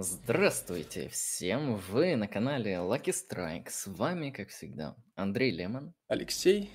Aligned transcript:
Здравствуйте 0.00 1.08
всем! 1.08 1.74
Вы 1.74 2.14
на 2.14 2.28
канале 2.28 2.74
Lucky 2.74 3.12
Strike. 3.12 3.68
С 3.68 3.88
вами, 3.88 4.30
как 4.30 4.50
всегда, 4.50 4.94
Андрей 5.16 5.50
Лемон. 5.50 5.92
Алексей. 6.06 6.70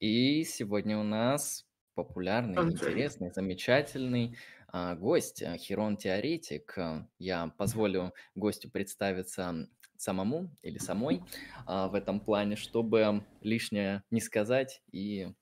И 0.00 0.44
сегодня 0.44 0.98
у 0.98 1.02
нас 1.02 1.68
популярный, 1.92 2.56
Андрей. 2.56 2.72
интересный, 2.74 3.30
замечательный 3.32 4.38
а, 4.68 4.94
гость, 4.94 5.42
а, 5.42 5.58
Херон 5.58 5.98
Теоретик. 5.98 6.74
Я 7.18 7.48
позволю 7.58 8.14
гостю 8.34 8.70
представиться 8.70 9.68
самому 9.98 10.50
или 10.62 10.78
самой 10.78 11.22
а, 11.66 11.88
в 11.88 11.94
этом 11.94 12.18
плане, 12.18 12.56
чтобы 12.56 13.26
лишнее 13.42 14.04
не 14.10 14.22
сказать, 14.22 14.80
и 14.90 15.34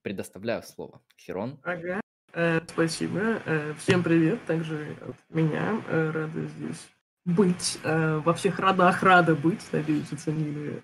предоставляю 0.00 0.62
слово. 0.62 1.02
Херон. 1.18 1.60
Ага. 1.62 2.00
Э, 2.32 2.60
спасибо. 2.68 3.42
Э, 3.44 3.74
всем 3.78 4.02
привет. 4.02 4.44
Также 4.44 4.96
от 5.00 5.16
меня. 5.34 5.82
Э, 5.88 6.10
рада 6.10 6.46
здесь 6.46 6.88
быть. 7.24 7.78
Во 7.84 8.32
всех 8.34 8.58
родах 8.58 9.02
рада 9.02 9.34
быть. 9.34 9.60
Надеюсь, 9.72 10.10
оценили 10.12 10.82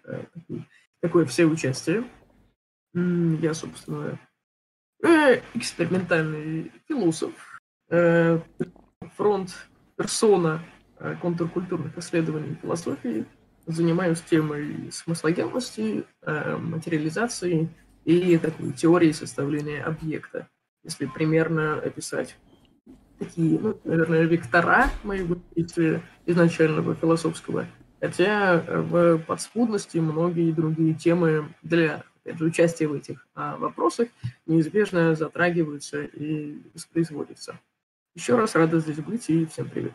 такое, 1.00 1.24
все 1.24 1.46
участие. 1.46 2.04
Я, 2.94 3.54
собственно, 3.54 4.18
экспериментальный 5.54 6.70
философ. 6.86 7.32
Фронт 9.16 9.68
персона 9.96 10.62
контркультурных 11.22 11.96
исследований 11.96 12.52
и 12.52 12.60
философии. 12.60 13.24
Занимаюсь 13.66 14.20
темой 14.20 14.92
смыслогенности, 14.92 16.04
материализации 16.22 17.68
и 18.04 18.36
такой 18.36 18.72
теорией 18.72 19.14
составления 19.14 19.82
объекта 19.82 20.48
если 20.86 21.06
примерно 21.06 21.74
описать 21.74 22.36
такие, 23.18 23.58
ну, 23.58 23.78
наверное, 23.84 24.22
вектора 24.22 24.90
моего 25.02 25.36
действия 25.54 26.02
изначального 26.26 26.94
философского. 26.94 27.66
Хотя 28.00 28.62
э, 28.66 28.80
в 28.80 29.18
подспудности 29.18 29.98
многие 29.98 30.52
другие 30.52 30.94
темы 30.94 31.52
для 31.62 32.04
опять 32.24 32.38
же, 32.38 32.44
участия 32.44 32.86
в 32.88 32.94
этих 32.94 33.26
а, 33.34 33.56
вопросах 33.56 34.08
неизбежно 34.46 35.14
затрагиваются 35.14 36.02
и 36.02 36.58
воспроизводятся. 36.74 37.58
Еще 38.14 38.36
раз 38.36 38.54
рада 38.54 38.80
здесь 38.80 38.98
быть 38.98 39.28
и 39.30 39.46
всем 39.46 39.68
привет. 39.68 39.92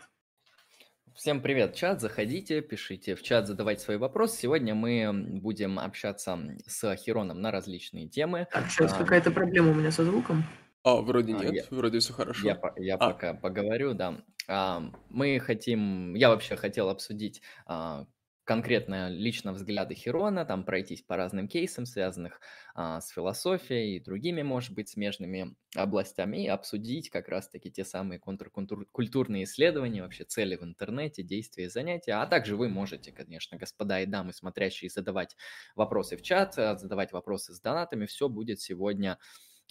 Всем 1.14 1.42
привет, 1.42 1.76
чат, 1.76 2.00
заходите, 2.00 2.62
пишите 2.62 3.16
в 3.16 3.22
чат, 3.22 3.48
задавайте 3.48 3.84
свои 3.84 3.98
вопросы. 3.98 4.38
Сегодня 4.38 4.74
мы 4.74 5.12
будем 5.12 5.78
общаться 5.78 6.40
с 6.66 6.96
Хероном 6.96 7.42
на 7.42 7.52
различные 7.52 8.08
темы. 8.08 8.48
Так, 8.52 8.70
сейчас 8.70 8.94
А, 8.94 8.98
какая-то 8.98 9.30
проблема 9.32 9.72
у 9.72 9.76
меня 9.76 9.92
со 9.92 10.06
звуком. 10.06 10.44
А, 10.84 11.02
вроде 11.02 11.34
А, 11.34 11.46
нет, 11.46 11.56
я- 11.56 11.68
вроде 11.72 12.00
все 12.00 12.14
хорошо. 12.14 12.50
Я, 12.50 12.56
по- 12.56 12.74
я 12.82 12.98
А. 13.00 13.10
пока 13.10 13.34
поговорю, 13.34 13.94
да. 13.94 14.24
А, 14.48 14.82
Мы 15.10 15.40
хотим, 15.40 16.16
я 16.16 16.30
вообще 16.30 16.56
хотел 16.56 16.90
обсудить 16.90 17.42
а, 17.68 18.08
конкретно 18.46 19.10
лично 19.10 19.54
взгляды 19.54 19.96
Херона, 19.96 20.46
там 20.46 20.66
пройтись 20.66 21.04
по 21.04 21.18
разным 21.18 21.48
кейсам, 21.48 21.86
связанных 21.86 22.42
а, 22.76 23.02
с 23.02 23.10
философией 23.10 23.98
и 23.98 24.04
другими, 24.04 24.44
может 24.44 24.74
быть, 24.76 24.90
смежными 24.90 25.56
областями, 25.76 26.44
и 26.46 26.48
обсудить 26.48 27.10
как 27.10 27.30
раз-таки 27.30 27.72
те 27.72 27.86
самые 27.86 28.20
контркультурные 28.20 29.44
исследования, 29.46 30.02
вообще 30.04 30.26
цели 30.26 30.56
в 30.58 30.64
интернете, 30.64 31.24
действия 31.24 31.66
и 31.66 31.70
занятия. 31.70 32.14
А 32.14 32.28
также 32.28 32.56
вы 32.58 32.70
можете, 32.70 33.12
конечно, 33.12 33.58
господа 33.58 34.02
и 34.02 34.06
дамы, 34.08 34.34
смотрящие, 34.34 34.90
задавать 34.90 35.36
вопросы 35.76 36.18
в 36.18 36.22
чат, 36.24 36.58
а, 36.58 36.78
задавать 36.78 37.12
вопросы 37.14 37.54
с 37.54 37.62
донатами. 37.62 38.06
Все 38.08 38.30
будет 38.30 38.62
сегодня 38.62 39.20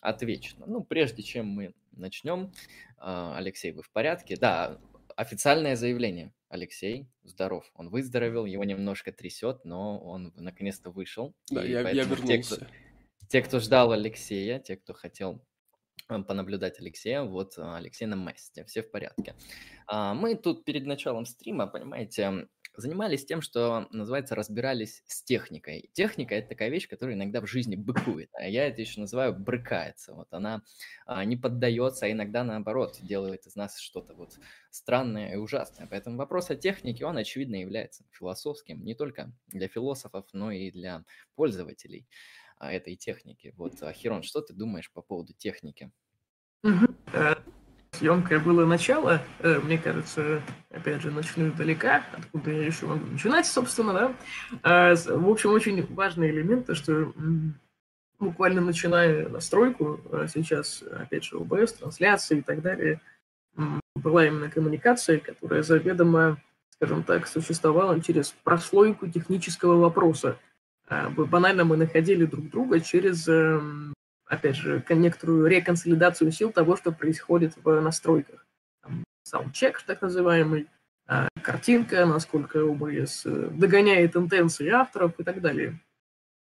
отвечено. 0.00 0.66
Ну, 0.66 0.82
прежде 0.84 1.22
чем 1.22 1.46
мы 1.46 1.74
начнем, 1.92 2.52
а, 2.98 3.36
Алексей, 3.36 3.72
вы 3.72 3.82
в 3.82 3.90
порядке? 3.90 4.36
Да, 4.36 4.78
официальное 5.16 5.76
заявление. 5.76 6.32
Алексей 6.48 7.06
здоров, 7.22 7.70
он 7.74 7.90
выздоровел, 7.90 8.44
его 8.44 8.64
немножко 8.64 9.12
трясет, 9.12 9.64
но 9.64 9.98
он 10.00 10.32
наконец-то 10.34 10.90
вышел. 10.90 11.32
Да, 11.50 11.62
я, 11.62 11.78
я 11.78 11.84
поэтому 11.84 12.16
те, 12.26 12.38
кто- 12.42 12.54
вернулся. 12.56 12.68
те, 13.28 13.42
кто 13.42 13.60
ждал 13.60 13.92
Алексея, 13.92 14.58
те, 14.58 14.76
кто 14.76 14.92
хотел 14.92 15.40
э, 16.08 16.18
понаблюдать 16.22 16.80
Алексея, 16.80 17.22
вот 17.22 17.54
а, 17.56 17.76
Алексей 17.76 18.06
на 18.06 18.16
месте, 18.16 18.64
все 18.64 18.82
в 18.82 18.90
порядке. 18.90 19.34
А, 19.86 20.12
Мы 20.14 20.34
тут 20.34 20.64
перед 20.64 20.86
началом 20.86 21.24
стрима, 21.24 21.68
понимаете, 21.68 22.48
занимались 22.76 23.24
тем, 23.24 23.42
что 23.42 23.88
называется 23.90 24.34
разбирались 24.34 25.02
с 25.06 25.22
техникой. 25.22 25.90
Техника 25.92 26.34
это 26.34 26.48
такая 26.48 26.68
вещь, 26.68 26.88
которая 26.88 27.16
иногда 27.16 27.40
в 27.40 27.46
жизни 27.46 27.76
быкует, 27.76 28.30
а 28.34 28.46
я 28.46 28.66
это 28.66 28.80
еще 28.80 29.00
называю 29.00 29.34
брыкается. 29.34 30.14
Вот 30.14 30.32
она 30.32 30.62
а, 31.06 31.24
не 31.24 31.36
поддается, 31.36 32.06
а 32.06 32.10
иногда 32.10 32.44
наоборот 32.44 32.98
делает 33.02 33.46
из 33.46 33.56
нас 33.56 33.78
что-то 33.78 34.14
вот 34.14 34.38
странное 34.70 35.34
и 35.34 35.36
ужасное. 35.36 35.86
Поэтому 35.86 36.16
вопрос 36.16 36.50
о 36.50 36.56
технике, 36.56 37.04
он 37.04 37.16
очевидно 37.16 37.56
является 37.56 38.04
философским 38.10 38.84
не 38.84 38.94
только 38.94 39.32
для 39.48 39.68
философов, 39.68 40.26
но 40.32 40.52
и 40.52 40.70
для 40.70 41.04
пользователей 41.34 42.06
а, 42.58 42.72
этой 42.72 42.96
техники. 42.96 43.52
Вот, 43.56 43.74
Хирон, 43.94 44.22
что 44.22 44.40
ты 44.40 44.54
думаешь 44.54 44.90
по 44.92 45.02
поводу 45.02 45.32
техники? 45.34 45.90
Съемкое 48.00 48.38
было 48.38 48.64
начало, 48.64 49.20
э, 49.40 49.58
мне 49.58 49.76
кажется, 49.76 50.40
опять 50.70 51.02
же, 51.02 51.10
начну 51.10 51.48
издалека, 51.48 52.02
откуда 52.16 52.50
я 52.50 52.64
еще 52.64 52.86
могу 52.86 53.04
начинать, 53.04 53.44
собственно, 53.44 53.92
да. 53.92 54.14
А, 54.62 54.94
В 54.94 55.28
общем, 55.28 55.50
очень 55.50 55.84
важный 55.94 56.30
элемент, 56.30 56.64
то, 56.64 56.74
что 56.74 57.12
буквально 58.18 58.62
начиная 58.62 59.28
настройку, 59.28 60.00
а 60.12 60.26
сейчас, 60.28 60.82
опять 60.82 61.24
же, 61.24 61.36
ОБС, 61.36 61.74
трансляции 61.74 62.38
и 62.38 62.42
так 62.42 62.62
далее, 62.62 63.02
была 63.94 64.26
именно 64.26 64.48
коммуникация, 64.48 65.18
которая 65.18 65.62
заведомо, 65.62 66.38
скажем 66.70 67.02
так, 67.02 67.26
существовала 67.26 68.00
через 68.00 68.34
прослойку 68.44 69.08
технического 69.08 69.78
вопроса. 69.78 70.38
А, 70.88 71.10
Банально 71.10 71.64
мы 71.64 71.76
находили 71.76 72.24
друг 72.24 72.48
друга 72.48 72.80
через 72.80 73.28
эм, 73.28 73.92
опять 74.30 74.54
же, 74.54 74.82
некоторую 74.88 75.46
реконсолидацию 75.46 76.30
сил 76.30 76.52
того, 76.52 76.76
что 76.76 76.92
происходит 76.92 77.54
в 77.62 77.80
настройках. 77.80 78.46
Там, 78.80 79.04
Саундчек, 79.24 79.82
так 79.82 80.00
называемый, 80.00 80.68
а, 81.06 81.28
картинка, 81.42 82.06
насколько 82.06 82.60
OBS 82.60 83.50
догоняет 83.58 84.16
интенции 84.16 84.68
авторов 84.68 85.18
и 85.18 85.24
так 85.24 85.40
далее. 85.40 85.80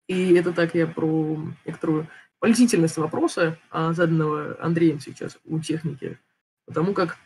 И 0.09 0.35
это 0.35 0.53
так 0.55 0.75
я 0.75 0.87
про 0.87 1.39
некоторую 1.67 2.09
политительность 2.41 2.97
вопроса, 2.97 3.59
а, 3.71 3.93
заданного 3.93 4.57
Андреем 4.61 4.99
сейчас 4.99 5.39
у 5.45 5.61
техники. 5.61 6.19
Потому 6.65 6.95
как, 6.95 7.19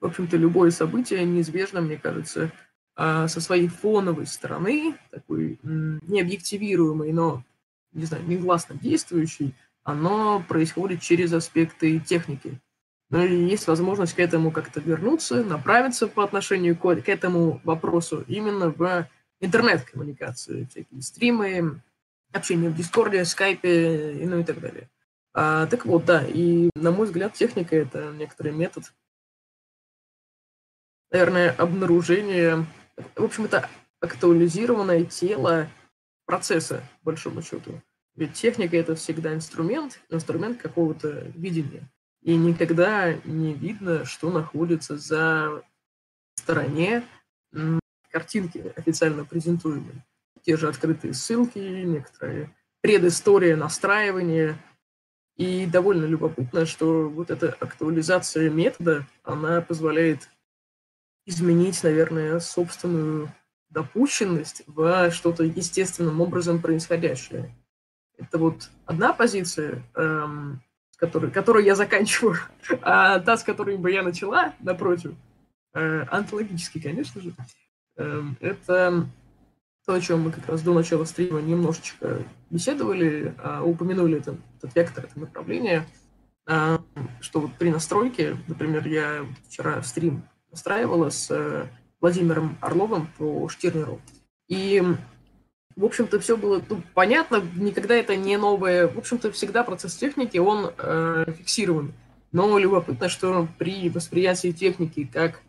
в 0.00 0.04
общем-то, 0.04 0.36
любое 0.36 0.70
событие 0.72 1.24
неизбежно, 1.24 1.80
мне 1.80 1.96
кажется, 1.96 2.52
а, 2.96 3.28
со 3.28 3.40
своей 3.40 3.68
фоновой 3.68 4.26
стороны, 4.26 4.94
такой 5.10 5.58
необъективируемой, 5.62 7.12
но, 7.12 7.42
не 7.92 8.04
знаю, 8.04 8.26
негласно 8.26 8.74
действующей, 8.74 9.54
оно 9.86 10.42
происходит 10.48 11.00
через 11.00 11.32
аспекты 11.32 12.00
техники. 12.00 12.60
Ну 13.08 13.24
и 13.24 13.46
есть 13.46 13.68
возможность 13.68 14.14
к 14.14 14.18
этому 14.18 14.50
как-то 14.50 14.80
вернуться, 14.80 15.44
направиться 15.44 16.08
по 16.08 16.24
отношению 16.24 16.76
к, 16.76 16.82
к 16.82 17.08
этому 17.08 17.60
вопросу 17.62 18.24
именно 18.26 18.70
в 18.70 19.08
интернет-коммуникации, 19.40 20.66
всякие 20.68 21.02
стримы, 21.02 21.80
общение 22.32 22.68
в 22.68 22.74
Дискорде, 22.74 23.24
Скайпе, 23.24 24.14
и 24.14 24.26
ну 24.26 24.40
и 24.40 24.44
так 24.44 24.58
далее. 24.60 24.90
А, 25.34 25.66
так 25.66 25.86
вот, 25.86 26.04
да, 26.04 26.26
и 26.26 26.68
на 26.74 26.90
мой 26.90 27.06
взгляд, 27.06 27.34
техника 27.34 27.76
это 27.76 28.10
некоторый 28.10 28.50
метод, 28.52 28.92
наверное, 31.12 31.52
обнаружения, 31.52 32.66
в 33.14 33.22
общем, 33.22 33.44
это 33.44 33.70
актуализированное 34.00 35.04
тело 35.04 35.68
процесса, 36.24 36.82
по 37.04 37.12
большому 37.12 37.40
счету. 37.40 37.80
Ведь 38.16 38.32
техника 38.32 38.76
это 38.76 38.94
всегда 38.94 39.34
инструмент, 39.34 40.00
инструмент 40.10 40.60
какого-то 40.60 41.30
видения. 41.34 41.90
И 42.22 42.34
никогда 42.34 43.14
не 43.24 43.52
видно, 43.52 44.04
что 44.04 44.30
находится 44.30 44.96
за 44.96 45.62
стороне 46.34 47.04
картинки 48.10 48.72
официально 48.74 49.24
презентуемой. 49.24 50.02
Те 50.42 50.56
же 50.56 50.68
открытые 50.68 51.12
ссылки, 51.12 51.58
некоторые 51.58 52.54
предыстория 52.80 53.56
настраивания. 53.56 54.58
И 55.36 55.66
довольно 55.66 56.06
любопытно, 56.06 56.64
что 56.64 57.10
вот 57.10 57.30
эта 57.30 57.50
актуализация 57.60 58.48
метода, 58.48 59.06
она 59.22 59.60
позволяет 59.60 60.30
изменить, 61.26 61.82
наверное, 61.84 62.40
собственную 62.40 63.30
допущенность 63.68 64.62
в 64.66 65.10
что-то 65.10 65.44
естественным 65.44 66.22
образом 66.22 66.62
происходящее. 66.62 67.54
Это 68.18 68.38
вот 68.38 68.70
одна 68.84 69.12
позиция, 69.12 69.82
эм, 69.94 70.60
с 70.90 70.96
которой, 70.96 71.30
которую 71.30 71.64
я 71.64 71.74
заканчиваю, 71.74 72.36
а 72.82 73.18
та, 73.20 73.36
с 73.36 73.44
которой 73.44 73.76
бы 73.76 73.90
я 73.90 74.02
начала, 74.02 74.54
напротив, 74.60 75.14
э, 75.74 76.04
антологически, 76.10 76.80
конечно 76.80 77.20
же, 77.20 77.34
эм, 77.96 78.36
это 78.40 79.06
то, 79.86 79.94
о 79.94 80.00
чем 80.00 80.22
мы 80.22 80.32
как 80.32 80.48
раз 80.48 80.62
до 80.62 80.74
начала 80.74 81.04
стрима 81.04 81.40
немножечко 81.40 82.24
беседовали, 82.50 83.34
а, 83.38 83.62
упомянули 83.62 84.18
это, 84.18 84.36
этот 84.58 84.74
вектор, 84.74 85.04
это 85.04 85.18
направление, 85.18 85.86
а, 86.44 86.82
что 87.20 87.40
вот 87.40 87.52
при 87.54 87.70
настройке, 87.70 88.36
например, 88.48 88.86
я 88.88 89.24
вчера 89.48 89.80
стрим 89.82 90.24
настраивала 90.50 91.10
с 91.10 91.30
э, 91.30 91.66
Владимиром 92.00 92.56
Орловым 92.60 93.08
по 93.18 93.48
Штирнеру. 93.48 94.00
И, 94.48 94.82
в 95.76 95.84
общем-то, 95.84 96.18
все 96.20 96.36
было 96.36 96.62
ну, 96.68 96.82
понятно, 96.94 97.42
никогда 97.54 97.94
это 97.94 98.16
не 98.16 98.38
новое. 98.38 98.88
В 98.88 98.98
общем-то, 98.98 99.30
всегда 99.32 99.62
процесс 99.62 99.94
техники, 99.94 100.38
он 100.38 100.72
э, 100.78 101.26
фиксирован. 101.36 101.92
Но 102.32 102.58
любопытно, 102.58 103.08
что 103.08 103.46
при 103.58 103.90
восприятии 103.90 104.52
техники 104.52 105.08
как, 105.10 105.40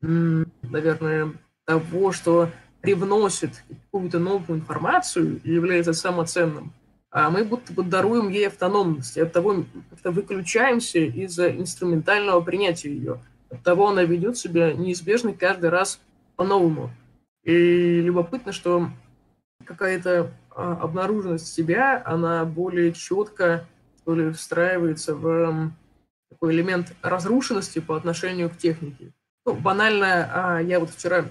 наверное, 0.00 1.32
того, 1.66 2.12
что 2.12 2.50
привносит 2.80 3.64
какую-то 3.68 4.18
новую 4.18 4.60
информацию 4.60 5.40
и 5.42 5.52
является 5.52 5.92
самоценным, 5.92 6.72
а 7.10 7.30
мы 7.30 7.44
будто 7.44 7.72
бы 7.72 7.82
даруем 7.82 8.28
ей 8.28 8.48
автономность, 8.48 9.16
и 9.16 9.20
от 9.20 9.32
того 9.32 9.64
как-то 9.90 10.10
выключаемся 10.10 10.98
из-за 10.98 11.50
инструментального 11.50 12.40
принятия 12.40 12.90
ее. 12.90 13.20
От 13.50 13.62
того 13.62 13.88
она 13.88 14.02
ведет 14.02 14.36
себя 14.36 14.72
неизбежно 14.72 15.32
каждый 15.32 15.70
раз 15.70 16.00
по-новому. 16.36 16.90
И 17.44 18.00
любопытно, 18.00 18.52
что 18.52 18.90
какая-то 19.64 20.30
а, 20.50 20.72
обнаруженность 20.82 21.52
себя, 21.52 22.02
она 22.04 22.44
более 22.44 22.92
четко, 22.92 23.66
что 23.98 24.14
ли, 24.14 24.30
встраивается 24.32 25.14
в 25.14 25.72
такой 26.30 26.54
элемент 26.54 26.94
разрушенности 27.02 27.78
по 27.78 27.96
отношению 27.96 28.50
к 28.50 28.56
технике. 28.56 29.12
Ну, 29.46 29.54
банально, 29.54 30.30
а, 30.32 30.58
я 30.60 30.80
вот 30.80 30.90
вчера 30.90 31.26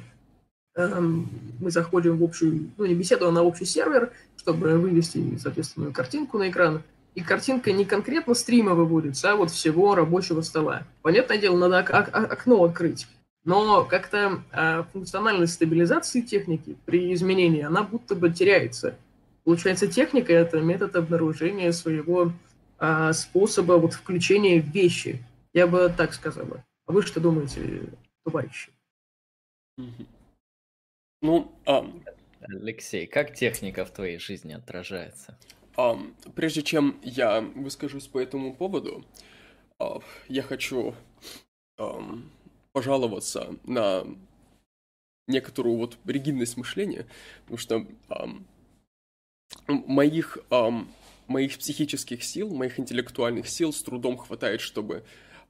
эм, 0.75 1.29
мы 1.59 1.71
заходим 1.71 2.17
в 2.17 2.23
общую, 2.23 2.71
ну 2.77 2.85
не 2.85 2.95
беседу, 2.95 3.27
а 3.27 3.31
на 3.31 3.43
общий 3.43 3.65
сервер, 3.65 4.11
чтобы 4.37 4.77
вывести 4.77 5.37
соответственную 5.37 5.93
картинку 5.93 6.37
на 6.37 6.49
экран. 6.49 6.83
И 7.15 7.21
картинка 7.21 7.71
не 7.71 7.85
конкретно 7.85 8.33
стрима 8.33 8.73
выводится, 8.73 9.31
а 9.31 9.35
вот 9.35 9.51
всего 9.51 9.93
рабочего 9.93 10.41
стола. 10.41 10.83
Понятное 11.03 11.37
дело, 11.37 11.57
надо 11.57 11.79
ок- 11.79 12.09
окно 12.13 12.63
открыть. 12.63 13.07
Но 13.45 13.83
как-то 13.83 14.41
э, 14.51 14.83
функциональность 14.93 15.53
стабилизации 15.53 16.21
техники 16.21 16.77
при 16.85 17.13
изменении, 17.13 17.61
она 17.61 17.83
будто 17.83 18.15
бы 18.15 18.31
теряется. 18.31 18.97
Получается, 19.43 19.87
техника– 19.87 20.31
это 20.33 20.61
метод 20.61 20.95
обнаружения 20.95 21.71
своего 21.73 22.31
э, 22.79 23.13
способа 23.13 23.73
вот, 23.73 23.93
включения 23.93 24.61
в 24.61 24.67
вещи. 24.67 25.23
Я 25.53 25.67
бы 25.67 25.93
так 25.95 26.13
сказала. 26.13 26.63
А 26.85 26.91
вы 26.93 27.01
что 27.01 27.19
думаете, 27.19 27.81
товарищи? 28.23 28.71
Ну, 31.21 31.51
а... 31.65 31.85
Алексей, 32.41 33.07
как 33.07 33.33
техника 33.33 33.85
в 33.85 33.91
твоей 33.91 34.19
жизни 34.19 34.53
отражается? 34.53 35.37
А, 35.75 35.97
прежде 36.35 36.61
чем 36.61 36.99
я 37.01 37.41
выскажусь 37.41 38.07
по 38.07 38.19
этому 38.19 38.53
поводу, 38.53 39.05
а, 39.79 39.99
я 40.27 40.43
хочу 40.43 40.93
а, 41.77 42.01
пожаловаться 42.73 43.55
на 43.63 44.05
некоторую 45.27 45.77
вот 45.77 45.97
ригидность 46.05 46.57
мышления, 46.57 47.05
потому 47.43 47.57
что 47.57 47.87
а, 48.09 48.27
моих, 49.67 50.39
а, 50.49 50.85
моих 51.27 51.57
психических 51.57 52.23
сил, 52.23 52.49
моих 52.53 52.79
интеллектуальных 52.79 53.47
сил 53.47 53.71
с 53.71 53.81
трудом 53.81 54.17
хватает, 54.17 54.59
чтобы 54.59 55.03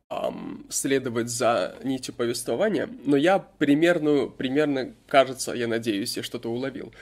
эм, 0.09 0.65
следовать 0.69 1.29
за 1.29 1.75
нитью 1.83 2.13
повествования, 2.13 2.87
но 3.05 3.17
я 3.17 3.39
примерно, 3.39 4.27
примерно, 4.27 4.93
кажется, 5.07 5.53
я 5.53 5.67
надеюсь, 5.67 6.17
я 6.17 6.23
что-то 6.23 6.49
уловил. 6.49 6.93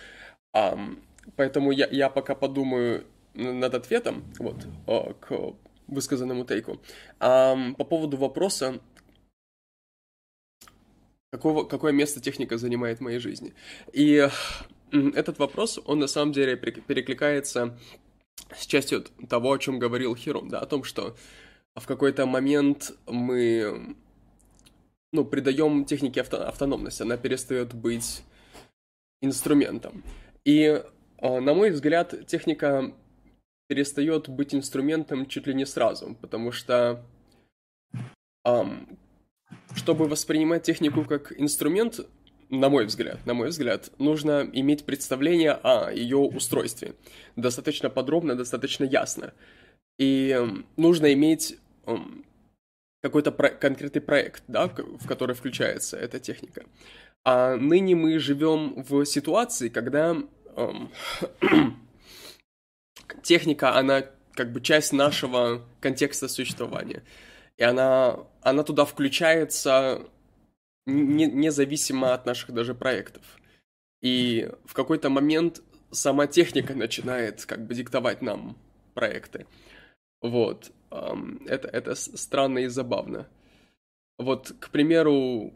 Эм, 0.54 1.00
поэтому 1.36 1.72
я, 1.72 1.88
я 1.88 2.10
пока 2.10 2.36
подумаю 2.36 3.04
над 3.34 3.74
ответом, 3.74 4.24
вот, 4.40 4.66
э, 4.88 5.14
к 5.20 5.56
высказанному 5.88 6.46
тейку. 6.46 6.80
Эм, 7.20 7.76
по 7.76 7.84
поводу 7.84 8.18
вопроса, 8.18 8.80
какого, 11.32 11.64
какое 11.64 11.94
место 11.94 12.20
техника 12.20 12.58
занимает 12.58 13.00
в 13.00 13.02
моей 13.02 13.20
жизни. 13.20 13.54
И 13.94 14.30
этот 14.92 15.40
вопрос, 15.40 15.80
он 15.86 16.00
на 16.00 16.08
самом 16.08 16.34
деле 16.34 16.58
перекликается 16.58 17.78
с 18.56 18.66
частью 18.66 19.06
того, 19.30 19.54
о 19.54 19.58
чем 19.58 19.80
говорил 19.80 20.16
Хиром, 20.16 20.50
да, 20.50 20.60
о 20.60 20.66
том, 20.66 20.84
что 20.84 21.16
в 21.76 21.88
какой-то 21.88 22.26
момент 22.26 22.92
мы 23.08 23.96
ну, 25.14 25.24
придаем 25.26 25.86
технике 25.86 26.22
авто 26.22 26.46
автономность, 26.46 27.00
она 27.00 27.16
перестает 27.18 27.74
быть 27.74 28.24
инструментом. 29.22 30.04
И, 30.44 30.84
а, 31.18 31.40
на 31.40 31.54
мой 31.54 31.72
взгляд, 31.72 32.28
техника 32.28 32.94
перестает 33.68 34.28
быть 34.28 34.54
инструментом 34.54 35.26
чуть 35.28 35.48
ли 35.48 35.54
не 35.54 35.66
сразу, 35.66 36.18
потому 36.20 36.52
что 36.52 37.06
um, 38.46 38.98
чтобы 39.76 40.08
воспринимать 40.08 40.64
технику 40.64 41.04
как 41.06 41.34
инструмент, 41.40 42.02
на 42.50 42.70
мой 42.70 42.86
взгляд, 42.86 43.26
на 43.26 43.34
мой 43.34 43.50
взгляд, 43.50 43.92
нужно 43.98 44.48
иметь 44.54 44.84
представление 44.84 45.54
о 45.54 45.92
ее 45.92 46.18
устройстве. 46.18 46.94
Достаточно 47.36 47.90
подробно, 47.90 48.36
достаточно 48.36 48.84
ясно. 48.84 49.34
И 49.98 50.38
нужно 50.76 51.14
иметь 51.14 51.58
какой-то 53.02 53.32
про- 53.32 53.50
конкретный 53.50 54.02
проект, 54.02 54.44
да, 54.48 54.68
в 54.68 55.08
который 55.08 55.36
включается 55.36 55.98
эта 55.98 56.20
техника. 56.20 56.66
А 57.24 57.56
ныне 57.56 57.96
мы 57.96 58.20
живем 58.20 58.84
в 58.84 59.06
ситуации, 59.06 59.70
когда 59.70 60.18
эм, 60.56 60.92
техника, 63.24 63.76
она 63.78 64.06
как 64.34 64.52
бы 64.52 64.62
часть 64.62 64.94
нашего 64.94 65.64
контекста 65.80 66.28
существования. 66.28 67.04
И 67.58 67.64
она, 67.64 68.20
она 68.42 68.64
туда 68.64 68.86
включается 68.86 70.08
не, 70.86 71.26
независимо 71.26 72.14
от 72.14 72.26
наших 72.26 72.54
даже 72.54 72.74
проектов. 72.74 73.24
И 74.02 74.50
в 74.66 74.74
какой-то 74.74 75.10
момент 75.10 75.62
сама 75.92 76.28
техника 76.28 76.74
начинает 76.74 77.46
как 77.46 77.66
бы 77.66 77.76
диктовать 77.76 78.22
нам 78.22 78.58
проекты. 78.94 79.46
Вот. 80.22 80.72
Это, 80.90 81.68
это 81.68 81.96
странно 81.96 82.60
и 82.60 82.68
забавно. 82.68 83.28
Вот, 84.18 84.54
к 84.60 84.70
примеру, 84.70 85.54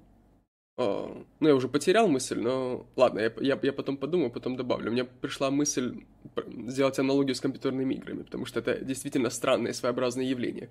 а, 0.78 1.24
ну, 1.40 1.48
я 1.48 1.56
уже 1.56 1.68
потерял 1.68 2.08
мысль, 2.08 2.40
но 2.40 2.88
ладно, 2.96 3.20
я, 3.20 3.32
я, 3.42 3.60
я 3.62 3.74
потом 3.74 3.98
подумаю, 3.98 4.32
потом 4.32 4.56
добавлю. 4.56 4.92
Мне 4.92 5.04
пришла 5.04 5.52
мысль 5.52 6.06
сделать 6.68 7.00
аналогию 7.00 7.36
с 7.36 7.42
компьютерными 7.42 7.96
играми, 7.96 8.24
потому 8.24 8.46
что 8.46 8.60
это 8.60 8.84
действительно 8.84 9.30
странное 9.30 9.74
своеобразное 9.74 10.26
явление 10.26 10.70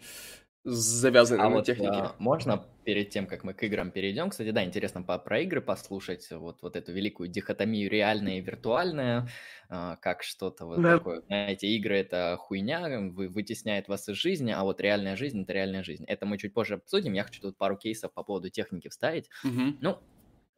завязанные 0.65 1.45
а 1.45 1.51
на 1.51 1.57
вот, 1.57 1.67
технике. 1.67 1.93
А, 1.93 2.15
можно 2.19 2.65
перед 2.85 3.11
тем, 3.11 3.27
как 3.27 3.45
мы 3.45 3.53
к 3.53 3.63
играм 3.63 3.91
перейдем, 3.91 4.31
кстати, 4.31 4.51
да, 4.51 4.65
интересно 4.65 5.03
по, 5.03 5.19
про 5.19 5.41
игры 5.41 5.61
послушать, 5.61 6.31
вот, 6.31 6.63
вот 6.63 6.77
эту 6.77 6.93
великую 6.93 7.29
дихотомию 7.29 7.91
реальное 7.91 8.39
и 8.39 8.41
виртуальное, 8.41 9.29
а, 9.69 9.97
как 9.97 10.23
что-то 10.23 10.65
вот 10.65 10.81
да. 10.81 10.99
такое, 10.99 11.21
знаете, 11.23 11.69
игры 11.69 11.99
это 11.99 12.37
хуйня, 12.41 12.99
вы, 13.11 13.29
вытесняет 13.29 13.89
вас 13.89 14.09
из 14.09 14.17
жизни, 14.17 14.53
а 14.53 14.65
вот 14.65 14.81
реальная 14.81 15.17
жизнь 15.17 15.43
это 15.43 15.53
реальная 15.53 15.83
жизнь. 15.83 16.05
Это 16.07 16.25
мы 16.25 16.39
чуть 16.39 16.55
позже 16.55 16.75
обсудим, 16.75 17.13
я 17.13 17.25
хочу 17.25 17.43
тут 17.43 17.59
пару 17.59 17.77
кейсов 17.77 18.13
по 18.13 18.23
поводу 18.23 18.49
техники 18.49 18.89
вставить. 18.89 19.29
Угу. 19.45 19.77
Ну, 19.81 19.99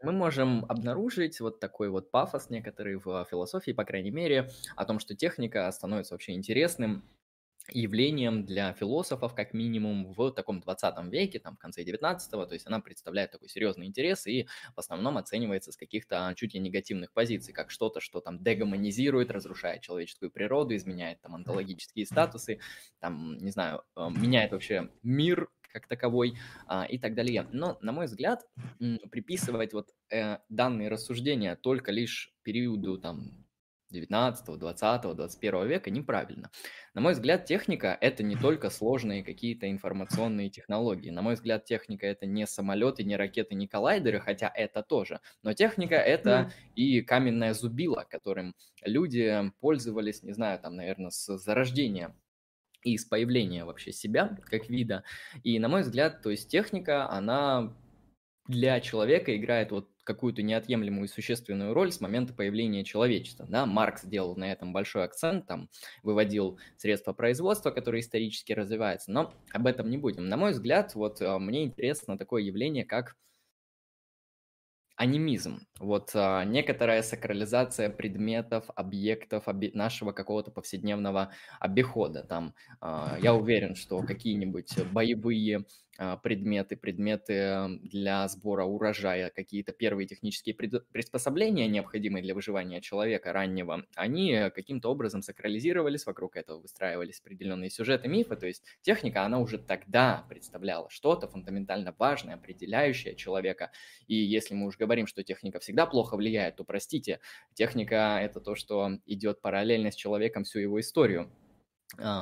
мы 0.03 0.13
можем 0.13 0.65
обнаружить 0.69 1.41
вот 1.41 1.59
такой 1.59 1.89
вот 1.89 2.13
пафос 2.13 2.51
некоторый 2.51 2.97
в 2.97 3.27
философии, 3.29 3.73
по 3.73 3.85
крайней 3.85 4.11
мере, 4.11 4.51
о 4.77 4.85
том, 4.85 5.01
что 5.01 5.17
техника 5.17 5.71
становится 5.73 6.15
вообще 6.15 6.33
интересным 6.33 7.03
явлением 7.73 8.45
для 8.45 8.73
философов, 8.73 9.35
как 9.35 9.55
минимум, 9.55 10.13
в 10.13 10.31
таком 10.31 10.61
20 10.61 11.13
веке, 11.13 11.39
там, 11.39 11.57
в 11.57 11.59
конце 11.59 11.83
19-го, 11.83 12.47
то 12.47 12.55
есть 12.55 12.67
она 12.67 12.81
представляет 12.81 13.31
такой 13.31 13.49
серьезный 13.49 13.87
интерес 13.87 14.27
и 14.27 14.47
в 14.75 14.79
основном 14.79 15.19
оценивается 15.19 15.73
с 15.73 15.77
каких-то 15.77 16.33
чуть 16.37 16.55
ли 16.55 16.61
негативных 16.61 17.13
позиций, 17.13 17.53
как 17.53 17.71
что-то, 17.71 18.01
что 18.01 18.21
там 18.21 18.43
дегуманизирует, 18.43 19.31
разрушает 19.31 19.83
человеческую 19.83 20.31
природу, 20.31 20.75
изменяет 20.77 21.21
там 21.21 21.35
онтологические 21.35 22.07
статусы, 22.07 22.61
там, 23.01 23.39
не 23.39 23.51
знаю, 23.51 23.83
э, 23.97 24.09
меняет 24.11 24.53
вообще 24.53 24.91
мир 25.03 25.49
как 25.73 25.89
таковой 25.89 26.39
а, 26.67 26.85
и 26.85 26.99
так 26.99 27.15
далее. 27.15 27.47
Но, 27.53 27.77
на 27.83 27.93
мой 27.93 28.07
взгляд, 28.07 28.47
приписывать 29.11 29.75
вот 29.75 29.91
э, 30.11 30.39
данные 30.49 30.89
рассуждения 30.89 31.55
только 31.55 31.93
лишь 31.93 32.33
периоду 32.43 32.99
там 32.99 33.46
19, 33.91 34.59
20, 34.59 35.03
21 35.17 35.67
века 35.67 35.91
неправильно. 35.91 36.51
На 36.95 37.01
мой 37.01 37.13
взгляд, 37.13 37.45
техника– 37.45 37.97
это 38.01 38.23
не 38.23 38.37
только 38.41 38.71
сложные 38.71 39.23
какие-то 39.23 39.71
информационные 39.71 40.51
технологии. 40.51 41.11
На 41.11 41.23
мой 41.23 41.35
взгляд, 41.35 41.65
техника– 41.65 42.07
это 42.09 42.27
не 42.27 42.47
самолеты, 42.47 43.05
не 43.05 43.17
ракеты, 43.17 43.55
не 43.55 43.69
коллайдеры, 43.69 44.21
хотя 44.21 44.51
это 44.55 44.83
тоже. 44.83 45.21
Но 45.43 45.53
техника– 45.53 45.95
это 45.97 46.31
mm. 46.31 46.75
и 46.75 47.03
каменное 47.03 47.55
зубило, 47.55 48.07
которым 48.09 48.55
люди 48.85 49.53
пользовались, 49.61 50.23
не 50.23 50.33
знаю, 50.33 50.59
там, 50.59 50.77
наверное, 50.77 51.11
с 51.11 51.37
зарождения 51.39 52.15
и 52.83 52.97
с 52.99 53.05
появления 53.05 53.65
вообще 53.65 53.93
себя 53.93 54.39
как 54.45 54.69
вида. 54.69 55.05
И, 55.43 55.59
на 55.59 55.69
мой 55.69 55.83
взгляд, 55.83 56.23
то 56.23 56.31
есть 56.31 56.49
техника, 56.49 57.11
она 57.11 57.75
для 58.47 58.81
человека 58.81 59.37
играет 59.37 59.73
вот 59.73 59.91
какую-то 60.07 60.43
неотъемлемую 60.43 61.07
и 61.07 61.09
существенную 61.09 61.75
роль 61.75 61.93
с 61.93 62.01
момента 62.01 62.33
появления 62.33 62.85
человечества. 62.85 63.45
Да? 63.49 63.67
Маркс 63.67 64.05
делал 64.05 64.37
на 64.37 64.51
этом 64.51 64.73
большой 64.73 65.05
акцент, 65.05 65.47
там, 65.47 65.69
выводил 66.03 66.59
средства 66.79 67.13
производства, 67.13 67.71
которые 67.71 68.01
исторически 68.01 68.53
развиваются, 68.53 69.11
но 69.11 69.35
об 69.53 69.67
этом 69.67 69.91
не 69.91 69.99
будем. 69.99 70.29
На 70.29 70.37
мой 70.37 70.53
взгляд, 70.53 70.95
вот 70.95 71.21
а, 71.21 71.39
мне 71.39 71.65
интересно 71.65 72.17
такое 72.17 72.43
явление, 72.43 72.85
как 72.85 73.17
анимизм. 74.97 75.67
Вот 75.79 76.13
а, 76.15 76.45
некоторая 76.45 77.03
сакрализация 77.03 77.91
предметов, 77.91 78.65
объектов 78.75 79.45
нашего 79.75 80.13
какого-то 80.13 80.51
повседневного 80.51 81.33
обихода. 81.61 82.23
Там, 82.23 82.55
а, 82.81 83.19
я 83.21 83.35
уверен, 83.35 83.75
что 83.75 84.01
какие-нибудь 84.03 84.85
боевые 84.93 85.67
предметы, 86.23 86.77
предметы 86.77 87.79
для 87.83 88.27
сбора 88.29 88.65
урожая, 88.65 89.31
какие-то 89.31 89.73
первые 89.73 90.07
технические 90.07 90.55
приспособления, 90.55 91.69
необходимые 91.69 92.23
для 92.23 92.35
выживания 92.35 92.81
человека 92.81 93.33
раннего, 93.33 93.85
они 93.95 94.51
каким-то 94.55 94.91
образом 94.91 95.23
сакрализировались, 95.23 96.07
вокруг 96.07 96.37
этого 96.37 96.61
выстраивались 96.61 97.21
определенные 97.21 97.71
сюжеты, 97.71 98.09
мифы, 98.09 98.37
то 98.37 98.47
есть 98.47 98.63
техника, 98.83 99.25
она 99.25 99.39
уже 99.39 99.59
тогда 99.59 100.25
представляла 100.29 100.91
что-то 100.91 101.29
фундаментально 101.29 101.95
важное, 101.99 102.35
определяющее 102.35 103.15
человека, 103.15 103.71
и 104.07 104.15
если 104.15 104.55
мы 104.55 104.67
уже 104.67 104.79
говорим, 104.79 105.07
что 105.07 105.23
техника 105.23 105.59
всегда 105.61 105.87
плохо 105.87 106.17
влияет, 106.17 106.57
то 106.57 106.65
простите, 106.65 107.21
техника– 107.55 108.19
это 108.23 108.41
то, 108.41 108.55
что 108.55 108.99
идет 109.07 109.41
параллельно 109.41 109.91
с 109.91 109.95
человеком 109.95 110.45
всю 110.45 110.61
его 110.61 110.81
историю, 110.81 111.31
а, 111.31 111.46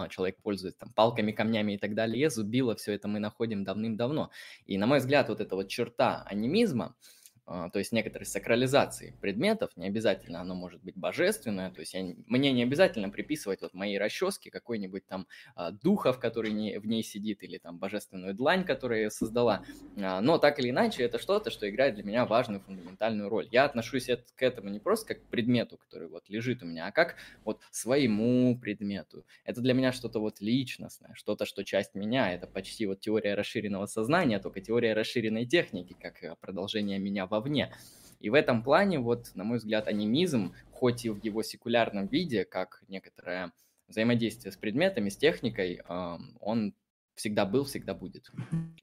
человек 0.09 0.37
пользуется 0.42 0.80
там 0.80 0.92
палками, 0.92 1.33
камнями 1.33 1.73
и 1.73 1.78
так 1.78 1.94
далее, 1.94 2.30
зубило, 2.30 2.76
все 2.76 2.92
это 2.92 3.09
мы 3.09 3.18
находим 3.18 3.64
давным-давно. 3.64 4.30
И, 4.66 4.78
на 4.78 4.87
мой 4.87 4.99
взгляд, 4.99 5.28
вот 5.28 5.40
эта 5.40 5.56
вот 5.56 5.68
черта 5.68 6.23
анимизма, 6.26 6.87
а, 6.87 7.24
то 7.47 7.79
есть 7.79 7.93
некоторой 7.93 8.25
сакрализации 8.25 9.15
предметов, 9.21 9.71
не 9.77 9.87
обязательно 9.87 10.41
оно 10.41 10.55
может 10.55 10.83
быть 10.83 10.97
божественное, 10.97 11.71
то 11.71 11.81
есть 11.81 11.93
я, 11.93 12.03
мне 12.27 12.53
не 12.53 12.63
обязательно 12.63 13.11
приписывать 13.11 13.61
вот 13.61 13.75
моей 13.75 13.99
расческе 13.99 14.51
какой-нибудь 14.51 15.07
там 15.07 15.27
а, 15.55 15.71
духов, 15.71 16.19
который 16.19 16.53
не, 16.53 16.79
в 16.79 16.87
ней 16.87 17.03
сидит, 17.03 17.43
или 17.43 17.59
там 17.59 17.79
божественную 17.79 18.35
длань, 18.35 18.65
которую 18.65 19.03
я 19.03 19.11
создала, 19.11 19.63
а, 19.99 20.21
но 20.23 20.39
так 20.39 20.59
или 20.59 20.71
иначе 20.71 21.03
это 21.03 21.19
что-то, 21.19 21.51
что 21.51 21.69
играет 21.69 21.97
для 21.97 22.05
меня 22.05 22.25
важную 22.25 22.61
фундаментальную 22.61 23.29
роль. 23.29 23.49
Я 23.53 23.65
отношусь 23.65 24.09
это, 24.09 24.25
к 24.35 24.43
этому 24.43 24.71
не 24.71 24.79
просто 24.79 25.15
как 25.15 25.25
к 25.25 25.29
предмету, 25.29 25.77
который 25.77 26.09
вот 26.09 26.29
лежит 26.29 26.63
у 26.63 26.67
меня, 26.67 26.87
а 26.87 26.93
как 26.93 27.17
вот 27.45 27.61
своему 27.71 28.59
предмету. 28.59 29.27
Это 29.45 29.61
для 29.61 29.75
меня 29.75 29.93
что-то 29.93 30.19
вот 30.19 30.41
личностное, 30.41 31.13
что-то, 31.15 31.45
что 31.45 31.63
часть 31.63 31.95
меня, 31.95 32.33
это 32.33 32.47
почти 32.47 32.87
вот 32.87 33.01
теория 33.01 33.35
расширенного 33.35 33.87
сознания, 33.87 34.39
только 34.39 34.61
теория 34.61 34.95
расширенной 34.95 35.45
техники, 35.45 35.95
как 36.01 36.23
э, 36.23 36.37
продолжение 36.41 36.99
меня 36.99 37.27
вовне. 37.35 37.73
И 38.21 38.31
в 38.31 38.35
этом 38.35 38.62
плане, 38.62 39.00
вот, 39.00 39.31
на 39.35 39.45
мой 39.45 39.59
взгляд, 39.59 39.87
анимизм, 39.87 40.55
хоть 40.71 41.05
и 41.05 41.11
в 41.11 41.23
его 41.23 41.43
секулярном 41.43 42.07
виде, 42.07 42.45
как 42.45 42.83
некоторое 42.88 43.53
взаимодействие 43.88 44.50
с 44.53 44.57
предметами, 44.57 45.11
с 45.11 45.17
техникой, 45.17 45.83
он 46.41 46.75
всегда 47.14 47.45
был, 47.45 47.64
всегда 47.64 47.95
будет. 47.95 48.31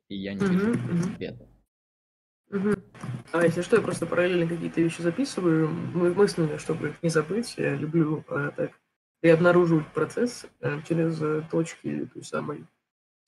И 0.09 0.15
я 0.15 0.33
не 0.33 0.45
вижу. 0.45 1.49
Угу. 2.51 2.73
А 3.31 3.43
если 3.43 3.61
что, 3.61 3.77
я 3.77 3.81
просто 3.81 4.05
параллельно 4.05 4.47
какие-то 4.47 4.81
вещи 4.81 5.01
записываю, 5.01 5.69
мысленно, 5.69 6.59
чтобы 6.59 6.89
их 6.89 7.01
не 7.01 7.09
забыть. 7.09 7.55
Я 7.57 7.75
люблю 7.75 8.25
э, 8.27 8.51
так 8.55 8.71
и 9.21 9.29
обнаруживать 9.29 9.87
процесс 9.93 10.45
э, 10.59 10.81
через 10.87 11.21
э, 11.21 11.43
точки 11.49 12.09
той 12.13 12.23
самой 12.23 12.65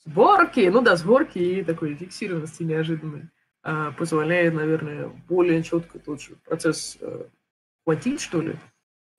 сборки, 0.04 0.70
ну 0.72 0.82
да, 0.82 0.98
сборки 0.98 1.40
и 1.40 1.64
такой 1.64 1.96
фиксированности 1.96 2.64
неожиданной. 2.64 3.30
А, 3.66 3.92
позволяет, 3.94 4.54
наверное, 4.54 5.08
более 5.30 5.64
четко 5.64 5.98
тот 5.98 6.22
же 6.22 6.36
процесс 6.44 6.98
э, 7.00 7.26
хватить, 7.86 8.20
что 8.20 8.42
ли, 8.42 8.58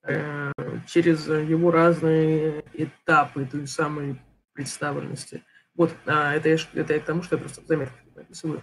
э, 0.02 0.52
через 0.86 1.26
его 1.26 1.70
разные 1.70 2.62
этапы 2.74 3.46
той 3.46 3.66
самой 3.66 4.20
представленности. 4.52 5.42
Вот, 5.74 5.94
а, 6.04 6.34
это, 6.34 6.50
я, 6.50 6.58
это 6.74 6.92
я 6.92 7.00
к 7.00 7.06
тому, 7.06 7.22
что 7.22 7.36
я 7.36 7.40
просто 7.40 7.62
в 7.62 7.66
заметках 7.66 7.98
написываю. 8.14 8.62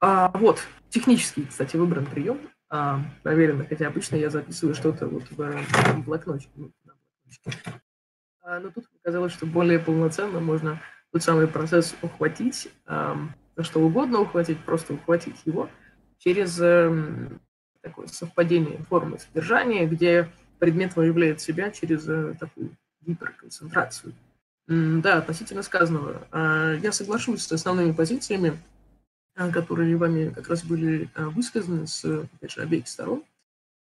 А, 0.00 0.32
вот, 0.34 0.60
технический, 0.88 1.46
кстати, 1.46 1.76
выбран 1.76 2.06
прием, 2.06 2.40
а, 2.68 3.00
проверено, 3.22 3.64
хотя 3.66 3.86
обычно 3.86 4.16
я 4.16 4.30
записываю 4.30 4.74
что-то 4.74 5.06
вот 5.06 5.30
в, 5.30 6.04
блокноте. 6.04 6.48
Ну, 6.56 6.72
а, 8.42 8.58
но 8.58 8.70
тут 8.70 8.90
показалось, 8.90 9.32
что 9.32 9.46
более 9.46 9.78
полноценно 9.78 10.40
можно 10.40 10.82
тот 11.12 11.22
самый 11.22 11.46
процесс 11.46 11.94
ухватить, 12.02 12.68
на 13.56 13.64
что 13.64 13.80
угодно 13.80 14.20
ухватить, 14.20 14.58
просто 14.64 14.94
ухватить 14.94 15.36
его 15.44 15.68
через 16.18 16.58
э, 16.60 17.28
такое 17.80 18.06
совпадение 18.06 18.78
формы 18.88 19.18
содержания, 19.18 19.86
где 19.86 20.30
предмет 20.58 20.96
выявляет 20.96 21.40
себя 21.40 21.70
через 21.70 22.08
э, 22.08 22.34
такую 22.38 22.70
гиперконцентрацию. 23.02 24.14
Да, 24.66 25.18
относительно 25.18 25.62
сказанного. 25.62 26.26
Э, 26.32 26.78
я 26.82 26.90
соглашусь 26.92 27.42
с 27.42 27.52
основными 27.52 27.92
позициями, 27.92 28.58
э, 29.36 29.50
которые 29.50 29.96
вами 29.96 30.30
как 30.30 30.48
раз 30.48 30.64
были 30.64 31.10
э, 31.14 31.26
высказаны 31.26 31.86
с, 31.86 32.04
опять 32.04 32.52
же, 32.52 32.62
обеих 32.62 32.88
сторон. 32.88 33.22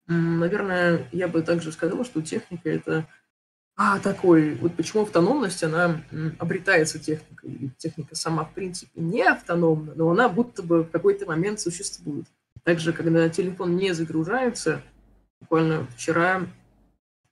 Наверное, 0.07 1.07
я 1.13 1.29
бы 1.29 1.43
также 1.43 1.71
сказал, 1.73 2.03
что 2.05 2.23
техника– 2.23 2.71
это 2.71 3.07
а, 3.81 4.01
такой, 4.01 4.57
вот 4.57 4.75
почему 4.75 5.03
автономность, 5.03 5.63
она 5.63 6.03
обретается 6.41 6.99
техникой. 6.99 7.71
Техника 7.79 8.17
сама, 8.17 8.45
в 8.45 8.53
принципе, 8.53 8.91
не 9.01 9.23
автономна, 9.23 9.93
но 9.95 10.11
она 10.11 10.29
будто 10.29 10.65
бы 10.65 10.83
в 10.83 10.91
какой-то 10.91 11.27
момент 11.27 11.61
существует. 11.61 12.27
Также, 12.65 12.93
когда 12.93 13.29
телефон 13.29 13.77
не 13.77 13.93
загружается, 13.93 14.83
буквально 15.41 15.87
вчера 15.95 16.43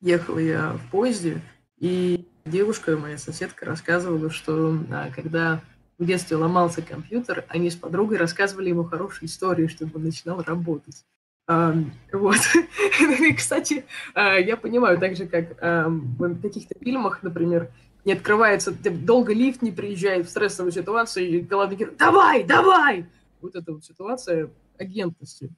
ехала 0.00 0.38
я 0.38 0.74
в 0.74 0.90
поезде, 0.92 1.42
и 1.78 2.24
девушка, 2.44 2.96
моя 2.96 3.18
соседка, 3.18 3.66
рассказывала, 3.66 4.30
что 4.30 4.78
а, 4.92 5.10
когда 5.10 5.60
в 5.98 6.04
детстве 6.04 6.36
ломался 6.36 6.80
компьютер, 6.80 7.44
они 7.48 7.70
с 7.70 7.74
подругой 7.74 8.18
рассказывали 8.18 8.68
ему 8.68 8.84
хорошие 8.84 9.26
истории, 9.26 9.66
чтобы 9.66 9.96
он 9.96 10.04
начинал 10.04 10.40
работать. 10.42 11.04
Вот. 11.46 12.38
И, 13.20 13.32
кстати, 13.34 13.84
а, 14.14 14.36
я 14.36 14.56
понимаю, 14.56 14.98
так 14.98 15.16
же, 15.16 15.26
как 15.26 15.60
в 15.60 16.40
каких-то 16.42 16.74
фильмах, 16.80 17.22
например, 17.22 17.70
не 18.06 18.12
открывается, 18.12 18.72
долго 18.72 19.34
лифт 19.34 19.62
не 19.62 19.72
приезжает 19.72 20.26
в 20.26 20.30
стрессовую 20.30 20.70
ситуацию, 20.70 21.28
и 21.28 21.40
главный 21.40 21.76
герой 21.76 21.94
«Давай, 21.98 22.44
давай!» 22.44 23.04
Вот 23.40 23.56
эта 23.56 23.72
вот 23.72 23.84
ситуация 23.84 24.48
агентности. 24.78 25.50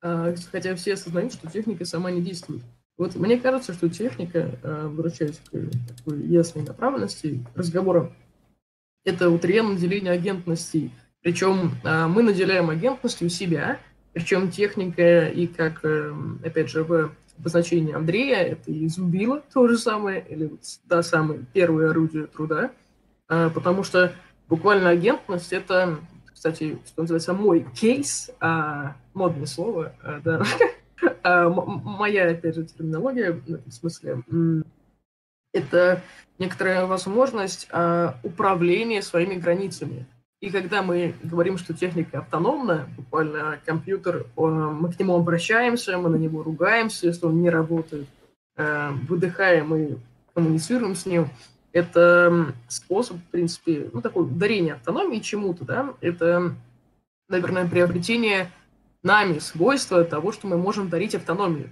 А, 0.00 0.34
хотя 0.50 0.74
все 0.76 0.94
осознают, 0.94 1.34
что 1.34 1.50
техника 1.50 1.84
сама 1.84 2.10
не 2.10 2.22
действует. 2.22 2.62
Вот 2.96 3.14
мне 3.16 3.38
кажется, 3.38 3.74
что 3.74 3.90
техника, 3.90 4.58
а, 4.62 4.88
возвращаясь 4.88 5.38
к 5.38 5.50
такой 5.96 6.22
ясной 6.26 6.64
направленности 6.64 7.44
разговора, 7.54 8.12
это 9.04 9.28
вот 9.28 9.44
реально 9.44 9.74
наделение 9.74 10.12
агентностей. 10.12 10.90
Причем 11.20 11.72
мы 11.82 12.22
наделяем 12.22 12.70
агентностью 12.70 13.28
себя, 13.28 13.80
причем 14.18 14.50
техника 14.50 15.28
и 15.28 15.46
как, 15.46 15.84
эм, 15.84 16.40
опять 16.44 16.68
же, 16.68 16.82
в 16.82 17.12
обозначении 17.38 17.94
Андрея, 17.94 18.38
это 18.38 18.72
и 18.72 18.88
зубило 18.88 19.40
то 19.52 19.68
же 19.68 19.78
самое, 19.78 20.26
или 20.28 20.50
да, 20.86 21.04
самое 21.04 21.44
первое 21.52 21.90
орудие 21.90 22.26
труда, 22.26 22.72
а, 23.28 23.48
потому 23.48 23.84
что 23.84 24.12
буквально 24.48 24.90
агентность– 24.90 25.52
это, 25.52 26.00
кстати, 26.34 26.80
что 26.84 27.02
называется, 27.02 27.32
мой 27.32 27.64
кейс, 27.76 28.32
а, 28.40 28.96
модное 29.14 29.46
слово, 29.46 29.94
а, 30.02 30.20
да, 30.24 30.42
а, 31.22 31.48
моя, 31.48 32.30
опять 32.32 32.56
же, 32.56 32.64
терминология, 32.64 33.40
в 33.46 33.70
смысле, 33.70 34.24
это 35.52 36.02
некоторая 36.40 36.86
возможность 36.86 37.68
а, 37.70 38.18
управления 38.24 39.00
своими 39.00 39.36
границами. 39.36 40.06
И 40.40 40.50
когда 40.50 40.82
мы 40.82 41.14
говорим, 41.22 41.58
что 41.58 41.74
техника 41.74 42.20
автономна, 42.20 42.88
буквально 42.96 43.58
компьютер, 43.64 44.26
мы 44.36 44.92
к 44.92 44.98
нему 44.98 45.16
обращаемся, 45.16 45.98
мы 45.98 46.10
на 46.10 46.16
него 46.16 46.44
ругаемся, 46.44 47.06
если 47.06 47.26
он 47.26 47.42
не 47.42 47.50
работает, 47.50 48.06
э, 48.56 48.90
выдыхаем 49.08 49.74
и 49.74 49.96
коммуницируем 50.34 50.94
с 50.94 51.06
ним, 51.06 51.28
это 51.72 52.54
способ, 52.68 53.16
в 53.16 53.30
принципе, 53.30 53.90
ну, 53.92 54.00
такой 54.00 54.28
дарение 54.28 54.74
автономии 54.74 55.18
чему-то, 55.18 55.64
да, 55.64 55.94
это, 56.00 56.54
наверное, 57.28 57.68
приобретение 57.68 58.50
нами 59.02 59.40
свойства 59.40 60.04
того, 60.04 60.30
что 60.30 60.46
мы 60.46 60.56
можем 60.56 60.88
дарить 60.88 61.16
автономию. 61.16 61.70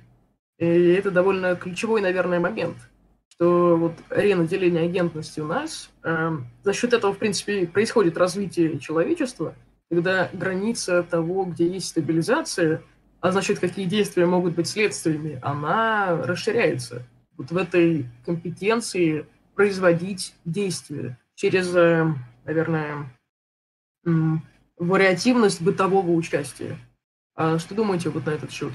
И 0.58 0.66
это 0.66 1.12
довольно 1.12 1.54
ключевой, 1.54 2.00
наверное, 2.00 2.40
момент– 2.40 2.76
что 3.36 3.76
вот 3.76 3.92
арена 4.08 4.46
деления 4.46 4.84
агентности 4.84 5.40
у 5.40 5.46
нас, 5.46 5.90
э, 6.02 6.38
за 6.64 6.72
счет 6.72 6.92
этого, 6.94 7.12
в 7.12 7.18
принципе, 7.18 7.66
происходит 7.66 8.16
развитие 8.16 8.78
человечества, 8.78 9.54
когда 9.90 10.30
граница 10.32 11.02
того, 11.02 11.44
где 11.44 11.68
есть 11.68 11.88
стабилизация, 11.88 12.82
а 13.20 13.32
значит, 13.32 13.58
какие 13.58 13.84
действия 13.84 14.26
могут 14.26 14.54
быть 14.54 14.68
следствиями, 14.68 15.38
она 15.42 16.22
расширяется. 16.24 17.02
Вот 17.36 17.50
в 17.50 17.56
этой 17.56 18.06
компетенции 18.24 19.26
производить 19.54 20.34
действия 20.44 21.18
через, 21.34 21.74
э, 21.74 22.06
наверное, 22.46 23.12
вариативность 24.78 25.60
бытового 25.60 26.10
участия. 26.12 26.78
А 27.34 27.58
что 27.58 27.74
думаете 27.74 28.08
вот 28.08 28.24
на 28.24 28.30
этот 28.30 28.50
счет? 28.50 28.72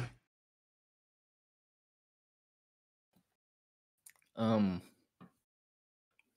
Ам, 4.36 4.82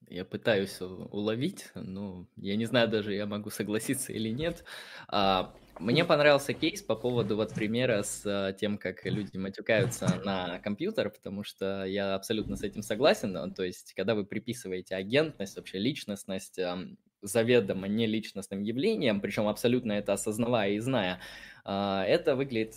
я 0.09 0.25
пытаюсь 0.25 0.81
уловить, 0.81 1.71
но 1.75 2.27
я 2.37 2.57
не 2.57 2.67
знаю 2.67 2.89
даже, 2.89 3.15
я 3.15 3.27
могу 3.27 3.51
согласиться 3.51 4.13
или 4.13 4.29
нет. 4.29 4.65
А, 5.09 5.55
Мне 5.79 6.05
понравился 6.05 6.53
кейс 6.53 6.83
по 6.83 6.95
поводу 6.95 7.37
вот 7.37 7.55
примера 7.55 8.03
с 8.03 8.25
э, 8.25 8.55
тем, 8.59 8.79
как 8.79 9.05
люди 9.05 9.37
матюкаются 9.37 10.21
на 10.25 10.59
компьютер, 10.61 11.11
потому 11.11 11.43
что 11.43 11.85
я 11.85 12.15
абсолютно 12.15 12.57
с 12.57 12.63
этим 12.63 12.83
согласен. 12.83 13.55
То 13.55 13.65
есть, 13.65 13.95
когда 13.95 14.15
вы 14.15 14.25
приписываете 14.25 14.95
агентность, 14.95 15.57
вообще 15.57 15.79
личностность 15.79 16.59
заведомо 17.25 17.89
не 17.89 18.07
личностным 18.07 18.63
явлением, 18.63 19.21
причем 19.21 19.49
абсолютно 19.49 19.93
это 19.93 20.13
осознавая 20.13 20.73
и 20.73 20.79
зная, 20.79 21.21
а, 21.65 22.05
это 22.05 22.37
выглядит 22.37 22.75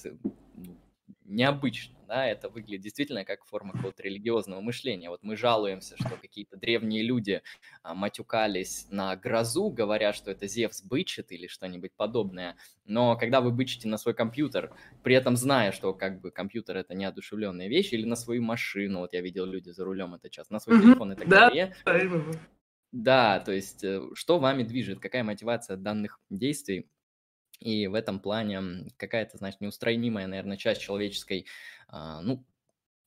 необычно, 1.26 1.97
да, 2.08 2.26
это 2.26 2.50
выглядит 2.50 2.82
действительно 2.82 3.26
как 3.26 3.46
форма 3.46 3.74
какого-то 3.74 4.04
религиозного 4.04 4.62
мышления. 4.62 5.10
Вот 5.10 5.24
мы 5.24 5.36
жалуемся, 5.36 5.96
что 5.98 6.16
какие-то 6.16 6.58
древние 6.58 7.04
люди 7.04 7.42
а, 7.84 7.94
матюкались 7.94 8.88
на 8.90 9.16
грозу, 9.16 9.70
говоря, 9.70 10.14
что 10.14 10.32
это 10.32 10.48
Зевс 10.48 10.82
бычит 10.82 11.32
или 11.32 11.48
что-нибудь 11.48 11.92
подобное, 11.96 12.56
но 12.86 13.18
когда 13.18 13.42
вы 13.42 13.52
бычите 13.52 13.88
на 13.88 13.98
свой 13.98 14.14
компьютер, 14.14 14.74
при 15.04 15.16
этом 15.16 15.36
зная, 15.36 15.72
что 15.72 15.94
как 15.94 16.22
бы 16.22 16.32
компьютер 16.32 16.78
это 16.78 16.96
неодушевленная 16.96 17.68
вещь, 17.68 17.92
или 17.94 18.06
на 18.06 18.16
свою 18.16 18.42
машину, 18.42 19.00
вот 19.00 19.14
я 19.14 19.22
видел 19.22 19.46
люди 19.46 19.70
за 19.70 19.84
рулем 19.84 20.16
это 20.16 20.30
часто, 20.30 20.54
на 20.54 20.60
свой 20.60 20.82
телефон 20.82 21.14
и 21.14 21.16
так 21.16 21.28
да, 21.28 21.50
далее. 21.50 21.76
Да, 22.94 23.42
то 23.42 23.52
есть 23.52 23.84
э, 23.84 24.02
что 24.14 24.40
вами 24.40 24.64
движет, 24.64 25.00
какая 25.00 25.24
мотивация 25.24 25.76
данных 25.76 26.20
действий, 26.30 26.88
и 27.60 27.88
в 27.88 27.94
этом 27.94 28.20
плане 28.20 28.88
какая-то, 28.98 29.38
значит, 29.38 29.62
неустранимая, 29.62 30.28
наверное, 30.28 30.58
часть 30.58 30.82
человеческой, 30.82 31.48
а, 31.88 32.22
ну, 32.22 32.46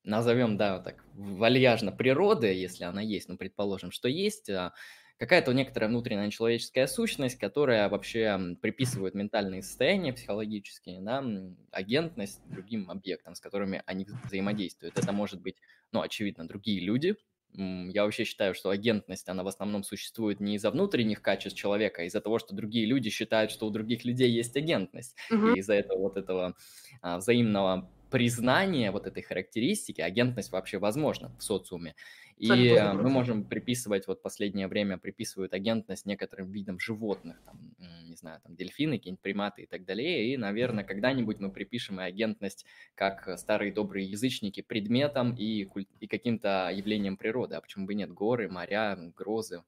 назовем, 0.04 0.56
да, 0.56 0.80
так, 0.80 1.04
вальяжно 1.14 1.92
природы, 1.92 2.48
если 2.48 2.84
она 2.84 3.00
есть, 3.02 3.28
ну, 3.28 3.36
предположим, 3.36 3.90
что 3.90 4.08
есть, 4.08 4.50
а, 4.50 4.72
какая-то 5.18 5.52
некоторая 5.52 5.90
внутренняя 5.90 6.30
человеческая 6.30 6.86
сущность, 6.86 7.38
которая 7.38 7.88
вообще 7.90 8.56
приписывает 8.62 9.14
ментальные 9.14 9.62
состояния 9.62 10.14
психологические, 10.14 11.00
да, 11.02 11.22
агентность 11.70 12.40
другим 12.46 12.90
объектам, 12.90 13.34
с 13.34 13.40
которыми 13.40 13.82
они 13.84 14.06
взаимодействуют. 14.24 14.98
Это 14.98 15.12
может 15.12 15.42
быть, 15.42 15.56
ну, 15.92 16.00
очевидно, 16.00 16.48
другие 16.48 16.80
люди, 16.80 17.16
я 17.54 18.04
вообще 18.04 18.24
считаю, 18.24 18.54
что 18.54 18.70
агентность, 18.70 19.28
она 19.28 19.42
в 19.42 19.48
основном 19.48 19.82
существует 19.82 20.40
не 20.40 20.54
из-за 20.54 20.70
внутренних 20.70 21.22
качеств 21.22 21.58
человека, 21.58 22.02
а 22.02 22.04
из-за 22.04 22.20
того, 22.20 22.38
что 22.38 22.54
другие 22.54 22.86
люди 22.86 23.10
считают, 23.10 23.50
что 23.50 23.66
у 23.66 23.70
других 23.70 24.04
людей 24.04 24.30
есть 24.30 24.56
агентность. 24.56 25.16
Угу. 25.30 25.48
И 25.48 25.58
из-за 25.58 25.74
этого 25.74 25.98
вот 25.98 26.16
этого 26.16 26.56
а, 27.02 27.18
взаимного 27.18 27.90
признания 28.10 28.90
вот 28.90 29.06
этой 29.06 29.22
характеристики, 29.22 30.00
агентность 30.00 30.50
вообще 30.52 30.78
возможна 30.78 31.32
в 31.38 31.42
социуме. 31.42 31.94
И 32.40 32.74
мы 32.94 33.10
можем 33.10 33.44
приписывать, 33.44 34.06
вот 34.06 34.22
последнее 34.22 34.66
время 34.66 34.96
приписывают 34.96 35.52
агентность 35.52 36.06
некоторым 36.06 36.50
видам 36.50 36.80
животных, 36.80 37.38
там, 37.44 37.74
не 38.08 38.16
знаю, 38.16 38.40
там 38.42 38.56
дельфины, 38.56 38.96
какие-нибудь 38.96 39.20
приматы 39.20 39.62
и 39.62 39.66
так 39.66 39.84
далее. 39.84 40.32
И, 40.32 40.38
наверное, 40.38 40.82
когда-нибудь 40.82 41.38
мы 41.38 41.52
припишем 41.52 42.00
и 42.00 42.04
агентность, 42.04 42.64
как 42.94 43.38
старые 43.38 43.72
добрые 43.74 44.06
язычники, 44.06 44.62
предметам 44.62 45.34
и, 45.34 45.68
и 46.00 46.06
каким-то 46.06 46.70
явлениям 46.72 47.18
природы. 47.18 47.56
А 47.56 47.60
почему 47.60 47.84
бы 47.84 47.94
нет? 47.94 48.10
Горы, 48.10 48.48
моря, 48.48 48.98
грозы. 49.14 49.62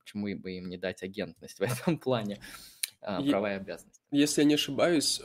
Почему 0.00 0.26
бы 0.36 0.50
им 0.50 0.68
не 0.68 0.76
дать 0.76 1.04
агентность 1.04 1.60
в 1.60 1.62
этом 1.62 1.98
плане? 1.98 2.40
А, 3.00 3.22
права 3.22 3.52
и 3.52 3.56
обязанности. 3.58 4.00
Если 4.10 4.40
я 4.40 4.48
не 4.48 4.54
ошибаюсь, 4.54 5.22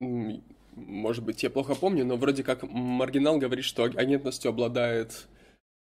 может 0.00 1.24
быть, 1.24 1.44
я 1.44 1.50
плохо 1.50 1.76
помню, 1.76 2.04
но 2.04 2.16
вроде 2.16 2.42
как 2.42 2.64
маргинал 2.64 3.38
говорит, 3.38 3.64
что 3.64 3.84
агентностью 3.84 4.48
обладает 4.48 5.28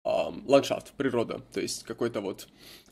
ландшафт, 0.03 0.93
природа, 0.93 1.41
то 1.53 1.61
есть 1.61 1.83
какой-то 1.83 2.21
вот 2.21 2.47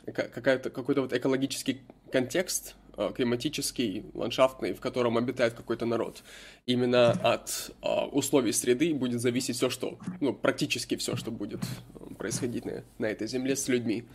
какая-то 0.06 0.70
какой-то 0.70 1.01
вот 1.01 1.13
экологический 1.13 1.82
контекст, 2.12 2.75
а, 2.98 3.12
климатический, 3.12 4.06
ландшафтный, 4.13 4.74
в 4.74 4.80
котором 4.80 5.18
обитает 5.18 5.53
какой-то 5.53 5.86
народ. 5.86 6.24
Именно 6.65 7.12
от 7.12 7.72
uh, 7.82 8.10
условий 8.10 8.52
среды 8.52 8.93
будет 8.93 9.21
зависеть 9.21 9.56
все, 9.56 9.69
что, 9.69 9.97
ну, 10.19 10.34
практически 10.34 10.95
все, 10.95 11.15
что 11.15 11.32
будет 11.32 11.62
происходить 12.17 12.65
на, 12.65 12.84
на 12.97 13.06
этой 13.06 13.28
земле 13.28 13.56
с 13.56 13.67
людьми. 13.67 14.06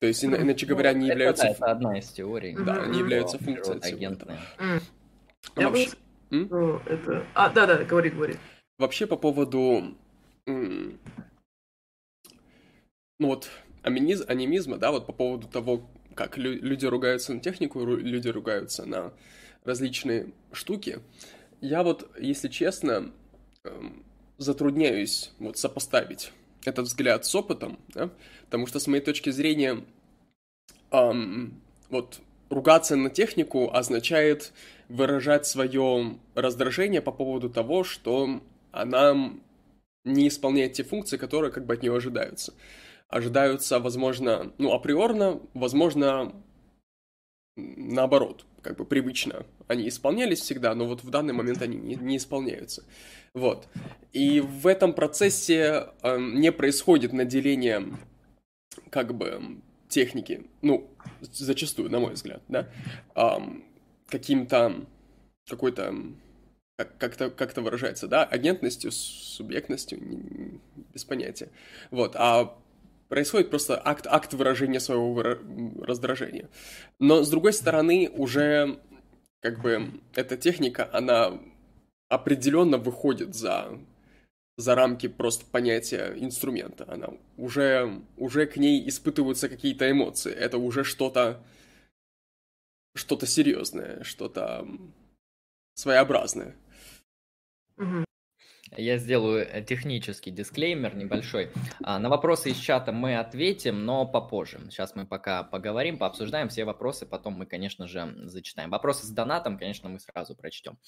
То 0.00 0.08
есть, 0.08 0.24
иначе 0.24 0.66
ну, 0.66 0.70
говоря, 0.74 0.90
они 0.90 1.06
это, 1.06 1.12
являются... 1.12 1.46
Это 1.46 1.66
одна 1.66 1.98
из 1.98 2.08
теорий. 2.08 2.54
Да, 2.54 2.82
они 2.82 2.98
являются 2.98 3.38
функцией 3.38 3.80
агентная. 3.80 4.40
Я 5.56 5.68
вообще... 5.70 5.90
Это... 6.30 7.26
А, 7.34 7.48
да-да, 7.48 7.82
говори, 7.84 8.10
говори. 8.10 8.34
Вообще 8.78 9.06
по 9.06 9.16
поводу 9.16 9.96
ну 13.24 13.30
вот, 13.30 13.48
амениз, 13.82 14.22
анимизма, 14.28 14.76
да, 14.76 14.90
вот 14.90 15.06
по 15.06 15.12
поводу 15.14 15.48
того, 15.48 15.88
как 16.14 16.36
лю- 16.36 16.60
люди 16.60 16.84
ругаются 16.84 17.32
на 17.32 17.40
технику, 17.40 17.80
ру- 17.80 17.96
люди 17.96 18.28
ругаются 18.28 18.84
на 18.84 19.14
различные 19.64 20.26
штуки, 20.52 20.98
я 21.62 21.82
вот, 21.82 22.10
если 22.20 22.48
честно, 22.48 23.10
эм, 23.64 24.04
затрудняюсь 24.36 25.32
вот 25.38 25.56
сопоставить 25.56 26.32
этот 26.66 26.84
взгляд 26.84 27.24
с 27.24 27.34
опытом, 27.34 27.78
да, 27.94 28.10
потому 28.44 28.66
что 28.66 28.78
с 28.78 28.86
моей 28.88 29.02
точки 29.02 29.30
зрения, 29.30 29.82
эм, 30.90 31.62
вот 31.88 32.20
ругаться 32.50 32.94
на 32.94 33.08
технику 33.08 33.70
означает 33.72 34.52
выражать 34.90 35.46
свое 35.46 36.18
раздражение 36.34 37.00
по 37.00 37.10
поводу 37.10 37.48
того, 37.48 37.84
что 37.84 38.42
она 38.70 39.32
не 40.04 40.28
исполняет 40.28 40.74
те 40.74 40.84
функции, 40.84 41.16
которые 41.16 41.50
как 41.50 41.64
бы 41.64 41.72
от 41.72 41.82
нее 41.82 41.96
ожидаются 41.96 42.52
ожидаются, 43.08 43.78
возможно, 43.80 44.52
ну, 44.58 44.72
априорно, 44.72 45.40
возможно, 45.54 46.34
наоборот, 47.56 48.44
как 48.62 48.76
бы 48.76 48.84
привычно. 48.84 49.46
Они 49.68 49.88
исполнялись 49.88 50.40
всегда, 50.40 50.74
но 50.74 50.86
вот 50.86 51.04
в 51.04 51.10
данный 51.10 51.34
момент 51.34 51.62
они 51.62 51.76
не, 51.76 51.94
не 51.94 52.16
исполняются. 52.16 52.84
Вот. 53.32 53.68
И 54.12 54.40
в 54.40 54.66
этом 54.66 54.92
процессе 54.94 55.88
э, 56.02 56.18
не 56.18 56.52
происходит 56.52 57.12
наделение 57.12 57.96
как 58.90 59.14
бы 59.14 59.60
техники, 59.88 60.46
ну, 60.62 60.90
зачастую, 61.20 61.90
на 61.90 62.00
мой 62.00 62.14
взгляд, 62.14 62.42
да, 62.48 62.68
э, 63.14 63.38
каким-то, 64.08 64.86
какой-то 65.48 65.94
как, 66.76 66.98
как-то, 66.98 67.30
как-то 67.30 67.62
выражается, 67.62 68.08
да, 68.08 68.24
агентностью, 68.24 68.90
субъектностью, 68.90 70.00
без 70.92 71.04
понятия. 71.04 71.50
Вот, 71.90 72.16
а 72.16 72.56
происходит 73.14 73.48
просто 73.48 73.80
акт, 73.80 74.08
акт 74.08 74.34
выражения 74.34 74.80
своего 74.80 75.22
раздражения. 75.22 76.50
Но, 76.98 77.22
с 77.22 77.30
другой 77.30 77.52
стороны, 77.52 78.10
уже 78.12 78.80
как 79.40 79.62
бы 79.62 80.00
эта 80.16 80.36
техника, 80.36 80.90
она 80.92 81.40
определенно 82.08 82.76
выходит 82.76 83.36
за, 83.36 83.78
за 84.56 84.74
рамки 84.74 85.06
просто 85.06 85.46
понятия 85.46 86.12
инструмента. 86.16 86.86
Она 86.88 87.10
уже, 87.36 88.02
уже 88.16 88.46
к 88.46 88.56
ней 88.56 88.88
испытываются 88.88 89.48
какие-то 89.48 89.88
эмоции. 89.88 90.32
Это 90.32 90.58
уже 90.58 90.82
что-то 90.82 91.40
что-то 92.96 93.26
серьезное, 93.26 94.02
что-то 94.02 94.66
своеобразное. 95.74 96.56
Угу. 97.76 98.03
Я 98.76 98.98
сделаю 98.98 99.46
э, 99.46 99.62
технический 99.62 100.30
дисклеймер 100.30 100.96
небольшой. 100.96 101.50
А, 101.82 101.98
на 101.98 102.08
вопросы 102.08 102.50
из 102.50 102.56
чата 102.56 102.92
мы 102.92 103.16
ответим, 103.16 103.84
но 103.84 104.06
попозже. 104.06 104.60
Сейчас 104.70 104.94
мы 104.94 105.06
пока 105.06 105.42
поговорим, 105.42 105.98
пообсуждаем 105.98 106.48
все 106.48 106.64
вопросы, 106.64 107.06
потом 107.06 107.34
мы, 107.34 107.46
конечно 107.46 107.86
же, 107.86 108.14
зачитаем. 108.24 108.70
Вопросы 108.70 109.06
с 109.06 109.10
донатом, 109.10 109.58
конечно, 109.58 109.88
мы 109.88 110.00
сразу 110.00 110.34
прочтем. 110.34 110.78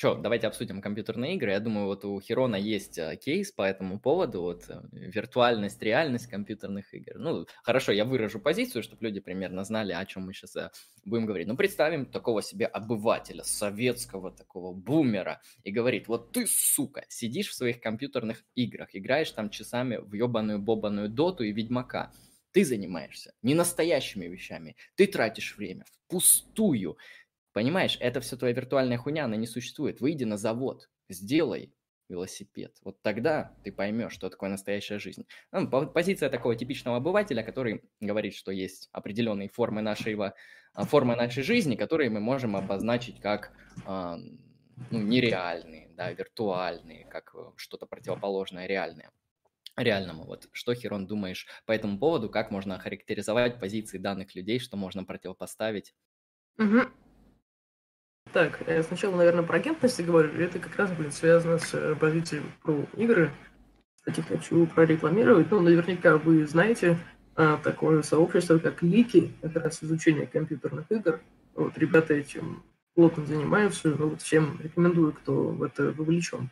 Что, 0.00 0.14
давайте 0.14 0.46
обсудим 0.46 0.80
компьютерные 0.80 1.34
игры. 1.34 1.50
Я 1.50 1.60
думаю, 1.60 1.84
вот 1.84 2.06
у 2.06 2.18
Херона 2.22 2.56
есть 2.56 2.96
э, 2.96 3.16
кейс 3.22 3.52
по 3.52 3.60
этому 3.60 4.00
поводу, 4.00 4.40
вот 4.40 4.64
э, 4.70 4.80
виртуальность, 4.92 5.82
реальность 5.82 6.26
компьютерных 6.26 6.94
игр. 6.94 7.18
Ну, 7.18 7.46
хорошо, 7.62 7.92
я 7.92 8.06
выражу 8.06 8.40
позицию, 8.40 8.82
чтобы 8.82 9.04
люди 9.04 9.20
примерно 9.20 9.62
знали, 9.62 9.92
о 9.92 10.06
чем 10.06 10.24
мы 10.24 10.32
сейчас 10.32 10.56
э, 10.56 10.70
будем 11.04 11.26
говорить. 11.26 11.46
Ну, 11.48 11.54
представим 11.54 12.06
такого 12.06 12.40
себе 12.40 12.64
обывателя, 12.64 13.44
советского 13.44 14.30
такого 14.30 14.72
бумера, 14.72 15.42
и 15.64 15.70
говорит, 15.70 16.08
вот 16.08 16.32
ты, 16.32 16.46
сука, 16.46 17.04
сидишь 17.10 17.48
в 17.48 17.54
своих 17.54 17.82
компьютерных 17.82 18.42
играх, 18.54 18.88
играешь 18.94 19.30
там 19.32 19.50
часами 19.50 19.98
в 19.98 20.14
ебаную 20.14 20.60
бобаную 20.60 21.10
доту 21.10 21.44
и 21.44 21.52
ведьмака. 21.52 22.10
Ты 22.52 22.64
занимаешься 22.64 23.34
не 23.42 23.54
настоящими 23.54 24.24
вещами, 24.24 24.76
ты 24.94 25.06
тратишь 25.06 25.58
время 25.58 25.84
впустую, 26.06 26.96
Понимаешь, 27.52 27.96
это 28.00 28.20
все 28.20 28.36
твоя 28.36 28.54
виртуальная 28.54 28.98
хуйня, 28.98 29.24
она 29.24 29.36
не 29.36 29.46
существует. 29.46 30.00
Выйди 30.00 30.24
на 30.24 30.36
завод, 30.36 30.88
сделай 31.08 31.74
велосипед. 32.08 32.76
Вот 32.82 33.00
тогда 33.02 33.56
ты 33.64 33.72
поймешь, 33.72 34.12
что 34.12 34.28
такое 34.30 34.50
настоящая 34.50 34.98
жизнь. 34.98 35.26
Ну, 35.52 35.68
позиция 35.68 36.28
такого 36.28 36.56
типичного 36.56 36.96
обывателя, 36.96 37.42
который 37.42 37.84
говорит, 38.00 38.34
что 38.34 38.50
есть 38.50 38.88
определенные 38.92 39.48
формы 39.48 39.80
нашего, 39.80 40.34
а, 40.74 40.84
формы 40.84 41.16
нашей 41.16 41.42
жизни, 41.42 41.76
которые 41.76 42.10
мы 42.10 42.20
можем 42.20 42.56
обозначить 42.56 43.20
как 43.20 43.52
а, 43.86 44.16
ну, 44.90 45.00
нереальные, 45.00 45.90
да, 45.96 46.10
виртуальные, 46.12 47.06
как 47.06 47.34
э, 47.34 47.50
что-то 47.56 47.86
противоположное 47.86 48.66
реальное 48.66 49.10
реальному. 49.76 50.24
Вот 50.24 50.48
что, 50.52 50.74
Херон, 50.74 51.06
думаешь 51.06 51.46
по 51.66 51.72
этому 51.72 51.98
поводу, 51.98 52.28
как 52.28 52.50
можно 52.50 52.76
охарактеризовать 52.76 53.60
позиции 53.60 53.98
данных 53.98 54.34
людей, 54.34 54.58
что 54.58 54.76
можно 54.76 55.04
противопоставить 55.04 55.94
Угу. 56.58 56.80
Так, 58.32 58.60
я 58.66 58.82
сначала, 58.82 59.16
наверное, 59.16 59.42
про 59.42 59.56
агентности 59.56 60.02
говорю. 60.02 60.32
Это 60.40 60.58
как 60.58 60.76
раз, 60.76 60.92
блин, 60.92 61.10
связано 61.10 61.58
с 61.58 61.74
э, 61.74 61.96
позицией 61.96 62.42
про 62.62 62.86
игры. 62.96 63.30
Кстати, 63.96 64.20
хочу 64.20 64.66
прорекламировать. 64.66 65.50
Ну, 65.50 65.60
наверняка 65.60 66.16
вы 66.16 66.46
знаете 66.46 66.96
а, 67.34 67.56
такое 67.56 68.02
сообщество, 68.02 68.58
как 68.58 68.82
Лики, 68.82 69.32
как 69.42 69.56
раз 69.56 69.82
изучение 69.82 70.26
компьютерных 70.26 70.90
игр. 70.90 71.20
Вот 71.54 71.76
ребята 71.76 72.14
этим 72.14 72.62
плотно 72.94 73.26
занимаются. 73.26 73.88
Ну, 73.88 74.10
вот 74.10 74.22
всем 74.22 74.60
рекомендую, 74.62 75.12
кто 75.12 75.48
в 75.48 75.62
это 75.62 75.92
вовлечен. 75.92 76.50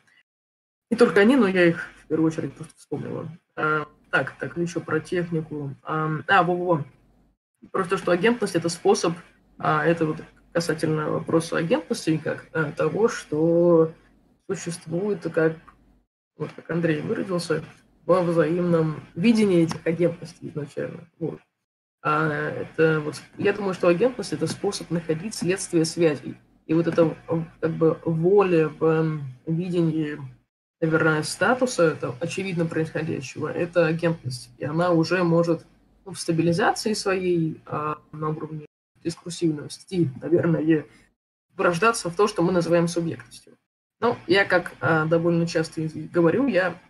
Не 0.91 0.97
только 0.97 1.21
они, 1.21 1.37
но 1.37 1.47
я 1.47 1.65
их 1.65 1.89
в 2.05 2.09
первую 2.09 2.29
очередь 2.29 2.53
просто 2.55 2.75
вспомнила. 2.77 3.29
А, 3.57 3.87
так, 4.11 4.35
так, 4.39 4.57
еще 4.57 4.81
про 4.81 4.99
технику. 4.99 5.75
А, 5.83 6.11
а 6.27 6.43
во-во. 6.43 6.85
Просто 7.71 7.99
что 7.99 8.13
агентность 8.13 8.57
это 8.57 8.69
способ, 8.69 9.15
а, 9.59 9.85
это 9.85 10.07
вот 10.07 10.19
касательно 10.53 11.11
вопроса 11.11 11.57
агентности, 11.57 12.21
как 12.23 12.47
а, 12.53 12.73
того, 12.73 13.09
что 13.09 13.93
существует, 14.51 15.23
как, 15.33 15.57
вот 16.37 16.51
как 16.57 16.71
Андрей 16.71 17.01
выразился, 17.01 17.63
во 18.07 18.23
взаимном 18.23 19.03
видении 19.15 19.65
этих 19.65 19.87
агентностей 19.87 20.49
изначально. 20.49 21.07
Вот. 21.19 21.41
А 22.03 22.31
это 22.31 23.01
вот, 23.01 23.21
я 23.37 23.53
думаю, 23.53 23.75
что 23.75 23.89
агентность 23.89 24.33
это 24.33 24.47
способ 24.47 24.91
находить 24.91 25.35
следствие 25.35 25.85
связей. 25.85 26.37
И 26.67 26.75
вот 26.75 26.87
эта 26.87 27.17
как 27.61 27.73
бы 27.73 27.99
воля 28.05 28.69
в 28.69 29.21
видении 29.47 30.19
наверное, 30.81 31.23
статуса 31.23 31.89
этого 31.89 32.17
очевидно 32.21 32.67
происходящего, 32.67 33.49
это 33.49 33.87
агентность. 33.87 34.51
И 34.59 34.65
она 34.65 34.91
уже 34.91 35.25
может 35.25 35.67
ну, 36.05 36.13
в 36.13 36.21
стабилизации 36.21 36.93
своей 36.93 37.61
а, 37.67 37.99
на 38.13 38.31
уровне 38.31 38.67
дискурсивности, 39.03 40.11
наверное, 40.21 40.87
врождаться 41.57 42.11
в 42.11 42.17
то, 42.17 42.27
что 42.29 42.43
мы 42.43 42.53
называем 42.53 42.89
субъектностью. 42.89 43.55
Ну, 44.01 44.17
я 44.27 44.45
как 44.45 44.75
а, 44.81 45.07
довольно 45.07 45.47
часто 45.47 45.83
говорю, 46.13 46.47
я 46.47 46.81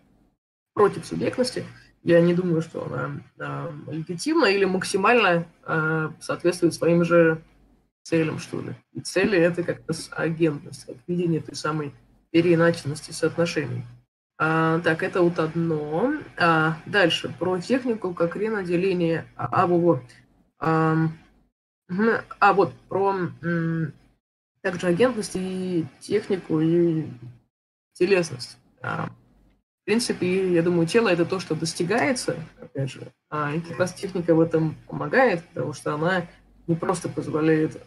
против 0.75 1.07
субъектности. 1.07 1.65
Я 2.05 2.21
не 2.21 2.35
думаю, 2.35 2.63
что 2.63 2.85
она 2.87 3.23
а, 3.39 3.73
легитимна 3.91 4.47
или 4.47 4.65
максимально 4.65 5.47
а, 5.65 6.13
соответствует 6.21 6.75
своим 6.75 7.05
же 7.05 7.43
целям, 8.03 8.39
что 8.39 8.61
ли. 8.61 8.75
И 8.93 9.01
цели 9.01 9.39
это 9.39 9.63
как 9.63 9.81
раз 9.87 10.11
агентность, 10.13 10.87
как 10.87 10.97
видение 11.07 11.41
той 11.41 11.57
самой 11.57 11.93
переиначенности 12.31 13.11
соотношений. 13.11 13.85
А, 14.39 14.79
так, 14.81 15.03
это 15.03 15.21
вот 15.23 15.39
одно. 15.39 16.15
А, 16.37 16.79
дальше, 16.87 17.35
про 17.39 17.59
технику 17.59 18.15
как 18.15 18.37
ренаделение. 18.37 19.27
А, 19.37 19.49
а 19.63 19.67
вот, 19.67 20.03
а, 20.61 21.09
а 21.89 22.53
вот, 22.53 22.73
про 22.89 23.15
также 24.63 24.87
агентность 24.87 25.37
и 25.37 25.87
технику 26.01 26.61
и 26.61 27.07
телесность. 27.95 28.59
А, 28.83 29.07
в 29.07 29.85
принципе, 29.85 30.53
я 30.53 30.63
думаю, 30.63 30.87
тело 30.87 31.09
это 31.09 31.25
то, 31.25 31.41
что 31.41 31.55
достигается, 31.55 32.37
опять 32.61 32.91
же, 32.91 33.13
а, 33.31 33.55
и 33.55 33.61
как 33.61 33.79
раз 33.79 33.95
техника 33.95 34.35
в 34.35 34.41
этом 34.41 34.77
помогает, 34.87 35.45
потому 35.49 35.73
что 35.73 35.95
она 35.95 36.27
не 36.67 36.75
просто 36.75 37.09
позволяет 37.09 37.83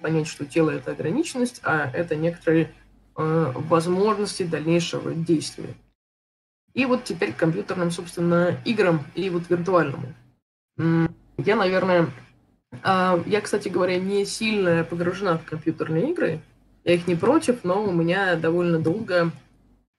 понять, 0.00 0.26
что 0.26 0.46
тело 0.46 0.70
это 0.70 0.92
ограниченность, 0.92 1.60
а 1.64 1.90
это 1.90 2.16
некоторые 2.16 2.72
э, 3.16 3.52
возможности 3.54 4.42
дальнейшего 4.42 5.14
действия. 5.14 5.74
И 6.74 6.84
вот 6.84 7.04
теперь 7.04 7.32
к 7.32 7.36
компьютерным, 7.36 7.90
собственно, 7.90 8.60
играм 8.64 9.04
и 9.14 9.30
вот 9.30 9.48
виртуальному. 9.48 10.14
Я, 11.38 11.54
наверное, 11.54 12.10
э, 12.72 13.22
я, 13.26 13.40
кстати 13.40 13.68
говоря, 13.68 13.98
не 13.98 14.24
сильно 14.24 14.82
погружена 14.82 15.38
в 15.38 15.44
компьютерные 15.44 16.10
игры. 16.10 16.40
Я 16.84 16.94
их 16.94 17.06
не 17.06 17.14
против, 17.14 17.62
но 17.62 17.84
у 17.84 17.92
меня 17.92 18.34
довольно 18.34 18.80
долго 18.80 19.30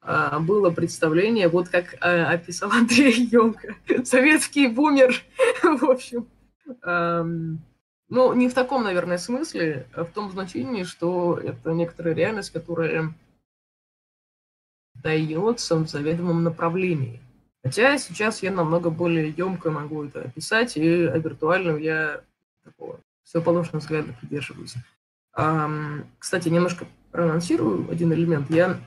э, 0.02 0.39
было 0.39 0.69
представление, 0.69 1.47
вот 1.47 1.69
как 1.69 1.93
э, 1.93 2.23
описал 2.23 2.71
Андрей 2.73 3.13
Емко, 3.32 3.75
советский 4.04 4.67
бумер, 4.67 5.15
в 5.63 5.84
общем. 5.86 6.28
Ну, 8.12 8.34
не 8.34 8.49
в 8.49 8.56
таком, 8.56 8.84
наверное, 8.84 9.19
смысле, 9.19 9.86
а 9.93 10.04
в 10.04 10.12
том 10.12 10.32
значении, 10.32 10.84
что 10.84 11.38
это 11.38 11.73
некоторая 11.73 12.15
реальность, 12.15 12.52
которая 12.52 13.13
дается 14.95 15.75
в 15.75 15.88
заведомом 15.88 16.43
направлении. 16.43 17.21
Хотя 17.63 17.97
сейчас 17.97 18.41
я 18.41 18.51
намного 18.51 18.89
более 18.89 19.29
емко 19.29 19.69
могу 19.69 20.05
это 20.05 20.21
описать, 20.21 20.77
и 20.77 21.05
о 21.05 21.17
виртуальном 21.17 21.77
я 21.77 22.21
такого 22.63 22.99
всеположного 23.23 23.79
взгляда 23.79 24.13
придерживаюсь. 24.19 24.75
Кстати, 26.17 26.49
немножко 26.49 26.85
проанонсирую 27.11 27.89
один 27.91 28.13
элемент. 28.13 28.49
Я 28.49 28.79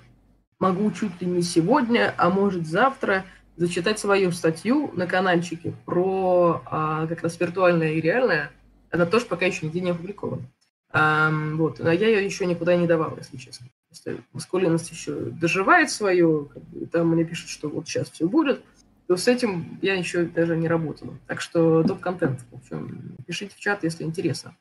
могу 0.58 0.90
чуть 0.92 1.20
ли 1.20 1.26
не 1.26 1.42
сегодня, 1.42 2.14
а 2.16 2.30
может 2.30 2.66
завтра 2.66 3.24
зачитать 3.56 3.98
свою 3.98 4.32
статью 4.32 4.90
на 4.94 5.06
каналчике 5.06 5.74
про 5.84 6.62
а, 6.64 7.06
как 7.06 7.22
раз 7.22 7.38
виртуальное 7.38 7.92
и 7.92 8.00
реальное– 8.00 8.50
она 8.92 9.06
тоже 9.06 9.24
пока 9.24 9.46
еще 9.46 9.66
нигде 9.66 9.80
не 9.80 9.90
опубликована. 9.90 10.42
А, 10.90 11.30
вот. 11.54 11.80
А 11.80 11.92
я 11.92 12.08
ее 12.08 12.24
еще 12.24 12.44
никуда 12.46 12.76
не 12.76 12.86
давала, 12.86 13.16
если 13.16 13.38
честно. 13.38 13.66
Если 13.92 14.22
маскулинность 14.32 14.90
еще 14.90 15.14
доживает 15.14 15.90
свое, 15.90 16.48
бы, 16.54 16.86
там 16.86 17.08
мне 17.08 17.24
пишут, 17.24 17.50
что 17.50 17.68
вот 17.68 17.86
сейчас 17.86 18.10
все 18.10 18.26
будет, 18.26 18.62
то 19.06 19.16
с 19.16 19.28
этим 19.28 19.78
я 19.82 19.94
еще 19.94 20.24
даже 20.24 20.56
не 20.56 20.68
работала. 20.68 21.14
Так 21.26 21.40
что 21.40 21.82
топ-контент. 21.82 22.40
В 22.50 22.56
общем, 22.56 23.16
пишите 23.26 23.54
в 23.54 23.60
чат, 23.60 23.84
если 23.84 24.04
интересно. 24.04 24.56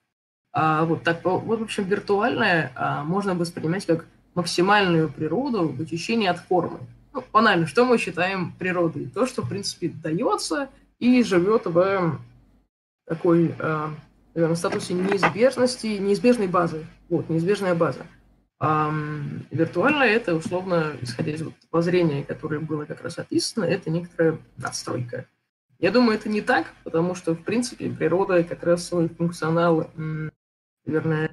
А, 0.51 0.83
вот 0.83 1.03
так, 1.03 1.23
вот, 1.23 1.59
в 1.59 1.63
общем, 1.63 1.85
виртуальное 1.85 2.71
а, 2.75 3.03
можно 3.03 3.33
воспринимать 3.35 3.85
как 3.85 4.05
максимальную 4.35 5.09
природу 5.09 5.69
в 5.69 5.81
очищении 5.81 6.27
от 6.27 6.39
формы. 6.39 6.79
Ну, 7.13 7.23
банально, 7.31 7.67
что 7.67 7.85
мы 7.85 7.97
считаем 7.97 8.53
природой? 8.59 9.05
То, 9.05 9.25
что, 9.25 9.41
в 9.41 9.49
принципе, 9.49 9.89
дается 9.89 10.69
и 10.99 11.23
живет 11.23 11.65
в 11.65 12.19
такой 13.05 13.55
а, 13.59 13.93
в 14.33 14.55
статусе 14.55 14.93
неизбежности, 14.93 15.87
неизбежной 15.87 16.47
базы. 16.47 16.85
Вот, 17.09 17.29
неизбежная 17.29 17.75
база. 17.75 18.05
Виртуально 19.49 20.03
это, 20.03 20.35
условно, 20.35 20.93
исходя 21.01 21.31
из 21.31 21.41
вот 21.41 21.53
воззрения, 21.71 22.23
которое 22.23 22.59
было 22.59 22.85
как 22.85 23.01
раз 23.01 23.17
описано, 23.17 23.63
это 23.63 23.89
некоторая 23.89 24.37
надстройка. 24.57 25.25
Я 25.79 25.91
думаю, 25.91 26.17
это 26.19 26.29
не 26.29 26.41
так, 26.41 26.67
потому 26.83 27.15
что, 27.15 27.33
в 27.33 27.43
принципе, 27.43 27.89
природа 27.89 28.43
как 28.43 28.63
раз 28.63 28.87
свой 28.87 29.09
функционал, 29.09 29.89
наверное, 30.85 31.31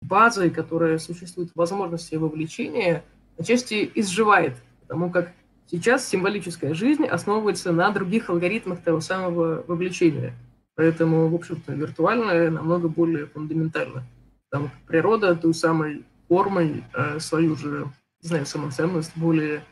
базой, 0.00 0.48
которая 0.48 0.98
существует 0.98 1.50
в 1.50 1.56
возможности 1.56 2.14
вовлечения, 2.14 3.04
отчасти 3.38 3.90
изживает, 3.94 4.54
потому 4.80 5.10
как 5.10 5.32
сейчас 5.66 6.08
символическая 6.08 6.72
жизнь 6.72 7.04
основывается 7.04 7.72
на 7.72 7.90
других 7.90 8.30
алгоритмах 8.30 8.80
того 8.80 9.00
самого 9.00 9.62
вовлечения– 9.66 10.32
Поэтому, 10.76 11.28
в 11.28 11.34
общем-то, 11.34 11.72
виртуальное 11.72 12.50
намного 12.50 12.88
более 12.88 13.26
фундаментально. 13.26 14.02
Там 14.50 14.70
природа 14.86 15.34
той 15.36 15.54
самой 15.54 16.04
формой 16.28 16.84
э, 16.92 17.18
свою 17.20 17.56
же, 17.56 17.90
знаю, 18.20 18.46
самоценность 18.46 19.12
более 19.16 19.64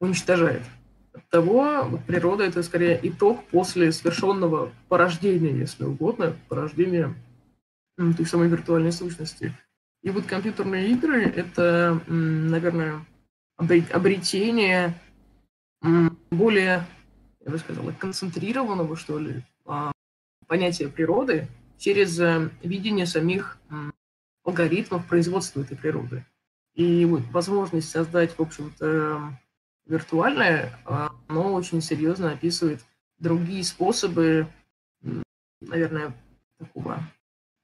уничтожает. 0.00 0.62
От 1.12 1.28
того 1.30 1.84
вот, 1.84 2.04
природа 2.04 2.44
это 2.44 2.62
скорее 2.62 2.98
итог 3.02 3.44
после 3.46 3.90
совершенного 3.92 4.70
порождения, 4.88 5.52
если 5.52 5.84
угодно, 5.84 6.36
порождения 6.48 7.14
м, 7.98 8.14
той 8.14 8.26
самой 8.26 8.48
виртуальной 8.48 8.92
сущности. 8.92 9.52
И 10.02 10.10
вот 10.10 10.26
компьютерные 10.26 10.90
игры 10.90 11.24
это, 11.24 12.00
наверное, 12.06 13.04
обретение 13.56 14.94
более, 16.30 16.86
я 17.44 17.50
бы 17.50 17.58
сказала, 17.58 17.92
концентрированного, 17.92 18.96
что 18.96 19.18
ли, 19.18 19.42
а, 19.64 19.90
понятие 20.46 20.88
природы 20.88 21.48
через 21.78 22.18
э, 22.18 22.50
видение 22.62 23.06
самих 23.06 23.58
алгоритмов 24.48 25.06
производства 25.06 25.60
этой 25.60 25.76
природы. 25.76 26.24
И 26.74 27.04
вот 27.04 27.22
возможность 27.30 27.90
создать, 27.90 28.38
в 28.38 28.40
общем-то, 28.40 29.38
виртуальное, 29.86 30.78
а, 30.84 31.10
оно 31.28 31.52
очень 31.54 31.82
серьезно 31.82 32.32
описывает 32.32 32.80
другие 33.18 33.62
способы, 33.62 34.46
наверное, 35.60 36.14
такого 36.58 37.00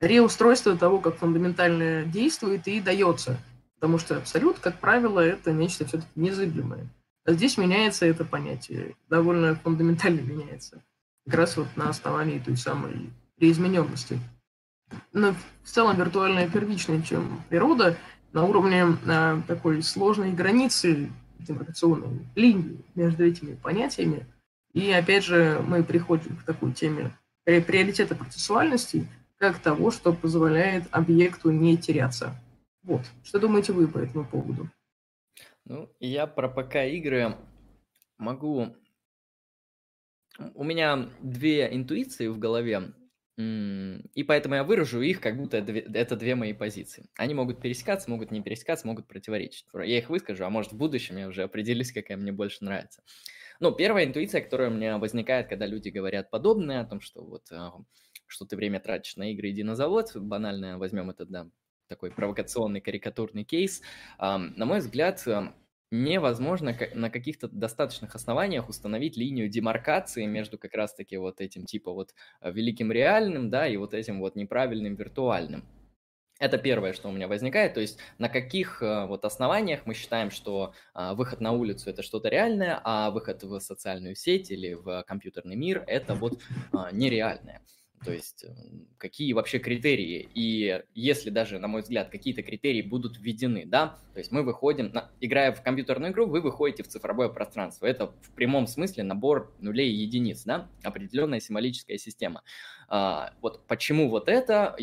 реустройства 0.00 0.76
того, 0.76 1.00
как 1.00 1.16
фундаментально 1.16 2.04
действует 2.04 2.66
и 2.68 2.80
дается. 2.80 3.38
Потому 3.76 3.98
что 3.98 4.16
абсолют, 4.16 4.58
как 4.58 4.78
правило, 4.80 5.20
это 5.20 5.52
нечто 5.52 5.86
все-таки 5.86 6.10
незыблемое. 6.16 6.86
А 7.24 7.32
здесь 7.32 7.56
меняется 7.56 8.04
это 8.04 8.24
понятие, 8.24 8.96
довольно 9.08 9.54
фундаментально 9.54 10.20
меняется 10.20 10.82
как 11.24 11.34
раз 11.34 11.56
вот 11.56 11.68
на 11.76 11.88
основании 11.88 12.38
той 12.38 12.56
самой 12.56 13.10
преизмененности. 13.36 14.18
Но 15.12 15.34
в 15.62 15.68
целом 15.68 15.96
виртуальная 15.96 16.48
первичная, 16.48 17.02
чем 17.02 17.42
природа, 17.48 17.96
на 18.32 18.44
уровне 18.44 18.84
а, 19.06 19.40
такой 19.46 19.82
сложной 19.82 20.32
границы 20.32 21.10
демаркационной 21.38 22.26
линии 22.34 22.84
между 22.94 23.24
этими 23.24 23.54
понятиями. 23.54 24.26
И 24.72 24.90
опять 24.90 25.24
же 25.24 25.62
мы 25.66 25.84
приходим 25.84 26.36
к 26.36 26.44
такой 26.44 26.72
теме 26.72 27.16
приоритета 27.44 28.14
процессуальности, 28.14 29.06
как 29.36 29.58
того, 29.58 29.90
что 29.90 30.12
позволяет 30.12 30.84
объекту 30.90 31.50
не 31.50 31.76
теряться. 31.76 32.34
Вот. 32.82 33.02
Что 33.22 33.38
думаете 33.38 33.72
вы 33.72 33.86
по 33.86 33.98
этому 33.98 34.24
поводу? 34.24 34.70
Ну, 35.64 35.90
я 36.00 36.26
про 36.26 36.48
ПК-игры 36.48 37.36
могу... 38.18 38.74
У 40.54 40.64
меня 40.64 41.08
две 41.20 41.74
интуиции 41.74 42.26
в 42.26 42.38
голове, 42.38 42.92
и 43.36 44.24
поэтому 44.26 44.54
я 44.54 44.64
выражу 44.64 45.00
их, 45.00 45.20
как 45.20 45.36
будто 45.36 45.56
это 45.56 46.16
две 46.16 46.34
мои 46.36 46.52
позиции. 46.52 47.08
Они 47.16 47.34
могут 47.34 47.60
пересекаться, 47.60 48.08
могут 48.08 48.30
не 48.30 48.40
пересекаться, 48.40 48.86
могут 48.86 49.08
противоречить. 49.08 49.66
Я 49.74 49.98
их 49.98 50.08
выскажу, 50.08 50.44
а 50.44 50.50
может 50.50 50.72
в 50.72 50.76
будущем 50.76 51.16
я 51.16 51.26
уже 51.26 51.42
определюсь, 51.42 51.92
какая 51.92 52.16
мне 52.16 52.30
больше 52.30 52.64
нравится. 52.64 53.02
Ну, 53.60 53.72
первая 53.72 54.04
интуиция, 54.04 54.40
которая 54.40 54.70
у 54.70 54.74
меня 54.74 54.98
возникает, 54.98 55.48
когда 55.48 55.66
люди 55.66 55.88
говорят 55.88 56.30
подобное, 56.30 56.80
о 56.80 56.84
том, 56.84 57.00
что 57.00 57.24
вот 57.24 57.50
а, 57.50 57.72
что 58.26 58.44
ты 58.46 58.56
время 58.56 58.80
тратишь 58.80 59.16
на 59.16 59.32
игры, 59.32 59.50
иди 59.50 59.62
на 59.62 59.74
завод, 59.74 60.12
банально 60.14 60.78
возьмем 60.78 61.10
этот, 61.10 61.30
да, 61.30 61.48
такой 61.88 62.10
провокационный 62.10 62.80
карикатурный 62.80 63.44
кейс. 63.44 63.82
На 64.18 64.64
мой 64.64 64.78
взгляд, 64.78 65.24
невозможно 66.02 66.76
на 66.94 67.10
каких-то 67.10 67.48
достаточных 67.48 68.14
основаниях 68.14 68.68
установить 68.68 69.16
линию 69.16 69.48
демаркации 69.48 70.26
между 70.26 70.58
как 70.58 70.74
раз-таки 70.74 71.16
вот 71.16 71.40
этим 71.40 71.64
типа 71.64 71.92
вот 71.92 72.14
э, 72.40 72.50
великим 72.52 72.90
реальным, 72.90 73.50
да, 73.50 73.66
и 73.68 73.76
вот 73.76 73.94
этим 73.94 74.20
вот 74.20 74.36
неправильным 74.36 74.94
виртуальным. 74.94 75.64
Это 76.40 76.58
первое, 76.58 76.92
что 76.92 77.08
у 77.08 77.12
меня 77.12 77.28
возникает, 77.28 77.74
то 77.74 77.80
есть 77.80 77.98
на 78.18 78.28
каких 78.28 78.82
э, 78.82 79.06
вот 79.06 79.24
основаниях 79.24 79.86
мы 79.86 79.94
считаем, 79.94 80.30
что 80.32 80.74
а, 80.92 81.14
выход 81.14 81.40
на 81.40 81.52
улицу 81.52 81.90
это 81.90 82.02
что-то 82.02 82.28
реальное, 82.28 82.80
а 82.82 83.10
выход 83.12 83.44
в 83.44 83.60
социальную 83.60 84.16
сеть 84.16 84.50
или 84.50 84.74
в 84.74 85.04
компьютерный 85.06 85.54
мир 85.54 85.84
это 85.86 86.14
вот 86.14 86.42
а, 86.72 86.90
нереальное. 86.90 87.62
То 88.04 88.12
есть 88.12 88.44
какие 88.98 89.32
вообще 89.32 89.58
критерии, 89.58 90.28
и 90.34 90.82
если 90.94 91.30
даже, 91.30 91.58
на 91.58 91.68
мой 91.68 91.82
взгляд, 91.82 92.10
какие-то 92.10 92.42
критерии 92.42 92.82
будут 92.82 93.18
введены, 93.18 93.64
да, 93.66 93.98
то 94.12 94.18
есть 94.18 94.30
мы 94.30 94.42
выходим, 94.42 94.90
на, 94.92 95.10
играя 95.20 95.52
в 95.52 95.62
компьютерную 95.62 96.12
игру, 96.12 96.26
вы 96.26 96.40
выходите 96.40 96.82
в 96.82 96.88
цифровое 96.88 97.28
пространство. 97.28 97.86
Это 97.86 98.06
в 98.06 98.30
прямом 98.34 98.66
смысле 98.66 99.02
набор 99.02 99.52
нулей 99.58 99.90
и 99.90 99.96
единиц, 99.96 100.44
да, 100.44 100.70
определенная 100.82 101.40
символическая 101.40 101.98
система. 101.98 102.42
А, 102.88 103.32
вот 103.40 103.66
почему 103.66 104.08
вот 104.10 104.28
это 104.28 104.76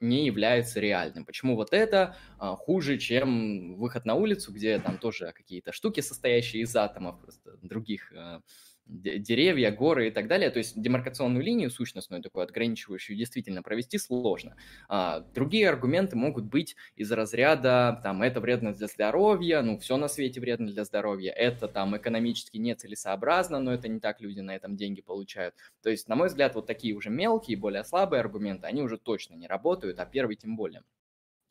не 0.00 0.26
является 0.26 0.78
реальным, 0.80 1.24
почему 1.24 1.56
вот 1.56 1.72
это 1.72 2.16
а, 2.38 2.54
хуже, 2.54 2.98
чем 2.98 3.74
выход 3.76 4.04
на 4.04 4.14
улицу, 4.14 4.52
где 4.52 4.78
там 4.78 4.98
тоже 4.98 5.32
какие-то 5.34 5.72
штуки, 5.72 6.00
состоящие 6.00 6.62
из 6.62 6.76
атомов, 6.76 7.20
просто 7.20 7.56
других 7.62 8.12
а, 8.14 8.42
деревья, 8.86 9.72
горы 9.72 10.08
и 10.08 10.10
так 10.10 10.28
далее. 10.28 10.50
То 10.50 10.58
есть 10.58 10.80
демаркационную 10.80 11.44
линию 11.44 11.70
сущностную, 11.70 12.22
такую 12.22 12.44
отграничивающую, 12.44 13.16
действительно 13.16 13.62
провести 13.62 13.98
сложно. 13.98 14.56
А, 14.88 15.20
другие 15.34 15.68
аргументы 15.68 16.16
могут 16.16 16.44
быть 16.44 16.76
из 16.94 17.10
разряда, 17.10 18.00
там, 18.02 18.22
это 18.22 18.40
вредно 18.40 18.72
для 18.72 18.86
здоровья, 18.86 19.62
ну, 19.62 19.78
все 19.78 19.96
на 19.96 20.08
свете 20.08 20.40
вредно 20.40 20.68
для 20.68 20.84
здоровья, 20.84 21.32
это 21.32 21.68
там 21.68 21.96
экономически 21.96 22.58
нецелесообразно, 22.58 23.58
но 23.60 23.72
это 23.74 23.88
не 23.88 24.00
так 24.00 24.20
люди 24.20 24.40
на 24.40 24.54
этом 24.54 24.76
деньги 24.76 25.00
получают. 25.00 25.54
То 25.82 25.90
есть, 25.90 26.08
на 26.08 26.14
мой 26.14 26.28
взгляд, 26.28 26.54
вот 26.54 26.66
такие 26.66 26.94
уже 26.94 27.10
мелкие, 27.10 27.56
более 27.56 27.84
слабые 27.84 28.20
аргументы, 28.20 28.66
они 28.66 28.82
уже 28.82 28.98
точно 28.98 29.34
не 29.34 29.46
работают, 29.46 29.98
а 29.98 30.06
первый 30.06 30.36
тем 30.36 30.56
более. 30.56 30.82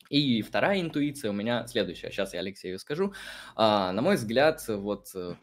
И 0.08 0.42
вторая 0.42 0.80
интуиция 0.80 1.30
у 1.30 1.34
меня 1.34 1.66
следующая. 1.66 2.10
Сейчас 2.10 2.32
я 2.32 2.40
Алексею 2.40 2.78
скажу. 2.78 3.12
А, 3.56 3.92
на 3.92 4.02
мой 4.02 4.14
взгляд, 4.14 4.64
вот 4.68 5.08
э, 5.14 5.34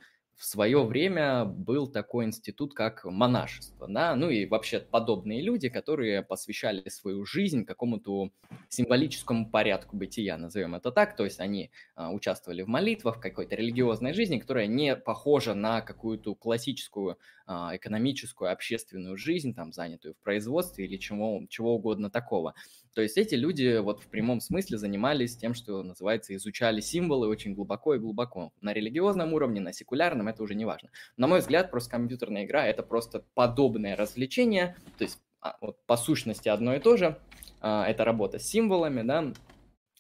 в 0.44 0.46
свое 0.46 0.84
время 0.86 1.46
был 1.46 1.88
такой 1.88 2.26
институт, 2.26 2.74
как 2.74 3.06
монашество, 3.06 3.88
да, 3.88 4.14
ну 4.14 4.30
и 4.30 4.46
вообще 4.46 4.82
подобные 4.82 5.42
люди, 5.42 5.70
которые 5.70 6.22
посвящали 6.22 6.90
свою 6.90 7.24
жизнь 7.24 7.64
какому-то 7.64 8.30
символическому 8.68 9.50
порядку 9.50 9.96
бытия, 9.96 10.38
назовем 10.38 10.76
это 10.76 10.92
так, 10.92 11.16
то 11.16 11.24
есть 11.24 11.40
они 11.40 11.72
а, 11.96 12.12
участвовали 12.12 12.62
в 12.62 12.68
молитвах, 12.68 13.20
в 13.20 13.22
какой-то 13.22 13.56
религиозной 13.56 14.12
жизни, 14.12 14.38
которая 14.38 14.68
не 14.68 14.98
похожа 14.98 15.54
на 15.54 15.80
какую-то 15.80 16.36
классическую 16.36 17.18
а, 17.46 17.74
экономическую, 17.74 18.52
общественную 18.52 19.16
жизнь, 19.16 19.56
там, 19.56 19.72
занятую 19.72 20.14
в 20.14 20.18
производстве 20.18 20.86
или 20.86 20.98
чего, 20.98 21.46
чего 21.48 21.76
угодно 21.76 22.10
такого. 22.10 22.54
То 22.94 23.02
есть 23.02 23.18
эти 23.18 23.36
люди 23.36 23.78
вот 23.80 24.02
в 24.02 24.08
прямом 24.08 24.40
смысле 24.40 24.78
занимались 24.78 25.36
тем, 25.36 25.54
что 25.54 25.82
называется, 25.84 26.36
изучали 26.36 26.80
символы 26.80 27.28
очень 27.28 27.54
глубоко 27.54 27.96
и 27.96 28.00
глубоко. 28.00 28.54
На 28.62 28.74
религиозном 28.74 29.34
уровне, 29.34 29.60
на 29.62 29.74
секулярном, 29.74 30.28
это 30.28 30.44
уже 30.44 30.56
не 30.56 30.66
важно. 30.66 30.90
На 31.18 31.28
мой 31.28 31.40
взгляд, 31.40 31.72
просто 31.72 31.92
компьютерная 31.92 32.46
игра– 32.46 32.66
это 32.68 32.84
просто 32.84 33.26
подобное 33.34 33.96
развлечение, 33.96 34.76
то 34.98 35.04
есть 35.04 35.20
а, 35.42 35.58
вот, 35.60 35.84
по 35.86 35.98
сущности 35.98 36.50
одно 36.50 36.76
и 36.76 36.80
то 36.80 36.96
же. 36.98 37.18
А, 37.62 37.88
это 37.88 38.06
работа 38.06 38.40
с 38.40 38.44
символами, 38.44 39.02
да, 39.02 39.34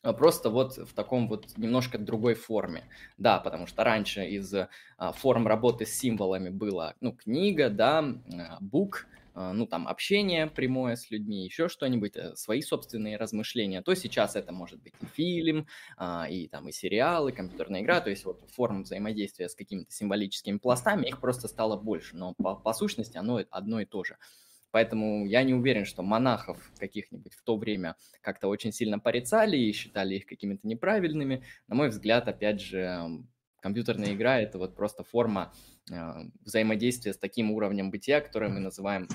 а 0.04 0.14
просто 0.14 0.50
вот 0.50 0.78
в 0.78 0.94
таком 0.94 1.28
вот 1.28 1.58
немножко 1.58 1.98
другой 1.98 2.36
форме. 2.36 2.84
Да, 3.18 3.40
потому 3.40 3.68
что 3.68 3.84
раньше 3.84 4.26
из 4.26 4.54
форм 5.14 5.48
работы 5.48 5.86
с 5.86 5.94
символами 5.94 6.50
была, 6.50 6.94
ну, 7.00 7.14
книга, 7.14 7.70
да, 7.70 8.04
бук, 8.60 9.08
ну, 9.36 9.66
там, 9.66 9.88
общение 9.88 10.48
прямое 10.48 10.96
с 10.96 11.10
людьми, 11.10 11.44
еще 11.44 11.68
что-нибудь, 11.68 12.16
э, 12.16 12.36
свои 12.36 12.62
собственные 12.62 13.18
размышления, 13.18 13.82
то 13.82 13.96
сейчас 13.96 14.36
это 14.36 14.52
может 14.52 14.82
быть 14.82 14.94
и 15.02 15.06
фильм, 15.06 15.68
а, 15.98 16.28
и 16.30 16.48
там, 16.48 16.68
и 16.70 16.72
сериалы, 16.72 17.32
и 17.32 17.34
компьютерная 17.34 17.82
игра, 17.82 18.02
то 18.02 18.10
есть 18.10 18.26
вот 18.26 18.42
форм 18.52 18.84
взаимодействия 18.84 19.50
с 19.50 19.56
какими-то 19.56 19.92
символическими 19.92 20.58
пластами, 20.58 21.08
их 21.08 21.20
просто 21.20 21.48
стало 21.48 21.78
больше, 21.78 22.16
но 22.16 22.34
по, 22.36 22.56
по 22.56 22.74
сущности 22.74 23.18
оно 23.18 23.42
одно 23.50 23.82
и 23.82 23.86
то 23.86 24.04
же. 24.04 24.18
Поэтому 24.74 25.28
я 25.28 25.44
не 25.44 25.54
уверен, 25.54 25.86
что 25.86 26.02
монахов 26.02 26.58
каких-нибудь 26.80 27.36
в 27.36 27.44
то 27.44 27.58
время 27.58 27.96
как-то 28.22 28.48
очень 28.48 28.72
сильно 28.72 28.98
порицали 28.98 29.56
и 29.56 29.72
считали 29.72 30.16
их 30.16 30.26
какими-то 30.26 30.68
неправильными. 30.68 31.44
На 31.68 31.76
мой 31.76 31.90
взгляд, 31.90 32.28
опять 32.28 32.60
же, 32.60 33.24
компьютерная 33.64 34.14
игра– 34.14 34.40
это 34.42 34.58
вот 34.58 34.76
просто 34.76 35.04
форма 35.04 35.54
а, 35.90 36.24
взаимодействие 36.42 37.14
с 37.14 37.18
таким 37.18 37.50
уровнем 37.52 37.92
бытия, 37.92 38.20
которое 38.20 38.50
мы 38.50 38.60
называем, 38.60 39.08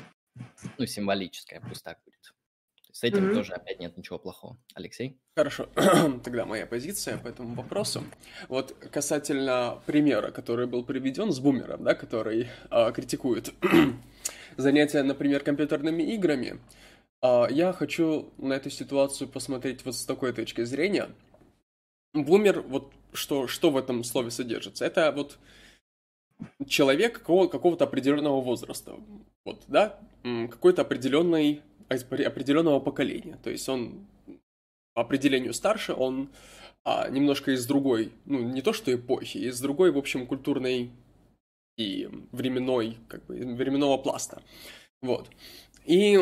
ну, 0.79 0.87
символическое, 0.87 1.61
пусть 1.61 1.85
так 1.85 1.99
будет. 2.05 2.35
С 2.91 3.05
этим 3.05 3.29
mm-hmm. 3.29 3.35
тоже 3.35 3.53
опять 3.53 3.79
нет 3.79 3.97
ничего 3.97 4.19
плохого. 4.19 4.59
Алексей? 4.75 5.21
Хорошо, 5.37 5.69
тогда 6.25 6.47
моя 6.47 6.67
позиция 6.67 7.19
по 7.19 7.29
этому 7.29 7.55
вопросу. 7.55 8.03
Вот 8.49 8.73
касательно 8.91 9.83
примера, 9.87 10.31
который 10.31 10.67
был 10.67 10.83
приведен 10.83 11.31
с 11.31 11.39
бумером, 11.39 11.85
да, 11.85 11.95
который 11.95 12.49
э, 12.71 12.93
критикует 12.93 13.53
занятия, 14.57 15.03
например, 15.03 15.45
компьютерными 15.45 16.03
играми, 16.15 16.59
э, 17.23 17.47
я 17.51 17.75
хочу 17.75 18.33
на 18.39 18.55
эту 18.55 18.71
ситуацию 18.71 19.29
посмотреть 19.29 19.85
вот 19.85 19.95
с 19.95 20.07
такой 20.07 20.33
точки 20.33 20.65
зрения. 20.65 21.11
Бумер, 22.15 22.63
вот 22.63 22.95
что, 23.13 23.47
что 23.47 23.71
в 23.71 23.77
этом 23.77 24.05
слове 24.05 24.31
содержится? 24.31 24.85
Это 24.85 25.13
вот 25.13 25.39
человек 26.67 27.19
какого, 27.19 27.49
какого-то 27.49 27.85
определенного 27.85 28.41
возраста, 28.41 28.97
вот, 29.45 29.65
да, 29.67 29.99
какой-то 30.23 30.83
определенный, 30.83 31.63
определенного 31.89 32.81
поколения, 32.81 33.39
то 33.43 33.51
есть 33.51 33.69
он 33.69 34.07
по 34.95 35.03
определению 35.03 35.55
старше, 35.55 35.95
он 35.95 36.31
а, 36.85 37.09
немножко 37.09 37.53
из 37.53 37.67
другой, 37.67 38.13
ну, 38.25 38.41
не 38.41 38.63
то 38.63 38.73
что 38.73 38.95
эпохи, 38.95 39.39
из 39.39 39.61
другой, 39.61 39.91
в 39.91 39.99
общем, 39.99 40.27
культурной 40.27 40.91
и 41.77 42.09
временной, 42.33 42.99
как 43.09 43.25
бы, 43.27 43.37
временного 43.37 43.97
пласта, 43.99 44.43
вот. 45.03 45.29
И, 45.85 46.21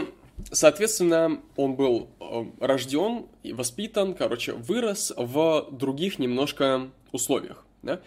соответственно, 0.52 1.40
он 1.56 1.74
был 1.74 2.08
э, 2.20 2.44
рожден 2.60 3.26
воспитан, 3.44 4.14
короче, 4.14 4.52
вырос 4.52 5.12
в 5.16 5.68
других 5.70 6.18
немножко 6.18 6.90
условиях, 7.12 7.64
да, 7.82 8.00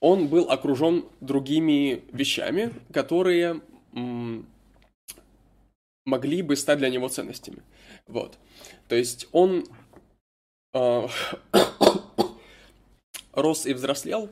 он 0.00 0.28
был 0.28 0.50
окружен 0.50 1.06
другими 1.20 2.02
вещами, 2.12 2.72
которые 2.92 3.62
могли 6.04 6.42
бы 6.42 6.56
стать 6.56 6.78
для 6.78 6.90
него 6.90 7.08
ценностями. 7.08 7.62
Вот. 8.06 8.38
То 8.88 8.96
есть 8.96 9.28
он 9.32 9.64
э, 10.74 11.08
рос 13.32 13.66
и 13.66 13.72
взрослел 13.72 14.30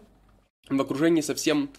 в 0.69 0.81
окружении 0.81 1.23
совсем 1.23 1.71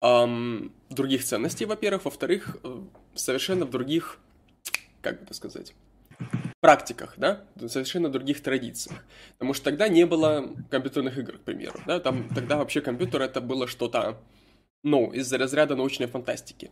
э, 0.00 0.60
других 0.88 1.24
ценностей, 1.24 1.64
во-первых. 1.64 2.04
Во-вторых, 2.04 2.58
э, 2.62 2.80
совершенно 3.14 3.64
в 3.64 3.70
других, 3.70 4.18
как 5.02 5.22
это 5.22 5.34
сказать, 5.34 5.74
практиках, 6.60 7.14
да, 7.16 7.44
совершенно 7.68 8.10
других 8.10 8.42
традициях. 8.42 9.04
Потому 9.32 9.54
что 9.54 9.64
тогда 9.64 9.88
не 9.88 10.04
было 10.06 10.54
компьютерных 10.70 11.18
игр, 11.18 11.38
к 11.38 11.40
примеру, 11.40 11.80
да, 11.86 12.00
там 12.00 12.28
тогда 12.28 12.56
вообще 12.56 12.80
компьютер 12.80 13.22
это 13.22 13.40
было 13.40 13.66
что-то, 13.66 14.18
ну, 14.82 15.10
из-за 15.12 15.38
разряда 15.38 15.76
научной 15.76 16.06
фантастики. 16.06 16.70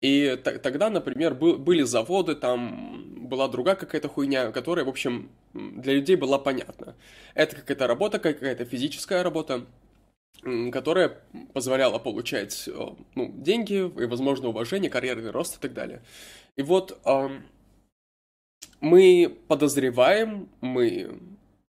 И 0.00 0.36
тогда, 0.44 0.90
например, 0.90 1.34
был, 1.34 1.58
были 1.58 1.82
заводы, 1.82 2.36
там 2.36 3.28
была 3.28 3.48
другая 3.48 3.74
какая-то 3.74 4.08
хуйня, 4.08 4.52
которая, 4.52 4.84
в 4.84 4.88
общем, 4.88 5.30
для 5.52 5.94
людей 5.94 6.14
была 6.14 6.38
понятна. 6.38 6.94
Это 7.34 7.56
какая-то 7.56 7.88
работа, 7.88 8.20
какая-то 8.20 8.64
физическая 8.64 9.24
работа, 9.24 9.66
которая 10.72 11.20
позволяла 11.52 11.98
получать 11.98 12.68
ну, 13.14 13.32
деньги 13.36 13.74
и, 13.74 14.06
возможно, 14.06 14.48
уважение, 14.48 14.90
карьерный 14.90 15.30
рост 15.30 15.56
и 15.56 15.60
так 15.60 15.74
далее. 15.74 16.02
И 16.56 16.62
вот 16.62 17.00
мы 18.80 19.36
подозреваем, 19.48 20.48
мы 20.60 21.18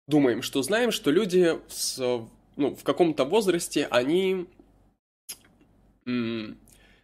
думаем, 0.07 0.43
что 0.43 0.63
знаем, 0.63 0.93
что 0.93 1.11
люди 1.11 1.59
с, 1.69 1.99
ну, 2.57 2.75
в 2.75 2.85
каком-то 2.85 3.25
возрасте, 3.25 3.87
они 3.91 4.47
м, 6.07 6.59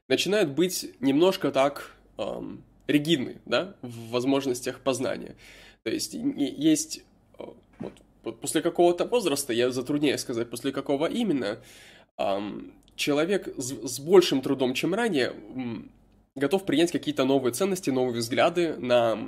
начинают 0.08 0.50
быть 0.50 0.94
немножко 1.00 1.50
так 1.50 1.94
эм, 2.18 2.62
ригидны, 2.86 3.40
да, 3.46 3.76
в 3.82 4.10
возможностях 4.10 4.80
познания. 4.80 5.36
То 5.82 5.90
есть 5.90 6.14
есть 6.14 7.04
э, 7.38 7.44
вот 7.78 7.92
после 8.22 8.62
какого-то 8.62 9.04
возраста, 9.04 9.52
я 9.52 9.70
затрудняюсь 9.70 10.20
сказать, 10.20 10.50
после 10.50 10.72
какого 10.72 11.06
именно, 11.06 11.58
человек 12.96 13.48
с 13.56 14.00
большим 14.00 14.42
трудом, 14.42 14.74
чем 14.74 14.94
ранее, 14.94 15.34
готов 16.34 16.64
принять 16.64 16.92
какие-то 16.92 17.24
новые 17.24 17.52
ценности, 17.52 17.90
новые 17.90 18.18
взгляды 18.18 18.76
на 18.76 19.18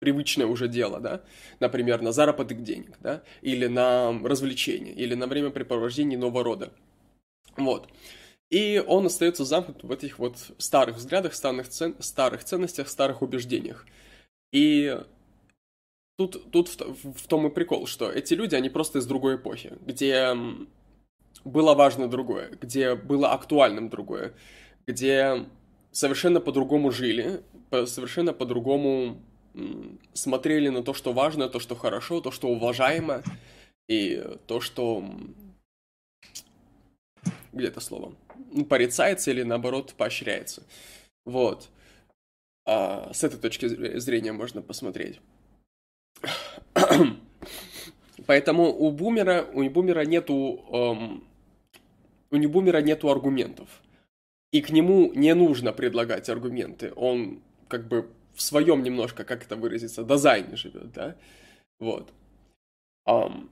привычное 0.00 0.46
уже 0.46 0.68
дело, 0.68 1.00
да, 1.00 1.22
например, 1.60 2.02
на 2.02 2.12
заработок 2.12 2.62
денег, 2.62 2.96
да, 3.00 3.22
или 3.40 3.66
на 3.66 4.12
развлечение, 4.22 4.92
или 4.92 5.14
на 5.14 5.26
времяпрепровождение 5.26 6.18
нового 6.18 6.44
рода. 6.44 6.72
Вот. 7.56 7.88
И 8.50 8.84
он 8.86 9.06
остается 9.06 9.44
замкнут 9.44 9.82
в 9.82 9.90
этих 9.90 10.18
вот 10.18 10.36
старых 10.58 10.96
взглядах, 10.96 11.34
старых, 11.34 11.68
цен, 11.68 11.96
старых 12.00 12.44
ценностях, 12.44 12.88
старых 12.88 13.22
убеждениях. 13.22 13.86
И 14.52 15.00
тут, 16.16 16.50
тут 16.50 16.68
в, 16.68 17.12
в 17.12 17.26
том 17.26 17.46
и 17.46 17.50
прикол, 17.50 17.86
что 17.86 18.10
эти 18.10 18.34
люди, 18.34 18.54
они 18.54 18.68
просто 18.68 18.98
из 18.98 19.06
другой 19.06 19.36
эпохи, 19.36 19.72
где 19.82 20.34
было 21.44 21.74
важно 21.74 22.08
другое, 22.08 22.50
где 22.60 22.94
было 22.94 23.32
актуальным 23.32 23.88
другое, 23.88 24.34
где 24.86 25.46
совершенно 25.90 26.40
по-другому 26.40 26.90
жили, 26.90 27.42
совершенно 27.70 28.32
по-другому 28.32 29.20
смотрели 30.12 30.68
на 30.68 30.82
то, 30.82 30.94
что 30.94 31.12
важно, 31.12 31.48
то, 31.48 31.60
что 31.60 31.76
хорошо, 31.76 32.20
то, 32.20 32.30
что 32.30 32.48
уважаемо, 32.48 33.22
и 33.88 34.24
то, 34.46 34.60
что... 34.60 35.04
Где 37.52 37.68
это 37.68 37.80
слово? 37.80 38.14
Порицается 38.68 39.30
или, 39.30 39.42
наоборот, 39.42 39.94
поощряется. 39.96 40.64
Вот. 41.24 41.68
А, 42.66 43.12
с 43.12 43.22
этой 43.22 43.38
точки 43.38 43.66
зрения 43.98 44.32
можно 44.32 44.60
посмотреть. 44.60 45.20
Поэтому 48.26 48.72
у 48.72 48.90
бумера, 48.90 49.46
у 49.52 49.68
бумера 49.70 50.04
нету, 50.04 50.64
эм, 50.72 51.24
у 52.30 52.48
бумера 52.48 52.78
нету 52.78 53.10
аргументов. 53.10 53.68
И 54.52 54.60
к 54.60 54.70
нему 54.70 55.12
не 55.14 55.34
нужно 55.34 55.72
предлагать 55.72 56.28
аргументы. 56.28 56.92
Он 56.96 57.42
как 57.68 57.88
бы 57.88 58.08
в 58.34 58.42
своем 58.42 58.82
немножко, 58.82 59.24
как 59.24 59.44
это 59.44 59.56
выразиться, 59.56 60.04
дизайне 60.04 60.56
живет, 60.56 60.92
да? 60.92 61.16
Вот. 61.78 62.12
Um, 63.06 63.48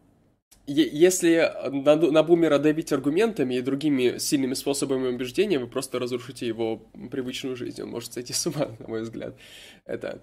если 0.67 1.53
на, 1.71 1.97
на 1.97 2.23
бумера 2.23 2.59
давить 2.59 2.93
аргументами 2.93 3.55
и 3.55 3.61
другими 3.61 4.19
сильными 4.19 4.55
способами 4.55 5.09
убеждения, 5.09 5.59
вы 5.59 5.67
просто 5.67 5.99
разрушите 5.99 6.47
его 6.47 6.83
привычную 7.11 7.57
жизнь. 7.57 7.83
Он 7.83 7.91
может 7.91 8.13
сойти 8.13 8.33
с 8.33 8.47
ума, 8.47 8.69
на 8.79 8.89
мой 8.89 9.03
взгляд. 9.03 9.35
Это 9.85 10.23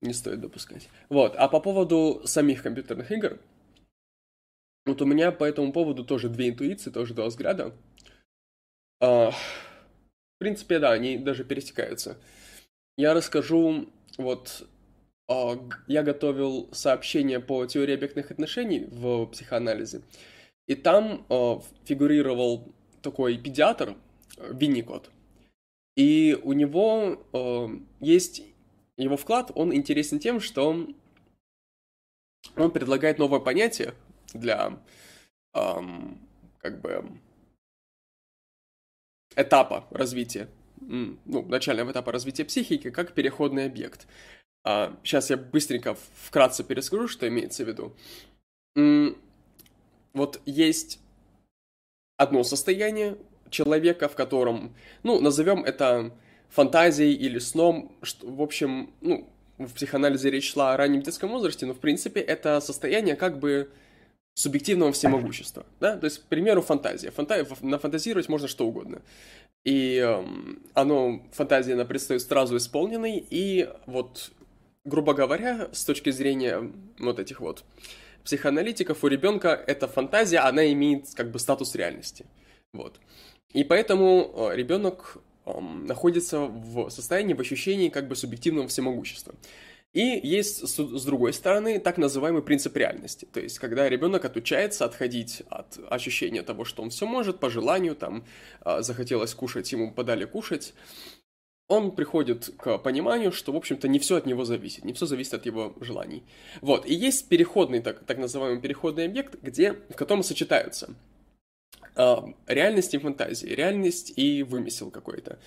не 0.00 0.12
стоит 0.12 0.40
допускать. 0.40 0.88
Вот. 1.08 1.34
А 1.36 1.48
по 1.48 1.60
поводу 1.60 2.22
самих 2.24 2.62
компьютерных 2.62 3.10
игр, 3.10 3.38
вот 4.86 5.02
у 5.02 5.06
меня 5.06 5.32
по 5.32 5.44
этому 5.44 5.72
поводу 5.72 6.04
тоже 6.04 6.28
две 6.28 6.50
интуиции, 6.50 6.90
тоже 6.90 7.14
два 7.14 7.26
взгляда. 7.26 7.74
Uh, 9.02 9.30
в 9.30 10.38
принципе, 10.38 10.78
да, 10.78 10.92
они 10.92 11.18
даже 11.18 11.44
пересекаются. 11.44 12.16
Я 12.96 13.14
расскажу 13.14 13.88
вот 14.16 14.66
а, 15.28 15.58
я 15.86 16.02
готовил 16.02 16.68
сообщение 16.72 17.38
по 17.38 17.66
теории 17.66 17.94
объектных 17.94 18.30
отношений 18.30 18.86
в 18.90 19.26
психоанализе, 19.26 20.02
и 20.66 20.74
там 20.74 21.26
а, 21.28 21.60
фигурировал 21.84 22.72
такой 23.02 23.36
педиатр 23.36 23.94
Винникот, 24.38 25.10
и 25.96 26.38
у 26.42 26.54
него 26.54 27.22
а, 27.32 27.68
есть 28.00 28.42
его 28.98 29.16
вклад, 29.16 29.50
он 29.54 29.74
интересен 29.74 30.18
тем, 30.18 30.40
что 30.40 30.86
он 32.56 32.70
предлагает 32.70 33.18
новое 33.18 33.40
понятие 33.40 33.94
для 34.34 34.78
как 35.52 36.80
бы 36.80 37.04
этапа 39.36 39.86
развития 39.90 40.48
ну, 40.80 41.42
начального 41.42 41.92
этапа 41.92 42.12
развития 42.12 42.44
психики 42.44 42.90
как 42.90 43.12
переходный 43.12 43.66
объект. 43.66 44.06
А, 44.64 44.96
сейчас 45.02 45.30
я 45.30 45.36
быстренько 45.36 45.96
вкратце 46.14 46.64
перескажу, 46.64 47.08
что 47.08 47.28
имеется 47.28 47.64
в 47.64 47.68
виду. 47.68 47.94
Вот 50.14 50.40
есть 50.46 51.00
одно 52.16 52.42
состояние 52.42 53.18
человека, 53.50 54.08
в 54.08 54.16
котором, 54.16 54.74
ну, 55.02 55.20
назовем 55.20 55.64
это 55.64 56.12
фантазией 56.48 57.14
или 57.14 57.38
сном, 57.38 57.92
что, 58.02 58.26
в 58.26 58.42
общем, 58.42 58.90
ну, 59.00 59.28
в 59.58 59.74
психоанализе 59.74 60.30
речь 60.30 60.52
шла 60.52 60.74
о 60.74 60.76
раннем 60.76 61.02
детском 61.02 61.30
возрасте, 61.30 61.66
но, 61.66 61.74
в 61.74 61.80
принципе, 61.80 62.20
это 62.20 62.60
состояние 62.60 63.16
как 63.16 63.38
бы 63.38 63.70
субъективного 64.34 64.92
всемогущества, 64.92 65.66
да, 65.80 65.96
то 65.96 66.04
есть, 66.04 66.18
к 66.18 66.22
примеру, 66.26 66.62
фантазия. 66.62 67.10
Фанта... 67.10 67.44
Нафантазировать 67.60 68.28
можно 68.28 68.46
что 68.46 68.68
угодно. 68.68 69.02
И 69.64 69.98
э, 69.98 70.24
оно, 70.74 71.22
фантазия, 71.32 71.74
она 71.74 71.84
предстает 71.84 72.22
сразу 72.22 72.56
исполненной, 72.56 73.26
и 73.30 73.68
вот, 73.86 74.30
грубо 74.84 75.12
говоря, 75.12 75.68
с 75.72 75.84
точки 75.84 76.10
зрения 76.10 76.70
вот 77.00 77.18
этих 77.18 77.40
вот 77.40 77.64
психоаналитиков, 78.22 79.02
у 79.02 79.08
ребенка 79.08 79.48
эта 79.66 79.88
фантазия, 79.88 80.38
она 80.38 80.70
имеет 80.72 81.06
как 81.14 81.32
бы 81.32 81.40
статус 81.40 81.74
реальности. 81.74 82.24
Вот. 82.72 83.00
И 83.52 83.64
поэтому 83.64 84.32
э, 84.36 84.56
ребенок 84.56 85.18
находится 85.60 86.40
в 86.40 86.90
состоянии, 86.90 87.34
в 87.34 87.40
ощущении 87.40 87.88
как 87.88 88.08
бы 88.08 88.16
субъективного 88.16 88.68
всемогущества. 88.68 89.34
И 89.94 90.20
есть, 90.22 90.68
с 90.68 91.04
другой 91.04 91.32
стороны, 91.32 91.80
так 91.80 91.96
называемый 91.96 92.42
принцип 92.42 92.76
реальности. 92.76 93.26
То 93.32 93.40
есть, 93.40 93.58
когда 93.58 93.88
ребенок 93.88 94.24
отучается 94.24 94.84
отходить 94.84 95.42
от 95.48 95.78
ощущения 95.88 96.42
того, 96.42 96.64
что 96.64 96.82
он 96.82 96.90
все 96.90 97.06
может, 97.06 97.40
по 97.40 97.48
желанию, 97.48 97.96
там, 97.96 98.24
а, 98.60 98.82
захотелось 98.82 99.34
кушать, 99.34 99.72
ему 99.72 99.90
подали 99.90 100.26
кушать, 100.26 100.74
он 101.68 101.94
приходит 101.94 102.50
к 102.58 102.78
пониманию, 102.78 103.32
что, 103.32 103.52
в 103.52 103.56
общем-то, 103.56 103.88
не 103.88 103.98
все 103.98 104.16
от 104.16 104.26
него 104.26 104.44
зависит, 104.44 104.84
не 104.84 104.92
все 104.92 105.06
зависит 105.06 105.34
от 105.34 105.46
его 105.46 105.74
желаний. 105.80 106.22
Вот, 106.60 106.86
и 106.86 106.94
есть 106.94 107.28
переходный, 107.28 107.80
так, 107.80 108.04
так 108.04 108.18
называемый 108.18 108.60
переходный 108.60 109.06
объект, 109.06 109.36
где, 109.42 109.72
в 109.72 109.94
котором 109.94 110.22
сочетаются 110.22 110.94
реальность 112.46 112.94
и 112.94 112.98
фантазия, 112.98 113.54
реальность 113.54 114.12
и 114.16 114.42
вымысел 114.42 114.90
какой-то. 114.90 115.38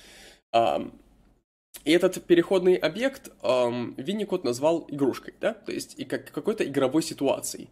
И 1.83 1.91
этот 1.91 2.23
переходный 2.25 2.75
объект 2.75 3.31
эм, 3.41 3.95
Винникот 3.97 4.43
назвал 4.43 4.85
игрушкой, 4.89 5.33
да, 5.39 5.53
то 5.53 5.71
есть 5.71 5.97
и 5.97 6.05
как 6.05 6.29
какой-то 6.29 6.63
игровой 6.65 7.01
ситуацией, 7.01 7.69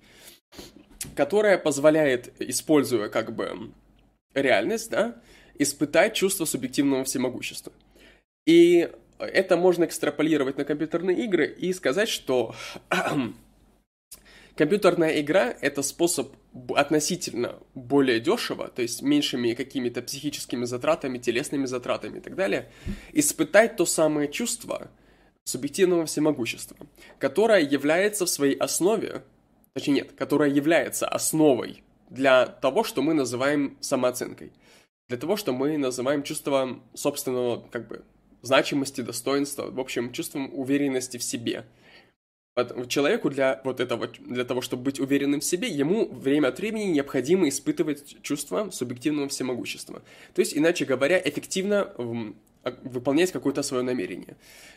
которая 1.15 1.57
позволяет, 1.57 2.33
используя 2.39 3.09
как 3.09 3.35
бы 3.35 3.71
реальность, 4.33 4.89
да, 4.89 5.21
испытать 5.59 6.15
чувство 6.15 6.45
субъективного 6.45 7.03
всемогущества. 7.03 7.73
И 8.47 8.89
это 9.19 9.57
можно 9.57 9.83
экстраполировать 9.83 10.57
на 10.57 10.65
компьютерные 10.65 11.25
игры 11.25 11.45
и 11.45 11.71
сказать, 11.73 12.09
что 12.09 12.55
Компьютерная 14.59 15.21
игра— 15.21 15.55
это 15.61 15.81
способ 15.81 16.35
относительно 16.75 17.59
более 17.75 18.19
дешево, 18.19 18.67
то 18.67 18.81
есть 18.81 19.01
меньшими 19.01 19.53
какими-то 19.53 20.01
психическими 20.01 20.65
затратами, 20.65 21.17
телесными 21.17 21.65
затратами 21.65 22.17
и 22.17 22.19
так 22.19 22.35
далее, 22.35 22.69
испытать 23.13 23.77
то 23.77 23.85
самое 23.85 24.29
чувство 24.29 24.91
субъективного 25.45 26.07
всемогущества, 26.07 26.75
которое 27.19 27.61
является 27.61 28.25
в 28.25 28.29
своей 28.29 28.57
основе, 28.57 29.23
точнее 29.75 29.93
нет, 29.93 30.11
которое 30.11 30.49
является 30.49 31.07
основой 31.07 31.81
для 32.09 32.45
того, 32.45 32.83
что 32.83 33.01
мы 33.01 33.13
называем 33.13 33.77
самооценкой, 33.79 34.51
для 35.07 35.17
того, 35.17 35.37
что 35.37 35.53
мы 35.53 35.77
называем 35.77 36.21
чувством 36.23 36.83
собственного, 36.93 37.65
как 37.71 37.87
бы, 37.87 38.03
значимости, 38.41 38.99
достоинства, 38.99 39.71
в 39.71 39.79
общем, 39.79 40.11
чувством 40.11 40.51
уверенности 40.53 41.15
в 41.15 41.23
себе– 41.23 41.63
человеку 42.87 43.29
для 43.29 43.61
вот 43.63 43.79
этого, 43.79 44.07
для 44.07 44.43
того, 44.43 44.61
чтобы 44.61 44.83
быть 44.83 44.99
уверенным 44.99 45.39
в 45.39 45.43
себе, 45.43 45.67
ему 45.67 46.07
время 46.07 46.49
от 46.49 46.59
времени 46.59 46.85
необходимо 46.85 47.47
испытывать 47.47 48.21
чувство 48.21 48.69
субъективного 48.71 49.29
всемогущества. 49.29 50.01
То 50.33 50.41
есть, 50.41 50.57
иначе 50.57 50.85
говоря, 50.85 51.21
эффективно 51.23 51.93
а, 52.63 52.71
выполнять 52.83 53.31
какое-то 53.31 53.63
свое 53.63 53.83
намерение. 53.83 54.35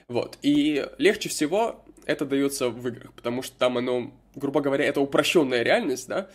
Вот. 0.09 0.39
И 0.43 0.87
легче 0.99 1.29
всего 1.29 1.85
это 2.05 2.25
дается 2.25 2.69
в 2.69 2.87
играх, 2.89 3.13
потому 3.15 3.43
что 3.43 3.57
там 3.57 3.79
оно, 3.79 4.13
грубо 4.35 4.61
говоря, 4.61 4.85
это 4.85 5.01
упрощенная 5.01 5.63
реальность, 5.63 6.09
да, 6.09 6.31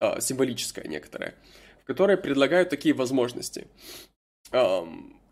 а, 0.00 0.20
символическая 0.20 0.86
некоторая, 0.86 1.34
в 1.82 1.84
которой 1.84 2.16
предлагают 2.16 2.70
такие 2.70 2.94
возможности. 2.94 3.66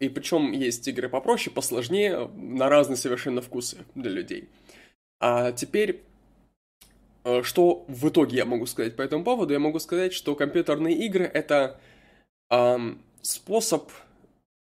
И 0.01 0.09
причем 0.09 0.51
есть 0.53 0.87
игры 0.89 1.09
попроще, 1.09 1.55
посложнее, 1.55 2.29
на 2.35 2.69
разные 2.69 2.97
совершенно 2.97 3.41
вкусы 3.41 3.79
для 3.95 4.11
людей. 4.11 4.49
А 5.21 5.53
теперь, 5.53 6.03
э, 7.25 7.43
что 7.43 7.85
в 7.89 8.09
итоге 8.09 8.39
я 8.39 8.45
могу 8.45 8.67
сказать 8.67 8.97
по 8.97 9.03
этому 9.03 9.25
поводу? 9.25 9.53
Я 9.53 9.59
могу 9.59 9.79
сказать, 9.79 10.13
что 10.13 10.35
компьютерные 10.35 10.97
игры— 11.07 11.25
это 11.35 11.81
эм, 12.51 13.03
способ 13.23 13.91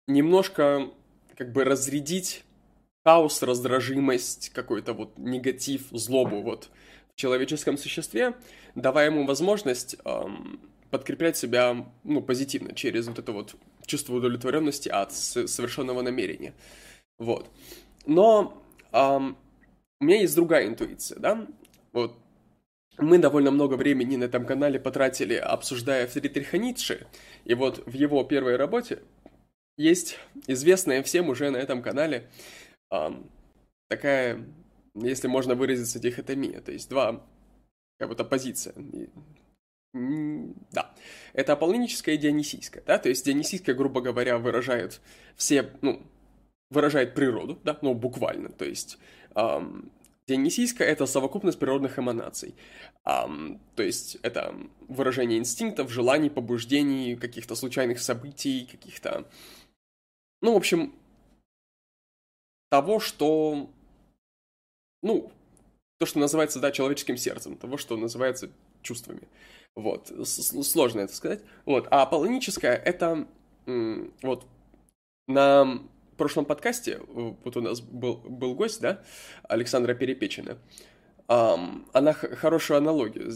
немножко 0.07 0.89
как 1.35 1.51
бы 1.51 1.63
разрядить 1.63 2.43
хаос, 3.03 3.41
раздражимость, 3.41 4.49
какой-то 4.49 4.93
вот 4.93 5.17
негатив, 5.17 5.87
злобу 5.91 6.41
вот 6.41 6.69
в 7.13 7.15
человеческом 7.15 7.77
существе, 7.77 8.35
давая 8.75 9.07
ему 9.07 9.25
возможность 9.25 9.95
эм, 10.05 10.59
подкреплять 10.91 11.37
себя 11.37 11.85
ну, 12.03 12.21
позитивно 12.21 12.75
через 12.75 13.07
вот 13.07 13.19
это 13.19 13.31
вот 13.31 13.55
чувство 13.85 14.15
удовлетворенности 14.15 14.89
от 14.89 15.11
совершенного 15.13 16.01
намерения. 16.01 16.53
Вот. 17.17 17.49
Но 18.05 18.61
эм, 18.91 19.37
у 20.01 20.05
меня 20.05 20.19
есть 20.19 20.35
другая 20.35 20.67
интуиция, 20.67 21.19
да? 21.19 21.47
Вот. 21.93 22.17
Мы 22.97 23.19
довольно 23.19 23.51
много 23.51 23.75
времени 23.75 24.17
на 24.17 24.25
этом 24.25 24.45
канале 24.45 24.79
потратили, 24.79 25.35
обсуждая 25.35 26.07
Фридриха 26.07 26.57
Ницше, 26.57 27.07
и 27.45 27.53
вот 27.53 27.85
в 27.85 27.93
его 27.93 28.23
первой 28.23 28.57
работе 28.57 29.01
есть 29.77 30.19
известная 30.47 31.01
всем 31.03 31.29
уже 31.29 31.49
на 31.51 31.57
этом 31.57 31.81
канале 31.81 32.29
эм, 32.91 33.29
такая, 33.87 34.45
если 34.95 35.27
можно 35.27 35.55
выразиться, 35.55 35.99
дихотомия, 35.99 36.59
то 36.61 36.71
есть 36.71 36.89
два, 36.89 37.25
как 37.97 38.09
будто 38.09 38.25
позиция. 38.25 38.73
Да, 39.93 40.93
это 41.33 41.53
аполлоническая 41.53 42.15
и 42.15 42.17
дионисийская, 42.17 42.83
да, 42.85 42.97
то 42.97 43.09
есть 43.09 43.25
дионисийская, 43.25 43.75
грубо 43.75 44.01
говоря, 44.01 44.37
выражает 44.37 45.01
все, 45.35 45.69
ну, 45.81 46.05
выражает 46.69 47.13
природу, 47.13 47.59
да, 47.63 47.77
ну, 47.81 47.93
буквально, 47.93 48.49
то 48.49 48.65
есть 48.65 48.97
эм, 49.35 49.91
Дионисийская— 50.27 50.87
это 50.89 51.05
совокупность 51.05 51.59
природных 51.59 51.99
эманаций. 51.99 52.55
Um, 53.05 53.59
то 53.75 53.83
есть 53.83 54.15
это 54.21 54.55
выражение 54.87 55.39
инстинктов, 55.39 55.91
желаний, 55.91 56.29
побуждений, 56.29 57.15
каких-то 57.15 57.55
случайных 57.55 57.99
событий, 57.99 58.67
каких-то... 58.71 59.27
Ну, 60.41 60.53
в 60.53 60.57
общем, 60.57 60.93
того, 62.69 62.99
что... 62.99 63.69
Ну, 65.01 65.31
то, 65.99 66.05
что 66.05 66.19
называется, 66.19 66.59
да, 66.59 66.71
человеческим 66.71 67.17
сердцем, 67.17 67.57
того, 67.57 67.77
что 67.77 67.97
называется 67.97 68.51
чувствами. 68.83 69.27
Вот, 69.75 70.11
сложно 70.25 71.01
это 71.01 71.15
сказать. 71.15 71.43
Вот, 71.65 71.87
а 71.91 72.03
аполлоническая— 72.03 72.75
это 72.85 73.27
вот 73.65 74.45
на 75.27 75.81
прошлом 76.21 76.45
подкасте, 76.45 76.99
вот 77.07 77.57
у 77.57 77.61
нас 77.61 77.81
был, 77.81 78.17
был 78.17 78.53
гость, 78.53 78.79
да, 78.79 79.01
Александра 79.41 79.95
Перепечина, 79.95 80.59
она 81.27 82.13
хорошую 82.13 82.77
аналогию 82.77 83.33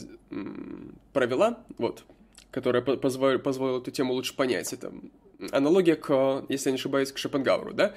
провела, 1.12 1.58
вот, 1.80 2.04
которая 2.52 2.84
позволила, 2.84 3.40
позволила 3.40 3.80
эту 3.80 3.90
тему 3.90 4.14
лучше 4.14 4.36
понять. 4.36 4.72
Это 4.72 4.94
аналогия 5.52 5.96
к, 5.96 6.46
если 6.48 6.70
я 6.70 6.74
не 6.74 6.78
ошибаюсь, 6.78 7.12
к 7.12 7.18
Шопенгауэру, 7.18 7.74
да? 7.74 7.96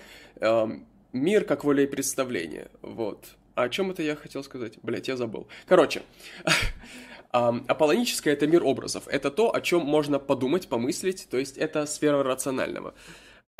Мир 1.12 1.44
как 1.44 1.64
воля 1.64 1.82
и 1.82 1.86
представление, 1.86 2.68
вот. 2.80 3.26
А 3.56 3.64
о 3.64 3.68
чем 3.68 3.90
это 3.90 4.02
я 4.02 4.16
хотел 4.16 4.42
сказать? 4.42 4.78
Блять, 4.82 5.08
я 5.08 5.18
забыл. 5.18 5.48
Короче, 5.66 6.00
аполлоническое— 7.30 8.32
это 8.34 8.46
мир 8.46 8.64
образов. 8.64 9.06
Это 9.08 9.30
то, 9.30 9.54
о 9.54 9.60
чем 9.60 9.82
можно 9.82 10.18
подумать, 10.18 10.66
помыслить, 10.66 11.28
то 11.30 11.36
есть 11.36 11.58
это 11.58 11.84
сфера 11.84 12.22
рационального. 12.22 12.94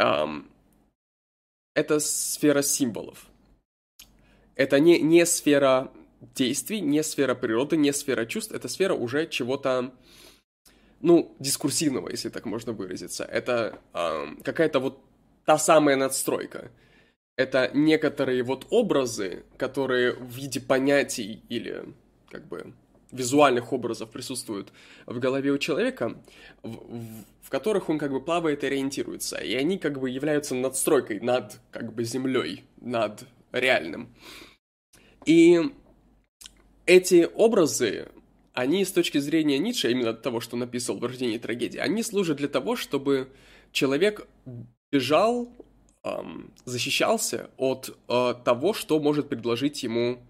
Um, 0.01 0.47
это 1.79 2.01
сфера 2.01 2.63
символов. 2.63 3.27
Это 4.57 4.81
не, 4.81 5.01
не 5.01 5.25
сфера 5.27 5.93
действий, 6.35 6.81
не 6.81 7.03
сфера 7.05 7.35
природы, 7.37 7.77
не 7.77 7.93
сфера 7.93 8.27
чувств, 8.27 8.53
это 8.53 8.69
сфера 8.69 8.95
уже 8.95 9.29
чего-то, 9.29 9.95
ну, 11.01 11.37
дискурсивного, 11.39 12.11
если 12.11 12.31
так 12.31 12.47
можно 12.47 12.73
выразиться. 12.73 13.25
Это 13.25 13.79
э, 13.95 14.27
какая-то 14.43 14.81
вот 14.81 15.01
та 15.45 15.59
самая 15.59 15.97
надстройка. 15.97 16.73
Это 17.37 17.71
некоторые 17.73 18.43
вот 18.43 18.67
образы, 18.71 19.45
которые 19.57 20.15
в 20.15 20.35
виде 20.35 20.61
понятий 20.61 21.45
или 21.49 21.85
как 22.29 22.49
бы 22.49 22.75
визуальных 23.11 23.73
образов 23.73 24.11
присутствуют 24.11 24.73
в 25.07 25.19
голове 25.19 25.51
у 25.51 25.59
человека, 25.59 26.21
в, 26.63 26.71
в, 26.71 27.25
в 27.43 27.51
которых 27.51 27.89
он 27.89 27.99
как 27.99 28.13
бы 28.13 28.21
плавает 28.21 28.65
и 28.65 28.67
ориентируется. 28.67 29.37
И 29.37 29.55
они 29.55 29.79
как 29.79 29.99
бы 30.01 30.11
являются 30.11 30.55
надстройкой 30.55 31.21
над 31.21 31.61
как 31.71 31.95
бы 31.95 32.05
землей, 32.05 32.65
над 32.81 33.25
реальным. 33.53 34.15
И 35.25 35.61
эти 36.87 37.29
образы, 37.35 38.09
они 38.53 38.85
с 38.85 38.93
точки 38.93 39.19
зрения 39.19 39.59
Ницше, 39.59 39.91
именно 39.91 40.15
того, 40.15 40.41
что 40.41 40.57
написал 40.57 40.99
в 40.99 41.05
«Рождении 41.05 41.39
трагедии», 41.39 41.79
они 41.79 42.03
служат 42.03 42.39
для 42.39 42.49
того, 42.49 42.77
чтобы 42.77 43.31
человек 43.73 44.27
бежал, 44.91 45.53
эм, 46.05 46.53
защищался 46.65 47.51
от 47.57 47.97
э, 48.09 48.35
того, 48.45 48.73
что 48.73 48.99
может 49.01 49.29
предложить 49.29 49.83
ему 49.83 50.23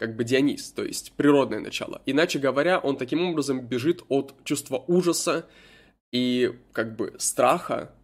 как 0.00 0.16
бы 0.16 0.24
Дионис, 0.24 0.72
то 0.72 0.82
есть 0.82 1.12
природное 1.12 1.60
начало. 1.60 2.00
Иначе 2.06 2.38
говоря, 2.38 2.78
он 2.78 2.96
таким 2.96 3.22
образом 3.22 3.60
бежит 3.60 4.02
от 4.08 4.34
чувства 4.44 4.82
ужаса 4.88 5.46
и 6.10 6.58
как 6.72 6.96
бы 6.96 7.14
страха 7.18 7.94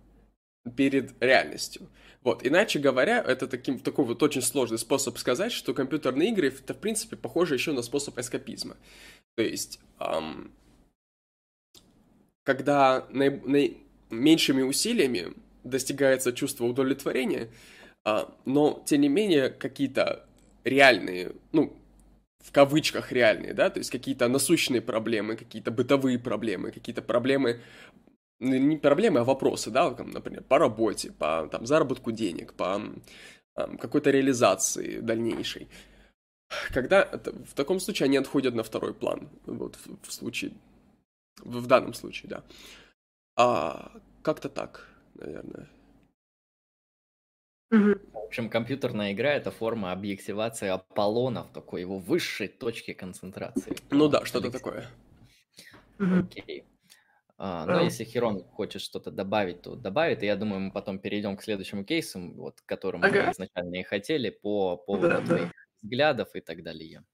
перед 0.77 1.15
реальностью. 1.23 1.89
Вот, 2.21 2.47
иначе 2.47 2.81
говоря, 2.81 3.25
это 3.27 3.47
таким, 3.47 3.79
такой 3.79 4.05
вот 4.05 4.23
очень 4.23 4.43
сложный 4.43 4.77
способ 4.79 5.17
сказать, 5.17 5.53
что 5.53 5.73
компьютерные 5.73 6.33
игры, 6.33 6.49
это, 6.49 6.75
в 6.75 6.79
принципе, 6.79 7.17
похоже 7.17 7.55
еще 7.55 7.73
на 7.73 7.81
способ 7.81 8.19
эскапизма. 8.19 8.77
То 9.35 9.43
есть, 9.43 9.81
эм, 9.99 10.53
когда 12.45 13.07
наи- 13.11 13.43
наи- 13.43 13.79
меньшими 14.11 14.61
усилиями 14.61 15.33
достигается 15.65 16.35
чувство 16.35 16.67
удовлетворения, 16.67 17.49
э, 18.05 18.27
но, 18.45 18.83
тем 18.85 19.01
не 19.01 19.09
менее, 19.09 19.49
какие-то 19.49 20.27
реальные, 20.63 21.33
ну, 21.53 21.75
в 22.47 22.53
кавычках 22.53 23.13
реальные, 23.13 23.55
да, 23.55 23.71
то 23.71 23.81
есть 23.81 23.91
какие-то 23.91 24.29
насущные 24.29 24.81
проблемы, 24.81 25.37
какие-то 25.37 25.73
бытовые 25.73 26.19
проблемы, 26.19 26.71
какие-то 26.71 27.03
проблемы, 27.03 27.61
ну, 28.39 28.57
не 28.57 28.77
проблемы, 28.77 29.21
а 29.21 29.25
вопросы, 29.25 29.71
да, 29.71 29.91
там, 29.91 30.11
например, 30.11 30.45
по 30.45 30.59
работе, 30.59 31.11
по 31.11 31.49
там, 31.51 31.67
заработку 31.67 32.13
денег, 32.13 32.55
по 32.55 32.81
там, 33.55 33.79
какой-то 33.79 34.11
реализации 34.11 35.01
дальнейшей. 35.01 35.69
Когда 36.73 37.05
в 37.05 37.55
таком 37.55 37.81
случае 37.81 38.05
они 38.05 38.17
отходят 38.17 38.55
на 38.55 38.63
второй 38.63 38.95
план, 38.95 39.29
вот 39.47 39.77
в, 39.77 40.09
в 40.09 40.13
случае, 40.13 40.53
в, 41.43 41.63
в 41.63 41.67
данном 41.67 41.95
случае, 41.95 42.31
да. 42.31 42.45
А, 43.37 43.91
как-то 44.23 44.49
так, 44.49 44.89
наверное. 45.15 45.69
В 47.71 48.27
общем, 48.27 48.49
компьютерная 48.49 49.13
игра— 49.13 49.33
это 49.35 49.51
форма 49.51 49.93
объективации 49.93 50.69
Аполлона 50.69 51.45
в 51.45 51.53
такой 51.53 51.81
его 51.81 51.99
высшей 51.99 52.49
точке 52.49 52.95
концентрации. 52.95 53.77
Ну 53.91 54.09
да, 54.09 54.25
что-то 54.25 54.51
такое. 54.51 54.87
Окей. 55.99 56.65
А, 57.39 57.67
ну, 57.67 57.85
если 57.85 58.05
Херон 58.05 58.43
хочет 58.45 58.81
что-то 58.81 59.11
добавить, 59.11 59.63
то 59.63 59.77
добавит. 59.77 60.23
И 60.23 60.27
я 60.27 60.37
думаю, 60.37 60.61
мы 60.61 60.73
потом 60.73 60.99
перейдем 60.99 61.37
к 61.37 61.43
следующему 61.43 61.85
кейсу, 61.85 62.33
вот, 62.35 62.61
к 62.63 62.67
которому 62.67 63.05
ага. 63.05 63.25
мы 63.27 63.33
изначально 63.33 63.75
и 63.77 63.83
хотели, 63.83 64.31
по 64.31 64.77
поводу 64.77 65.09
да, 65.09 65.21
да. 65.21 65.53
взглядов 65.83 66.29
и 66.35 66.41
так 66.41 66.63
далее. 66.63 67.05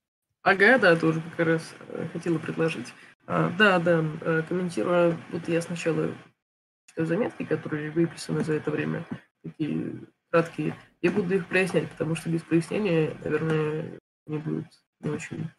Ага, 0.42 0.78
да, 0.78 0.96
тоже 0.96 1.22
как 1.36 1.46
раз 1.46 1.74
э, 1.88 2.07
хотела 2.12 2.38
предложить. 2.38 2.88
А, 3.26 3.50
да, 3.59 3.78
да, 3.80 4.05
э, 4.20 4.42
комментируя, 4.48 5.16
вот 5.32 5.48
я 5.48 5.61
сначала 5.61 6.14
читаю 6.86 7.07
заметки, 7.07 7.44
которые 7.44 7.90
выписаны 7.90 8.44
за 8.44 8.55
это 8.55 8.70
время, 8.70 9.05
такие 9.42 10.00
краткие. 10.33 10.74
Я 11.03 11.11
буду 11.11 11.35
их 11.35 11.47
прояснять, 11.47 11.89
потому 11.91 12.16
что 12.16 12.30
без 12.30 12.43
прояснения, 12.43 13.14
наверное, 13.22 13.85
не 14.26 14.39
будет 14.39 14.66
не 15.01 15.11
очень 15.11 15.51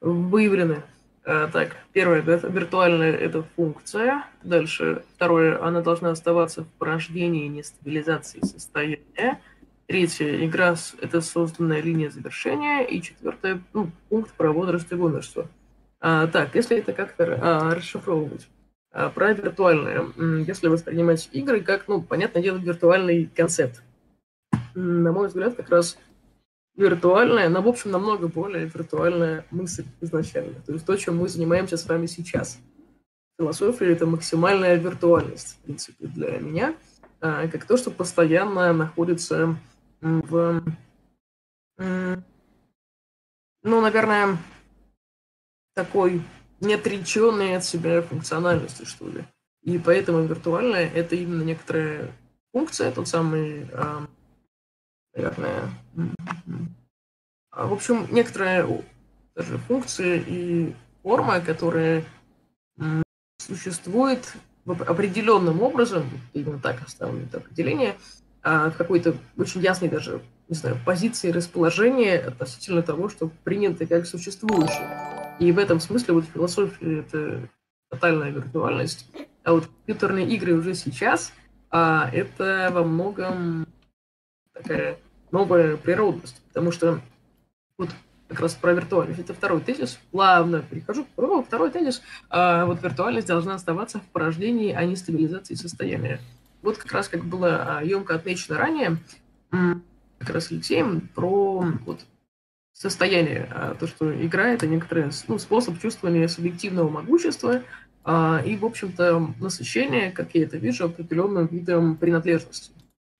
выявлены. 0.00 0.82
А, 1.24 1.48
так, 1.48 1.76
первое, 1.92 2.20
это 2.20 2.46
виртуальная 2.48 3.12
это 3.12 3.42
функция. 3.56 4.24
Дальше, 4.42 5.04
второе, 5.14 5.62
она 5.62 5.80
должна 5.80 6.10
оставаться 6.10 6.64
в 6.64 6.68
порождении 6.78 7.48
нестабилизации 7.48 8.40
состояния. 8.40 9.40
Третье, 9.86 10.46
игра– 10.46 10.76
это 11.00 11.20
созданная 11.20 11.80
линия 11.80 12.10
завершения. 12.10 12.82
И 12.82 13.02
четвертое, 13.02 13.60
ну, 13.72 13.90
пункт 14.08 14.32
про 14.32 14.52
возраст 14.52 14.90
и 14.92 14.96
гонорство. 14.96 15.48
А, 16.00 16.26
так, 16.28 16.54
если 16.54 16.78
это 16.78 16.92
как-то 16.92 17.38
а, 17.40 17.74
расшифровывать. 17.74 18.48
А, 18.92 19.10
про 19.10 19.32
виртуальное. 19.32 20.06
Если 20.46 20.68
воспринимать 20.68 21.28
игры 21.32 21.60
как, 21.60 21.88
ну, 21.88 22.02
понятное 22.02 22.42
дело, 22.42 22.58
виртуальный 22.58 23.30
концепт 23.34 23.82
на 24.74 25.12
мой 25.12 25.28
взгляд, 25.28 25.54
как 25.54 25.70
раз 25.70 25.98
виртуальная, 26.74 27.48
но, 27.48 27.62
в 27.62 27.68
общем, 27.68 27.90
намного 27.90 28.28
более 28.28 28.66
виртуальная 28.66 29.44
мысль 29.50 29.84
изначально. 30.00 30.60
То 30.66 30.72
есть 30.72 30.86
то, 30.86 30.96
чем 30.96 31.18
мы 31.18 31.28
занимаемся 31.28 31.76
с 31.76 31.86
вами 31.86 32.06
сейчас. 32.06 32.58
Философия— 33.38 33.86
это 33.92 34.06
максимальная 34.06 34.76
виртуальность, 34.76 35.56
в 35.56 35.64
принципе, 35.64 36.06
для 36.06 36.38
меня, 36.38 36.74
а, 37.20 37.48
как 37.48 37.66
то, 37.66 37.76
что 37.76 37.90
постоянно 37.90 38.72
находится 38.72 39.56
в 40.00 40.62
ну, 43.64 43.80
наверное, 43.80 44.38
такой 45.74 46.22
неотреченной 46.60 47.56
от 47.56 47.64
себя 47.64 48.02
функциональности, 48.02 48.84
что 48.84 49.08
ли. 49.08 49.24
И 49.62 49.78
поэтому 49.78 50.22
виртуальная— 50.22 50.88
это 50.94 51.14
именно 51.14 51.42
некоторая 51.42 52.12
функция, 52.52 52.90
тот 52.90 53.08
самый, 53.08 53.68
наверное, 55.14 55.70
в 57.50 57.72
общем, 57.72 58.06
некоторая 58.10 58.66
даже 59.34 59.58
функция 59.58 60.22
и 60.26 60.74
форма, 61.02 61.40
которая 61.40 62.04
существует 63.38 64.34
определенным 64.66 65.60
образом, 65.62 66.04
именно 66.32 66.58
так 66.58 66.82
оставлено 66.82 67.24
это 67.24 67.38
определение, 67.38 67.96
а, 68.42 68.70
в 68.70 68.76
какой-то 68.76 69.16
очень 69.36 69.60
ясной 69.60 69.88
даже, 69.88 70.20
не 70.48 70.54
знаю, 70.54 70.76
позиции 70.84 71.30
расположения 71.30 72.18
относительно 72.18 72.82
того, 72.82 73.08
что 73.08 73.30
принято 73.44 73.86
как 73.86 74.06
существующее. 74.06 75.36
И 75.38 75.50
в 75.52 75.58
этом 75.58 75.80
смысле 75.80 76.14
вот 76.14 76.24
философия— 76.26 77.00
это 77.00 77.48
тотальная 77.90 78.30
виртуальность, 78.30 79.06
а 79.44 79.52
вот 79.52 79.66
компьютерные 79.66 80.28
игры 80.28 80.54
уже 80.54 80.74
сейчас 80.74 81.32
а,— 81.70 82.08
это 82.12 82.70
во 82.72 82.84
многом 82.84 83.66
такая 84.62 84.98
новая 85.30 85.76
природность, 85.76 86.40
потому 86.48 86.72
что 86.72 87.00
вот 87.78 87.90
как 88.28 88.40
раз 88.40 88.54
про 88.54 88.72
виртуальность. 88.72 89.20
Это 89.20 89.34
второй 89.34 89.60
тезис. 89.60 89.98
Плавно 90.10 90.62
перехожу 90.62 91.04
к. 91.04 91.42
Второй 91.42 91.70
тезис. 91.70 92.02
А, 92.30 92.64
вот 92.64 92.82
виртуальность 92.82 93.28
должна 93.28 93.54
оставаться 93.54 94.00
в 94.00 94.04
порождении, 94.04 94.72
а 94.72 94.84
не 94.84 94.96
стабилизации 94.96 95.54
состояния. 95.54 96.18
Вот 96.62 96.78
как 96.78 96.92
раз, 96.92 97.08
как 97.08 97.24
было 97.24 97.82
емко 97.84 98.14
отмечено 98.14 98.56
ранее, 98.56 98.98
как 99.50 100.30
раз 100.30 100.50
Алексеем, 100.50 101.08
про 101.14 101.66
вот, 101.84 102.00
состояние, 102.72 103.48
а, 103.50 103.74
то, 103.74 103.86
что 103.86 104.12
игра— 104.24 104.48
это 104.52 104.66
некоторый 104.66 105.10
ну, 105.28 105.38
способ 105.38 105.78
чувствования 105.80 106.28
субъективного 106.28 106.88
могущества 106.88 107.62
а, 108.04 108.42
и, 108.44 108.56
в 108.56 108.64
общем-то, 108.64 109.34
насыщение, 109.40 110.10
как 110.10 110.34
я 110.34 110.44
это 110.44 110.56
вижу, 110.56 110.86
определенным 110.86 111.46
видом 111.46 111.96
принадлежности. 111.96 112.72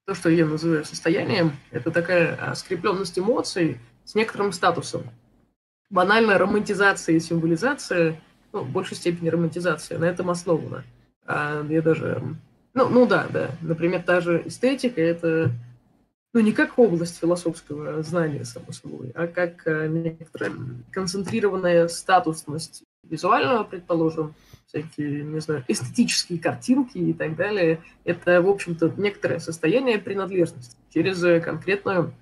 То, 0.07 0.15
что 0.15 0.31
я 0.31 0.47
называю 0.47 0.85
состоянием, 0.85 1.53
это 1.71 1.91
такая 1.91 2.37
а, 2.41 2.55
скрепленность 2.55 3.19
эмоций, 3.19 3.79
с 4.05 4.15
некоторым 4.15 4.53
статусом. 4.53 5.03
Банальная 5.91 6.39
романтизация 6.39 7.17
и 7.17 7.21
символизация, 7.21 8.21
ну, 8.53 8.61
в 8.63 8.71
большей 8.71 8.97
степени 8.97 9.29
романтизация, 9.29 9.99
на 9.99 10.07
этом 10.07 10.31
основана. 10.31 10.85
А 11.25 11.65
я 11.69 11.83
даже... 11.83 12.23
Ну, 12.75 12.89
ну 12.89 13.07
да, 13.07 13.29
да. 13.31 13.51
Например, 13.61 14.03
та 14.03 14.21
же 14.21 14.43
эстетика— 14.47 15.01
это 15.03 15.53
ну, 16.33 16.41
не 16.41 16.53
как 16.53 16.79
область 16.79 17.19
философского 17.19 18.03
знания, 18.03 18.45
само 18.45 18.73
собой, 18.73 19.13
а 19.15 19.27
как 19.27 19.67
э, 19.67 19.87
некоторая 19.87 20.53
концентрированная 20.91 21.89
статусность 21.89 22.85
визуального, 23.05 23.65
предположим, 23.65 24.35
всякие, 24.67 25.25
не 25.25 25.41
знаю, 25.41 25.65
эстетические 25.69 26.39
картинки 26.39 26.99
и 26.99 27.13
так 27.13 27.37
далее. 27.37 27.83
Это, 28.05 28.41
в 28.43 28.49
общем-то, 28.49 28.95
некоторое 28.97 29.39
состояние 29.39 29.99
принадлежности 29.99 30.77
через 30.91 31.21
конкретную 31.43 32.15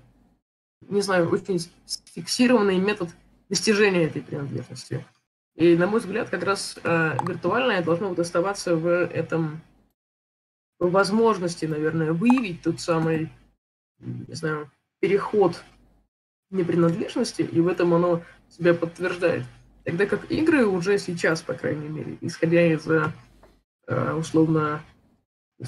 не 0.89 1.01
знаю, 1.01 1.29
очень 1.29 1.59
фиксированный 2.13 2.77
метод 2.77 3.09
достижения 3.49 4.05
этой 4.05 4.21
принадлежности. 4.21 5.05
И, 5.55 5.75
на 5.75 5.87
мой 5.87 5.99
взгляд, 5.99 6.29
как 6.29 6.43
раз 6.43 6.77
э, 6.83 7.17
виртуальное 7.25 7.83
должно 7.83 8.09
вот 8.09 8.19
оставаться 8.19 8.75
в 8.75 8.87
этом 8.87 9.61
в 10.79 10.89
возможности, 10.89 11.65
наверное, 11.65 12.13
выявить 12.13 12.63
тот 12.63 12.79
самый, 12.79 13.31
не 13.99 14.33
знаю, 14.33 14.71
переход 14.99 15.63
непринадлежности, 16.49 17.43
и 17.43 17.59
в 17.59 17.67
этом 17.67 17.93
оно 17.93 18.23
себя 18.49 18.73
подтверждает. 18.73 19.45
Тогда 19.83 20.05
как 20.05 20.31
игры 20.31 20.65
уже 20.65 20.97
сейчас, 20.99 21.41
по 21.41 21.53
крайней 21.53 21.89
мере, 21.89 22.17
исходя 22.21 22.65
из 22.65 22.87
э, 22.87 24.13
условно 24.13 24.81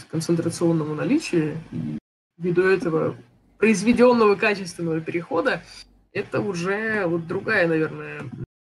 концентрационного 0.09 0.93
наличия, 0.93 1.57
и 1.72 1.97
ввиду 2.38 2.64
этого 2.64 3.16
произведенного 3.57 4.36
качественного 4.36 5.01
перехода, 5.01 5.64
это 6.11 6.41
уже 6.41 7.05
вот 7.07 7.28
другая, 7.28 7.68
наверное, 7.68 8.22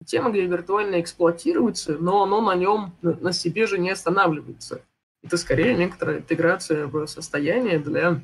тема, 0.05 0.31
где 0.31 0.47
виртуально 0.47 1.01
эксплуатируется, 1.01 1.97
но 1.99 2.23
оно 2.23 2.41
на 2.41 2.55
нем, 2.55 2.95
на 3.03 3.33
себе 3.33 3.67
же 3.67 3.79
не 3.79 3.91
останавливается. 3.91 4.83
Это 5.23 5.37
скорее 5.37 5.75
некоторая 5.75 6.19
интеграция 6.19 6.87
в 6.87 7.07
состояние 7.07 7.79
для 7.79 8.21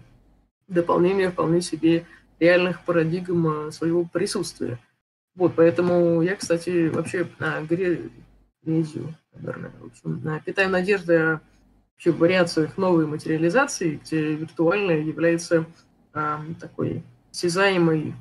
дополнения 0.69 1.31
вполне 1.31 1.61
себе 1.61 2.07
реальных 2.39 2.85
парадигм 2.85 3.69
э, 3.69 3.71
своего 3.73 4.05
присутствия. 4.05 4.79
Вот, 5.35 5.55
поэтому 5.57 6.21
я, 6.23 6.37
кстати, 6.37 6.89
вообще 6.89 7.27
на 7.39 7.63
грезию, 7.63 8.13
наверное, 9.33 9.73
в 9.81 9.87
общем, 9.87 10.41
питаю 10.45 10.71
надежды 10.71 11.17
о 11.17 11.41
вообще, 11.95 12.13
вариациях 12.13 12.77
новой 12.77 13.07
материализации, 13.07 14.01
где 14.05 14.35
виртуальное 14.35 15.01
является 15.01 15.65
такой 16.13 17.03
осязаемой, 17.31 18.15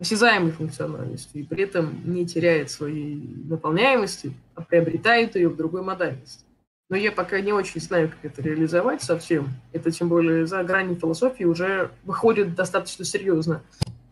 осязаемой 0.00 0.50
функциональностью 0.50 1.40
и 1.40 1.44
при 1.44 1.62
этом 1.62 2.00
не 2.04 2.26
теряет 2.26 2.70
своей 2.70 3.14
наполняемости, 3.44 4.32
а 4.56 4.62
приобретает 4.62 5.36
ее 5.36 5.48
в 5.48 5.56
другой 5.56 5.82
модальности. 5.82 6.44
Но 6.90 6.96
я 6.96 7.12
пока 7.12 7.40
не 7.40 7.52
очень 7.52 7.80
знаю, 7.80 8.08
как 8.08 8.32
это 8.32 8.42
реализовать 8.42 9.02
совсем. 9.02 9.50
Это 9.72 9.90
тем 9.90 10.08
более 10.08 10.46
за 10.46 10.64
грани 10.64 10.94
философии 10.94 11.44
уже 11.44 11.90
выходит 12.04 12.54
достаточно 12.54 13.04
серьезно. 13.04 13.62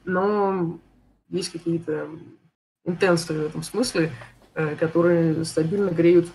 Но 0.06 0.80
есть 1.28 1.52
какие-то 1.52 2.08
интенсы 2.84 3.34
в 3.34 3.46
этом 3.46 3.62
смысле, 3.62 4.12
э, 4.54 4.76
которые 4.76 5.44
стабильно 5.44 5.90
греют 5.90 6.28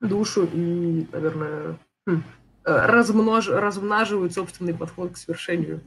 душу 0.00 0.46
и, 0.52 1.06
наверное, 1.10 1.78
хм, 2.06 2.22
размнож... 2.64 3.48
размноживают 3.48 4.34
собственный 4.34 4.74
подход 4.74 5.12
к 5.12 5.16
свершению. 5.16 5.80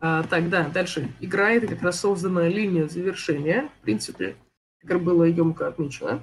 А, 0.00 0.24
так, 0.24 0.48
да, 0.48 0.68
дальше. 0.68 1.12
Игра— 1.20 1.50
это 1.52 1.68
как 1.68 1.82
раз 1.82 2.00
созданная 2.00 2.48
линия 2.48 2.88
завершения, 2.88 3.68
в 3.78 3.84
принципе, 3.84 4.34
как 4.84 5.00
было 5.00 5.24
емко 5.24 5.68
отмечено. 5.68 6.20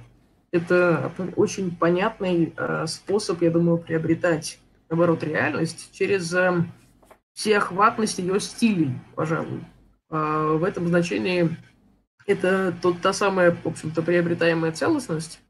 Это 0.52 1.12
очень 1.36 1.74
понятный 1.74 2.52
а, 2.56 2.86
способ, 2.86 3.40
я 3.40 3.50
думаю, 3.50 3.78
приобретать, 3.78 4.58
наоборот, 4.90 5.22
реальность 5.22 5.90
через 5.92 6.34
а, 6.34 6.66
всеохватность 7.32 8.18
ее 8.18 8.38
стилей, 8.40 8.92
пожалуй. 9.14 9.60
А, 10.10 10.54
в 10.54 10.64
этом 10.64 10.88
значении 10.88 11.56
это 12.26 12.74
тот, 12.82 13.00
та 13.00 13.12
самая, 13.12 13.52
в 13.52 13.66
общем-то, 13.66 14.02
приобретаемая 14.02 14.72
целостность, 14.72 15.40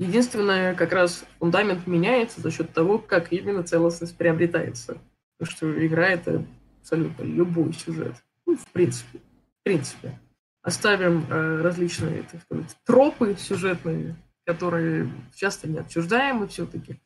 Единственное, 0.00 0.74
как 0.74 0.94
раз 0.94 1.26
фундамент 1.38 1.86
меняется 1.86 2.40
за 2.40 2.50
счет 2.50 2.72
того, 2.72 2.98
как 2.98 3.34
именно 3.34 3.62
целостность 3.62 4.16
приобретается. 4.16 4.96
Потому 5.36 5.54
что 5.54 5.86
игра— 5.86 6.06
это 6.08 6.42
абсолютно 6.80 7.22
любой 7.22 7.74
сюжет. 7.74 8.14
Ну, 8.46 8.56
в 8.56 8.66
принципе. 8.68 9.18
В 9.18 9.62
принципе. 9.62 10.18
Оставим 10.62 11.26
э, 11.28 11.60
различные, 11.60 12.22
так 12.22 12.40
сказать, 12.40 12.74
тропы 12.86 13.36
сюжетные, 13.38 14.16
которые 14.46 15.12
часто 15.34 15.68
не 15.68 15.76
отчуждаемы 15.76 16.48
все-таки. 16.48 16.98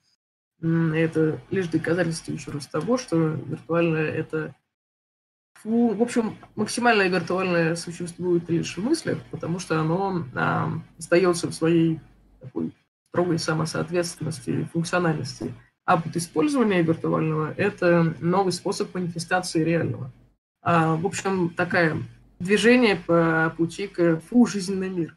Это 0.61 1.41
лишь 1.51 1.67
доказательство 1.67 2.31
еще 2.31 2.53
раз 2.53 2.69
того, 2.69 2.97
что 2.97 3.17
виртуальное— 3.17 4.09
это 4.13 4.55
в 5.65 6.03
общем, 6.03 6.37
максимальное 6.57 7.09
виртуальное 7.09 7.75
существует 7.75 8.49
лишь 8.51 8.77
в 8.77 8.85
мыслях, 8.85 9.19
потому 9.31 9.59
что 9.59 9.81
оно 9.81 10.25
а, 10.35 10.71
остается 10.99 11.49
в 11.49 11.55
своей 11.55 12.01
такой 12.41 12.73
строгой 13.11 13.39
самосоответственности 13.39 14.51
и 14.51 14.65
функциональности. 14.65 15.55
А 15.87 15.97
вот 15.97 16.15
использование 16.17 16.83
виртуального– 16.83 17.53
это 17.57 18.15
новый 18.21 18.53
способ 18.53 18.95
манифестации 18.95 19.65
реального. 19.65 20.11
А, 20.63 20.97
в 20.97 21.07
общем, 21.07 21.51
такое 21.51 22.03
движение 22.39 22.97
по 22.97 23.53
пути 23.57 23.87
к 23.87 24.21
фу, 24.21 24.47
жизненный 24.47 24.91
мир. 24.91 25.17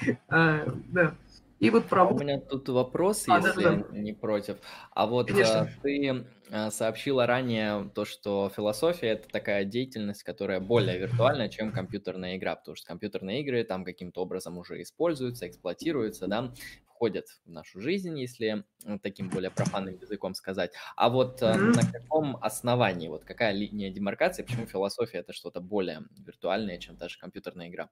А, 0.28 0.64
да. 0.88 1.14
И 1.58 1.70
вот 1.70 1.86
про... 1.86 2.04
У 2.04 2.16
меня 2.16 2.38
тут 2.40 2.68
вопрос, 2.68 3.24
а, 3.28 3.38
если 3.38 3.62
да, 3.62 3.74
да. 3.74 3.98
не 3.98 4.12
против. 4.12 4.58
А 4.92 5.06
вот 5.06 5.28
Конечно. 5.28 5.62
А, 5.62 5.68
ты 5.82 6.24
а, 6.50 6.70
сообщила 6.70 7.26
ранее 7.26 7.90
то, 7.94 8.04
что 8.04 8.50
философия 8.54 9.08
это 9.08 9.28
такая 9.28 9.64
деятельность, 9.64 10.22
которая 10.22 10.60
более 10.60 10.98
виртуальная, 10.98 11.48
чем 11.48 11.72
компьютерная 11.72 12.36
игра, 12.36 12.54
потому 12.54 12.76
что 12.76 12.86
компьютерные 12.86 13.40
игры 13.42 13.64
там 13.64 13.84
каким-то 13.84 14.22
образом 14.22 14.56
уже 14.56 14.80
используются, 14.82 15.48
эксплуатируются, 15.48 16.28
да, 16.28 16.52
входят 16.86 17.26
в 17.44 17.50
нашу 17.50 17.80
жизнь, 17.80 18.18
если 18.18 18.64
таким 19.02 19.28
более 19.28 19.50
профанным 19.50 19.96
языком 20.00 20.34
сказать. 20.34 20.72
А 20.96 21.08
вот 21.08 21.42
mm-hmm. 21.42 21.74
на 21.74 21.92
каком 21.92 22.36
основании, 22.40 23.08
вот 23.08 23.24
какая 23.24 23.52
линия 23.52 23.90
демаркации, 23.90 24.42
почему 24.42 24.66
философия 24.66 25.18
это 25.18 25.32
что-то 25.32 25.60
более 25.60 26.02
виртуальное, 26.18 26.78
чем 26.78 26.96
даже 26.96 27.18
компьютерная 27.18 27.68
игра? 27.68 27.90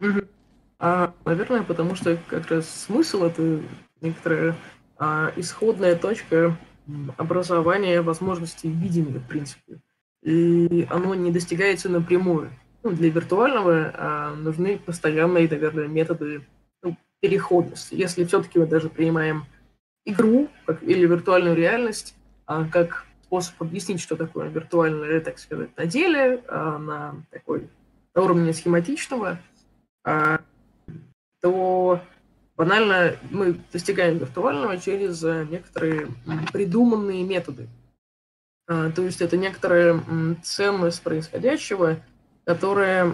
Mm-hmm. 0.00 0.28
А, 0.78 1.12
наверное, 1.24 1.62
потому 1.62 1.94
что 1.94 2.18
как 2.28 2.50
раз 2.50 2.68
смысл 2.68 3.24
это 3.24 3.60
некоторая 4.00 4.54
а, 4.96 5.32
исходная 5.36 5.96
точка 5.96 6.56
образования 7.16 8.00
возможностей 8.00 8.68
видения, 8.70 9.18
в 9.18 9.26
принципе. 9.26 9.80
И 10.22 10.86
оно 10.90 11.14
не 11.14 11.30
достигается 11.30 11.88
напрямую. 11.88 12.50
ну, 12.82 12.90
для 12.90 13.10
виртуального 13.10 13.92
а, 13.94 14.34
нужны 14.34 14.78
постоянные, 14.78 15.48
наверное, 15.48 15.88
методы 15.88 16.46
ну, 16.82 16.96
переходности. 17.20 17.94
Если 17.94 18.24
все-таки 18.24 18.58
мы 18.58 18.66
даже 18.66 18.88
принимаем 18.88 19.44
игру 20.04 20.48
как, 20.64 20.82
или 20.82 21.06
виртуальную 21.06 21.56
реальность 21.56 22.14
а, 22.46 22.64
как 22.64 23.04
способ 23.24 23.60
объяснить, 23.60 24.00
что 24.00 24.16
такое 24.16 24.48
виртуальное, 24.48 25.20
так 25.20 25.38
сказать, 25.38 25.76
на 25.76 25.86
деле, 25.86 26.42
а, 26.48 26.78
на 26.78 27.22
такой 27.30 27.68
на 28.14 28.22
уровне 28.22 28.52
схематичного, 28.52 29.38
а, 30.02 30.40
то 31.40 32.00
банально 32.56 33.16
мы 33.30 33.58
достигаем 33.72 34.18
виртуального 34.18 34.78
через 34.78 35.22
а, 35.24 35.44
некоторые 35.44 36.08
придуманные 36.52 37.24
методы. 37.24 37.68
А, 38.66 38.90
то 38.90 39.02
есть 39.02 39.20
это 39.20 39.36
некоторая 39.36 40.00
ценность 40.42 41.02
происходящего, 41.02 42.00
которая 42.44 43.12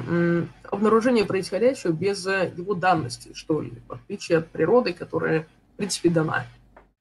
обнаружение 0.71 1.25
происходящего 1.25 1.91
без 1.91 2.25
его 2.25 2.75
данности, 2.75 3.33
что 3.35 3.61
ли, 3.61 3.73
в 3.89 3.93
отличие 3.93 4.39
от 4.39 4.49
природы, 4.49 4.93
которая, 4.93 5.49
в 5.73 5.77
принципе, 5.77 6.09
дана. 6.09 6.47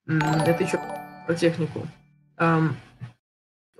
Это 0.08 0.64
еще 0.64 0.80
про 1.28 1.36
технику. 1.36 1.88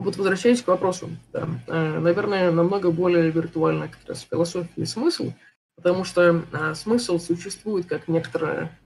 Вот 0.04 0.18
возвращаясь 0.18 0.62
к 0.62 0.68
вопросу, 0.68 1.10
да, 1.32 1.48
э, 1.68 2.00
наверное, 2.00 2.52
намного 2.52 2.92
более 2.92 3.30
виртуально 3.30 3.88
как 3.88 4.00
раз 4.08 4.28
философия 4.30 4.70
и 4.76 4.86
смысл, 4.86 5.32
потому 5.76 6.04
что 6.04 6.44
а, 6.52 6.76
смысл 6.76 7.20
существует 7.20 7.86
как 7.86 8.08
некоторое 8.08 8.78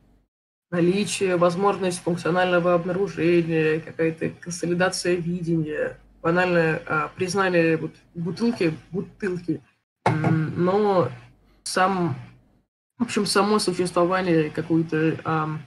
наличие, 0.70 1.38
возможность 1.38 2.00
функционального 2.00 2.74
обнаружения, 2.74 3.80
какая-то 3.80 4.30
консолидация 4.30 5.16
видения, 5.16 5.98
банальное 6.22 6.82
а, 6.86 7.10
признание 7.16 7.78
вот, 7.78 7.92
бутылки, 8.16 8.74
бутылки, 8.92 9.62
но 10.06 11.10
сам, 11.64 12.16
в 12.98 13.04
общем, 13.04 13.26
само 13.26 13.60
существование 13.60 14.50
какой-то 14.50 15.18
а, 15.24 15.58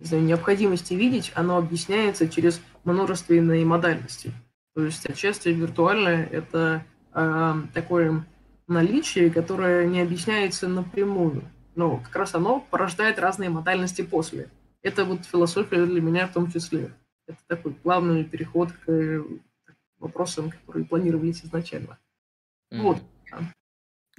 не 0.00 0.06
знаю, 0.06 0.24
необходимости 0.24 0.94
видеть, 0.94 1.30
оно 1.34 1.58
объясняется 1.58 2.28
через 2.28 2.60
множественные 2.84 3.64
модальности. 3.64 4.32
То 4.74 4.84
есть 4.84 5.04
отчасти 5.06 5.50
виртуальное– 5.50 6.26
это 6.32 6.84
э, 7.12 7.54
такое 7.74 8.24
наличие, 8.70 9.30
которое 9.30 9.86
не 9.86 10.00
объясняется 10.00 10.68
напрямую. 10.68 11.42
Но 11.74 11.98
как 11.98 12.16
раз 12.16 12.34
оно 12.34 12.60
порождает 12.70 13.18
разные 13.18 13.50
модальности 13.50 14.02
после. 14.02 14.48
Это 14.82 15.04
вот 15.04 15.26
философия 15.26 15.84
для 15.84 16.00
меня 16.00 16.26
в 16.26 16.32
том 16.32 16.50
числе. 16.50 16.92
Это 17.26 17.38
такой 17.46 17.72
плавный 17.74 18.24
переход 18.24 18.72
к 18.72 19.24
вопросам, 19.98 20.50
которые 20.50 20.86
планировались 20.86 21.44
изначально. 21.44 21.98
Mm. 22.72 22.82
Вот. 22.82 22.98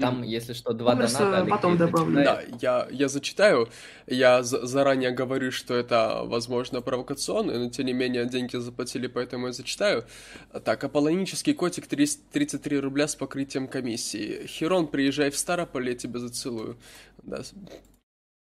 Там, 0.01 0.23
если 0.23 0.53
что, 0.53 0.73
два 0.73 0.95
Просто 0.95 1.19
доната. 1.19 1.49
потом 1.49 1.77
добавлю. 1.77 2.23
Да, 2.23 2.41
я, 2.61 2.87
я 2.91 3.07
зачитаю. 3.07 3.69
Я 4.07 4.43
заранее 4.43 5.11
говорю, 5.11 5.51
что 5.51 5.73
это, 5.73 6.21
возможно, 6.25 6.81
провокационно, 6.81 7.57
но 7.59 7.69
тем 7.69 7.85
не 7.85 7.93
менее 7.93 8.25
деньги 8.25 8.57
заплатили, 8.57 9.07
поэтому 9.07 9.47
я 9.47 9.53
зачитаю. 9.53 10.03
Так, 10.63 10.83
аполлонический 10.83 11.53
котик 11.53 11.87
33 11.87 12.79
рубля 12.79 13.07
с 13.07 13.15
покрытием 13.15 13.67
комиссии. 13.67 14.45
Херон, 14.47 14.87
приезжай 14.87 15.29
в 15.29 15.37
Старополь, 15.37 15.89
я 15.89 15.95
тебя 15.95 16.19
зацелую. 16.19 16.77
Да, 17.23 17.41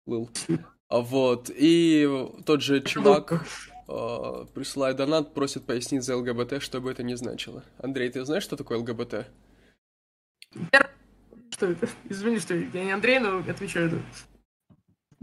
был. 0.06 0.28
Вот, 0.88 1.50
и 1.54 2.08
тот 2.44 2.62
же 2.62 2.80
чувак 2.80 3.46
э, 3.86 4.44
присылает 4.54 4.96
донат, 4.96 5.32
просит 5.34 5.64
пояснить 5.64 6.02
за 6.02 6.16
ЛГБТ, 6.16 6.60
что 6.60 6.80
бы 6.80 6.90
это 6.90 7.04
ни 7.04 7.14
значило. 7.14 7.62
Андрей, 7.78 8.10
ты 8.10 8.24
знаешь, 8.24 8.42
что 8.42 8.56
такое 8.56 8.78
ЛГБТ? 8.78 9.26
Что 11.60 11.72
это? 11.72 11.86
Извини, 12.08 12.38
что 12.38 12.54
я 12.54 12.84
не 12.84 12.92
Андрей, 12.92 13.18
но 13.18 13.40
отвечаю. 13.40 14.02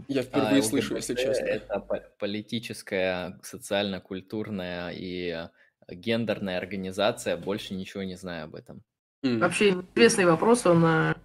Я 0.06 0.22
впервые 0.22 0.60
а, 0.60 0.62
слышу, 0.62 0.94
если 0.94 1.16
честно. 1.16 1.44
Это 1.46 1.80
политическая, 2.20 3.40
социально-культурная 3.42 4.90
и 4.90 5.48
гендерная 5.90 6.58
организация. 6.58 7.36
Больше 7.36 7.74
ничего 7.74 8.04
не 8.04 8.14
знаю 8.14 8.44
об 8.44 8.54
этом. 8.54 8.84
Mm. 9.26 9.38
Вообще 9.38 9.70
интересный 9.70 10.26
вопрос, 10.26 10.64
он 10.64 10.84
а, 10.84 11.16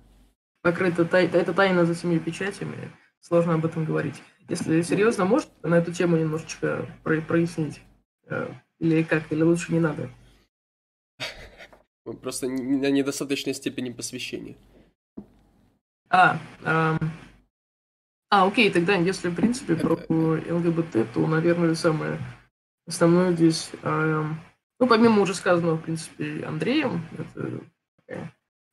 покрыт, 0.63 0.97
это 0.97 1.53
тайна 1.53 1.85
за 1.85 1.93
семью 1.93 2.19
печатями. 2.19 2.91
Сложно 3.19 3.53
об 3.53 3.67
этом 3.67 3.85
говорить. 3.85 4.15
Если 4.49 4.81
серьезно, 4.81 5.25
может 5.25 5.49
на 5.61 5.75
эту 5.75 5.93
тему 5.93 6.17
немножечко 6.17 6.87
прояснить? 7.03 7.81
Э, 8.25 8.51
или 8.79 9.03
как? 9.03 9.31
Или 9.31 9.43
лучше 9.43 9.73
не 9.73 9.79
надо? 9.79 10.09
Просто 12.03 12.47
на 12.49 12.89
недостаточной 12.89 13.53
степени 13.53 13.91
посвящения. 13.91 14.55
А, 16.13 16.37
а, 16.63 16.99
а, 18.29 18.45
окей, 18.45 18.69
тогда 18.71 18.93
если 18.93 19.29
в 19.29 19.35
принципе 19.35 19.75
про 19.75 19.95
ЛГБТ, 19.95 21.11
то, 21.11 21.25
наверное, 21.25 21.73
самое 21.73 22.19
основное 22.85 23.31
здесь, 23.31 23.71
а, 23.81 24.23
ну, 24.79 24.87
помимо 24.87 25.23
уже 25.23 25.33
сказанного, 25.33 25.77
в 25.77 25.81
принципе, 25.81 26.45
Андреем, 26.45 27.03
это 27.17 27.61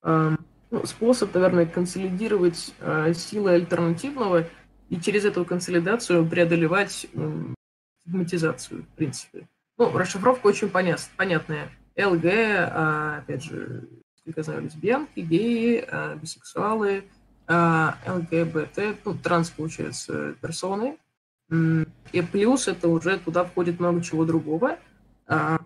а, 0.03 0.37
ну, 0.71 0.85
способ, 0.85 1.33
наверное, 1.33 1.65
консолидировать 1.65 2.75
а, 2.79 3.15
силы 3.15 3.53
альтернативного 3.53 4.47
и 4.91 5.01
через 5.01 5.25
эту 5.25 5.47
консолидацию 5.47 6.29
преодолевать 6.29 7.07
стигматизацию, 8.03 8.83
в 8.83 8.97
принципе. 8.97 9.49
Ну, 9.79 9.97
расшифровка 9.97 10.47
очень 10.47 10.69
понят, 10.69 11.09
понятная. 11.17 11.71
ЛГ, 11.97 12.25
а, 12.27 13.19
опять 13.21 13.45
же, 13.45 13.89
как 14.27 14.37
я 14.37 14.43
знаю, 14.43 14.61
лесбиянки, 14.61 15.21
геи, 15.21 15.83
а, 15.91 16.17
бисексуалы– 16.17 17.05
ЛГБТ, 17.51 19.05
ну, 19.05 19.15
транс, 19.15 19.51
получается, 19.51 20.35
персоны. 20.41 20.97
И 21.51 22.23
плюс 22.23 22.69
это 22.69 22.89
уже 22.89 23.19
туда 23.19 23.45
входит 23.45 23.81
много 23.81 24.03
чего 24.03 24.25
другого. 24.25 24.79
А, 25.27 25.59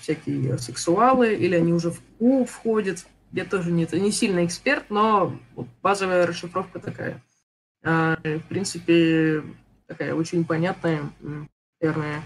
всякие 0.00 0.56
сексуалы, 0.58 1.34
или 1.34 1.56
они 1.56 1.72
уже 1.72 1.90
в 1.90 2.00
Q 2.18 2.44
входят. 2.44 3.04
Я 3.32 3.44
тоже 3.44 3.72
не, 3.72 3.88
не 3.92 4.12
сильно 4.12 4.44
эксперт, 4.44 4.88
но 4.88 5.36
базовая 5.82 6.26
расшифровка 6.26 6.78
такая. 6.78 7.20
А, 7.82 8.16
в 8.22 8.48
принципе, 8.48 9.42
такая 9.88 10.14
очень 10.14 10.44
понятная, 10.44 11.10
наверное, 11.80 12.22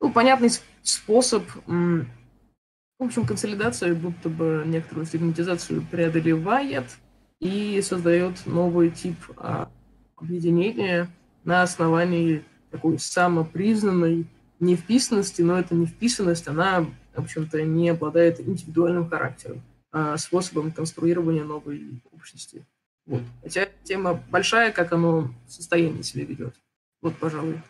ну, 0.00 0.12
понятный 0.12 0.50
способ, 0.82 1.42
в 1.66 3.04
общем, 3.04 3.26
консолидация 3.26 3.94
будто 3.94 4.28
бы 4.28 4.62
некоторую 4.66 5.04
стигматизацию 5.06 5.84
преодолевает– 5.90 6.84
и 7.40 7.80
создает 7.82 8.46
новый 8.46 8.90
тип 8.90 9.16
а, 9.36 9.70
объединения 10.16 11.08
на 11.44 11.62
основании 11.62 12.44
такой 12.70 12.98
самопризнанной 12.98 14.26
невписанности, 14.60 15.42
но 15.42 15.58
эта 15.58 15.74
невписанность, 15.74 16.48
она, 16.48 16.86
в 17.14 17.20
общем-то, 17.20 17.62
не 17.62 17.90
обладает 17.90 18.40
индивидуальным 18.40 19.08
характером, 19.08 19.62
а 19.92 20.16
способом 20.16 20.72
конструирования 20.72 21.44
новой 21.44 22.02
общности. 22.12 22.64
Вот. 23.06 23.22
Хотя 23.42 23.68
тема 23.84 24.20
большая, 24.30 24.72
как 24.72 24.92
оно 24.92 25.30
состояние 25.46 26.02
себя 26.02 26.24
ведет. 26.24 26.54
Вот, 27.02 27.16
пожалуй. 27.16 27.60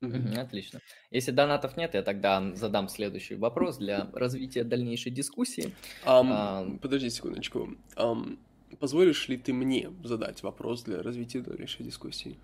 Отлично. 0.00 0.80
Если 1.10 1.32
донатов 1.32 1.76
нет, 1.76 1.94
я 1.94 2.02
тогда 2.02 2.54
задам 2.54 2.88
следующий 2.88 3.34
вопрос 3.34 3.78
для 3.78 4.10
развития 4.12 4.64
дальнейшей 4.64 5.10
дискуссии. 5.10 5.74
Um, 6.04 6.28
а, 6.30 6.78
подожди 6.80 7.10
секундочку. 7.10 7.76
Um, 7.96 8.38
позволишь 8.78 9.28
ли 9.28 9.36
ты 9.36 9.52
мне 9.52 9.92
задать 10.04 10.42
вопрос 10.42 10.84
для 10.84 11.02
развития 11.02 11.40
дальнейшей 11.40 11.84
дискуссии? 11.84 12.38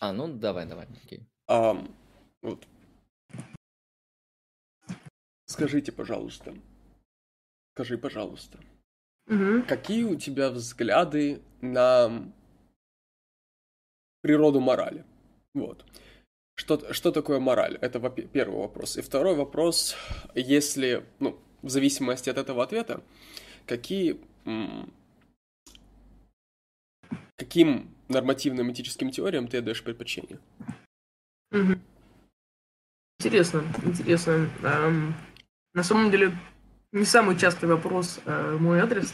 А, 0.00 0.12
ну 0.12 0.28
давай, 0.28 0.66
давай, 0.66 0.86
окей. 1.04 1.26
Um, 1.50 1.90
вот. 2.42 2.66
Скажите, 5.46 5.92
пожалуйста, 5.92 6.54
скажи, 7.74 7.96
пожалуйста, 7.96 8.58
угу. 9.26 9.62
какие 9.66 10.04
у 10.04 10.14
тебя 10.14 10.50
взгляды 10.50 11.40
на 11.62 12.30
природу 14.20 14.60
морали? 14.60 15.04
Вот. 15.54 15.84
Что, 16.58 16.92
что 16.92 17.12
такое 17.12 17.38
мораль? 17.38 17.78
Это 17.80 18.00
первый 18.10 18.58
вопрос. 18.58 18.96
И 18.96 19.00
второй 19.00 19.36
вопрос, 19.36 19.96
если, 20.34 21.04
ну, 21.20 21.38
в 21.62 21.68
зависимости 21.68 22.30
от 22.30 22.36
этого 22.36 22.64
ответа, 22.64 23.00
какие, 23.64 24.18
каким 27.36 27.94
нормативным 28.08 28.72
этическим 28.72 29.12
теориям 29.12 29.46
ты 29.46 29.58
отдаешь 29.58 29.84
предпочтение? 29.84 30.40
Интересно, 33.20 33.62
интересно. 33.84 34.50
Um, 34.62 35.12
на 35.74 35.84
самом 35.84 36.10
деле, 36.10 36.36
не 36.90 37.04
самый 37.04 37.38
частый 37.38 37.68
вопрос 37.68 38.18
uh, 38.24 38.58
мой 38.58 38.80
адрес. 38.80 39.12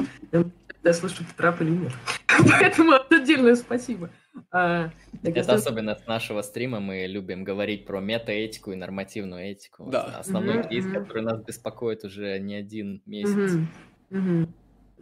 Я 0.83 0.93
слышу, 0.95 1.19
ты 1.19 1.35
трап 1.37 1.61
или 1.61 1.71
нет. 1.71 1.93
Поэтому 2.27 2.93
отдельное 3.11 3.55
спасибо. 3.55 4.11
А, 4.51 4.91
Это 5.23 5.55
особенно 5.55 5.95
с 5.95 6.07
нашего 6.07 6.43
стрима 6.43 6.81
мы 6.81 7.07
любим 7.07 7.45
говорить 7.45 7.87
про 7.87 8.01
метаэтику 8.01 8.73
и 8.73 8.77
нормативную 8.77 9.53
этику. 9.53 9.89
Да. 9.91 10.19
Основной 10.19 10.57
mm-hmm. 10.57 10.69
кейс, 10.69 10.87
который 10.87 11.23
нас 11.23 11.41
беспокоит 11.43 12.05
уже 12.05 12.39
не 12.39 12.55
один 12.55 13.03
месяц. 13.07 13.55
Mm-hmm. 13.55 13.67
Mm-hmm. 14.11 14.49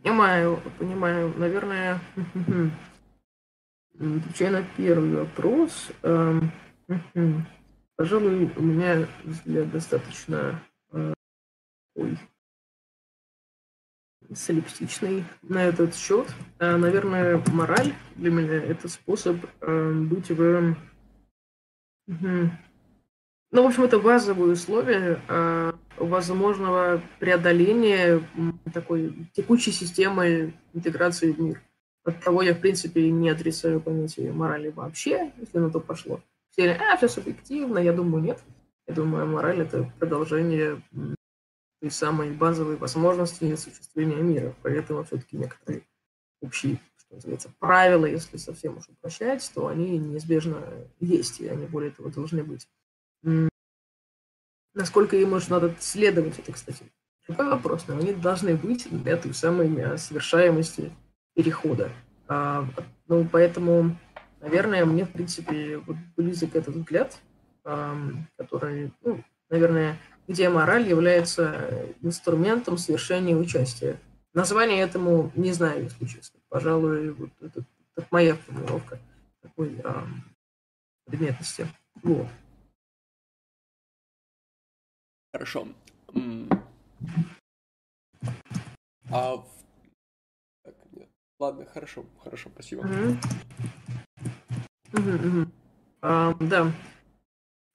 Понимаю, 0.02 0.60
понимаю. 0.78 1.32
Наверное, 1.36 2.00
отвечая 3.98 4.50
на 4.50 4.64
первый 4.76 5.14
вопрос, 5.14 5.90
эм, 6.02 6.52
пожалуй, 7.96 8.50
у 8.56 8.62
меня 8.62 9.06
взгляд 9.24 9.70
достаточно 9.70 10.60
э, 10.92 11.14
ой, 11.94 12.18
солипсичный 14.34 15.24
на 15.42 15.64
этот 15.64 15.94
счет. 15.94 16.28
А, 16.58 16.76
наверное, 16.76 17.42
мораль 17.52 17.92
для 18.16 18.30
меня– 18.30 18.54
это 18.64 18.88
способ 18.88 19.36
э, 19.60 19.92
быть 19.92 20.30
в... 20.30 20.76
Ну, 23.54 23.62
в 23.62 23.66
общем, 23.66 23.84
это 23.84 23.98
базовые 23.98 24.52
условия 24.52 25.20
э, 25.28 25.72
возможного 25.98 27.02
преодоления 27.18 28.22
такой 28.72 29.28
текущей 29.34 29.72
системы 29.72 30.54
интеграции 30.72 31.32
в 31.32 31.40
мир. 31.40 31.60
От 32.04 32.20
того 32.20 32.42
я, 32.42 32.54
в 32.54 32.60
принципе, 32.60 33.10
не 33.10 33.30
отрицаю 33.30 33.80
понятие 33.80 34.32
морали 34.32 34.70
вообще, 34.70 35.32
если 35.38 35.58
на 35.58 35.70
то 35.70 35.80
пошло. 35.80 36.20
Все, 36.50 36.72
а, 36.72 36.96
все 36.96 37.08
субъективно, 37.08 37.78
я 37.78 37.92
думаю, 37.92 38.24
нет. 38.24 38.40
Я 38.86 38.94
думаю, 38.94 39.26
мораль– 39.26 39.60
это 39.62 39.90
продолжение 39.98 40.82
той 41.82 41.90
самой 41.90 42.30
базовой 42.30 42.76
возможности 42.76 43.52
осуществления 43.52 44.22
мира. 44.22 44.54
Поэтому 44.62 45.02
все-таки 45.02 45.36
некоторые 45.36 45.82
общие, 46.40 46.78
что 46.96 47.16
называется, 47.16 47.52
правила, 47.58 48.06
если 48.06 48.36
совсем 48.36 48.76
уж 48.78 48.88
упрощать, 48.88 49.50
то 49.52 49.66
они 49.66 49.98
неизбежно 49.98 50.62
есть, 51.00 51.40
и 51.40 51.48
они 51.48 51.66
более 51.66 51.90
того 51.90 52.08
должны 52.08 52.44
быть. 52.44 52.68
Насколько 54.74 55.16
им 55.16 55.30
может 55.30 55.50
надо 55.50 55.74
следовать, 55.80 56.38
это, 56.38 56.52
кстати, 56.52 56.84
другой 57.26 57.50
вопрос, 57.50 57.88
но 57.88 57.98
они 57.98 58.12
должны 58.12 58.54
быть 58.54 58.86
для 58.88 59.16
той 59.16 59.34
самой 59.34 59.98
совершаемости 59.98 60.92
перехода. 61.34 61.90
А, 62.28 62.64
ну, 63.08 63.28
поэтому, 63.28 63.98
наверное, 64.40 64.84
мне, 64.84 65.04
в 65.04 65.10
принципе, 65.10 65.78
вот 65.78 65.96
близок 66.16 66.54
этот 66.54 66.76
взгляд, 66.76 67.18
который, 67.64 68.92
ну, 69.02 69.24
наверное, 69.50 69.98
где 70.28 70.48
мораль 70.48 70.88
является 70.88 71.94
инструментом 72.00 72.78
совершения 72.78 73.36
участия. 73.36 73.98
Название 74.34 74.80
этому 74.80 75.30
не 75.34 75.52
знаю, 75.52 75.84
если 75.84 76.06
честно. 76.06 76.40
Пожалуй, 76.48 77.10
вот 77.10 77.30
это, 77.40 77.64
это 77.96 78.06
моя 78.10 78.36
формулировка 78.36 78.98
такой 79.42 79.78
а, 79.84 80.06
предметности. 81.06 81.66
Вот. 82.02 82.26
Хорошо. 85.32 85.68
А 89.10 89.44
так, 90.62 90.74
нет. 90.92 91.08
Ладно, 91.38 91.66
хорошо, 91.66 92.06
хорошо, 92.22 92.50
спасибо. 92.54 92.80
Угу. 92.80 93.18
Угу, 94.94 95.28
угу. 95.28 95.50
А, 96.00 96.34
да. 96.40 96.72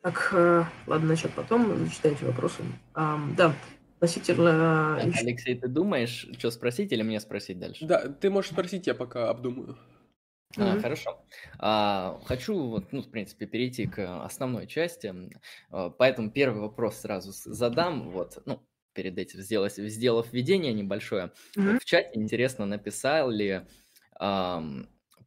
Так, 0.08 0.30
э, 0.32 0.64
ладно, 0.86 1.10
насчет 1.10 1.34
потом, 1.34 1.86
зачитайте 1.86 2.26
вопросы. 2.26 2.64
А, 2.93 3.20
да, 3.36 3.53
относительно... 3.97 4.95
Алексей, 4.95 5.53
ты 5.55 5.68
думаешь, 5.68 6.30
что 6.39 6.49
спросить 6.49 6.93
или 6.93 7.01
мне 7.01 7.20
спросить 7.20 7.60
дальше? 7.60 7.86
Да, 7.86 8.08
ты 8.08 8.30
можешь 8.30 8.51
спросить, 8.51 8.88
я 8.88 8.95
пока 8.95 9.30
обдумаю. 9.30 9.78
А, 10.55 10.62
mm-hmm. 10.62 10.82
Хорошо. 10.82 11.26
А, 11.60 12.22
хочу, 12.24 12.58
вот, 12.58 12.93
ну, 12.93 13.01
в 13.01 13.12
принципе, 13.12 13.47
перейти 13.47 13.86
к 13.86 14.24
основной 14.24 14.66
части, 14.66 15.14
а, 15.72 15.89
поэтому 15.89 16.32
первый 16.32 16.62
вопрос 16.62 16.99
сразу 16.99 17.34
задам. 17.34 18.10
Вот, 18.12 18.41
ну, 18.45 18.66
перед 18.93 19.18
этим 19.18 19.41
сделав, 19.41 19.74
сделав 19.74 20.32
введение 20.32 20.72
небольшое. 20.72 21.34
Mm-hmm. 21.58 21.74
Вот 21.74 21.82
в 21.82 21.86
чате 21.86 22.12
интересно 22.14 22.66
написали, 22.66 23.68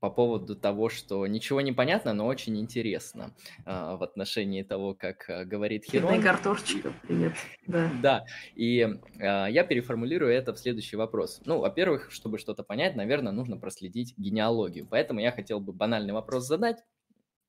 по 0.00 0.10
поводу 0.10 0.56
того, 0.56 0.88
что 0.88 1.26
ничего 1.26 1.60
не 1.60 1.72
понятно, 1.72 2.14
но 2.14 2.26
очень 2.26 2.58
интересно 2.58 3.34
а, 3.66 3.96
в 3.96 4.02
отношении 4.02 4.62
того, 4.62 4.94
как 4.94 5.28
а, 5.28 5.44
говорит 5.44 5.84
Херон. 5.84 6.22
Картошечка, 6.22 6.92
привет. 7.02 7.34
Да. 7.66 7.90
да, 8.02 8.24
и 8.54 8.88
а, 9.20 9.46
я 9.46 9.62
переформулирую 9.62 10.32
это 10.32 10.54
в 10.54 10.58
следующий 10.58 10.96
вопрос. 10.96 11.42
Ну, 11.44 11.58
во-первых, 11.58 12.10
чтобы 12.10 12.38
что-то 12.38 12.62
понять, 12.62 12.96
наверное, 12.96 13.32
нужно 13.32 13.58
проследить 13.58 14.16
генеалогию. 14.16 14.88
Поэтому 14.90 15.20
я 15.20 15.32
хотел 15.32 15.60
бы 15.60 15.72
банальный 15.72 16.14
вопрос 16.14 16.46
задать, 16.46 16.78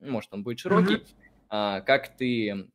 может, 0.02 0.34
он 0.34 0.44
будет 0.44 0.60
широкий. 0.60 0.96
Mm-hmm. 1.50 1.84
Как 1.84 2.16
ты 2.18 2.70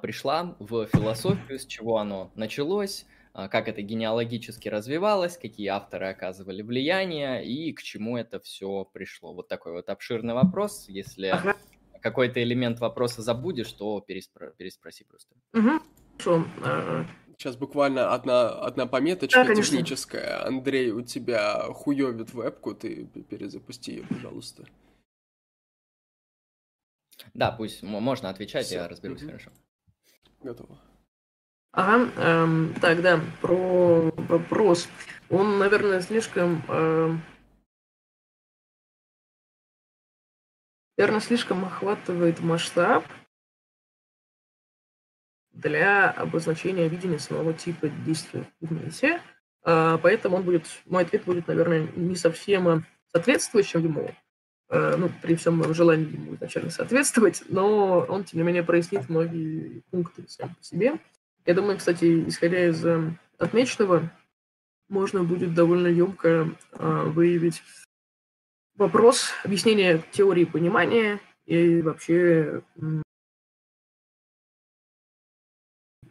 пришла 0.00 0.56
в 0.58 0.86
философию, 0.86 1.58
с 1.58 1.66
чего 1.66 1.98
оно 1.98 2.30
началось, 2.34 3.06
как 3.32 3.68
это 3.68 3.80
генеалогически 3.80 4.68
развивалось, 4.68 5.38
какие 5.38 5.68
авторы 5.68 6.08
оказывали 6.08 6.62
влияние 6.62 7.44
и 7.44 7.72
к 7.72 7.82
чему 7.82 8.18
это 8.18 8.40
все 8.40 8.84
пришло. 8.92 9.32
Вот 9.32 9.48
такой 9.48 9.72
вот 9.72 9.88
обширный 9.88 10.34
вопрос. 10.34 10.86
Если 10.88 11.28
ага. 11.28 11.56
какой-то 12.00 12.42
элемент 12.42 12.80
вопроса 12.80 13.22
забудешь, 13.22 13.72
то 13.72 14.04
переспро- 14.06 14.52
переспроси 14.56 15.04
просто. 15.04 15.34
Угу. 15.54 15.80
Что? 16.18 16.44
Сейчас 17.38 17.56
буквально 17.56 18.12
одна, 18.12 18.50
одна 18.50 18.86
пометочка 18.86 19.44
да, 19.44 19.54
техническая. 19.54 20.46
Андрей, 20.46 20.92
у 20.92 21.00
тебя 21.00 21.62
хуёвит 21.72 22.34
вебку, 22.34 22.74
ты 22.74 23.06
перезапусти 23.06 23.92
ее, 23.92 24.06
пожалуйста. 24.06 24.64
Да, 27.34 27.50
пусть 27.50 27.82
можно 27.82 28.28
отвечать, 28.28 28.66
Все. 28.66 28.76
я 28.76 28.88
разберусь 28.88 29.22
угу. 29.22 29.30
хорошо. 29.30 29.50
Готово. 30.42 30.78
Ага, 31.72 32.10
эм, 32.16 32.74
так, 32.82 33.00
да, 33.00 33.18
про 33.40 34.10
вопрос. 34.28 34.88
Он, 35.30 35.58
наверное, 35.58 36.02
слишком... 36.02 36.62
Э, 36.68 37.16
наверное, 40.98 41.20
слишком 41.20 41.64
охватывает 41.64 42.40
масштаб 42.40 43.06
для 45.52 46.10
обозначения 46.10 46.88
видения 46.88 47.18
самого 47.18 47.54
типа 47.54 47.88
действия 47.88 48.44
в 48.60 48.70
мете. 48.70 49.22
Э, 49.64 49.96
поэтому 50.02 50.36
он 50.36 50.42
будет, 50.42 50.66
мой 50.84 51.04
ответ 51.04 51.24
будет, 51.24 51.48
наверное, 51.48 51.88
не 51.96 52.16
совсем 52.16 52.84
соответствующим 53.12 53.82
ему, 53.82 54.14
э, 54.68 54.96
ну, 54.98 55.10
при 55.22 55.36
всем 55.36 55.56
моем 55.56 55.72
желании 55.72 56.12
ему 56.12 56.34
изначально 56.34 56.68
соответствовать, 56.68 57.44
но 57.48 58.00
он, 58.00 58.24
тем 58.24 58.40
не 58.40 58.44
менее, 58.44 58.62
прояснит 58.62 59.08
многие 59.08 59.82
пункты 59.90 60.26
сам 60.28 60.54
по 60.54 60.62
себе. 60.62 60.98
Я 61.44 61.54
думаю, 61.54 61.78
кстати, 61.78 62.28
исходя 62.28 62.68
из 62.68 62.84
э, 62.84 63.10
отмеченного, 63.38 64.10
можно 64.88 65.24
будет 65.24 65.54
довольно 65.54 65.88
емко 65.88 66.54
э, 66.72 67.02
выявить 67.06 67.62
вопрос 68.76 69.30
объяснения 69.44 70.02
теории 70.12 70.44
понимания 70.44 71.20
и 71.46 71.82
вообще 71.82 72.62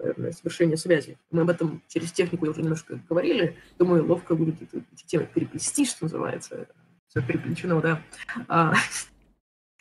наверное, 0.01 0.32
совершение 0.32 0.77
связи. 0.77 1.17
Мы 1.29 1.41
об 1.43 1.49
этом 1.49 1.82
через 1.88 2.11
технику 2.11 2.47
уже 2.47 2.61
немножко 2.61 2.99
говорили. 3.09 3.57
Думаю, 3.77 4.05
ловко 4.05 4.36
будет 4.36 4.61
эти, 4.61 4.84
темы 5.05 5.27
переплести, 5.34 5.86
что 5.86 6.05
называется. 6.05 6.67
Все 7.07 7.21
переплечено, 7.21 7.82
да. 7.82 8.01
А, 8.47 8.73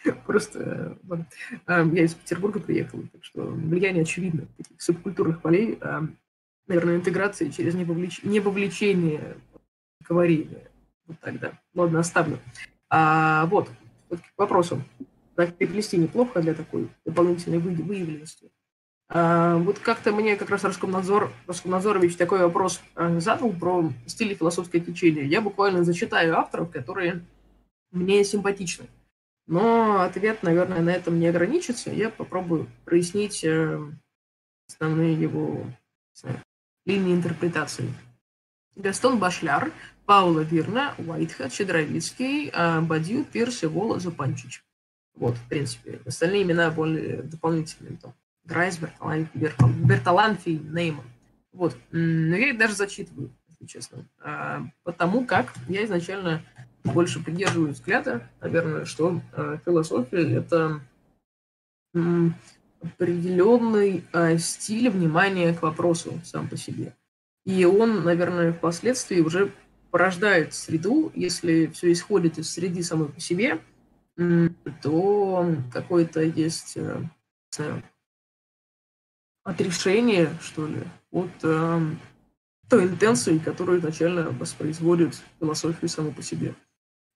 Просто 0.26 0.98
а, 1.66 1.82
я 1.84 2.04
из 2.04 2.14
Петербурга 2.14 2.60
приехал, 2.60 3.02
так 3.12 3.24
что 3.24 3.42
влияние 3.42 4.02
очевидно 4.02 4.46
таких 4.56 4.80
субкультурных 4.80 5.42
полей, 5.42 5.78
а, 5.80 6.06
наверное, 6.66 6.96
интеграции 6.96 7.50
через 7.50 7.74
невовлеч... 7.74 8.22
невовлечение 8.22 9.36
говорения. 10.08 10.70
Вот 11.06 11.18
тогда. 11.20 11.52
Ладно, 11.74 12.00
оставлю. 12.00 12.38
А, 12.88 13.46
вот, 13.46 13.68
вот 14.08 14.20
к 14.20 14.38
вопросу. 14.38 14.82
Так, 15.36 15.54
переплести 15.56 15.96
неплохо 15.96 16.40
для 16.40 16.54
такой 16.54 16.88
дополнительной 17.04 17.58
вы... 17.58 17.70
выявленности. 17.74 18.50
А, 19.08 19.58
вот 19.58 19.78
как-то 19.80 20.12
мне 20.12 20.36
как 20.36 20.50
раз 20.50 20.64
Роскомнадзор, 20.64 21.32
Роскомнадзорович 21.46 22.16
такой 22.16 22.40
вопрос 22.40 22.80
задал 22.96 23.52
про 23.52 23.92
стиль 24.06 24.34
философское 24.34 24.80
течение. 24.80 25.26
Я 25.26 25.40
буквально 25.40 25.84
зачитаю 25.84 26.38
авторов, 26.38 26.70
которые 26.70 27.22
мне 27.90 28.24
симпатичны. 28.24 28.86
Но 29.50 30.02
ответ, 30.02 30.44
наверное, 30.44 30.80
на 30.80 30.90
этом 30.90 31.18
не 31.18 31.26
ограничится. 31.26 31.90
Я 31.90 32.08
попробую 32.08 32.68
прояснить 32.84 33.42
э, 33.42 33.80
основные 34.68 35.12
его 35.14 35.66
знаю, 36.14 36.40
линии 36.86 37.12
интерпретации. 37.12 37.92
Гастон 38.76 39.18
Башляр, 39.18 39.72
Паула 40.06 40.42
Вирна, 40.42 40.94
Уайтхед, 40.98 41.52
Щедровицкий, 41.52 42.50
э, 42.52 42.80
Бадью, 42.82 43.24
Пирс, 43.24 43.64
Вола, 43.64 43.98
Зупанчич. 43.98 44.62
Вот, 45.16 45.34
в 45.36 45.48
принципе. 45.48 46.00
Остальные 46.06 46.44
имена 46.44 46.70
более 46.70 47.22
дополнительные. 47.22 47.96
Там, 47.96 48.14
Грайс, 48.44 48.78
Берталанфи, 48.78 50.60
Нейман. 50.62 51.06
Вот. 51.52 51.76
Но 51.90 52.36
я 52.36 52.50
их 52.50 52.56
даже 52.56 52.74
зачитываю, 52.74 53.32
если 53.48 53.66
честно. 53.66 54.06
А, 54.20 54.62
потому 54.84 55.26
как 55.26 55.52
я 55.66 55.84
изначально 55.84 56.40
больше 56.84 57.22
придерживаюсь 57.22 57.76
взгляда, 57.76 58.28
наверное, 58.40 58.84
что 58.84 59.20
э, 59.32 59.58
философия– 59.64 60.36
это 60.36 60.80
определенный 62.82 64.04
э, 64.12 64.38
стиль 64.38 64.90
внимания 64.90 65.52
к 65.54 65.62
вопросу 65.62 66.20
сам 66.24 66.48
по 66.48 66.56
себе. 66.56 66.94
И 67.44 67.64
он, 67.64 68.04
наверное, 68.04 68.52
впоследствии 68.52 69.20
уже 69.20 69.52
порождает 69.90 70.54
среду, 70.54 71.10
если 71.14 71.66
все 71.66 71.92
исходит 71.92 72.38
из 72.38 72.50
среды 72.50 72.82
самой 72.82 73.08
по 73.08 73.20
себе, 73.20 73.60
то 74.82 75.56
какое-то 75.72 76.20
есть 76.20 76.76
э, 76.76 77.02
знаю, 77.50 77.82
отрешение, 79.44 80.30
что 80.40 80.66
ли, 80.66 80.82
от 81.10 81.30
э, 81.42 81.80
той 82.68 82.84
интенции, 82.84 83.38
которую 83.38 83.80
изначально 83.80 84.30
воспроизводит 84.30 85.20
философию 85.38 85.88
саму 85.88 86.12
по 86.12 86.22
себе. 86.22 86.54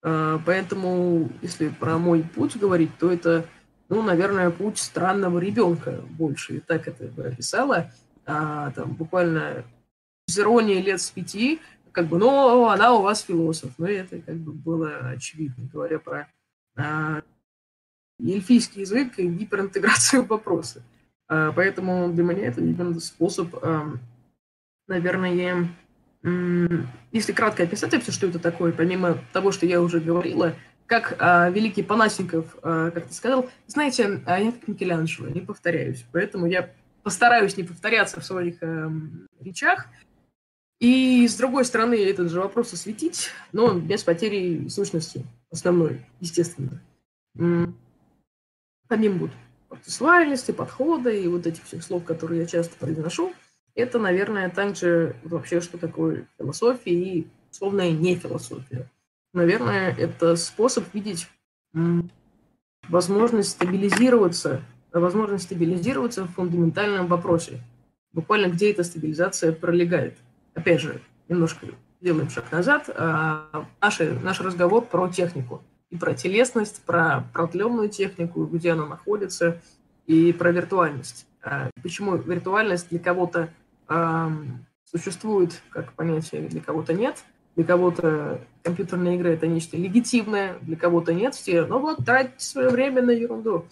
Э, 0.04 0.38
поэтому, 0.44 1.30
если 1.40 1.68
про 1.68 1.96
мой 1.96 2.22
путь 2.22 2.56
говорить, 2.58 2.90
то 2.98 3.10
это, 3.10 3.46
ну, 3.88 4.02
наверное, 4.02 4.50
путь 4.50 4.78
странного 4.78 5.38
ребенка 5.38 6.02
больше. 6.10 6.58
И 6.58 6.60
так 6.60 6.86
это 6.86 7.04
бы 7.06 7.24
описала. 7.24 7.90
А, 8.26 8.70
там 8.72 8.92
буквально 8.92 9.64
с 10.26 10.38
иронией 10.38 10.82
лет 10.82 11.00
с 11.00 11.10
пяти, 11.10 11.60
как 11.90 12.06
бы, 12.08 12.18
ну, 12.18 12.68
она 12.68 12.92
у 12.94 13.02
вас 13.02 13.22
философ. 13.22 13.72
Ну, 13.78 13.86
это 13.86 14.20
как 14.20 14.36
бы 14.36 14.52
было 14.52 15.08
очевидно, 15.08 15.68
говоря 15.72 15.98
про 15.98 16.28
а, 16.76 17.22
эльфийский 18.20 18.82
язык 18.82 19.18
и 19.18 19.26
гиперинтеграцию 19.26 20.24
вопроса. 20.28 20.82
А, 21.28 21.50
поэтому 21.52 22.12
для 22.12 22.24
меня 22.24 22.48
это 22.48 22.60
именно 22.60 23.00
способ, 23.00 23.54
наверное, 24.86 25.72
если 26.24 27.32
кратко 27.32 27.64
описать 27.64 27.92
вообще, 27.92 28.10
что 28.10 28.26
это 28.26 28.38
такое, 28.38 28.72
помимо 28.72 29.18
того, 29.32 29.52
что 29.52 29.66
я 29.66 29.82
уже 29.82 30.00
говорила, 30.00 30.54
как 30.86 31.16
а, 31.18 31.50
великий 31.50 31.82
Панасенков 31.82 32.56
а, 32.62 32.90
как 32.90 33.06
ты 33.06 33.14
сказал, 33.14 33.50
знаете, 33.66 34.22
а 34.26 34.40
я 34.40 34.52
как 34.52 34.66
Микеланджело, 34.66 35.28
не 35.28 35.40
повторяюсь, 35.40 36.04
поэтому 36.12 36.46
я 36.46 36.70
постараюсь 37.02 37.56
не 37.56 37.64
повторяться 37.64 38.20
в 38.20 38.24
своих 38.24 38.62
а, 38.62 38.90
речах, 39.40 39.86
и 40.80 41.28
с 41.28 41.36
другой 41.36 41.64
стороны 41.64 41.94
этот 41.94 42.30
же 42.30 42.40
вопрос 42.40 42.72
осветить, 42.72 43.30
но 43.52 43.74
без 43.74 44.02
потери 44.02 44.68
сущности 44.68 45.24
основной, 45.50 46.04
естественно. 46.20 46.82
Помимо 48.88 49.18
вот 49.18 49.30
процессуальности, 49.68 50.52
подхода 50.52 51.10
и 51.10 51.26
вот 51.28 51.46
этих 51.46 51.64
всех 51.64 51.82
слов, 51.82 52.04
которые 52.04 52.42
я 52.42 52.46
часто 52.46 52.76
произношу, 52.76 53.32
это, 53.74 53.98
наверное, 53.98 54.50
также 54.50 55.16
вообще, 55.24 55.60
что 55.60 55.78
такое 55.78 56.28
философия 56.38 56.94
и 56.94 57.26
условная 57.50 57.90
не 57.90 58.14
философия. 58.16 58.90
Наверное, 59.32 59.94
это 59.96 60.36
способ 60.36 60.84
видеть 60.94 61.28
возможность 62.88 63.50
стабилизироваться, 63.50 64.62
возможность 64.92 65.44
стабилизироваться 65.44 66.24
в 66.24 66.32
фундаментальном 66.34 67.06
вопросе. 67.08 67.60
Буквально 68.12 68.46
где 68.46 68.70
эта 68.70 68.84
стабилизация 68.84 69.52
пролегает. 69.52 70.16
Опять 70.54 70.80
же, 70.80 71.00
немножко 71.28 71.66
делаем 72.00 72.30
шаг 72.30 72.52
назад. 72.52 72.88
А, 72.94 73.66
наш, 73.80 73.98
наш 73.98 74.40
разговор 74.40 74.84
про 74.84 75.08
технику 75.08 75.62
и 75.90 75.96
про 75.96 76.14
телесность, 76.14 76.82
про 76.84 77.24
продленную 77.32 77.88
технику, 77.88 78.44
где 78.44 78.72
она 78.72 78.86
находится, 78.86 79.60
и 80.06 80.32
про 80.32 80.52
виртуальность. 80.52 81.26
А, 81.42 81.70
почему 81.82 82.16
виртуальность 82.16 82.90
для 82.90 82.98
кого-то 82.98 83.50
существует 84.84 85.60
как 85.70 85.92
понятие, 85.92 86.48
для 86.48 86.60
кого-то 86.60 86.92
нет. 86.92 87.24
Для 87.56 87.64
кого-то 87.64 88.40
компьютерные 88.62 89.16
игры– 89.16 89.30
это 89.34 89.46
нечто 89.46 89.76
легитимное, 89.76 90.58
для 90.62 90.76
кого-то 90.76 91.12
нет. 91.12 91.34
Все, 91.34 91.64
ну 91.64 91.78
вот, 91.78 92.04
тратите 92.04 92.44
свое 92.44 92.68
время 92.68 93.02
на 93.02 93.12
ерунду. 93.12 93.66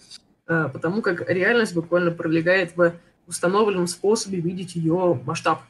А, 0.47 0.69
потому 0.69 1.01
как 1.01 1.29
реальность 1.29 1.73
буквально 1.73 2.11
пролегает 2.11 2.75
в 2.77 2.93
установленном 3.27 3.87
способе 3.87 4.39
видеть 4.39 4.75
ее 4.75 5.19
масштаб. 5.25 5.61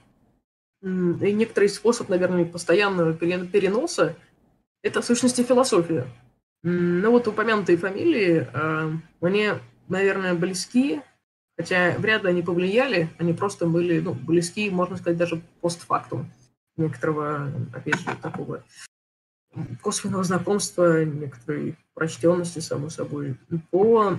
И 0.84 0.86
некоторый 0.86 1.70
способ, 1.70 2.10
наверное, 2.10 2.46
постоянного 2.46 3.14
переноса– 3.14 4.16
это 4.84 5.02
в 5.02 5.06
сущности 5.06 5.42
философия. 5.42 6.06
Ну 6.62 7.12
вот 7.12 7.28
упомянутые 7.28 7.78
фамилии 7.78 8.48
а, 8.54 8.92
мне, 9.22 9.56
наверное, 9.88 10.34
близки, 10.34 11.02
Хотя 11.58 11.96
вряд 11.98 12.24
ли 12.24 12.30
они 12.30 12.42
повлияли, 12.42 13.10
они 13.20 13.34
просто 13.34 13.68
были 13.68 14.00
ну, 14.00 14.14
близки, 14.14 14.70
можно 14.70 14.98
сказать, 14.98 15.18
даже 15.18 15.42
постфактум 15.62 16.32
некоторого, 16.78 17.52
опять 17.74 18.00
же, 18.00 18.08
такого 18.22 18.64
косвенного 19.82 20.24
знакомства, 20.24 21.06
некоторой 21.06 21.78
прочтенности, 21.94 22.60
само 22.60 22.90
собой, 22.90 23.38
по, 23.70 24.18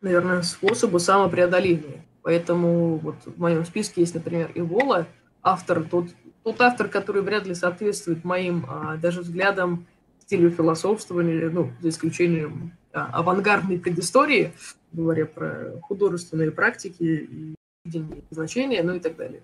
наверное, 0.00 0.42
способу 0.42 0.98
самопреодоления. 0.98 2.04
Поэтому 2.22 2.96
вот 2.96 3.16
в 3.24 3.38
моем 3.38 3.64
списке 3.64 4.00
есть, 4.02 4.14
например, 4.14 4.50
Ивола, 4.54 5.06
автор, 5.42 5.82
тот, 5.84 6.06
тот 6.44 6.60
автор, 6.60 6.88
который 6.88 7.22
вряд 7.22 7.46
ли 7.46 7.54
соответствует 7.54 8.24
моим 8.24 8.66
а, 8.68 8.96
даже 8.96 9.20
взглядам, 9.20 9.86
стилю 10.20 10.50
философствования, 10.50 11.50
ну, 11.50 11.72
за 11.80 11.88
исключением 11.88 12.72
а, 12.92 13.06
авангардной 13.06 13.78
предыстории, 13.78 14.52
говоря 14.92 15.26
про 15.26 15.78
художественные 15.82 16.50
практики 16.50 17.56
видение 17.84 18.22
значения, 18.30 18.82
ну 18.82 18.94
и 18.94 19.00
так 19.00 19.16
далее. 19.16 19.42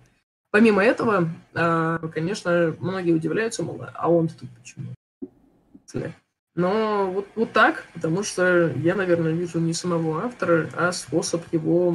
Помимо 0.51 0.83
этого, 0.83 1.29
а, 1.55 1.99
конечно, 2.09 2.75
многие 2.81 3.13
удивляются, 3.13 3.63
мол, 3.63 3.83
а 3.95 4.11
он 4.11 4.29
тут 4.29 4.49
почему? 4.59 4.93
Но 6.55 7.11
вот, 7.11 7.27
вот 7.35 7.53
так, 7.53 7.85
потому 7.93 8.23
что 8.23 8.69
я, 8.69 8.95
наверное, 8.95 9.33
вижу 9.33 9.61
не 9.61 9.75
самого 9.75 10.25
автора, 10.25 10.71
а 10.75 10.91
способ 10.93 11.43
его 11.53 11.95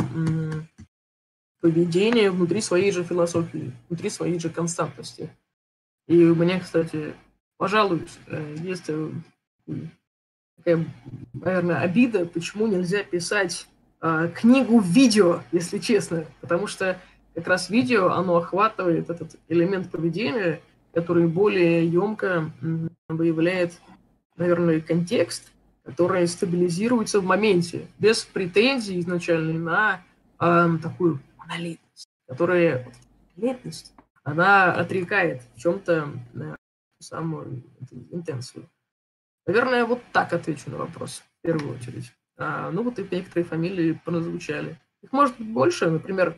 поведения 1.61 2.29
внутри 2.29 2.61
своей 2.61 2.91
же 2.91 3.03
философии, 3.03 3.71
внутри 3.89 4.09
своей 4.09 4.39
же 4.39 4.49
константности. 4.49 5.31
И 6.07 6.23
у 6.23 6.35
меня, 6.35 6.59
кстати, 6.59 7.13
пожалуй, 7.57 8.07
э, 8.27 8.55
есть 8.59 8.85
э, 8.89 9.09
такая, 10.63 10.85
наверное, 11.33 11.79
обида, 11.79 12.25
почему 12.25 12.67
нельзя 12.67 13.03
писать 13.03 13.67
э, 14.01 14.31
книгу 14.33 14.79
в 14.79 14.85
видео, 14.85 15.41
если 15.51 15.79
честно. 15.79 16.25
Потому 16.39 16.67
что 16.67 16.99
как 17.33 17.47
раз 17.47 17.69
видео, 17.69 18.09
оно 18.09 18.37
охватывает 18.37 19.09
этот 19.09 19.35
элемент 19.47 19.89
поведения, 19.89 20.61
который 20.93 21.27
более 21.27 21.87
емко 21.87 22.51
выявляет, 23.09 23.73
наверное, 24.35 24.81
контекст, 24.81 25.51
который 25.83 26.27
стабилизируется 26.27 27.19
в 27.19 27.25
моменте, 27.25 27.87
без 27.97 28.23
претензий 28.23 28.99
изначальной 28.99 29.57
на 29.57 30.01
э, 30.39 30.67
такую 30.81 31.19
монолитность, 31.37 32.07
которая 32.27 32.87
монолитность, 33.35 33.93
она 34.23 34.73
отрекает 34.73 35.41
в 35.55 35.59
чем-то 35.59 36.09
э, 36.35 36.55
самую 36.99 37.63
интенсию. 38.11 38.69
Наверное, 39.45 39.85
вот 39.85 40.01
так 40.11 40.33
отвечу 40.33 40.69
на 40.69 40.77
вопрос 40.77 41.23
в 41.39 41.45
первую 41.45 41.75
очередь. 41.75 42.11
А, 42.37 42.71
ну 42.71 42.83
вот 42.83 42.99
и 42.99 43.07
некоторые 43.09 43.45
фамилии 43.45 43.99
прозвучали. 44.05 44.79
Их 45.01 45.11
может 45.11 45.37
быть 45.37 45.47
больше, 45.47 45.89
например, 45.89 46.37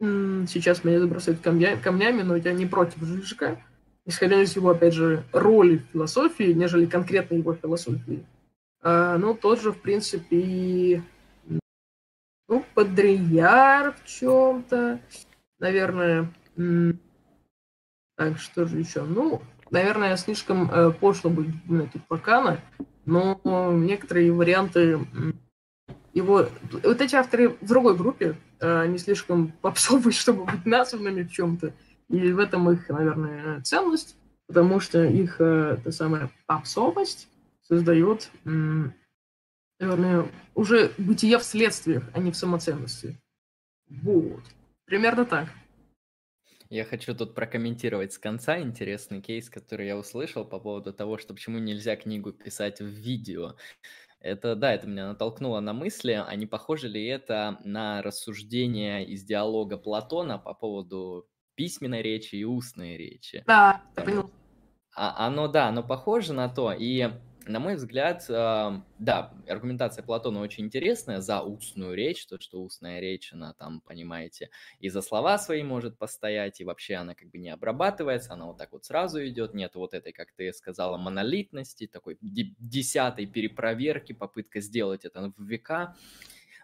сейчас 0.00 0.84
меня 0.84 1.00
забросают 1.00 1.40
камня, 1.40 1.76
камнями, 1.76 2.22
но 2.22 2.36
я 2.36 2.52
не 2.52 2.66
против 2.66 3.02
Жижика, 3.02 3.60
исходя 4.06 4.40
из 4.42 4.56
его, 4.56 4.70
опять 4.70 4.94
же, 4.94 5.24
роли 5.32 5.78
в 5.78 5.92
философии, 5.92 6.52
нежели 6.52 6.86
конкретно 6.86 7.36
его 7.36 7.54
философии. 7.54 8.24
А, 8.82 9.16
ну, 9.18 9.34
тот 9.34 9.60
же, 9.60 9.72
в 9.72 9.80
принципе, 9.80 11.02
ну, 12.48 12.64
Подрияр 12.74 13.94
в 13.94 14.04
чем-то, 14.06 15.00
наверное. 15.58 16.32
Так, 18.16 18.38
что 18.38 18.66
же 18.66 18.78
еще? 18.78 19.02
Ну, 19.02 19.42
наверное, 19.70 20.16
слишком 20.16 20.70
э, 20.70 20.90
пошло 20.92 21.30
быть 21.30 21.48
именно 21.68 21.88
тут 21.88 22.02
Плакана, 22.06 22.60
но 23.04 23.40
некоторые 23.72 24.32
варианты 24.32 25.00
его... 26.12 26.48
Вот 26.70 27.00
эти 27.00 27.14
авторы 27.14 27.50
в 27.60 27.66
другой 27.66 27.96
группе, 27.96 28.36
э, 28.60 28.80
они 28.80 28.98
слишком 28.98 29.52
попсовые, 29.62 30.12
чтобы 30.12 30.44
быть 30.44 30.66
названными 30.66 31.22
в 31.22 31.32
чем-то. 31.32 31.72
И 32.08 32.32
в 32.32 32.38
этом 32.38 32.70
их, 32.70 32.88
наверное, 32.88 33.60
ценность, 33.62 34.16
потому 34.46 34.80
что 34.80 35.04
их 35.04 35.40
э, 35.40 35.78
та 35.82 35.90
самая 35.90 36.30
попсовость 36.46 37.28
создает, 37.62 38.30
наверное, 38.44 40.26
уже 40.54 40.92
бытие 40.98 41.38
в 41.38 41.44
следствиях, 41.44 42.04
а 42.12 42.18
не 42.18 42.30
в 42.30 42.36
самоценности. 42.36 43.18
Вот. 43.88 44.42
Примерно 44.84 45.24
так. 45.24 45.48
Я 46.74 46.84
хочу 46.84 47.14
тут 47.14 47.36
прокомментировать 47.36 48.14
с 48.14 48.18
конца 48.18 48.58
интересный 48.58 49.20
кейс, 49.20 49.48
который 49.48 49.86
я 49.86 49.96
услышал 49.96 50.44
по 50.44 50.58
поводу 50.58 50.92
того, 50.92 51.18
что 51.18 51.32
почему 51.32 51.60
нельзя 51.60 51.94
книгу 51.94 52.32
писать 52.32 52.80
в 52.80 52.86
видео. 52.86 53.54
Это, 54.18 54.56
да, 54.56 54.74
это 54.74 54.88
меня 54.88 55.06
натолкнуло 55.06 55.60
на 55.60 55.72
мысли, 55.72 56.20
а 56.26 56.34
не 56.34 56.46
похоже 56.46 56.88
ли 56.88 57.06
это 57.06 57.60
на 57.62 58.02
рассуждение 58.02 59.06
из 59.06 59.22
диалога 59.22 59.76
Платона 59.76 60.36
по 60.36 60.52
поводу 60.52 61.28
письменной 61.54 62.02
речи 62.02 62.34
и 62.34 62.42
устной 62.42 62.96
речи? 62.96 63.44
Да, 63.46 63.80
я 63.96 64.02
понял. 64.02 64.30
А, 64.96 65.28
оно, 65.28 65.46
да, 65.46 65.68
оно 65.68 65.84
похоже 65.84 66.32
на 66.32 66.48
то, 66.48 66.72
и 66.72 67.08
на 67.46 67.60
мой 67.60 67.76
взгляд, 67.76 68.24
да, 68.28 69.34
аргументация 69.48 70.02
Платона 70.02 70.40
очень 70.40 70.64
интересная 70.64 71.20
за 71.20 71.42
устную 71.42 71.94
речь, 71.94 72.26
то, 72.26 72.40
что 72.40 72.62
устная 72.62 73.00
речь, 73.00 73.32
она 73.32 73.54
там, 73.54 73.80
понимаете, 73.80 74.50
и 74.80 74.88
за 74.88 75.02
слова 75.02 75.38
свои 75.38 75.62
может 75.62 75.98
постоять, 75.98 76.60
и 76.60 76.64
вообще 76.64 76.94
она 76.94 77.14
как 77.14 77.28
бы 77.30 77.38
не 77.38 77.50
обрабатывается, 77.50 78.32
она 78.32 78.46
вот 78.46 78.58
так 78.58 78.72
вот 78.72 78.84
сразу 78.84 79.24
идет, 79.26 79.54
нет 79.54 79.74
вот 79.74 79.94
этой, 79.94 80.12
как 80.12 80.32
ты 80.32 80.52
сказала, 80.52 80.96
монолитности, 80.96 81.86
такой 81.86 82.16
десятой 82.20 83.26
перепроверки, 83.26 84.12
попытка 84.12 84.60
сделать 84.60 85.04
это 85.04 85.32
в 85.36 85.42
века. 85.44 85.96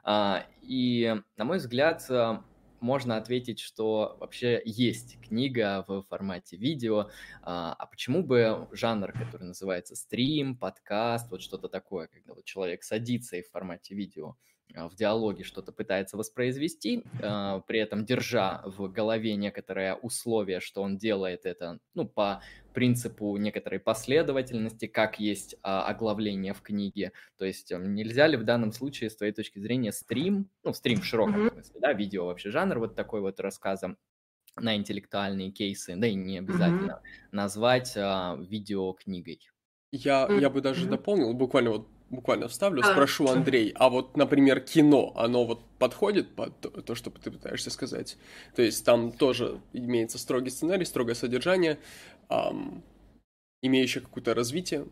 А, 0.02 0.46
и, 0.62 1.14
на 1.36 1.44
мой 1.44 1.58
взгляд, 1.58 2.06
можно 2.80 3.16
ответить, 3.16 3.60
что 3.60 4.16
вообще 4.20 4.60
есть 4.64 5.20
книга 5.20 5.84
в 5.86 6.02
формате 6.02 6.56
видео, 6.56 7.10
а, 7.42 7.74
а 7.78 7.86
почему 7.86 8.22
бы 8.22 8.68
жанр, 8.72 9.12
который 9.12 9.44
называется 9.44 9.96
стрим, 9.96 10.56
подкаст, 10.56 11.30
вот 11.30 11.42
что-то 11.42 11.68
такое, 11.68 12.08
когда 12.08 12.34
вот 12.34 12.44
человек 12.44 12.82
садится 12.82 13.36
и 13.36 13.42
в 13.42 13.50
формате 13.50 13.94
видео 13.94 14.36
а, 14.74 14.88
в 14.88 14.94
диалоге 14.94 15.44
что-то 15.44 15.72
пытается 15.72 16.16
воспроизвести, 16.16 17.04
а, 17.22 17.60
при 17.60 17.80
этом 17.80 18.04
держа 18.04 18.62
в 18.64 18.88
голове 18.88 19.34
некоторое 19.36 19.94
условие, 19.94 20.60
что 20.60 20.82
он 20.82 20.96
делает 20.96 21.46
это 21.46 21.80
ну, 21.94 22.06
по 22.06 22.42
принципу 22.72 23.36
некоторой 23.36 23.80
последовательности, 23.80 24.86
как 24.86 25.20
есть 25.20 25.56
а, 25.62 25.84
оглавление 25.86 26.54
в 26.54 26.62
книге. 26.62 27.12
То 27.36 27.44
есть 27.44 27.72
эм, 27.72 27.94
нельзя 27.94 28.26
ли 28.26 28.36
в 28.36 28.44
данном 28.44 28.72
случае, 28.72 29.10
с 29.10 29.16
твоей 29.16 29.32
точки 29.32 29.58
зрения, 29.58 29.92
стрим, 29.92 30.48
ну, 30.62 30.72
стрим 30.72 31.00
в 31.00 31.04
широком 31.04 31.46
mm-hmm. 31.46 31.52
смысле, 31.52 31.80
да, 31.80 31.92
видео 31.92 32.26
вообще 32.26 32.50
жанр 32.50 32.78
вот 32.78 32.94
такой 32.94 33.20
вот 33.20 33.40
рассказа 33.40 33.96
на 34.56 34.76
интеллектуальные 34.76 35.50
кейсы, 35.50 35.94
да 35.96 36.06
и 36.06 36.14
не 36.14 36.38
обязательно, 36.38 37.00
mm-hmm. 37.02 37.28
назвать 37.32 37.92
а, 37.96 38.36
видеокнигой. 38.40 39.40
Я, 39.92 40.26
mm-hmm. 40.26 40.40
я 40.40 40.50
бы 40.50 40.60
даже 40.60 40.86
дополнил, 40.86 41.32
буквально 41.34 41.70
вот 41.70 41.88
буквально 42.10 42.48
вставлю, 42.48 42.82
а, 42.82 42.92
спрошу 42.92 43.28
Андрей, 43.28 43.72
а 43.76 43.88
вот, 43.88 44.16
например, 44.16 44.60
кино, 44.60 45.12
оно 45.16 45.44
вот 45.44 45.64
подходит 45.78 46.34
под 46.34 46.84
то, 46.84 46.94
что 46.94 47.10
ты 47.10 47.30
пытаешься 47.30 47.70
сказать? 47.70 48.18
То 48.54 48.62
есть 48.62 48.84
там 48.84 49.12
тоже 49.12 49.60
имеется 49.72 50.18
строгий 50.18 50.50
сценарий, 50.50 50.84
строгое 50.84 51.14
содержание, 51.14 51.78
эм, 52.30 52.82
имеющее 53.62 54.02
какое-то 54.02 54.34
развитие. 54.34 54.86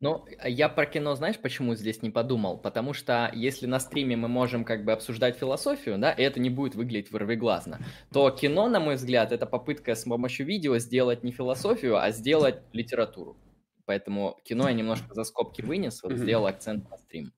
Ну, 0.00 0.24
я 0.42 0.68
про 0.68 0.86
кино, 0.86 1.14
знаешь, 1.16 1.38
почему 1.38 1.74
здесь 1.74 2.02
не 2.02 2.10
подумал? 2.10 2.56
Потому 2.58 2.94
что 2.94 3.30
если 3.34 3.66
на 3.66 3.78
стриме 3.78 4.16
мы 4.16 4.28
можем 4.28 4.64
как 4.64 4.84
бы 4.84 4.92
обсуждать 4.92 5.36
философию, 5.36 5.98
да, 5.98 6.12
и 6.12 6.22
это 6.22 6.40
не 6.40 6.48
будет 6.48 6.74
выглядеть 6.74 7.10
вырвиглазно, 7.10 7.80
то 8.10 8.30
кино, 8.30 8.68
на 8.68 8.80
мой 8.80 8.94
взгляд, 8.94 9.32
это 9.32 9.46
попытка 9.46 9.94
с 9.94 10.04
помощью 10.04 10.46
видео 10.46 10.78
сделать 10.78 11.22
не 11.24 11.32
философию, 11.32 11.98
а 11.98 12.10
сделать 12.10 12.62
литературу. 12.72 13.36
Поэтому 13.84 14.40
кино 14.44 14.68
я 14.68 14.74
немножко 14.74 15.14
за 15.14 15.24
скобки 15.24 15.62
вынес, 15.62 16.02
вот 16.02 16.12
сделал 16.12 16.46
акцент 16.46 16.88
на 16.90 16.96
стрим. 16.96 17.32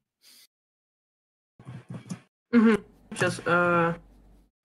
Сейчас. 3.11 3.41
А... 3.47 3.97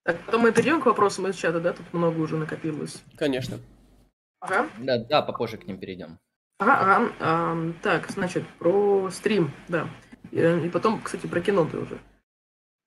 Так, 0.04 0.20
потом 0.26 0.42
мы 0.42 0.52
перейдем 0.52 0.82
к 0.82 0.86
вопросам 0.86 1.28
из 1.28 1.36
чата, 1.36 1.60
да? 1.60 1.74
Тут 1.74 1.94
много 1.94 2.20
уже 2.20 2.38
накопилось. 2.38 3.02
Конечно. 3.16 3.58
Ага. 4.44 4.70
Да, 4.78 4.98
да, 4.98 5.22
попозже 5.22 5.58
к 5.58 5.66
ним 5.66 5.80
перейдем. 5.80 6.20
Ага, 6.60 6.78
ага. 6.80 7.14
А, 7.22 7.72
так, 7.82 8.10
значит, 8.10 8.46
про 8.60 9.10
стрим, 9.10 9.52
да. 9.70 9.88
И, 10.32 10.42
и 10.66 10.70
потом, 10.70 11.02
кстати, 11.02 11.28
про 11.28 11.40
кино 11.40 11.66
ты 11.66 11.78
уже. 11.78 11.98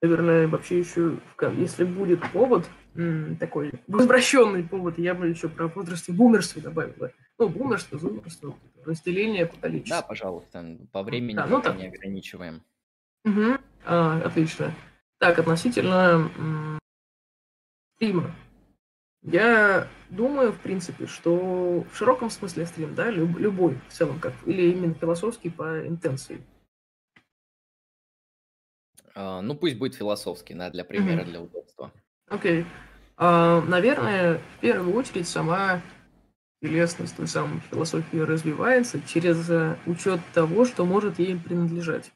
Наверное, 0.02 0.46
вообще 0.48 0.78
еще, 0.80 1.18
если 1.56 1.84
будет 1.84 2.20
повод, 2.30 2.68
такой 3.40 3.72
возвращенный 3.86 4.64
повод, 4.64 4.98
я 4.98 5.14
бы 5.14 5.28
еще 5.28 5.48
про 5.48 5.68
возраст 5.68 6.10
бумерства 6.10 6.60
добавила. 6.60 7.10
Ну, 7.38 7.48
бумерство, 7.48 7.98
зумерство, 7.98 8.54
разделение 8.84 9.46
по 9.46 9.56
количеству. 9.56 9.96
Да, 9.96 10.02
пожалуйста, 10.02 10.76
по 10.92 11.02
времени 11.02 11.36
да, 11.36 11.46
ну, 11.46 11.62
так. 11.62 11.76
не 11.76 11.86
ограничиваем. 11.86 12.62
Угу. 13.24 13.56
А, 13.86 14.20
отлично. 14.22 14.74
Так, 15.18 15.38
относительно 15.38 16.30
м- 16.36 16.78
стрима. 17.96 18.30
Я 19.26 19.88
думаю, 20.08 20.52
в 20.52 20.60
принципе, 20.60 21.06
что 21.06 21.84
в 21.90 21.96
широком 21.96 22.30
смысле 22.30 22.64
стрим, 22.64 22.94
да, 22.94 23.10
люб- 23.10 23.38
любой 23.38 23.76
в 23.88 23.92
целом, 23.92 24.20
как 24.20 24.32
или 24.46 24.70
именно 24.70 24.94
философский 24.94 25.50
по 25.50 25.84
интенции. 25.86 26.40
Uh, 29.16 29.40
ну, 29.40 29.56
пусть 29.56 29.78
будет 29.78 29.96
философский, 29.96 30.54
да, 30.54 30.70
для 30.70 30.84
примера, 30.84 31.22
mm-hmm. 31.22 31.30
для 31.30 31.40
удобства. 31.40 31.92
Окей. 32.28 32.60
Okay. 32.60 32.66
Uh, 33.16 33.66
наверное, 33.66 34.38
в 34.38 34.60
первую 34.60 34.94
очередь 34.94 35.26
сама 35.26 35.82
телесность 36.62 37.16
той 37.16 37.26
самой 37.26 37.60
философии 37.70 38.18
развивается 38.18 39.00
через 39.02 39.48
э, 39.50 39.76
учет 39.86 40.20
того, 40.34 40.64
что 40.64 40.84
может 40.84 41.18
ей 41.18 41.36
принадлежать. 41.36 42.12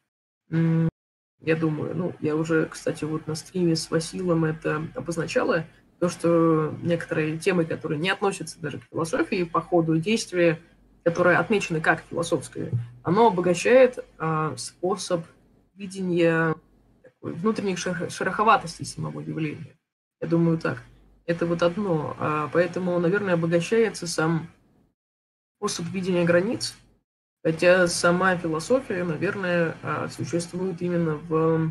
Я 0.50 1.56
думаю, 1.56 1.96
ну, 1.96 2.14
я 2.20 2.36
уже, 2.36 2.66
кстати, 2.66 3.04
вот 3.04 3.26
на 3.26 3.34
стриме 3.34 3.76
с 3.76 3.90
Василом 3.90 4.44
это 4.44 4.86
обозначала, 4.94 5.64
то, 6.00 6.08
что 6.08 6.74
некоторые 6.82 7.38
темы, 7.38 7.64
которые 7.64 8.00
не 8.00 8.10
относятся 8.10 8.58
даже 8.60 8.78
к 8.78 8.84
философии, 8.90 9.44
по 9.44 9.60
ходу 9.60 9.98
действия, 9.98 10.58
которые 11.04 11.36
отмечены 11.36 11.80
как 11.80 12.02
философские, 12.08 12.70
оно 13.02 13.28
обогащает 13.28 13.98
э, 14.18 14.54
способ 14.56 15.24
видения 15.74 16.54
такой, 17.02 17.32
внутренних 17.34 17.78
шероховатостей 17.78 18.86
самого 18.86 19.20
явления. 19.20 19.76
Я 20.20 20.28
думаю 20.28 20.58
так. 20.58 20.82
Это 21.26 21.46
вот 21.46 21.62
одно. 21.62 22.16
А, 22.18 22.50
поэтому, 22.52 22.98
наверное, 22.98 23.34
обогащается 23.34 24.06
сам 24.06 24.48
способ 25.56 25.86
видения 25.86 26.24
границ, 26.24 26.74
хотя 27.44 27.86
сама 27.86 28.36
философия, 28.36 29.04
наверное, 29.04 29.76
а, 29.82 30.08
существует 30.08 30.80
именно 30.82 31.16
в... 31.16 31.70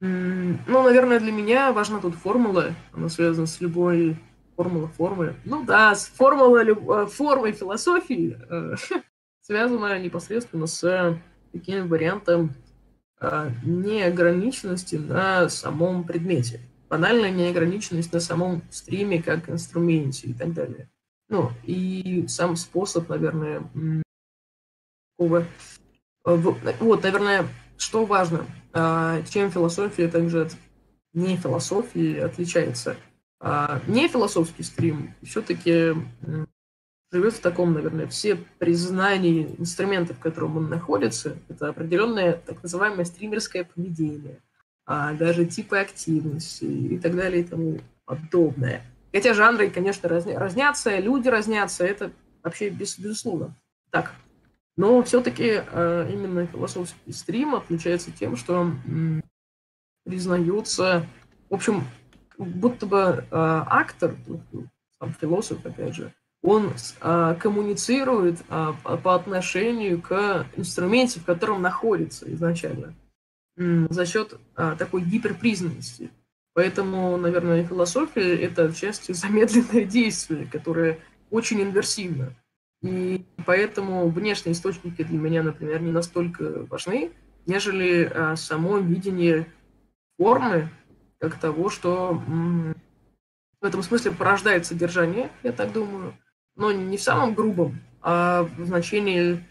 Ну, 0.00 0.82
наверное, 0.82 1.20
для 1.20 1.32
меня 1.32 1.72
важна 1.72 2.00
тут 2.00 2.14
формула, 2.14 2.74
она 2.92 3.08
связана 3.08 3.46
с 3.46 3.60
любой 3.60 4.16
формулой 4.56 4.88
формы. 4.88 5.36
Ну 5.44 5.64
да, 5.64 5.94
с 5.94 6.06
формулой, 6.06 6.72
а, 6.72 7.06
формой 7.06 7.52
философии 7.52 8.38
связана 9.42 9.98
непосредственно 9.98 10.66
с 10.66 11.18
таким 11.52 11.88
вариантом 11.88 12.54
неограниченности 13.62 14.96
на 14.96 15.50
самом 15.50 16.04
предмете 16.04 16.60
банальная 16.90 17.30
неограниченность 17.30 18.12
на 18.12 18.20
самом 18.20 18.62
стриме 18.70 19.22
как 19.22 19.48
инструменте 19.48 20.28
и 20.28 20.34
так 20.34 20.52
далее. 20.52 20.90
Ну, 21.28 21.52
и 21.62 22.26
сам 22.26 22.56
способ, 22.56 23.08
наверное, 23.08 23.62
такого... 25.16 25.46
Э, 26.26 26.34
вот, 26.34 27.02
наверное, 27.04 27.46
что 27.78 28.04
важно, 28.04 28.44
чем 28.72 29.50
философия 29.50 30.08
также 30.08 30.42
от 30.42 30.56
не 31.12 31.36
философии 31.36 32.18
отличается. 32.18 32.96
А, 33.40 33.80
не 33.88 34.06
философский 34.06 34.62
стрим 34.62 35.14
все-таки 35.22 35.94
живет 37.10 37.34
в 37.34 37.40
таком, 37.40 37.72
наверное, 37.72 38.06
все 38.06 38.36
признания 38.58 39.54
инструментов, 39.58 40.18
в 40.18 40.20
котором 40.20 40.56
он 40.56 40.68
находится, 40.68 41.36
это 41.48 41.68
определенное 41.68 42.34
так 42.34 42.62
называемое 42.62 43.04
стримерское 43.04 43.64
поведение– 43.64 44.38
а, 44.92 45.12
даже 45.12 45.46
типы 45.46 45.78
активности 45.78 46.64
и 46.64 46.98
так 46.98 47.14
далее 47.14 47.42
и 47.42 47.44
тому 47.44 47.78
подобное. 48.04 48.82
Хотя 49.12 49.34
жанры, 49.34 49.70
конечно, 49.70 50.08
разня, 50.08 50.36
разнятся, 50.36 50.98
люди 50.98 51.28
разнятся, 51.28 51.84
это 51.84 52.10
вообще 52.42 52.70
без, 52.70 52.98
безусловно 52.98 53.54
так. 53.92 54.12
Но 54.76 55.02
все-таки 55.02 55.62
э, 55.64 56.10
именно 56.12 56.46
философский 56.46 57.12
стрим 57.12 57.54
отличается 57.54 58.10
тем, 58.10 58.36
что 58.36 58.62
м, 58.62 59.22
признается, 60.04 61.06
в 61.48 61.54
общем, 61.54 61.84
будто 62.38 62.86
бы 62.86 62.98
э, 62.98 63.26
актор, 63.30 64.14
сам 64.98 65.12
философ, 65.20 65.64
опять 65.64 65.94
же, 65.94 66.14
он 66.42 66.72
э, 67.00 67.36
коммуницирует 67.38 68.40
э, 68.48 68.72
по 69.02 69.14
отношению 69.14 70.00
к 70.00 70.46
инструменту, 70.56 71.20
в 71.20 71.24
котором 71.24 71.60
находится 71.60 72.32
изначально 72.32 72.94
за 73.56 74.06
счет 74.06 74.38
а, 74.56 74.74
такой 74.74 75.02
гиперпризнанности. 75.02 76.10
Поэтому, 76.54 77.16
наверное, 77.16 77.64
философия– 77.64 78.36
это 78.42 78.66
отчасти 78.66 79.12
замедленное 79.12 79.84
действие, 79.84 80.46
которое 80.46 80.98
очень 81.30 81.60
инверсивно. 81.62 82.34
И 82.82 83.24
поэтому 83.44 84.08
внешние 84.08 84.54
источники 84.54 85.02
для 85.02 85.18
меня, 85.18 85.42
например, 85.42 85.82
не 85.82 85.92
настолько 85.92 86.64
важны, 86.66 87.12
нежели 87.46 88.04
а, 88.04 88.36
само 88.36 88.78
видение 88.78 89.46
формы, 90.18 90.70
как 91.18 91.38
того, 91.38 91.68
что 91.68 92.22
в 93.60 93.64
этом 93.64 93.82
смысле 93.82 94.12
порождает 94.12 94.64
содержание, 94.64 95.30
я 95.42 95.52
так 95.52 95.72
думаю, 95.72 96.14
но 96.56 96.72
не 96.72 96.96
в 96.96 97.02
самом 97.02 97.34
грубом, 97.34 97.78
а 98.00 98.44
в 98.44 98.64
значении 98.64 99.44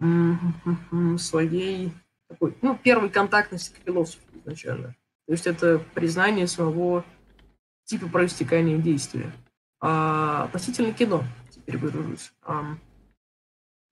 своей 1.18 1.92
такой, 2.28 2.56
ну, 2.62 2.76
первой 2.76 3.08
контактности 3.08 3.74
к 3.74 3.84
философу 3.84 4.22
изначально. 4.34 4.94
То 5.26 5.32
есть 5.32 5.46
это 5.46 5.78
признание 5.94 6.46
самого 6.46 7.04
типа 7.84 8.08
проистекания 8.08 8.78
действия. 8.78 9.32
А, 9.80 10.44
относительно 10.44 10.92
кино, 10.92 11.24
А, 12.42 12.76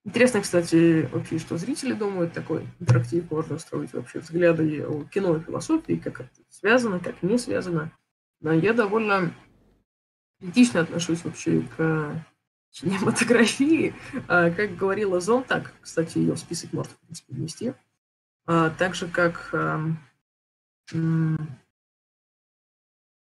Интересно, 0.07 0.41
кстати, 0.41 1.05
вообще, 1.11 1.37
что 1.37 1.57
зрители 1.57 1.91
думают, 1.91 2.31
такой 2.31 2.65
интерактив 2.79 3.29
можно 3.29 3.59
строить 3.59 3.91
вообще 3.91 4.19
взгляды 4.19 4.85
о 4.85 5.03
кино 5.03 5.35
и 5.35 5.41
философии, 5.41 6.01
как 6.01 6.21
это 6.21 6.29
связано, 6.47 7.01
как 7.01 7.21
не 7.23 7.37
связано. 7.37 7.91
Но 8.39 8.53
я 8.53 8.71
довольно 8.71 9.33
критично 10.39 10.79
отношусь 10.79 11.25
вообще 11.25 11.61
к 11.75 12.25
кинематографии. 12.69 13.93
А, 14.29 14.49
как 14.49 14.77
говорила 14.77 15.19
Зон, 15.19 15.43
так, 15.43 15.73
кстати, 15.81 16.19
ее 16.19 16.35
в 16.35 16.39
список 16.39 16.71
можно, 16.71 16.93
в 16.93 16.99
принципе, 16.99 17.33
внести. 17.33 17.73
А, 18.45 18.69
так 18.69 18.95
же, 18.95 19.09
как... 19.09 19.53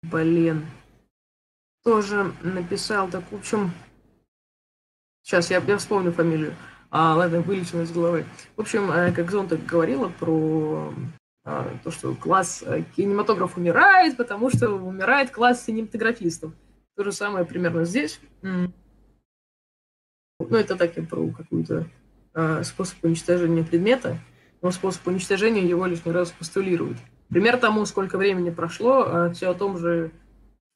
Блин. 0.02 0.66
Тоже 1.86 2.34
написал, 2.44 3.10
так, 3.10 3.24
в 3.32 3.36
общем... 3.36 3.72
Сейчас 5.24 5.50
я, 5.50 5.64
я 5.66 5.78
вспомню 5.78 6.12
фамилию. 6.12 6.54
А, 6.92 7.16
ладно, 7.16 7.40
вылечила 7.42 7.82
из 7.82 7.92
головы. 7.92 8.26
В 8.58 8.62
общем, 8.62 8.92
э, 8.92 9.12
как 9.14 9.32
Зон 9.32 9.48
так 9.48 9.66
говорила 9.66 10.10
про 10.10 10.94
а, 11.46 11.76
то, 11.84 11.92
что 11.92 12.14
класс 12.14 12.62
э, 12.66 12.84
кинематограф 12.96 13.58
умирает, 13.58 14.18
потому 14.18 14.50
что 14.50 14.70
умирает 14.70 15.32
класс 15.32 15.64
кинематографистов. 15.64 16.52
То 16.96 17.06
же 17.06 17.14
самое 17.14 17.46
примерно 17.46 17.86
здесь. 17.86 18.20
Ну, 18.42 18.72
это 20.40 20.76
так 20.76 20.96
я 20.98 21.04
про 21.04 21.28
какой-то 21.30 21.88
способ 22.64 23.04
уничтожения 23.04 23.64
предмета, 23.64 24.18
но 24.62 24.72
способ 24.72 25.08
уничтожения 25.08 25.66
его 25.66 25.86
лишний 25.86 26.12
раз 26.12 26.32
постулирует. 26.32 26.98
Пример 27.30 27.58
тому, 27.58 27.86
сколько 27.86 28.18
времени 28.18 28.50
прошло, 28.50 29.06
а 29.08 29.30
все 29.32 29.52
о 29.52 29.54
том 29.54 29.78
же, 29.78 30.12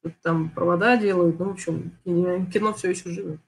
что 0.00 0.12
там 0.22 0.50
провода 0.50 0.96
делают, 0.96 1.38
ну, 1.38 1.46
в 1.46 1.52
общем, 1.52 1.92
кино 2.04 2.72
все 2.72 2.90
еще 2.90 3.10
живет. 3.10 3.40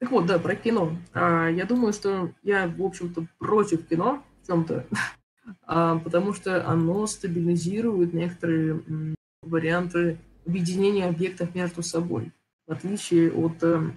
Так 0.00 0.12
вот, 0.12 0.26
да, 0.26 0.38
про 0.38 0.54
кино. 0.54 0.96
А, 1.12 1.48
я 1.48 1.64
думаю, 1.64 1.92
что 1.92 2.32
я, 2.42 2.68
в 2.68 2.82
общем-то, 2.82 3.26
против 3.38 3.86
кино 3.88 4.22
в 4.42 4.46
чем-то, 4.46 4.86
а, 5.62 5.98
потому 5.98 6.32
что 6.32 6.66
оно 6.68 7.06
стабилизирует 7.06 8.12
некоторые 8.12 8.82
м, 8.86 9.14
варианты 9.42 10.18
объединения 10.46 11.06
объектов 11.06 11.54
между 11.54 11.82
собой, 11.82 12.32
в 12.66 12.72
отличие 12.72 13.32
от, 13.32 13.62
э, 13.62 13.90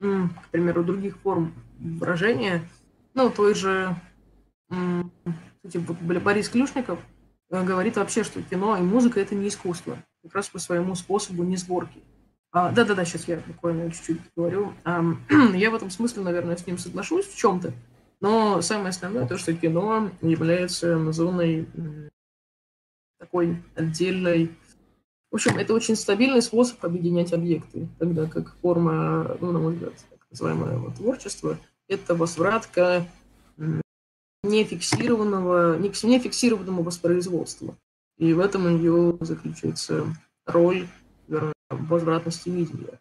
м, 0.00 0.30
к 0.30 0.48
примеру, 0.48 0.82
других 0.82 1.18
форм 1.18 1.54
выражения, 1.78 2.66
ну, 3.12 3.30
той 3.30 3.54
же, 3.54 3.94
м, 4.70 5.12
кстати, 5.56 5.76
вот 5.76 5.98
Борис 6.00 6.48
Клюшников 6.48 6.98
э, 7.50 7.62
говорит 7.62 7.96
вообще, 7.96 8.24
что 8.24 8.42
кино 8.42 8.76
и 8.78 8.80
музыка– 8.80 9.20
это 9.20 9.34
не 9.34 9.48
искусство, 9.48 9.98
как 10.22 10.34
раз 10.34 10.48
по 10.48 10.58
своему 10.58 10.94
способу 10.94 11.44
не 11.44 11.56
сборки. 11.56 12.02
А, 12.54 12.70
да-да-да, 12.70 13.04
сейчас 13.04 13.26
я 13.26 13.42
буквально 13.48 13.90
чуть-чуть 13.90 14.20
говорю. 14.36 14.74
Я 15.54 15.72
в 15.72 15.74
этом 15.74 15.90
смысле, 15.90 16.22
наверное, 16.22 16.56
с 16.56 16.64
ним 16.64 16.78
соглашусь 16.78 17.26
в 17.26 17.36
чем-то, 17.36 17.72
но 18.20 18.62
самое 18.62 18.90
основное 18.90 19.26
то, 19.26 19.36
что 19.36 19.52
кино 19.54 20.12
является 20.22 21.12
зоной 21.12 21.66
такой 23.18 23.60
отдельной... 23.74 24.52
В 25.32 25.34
общем, 25.34 25.58
это 25.58 25.74
очень 25.74 25.96
стабильный 25.96 26.42
способ 26.42 26.84
объединять 26.84 27.32
объекты, 27.32 27.88
тогда 27.98 28.26
как 28.26 28.54
форма, 28.62 29.36
ну, 29.40 29.50
на 29.50 29.58
мой 29.58 29.72
взгляд, 29.72 29.94
так 30.08 30.24
называемого 30.30 30.92
творчества, 30.92 31.58
это 31.88 32.14
возврат 32.14 32.68
к 32.68 33.04
нефиксированного, 34.44 35.76
не 35.78 36.20
фиксированному 36.20 36.84
воспроизводству. 36.84 37.76
И 38.16 38.32
в 38.32 38.38
этом 38.38 38.76
ее 38.76 39.16
заключается 39.18 40.04
роль 40.46 40.86
возвратности 41.76 42.48
видения. 42.48 43.00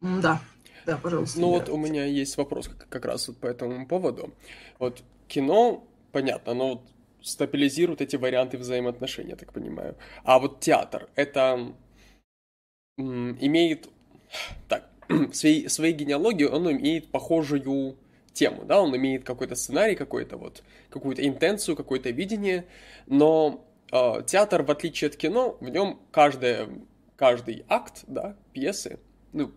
Да, 0.00 0.40
да, 0.86 0.96
пожалуйста. 0.96 1.40
Ну 1.40 1.50
вот 1.50 1.68
у 1.68 1.76
меня 1.76 2.04
есть 2.04 2.36
вопрос 2.36 2.68
как, 2.88 3.04
раз 3.04 3.28
вот 3.28 3.38
по 3.38 3.46
этому 3.46 3.86
поводу. 3.86 4.32
Вот 4.78 5.02
кино, 5.28 5.86
понятно, 6.10 6.52
оно 6.52 6.68
вот 6.70 6.82
стабилизирует 7.22 8.00
эти 8.00 8.16
варианты 8.16 8.58
взаимоотношений, 8.58 9.30
я 9.30 9.36
так 9.36 9.52
понимаю. 9.52 9.96
А 10.24 10.38
вот 10.38 10.60
театр, 10.60 11.08
это 11.14 11.72
имеет... 12.98 13.88
Так, 14.68 14.88
своей, 15.32 15.68
своей 15.68 15.94
генеалогии 15.94 16.44
он 16.44 16.70
имеет 16.72 17.10
похожую 17.10 17.96
тему, 18.32 18.64
да, 18.64 18.80
он 18.80 18.96
имеет 18.96 19.24
какой-то 19.24 19.54
сценарий, 19.54 19.94
какой-то 19.94 20.36
вот, 20.36 20.62
какую-то 20.90 21.26
интенцию, 21.26 21.76
какое-то 21.76 22.10
видение, 22.10 22.66
но 23.06 23.64
э, 23.92 24.22
театр, 24.26 24.62
в 24.62 24.70
отличие 24.70 25.08
от 25.08 25.16
кино, 25.16 25.56
в 25.60 25.68
нем 25.68 26.00
каждая 26.10 26.68
каждый 27.22 27.64
акт, 27.68 28.02
да, 28.08 28.36
пьесы, 28.52 28.98
ну, 29.32 29.52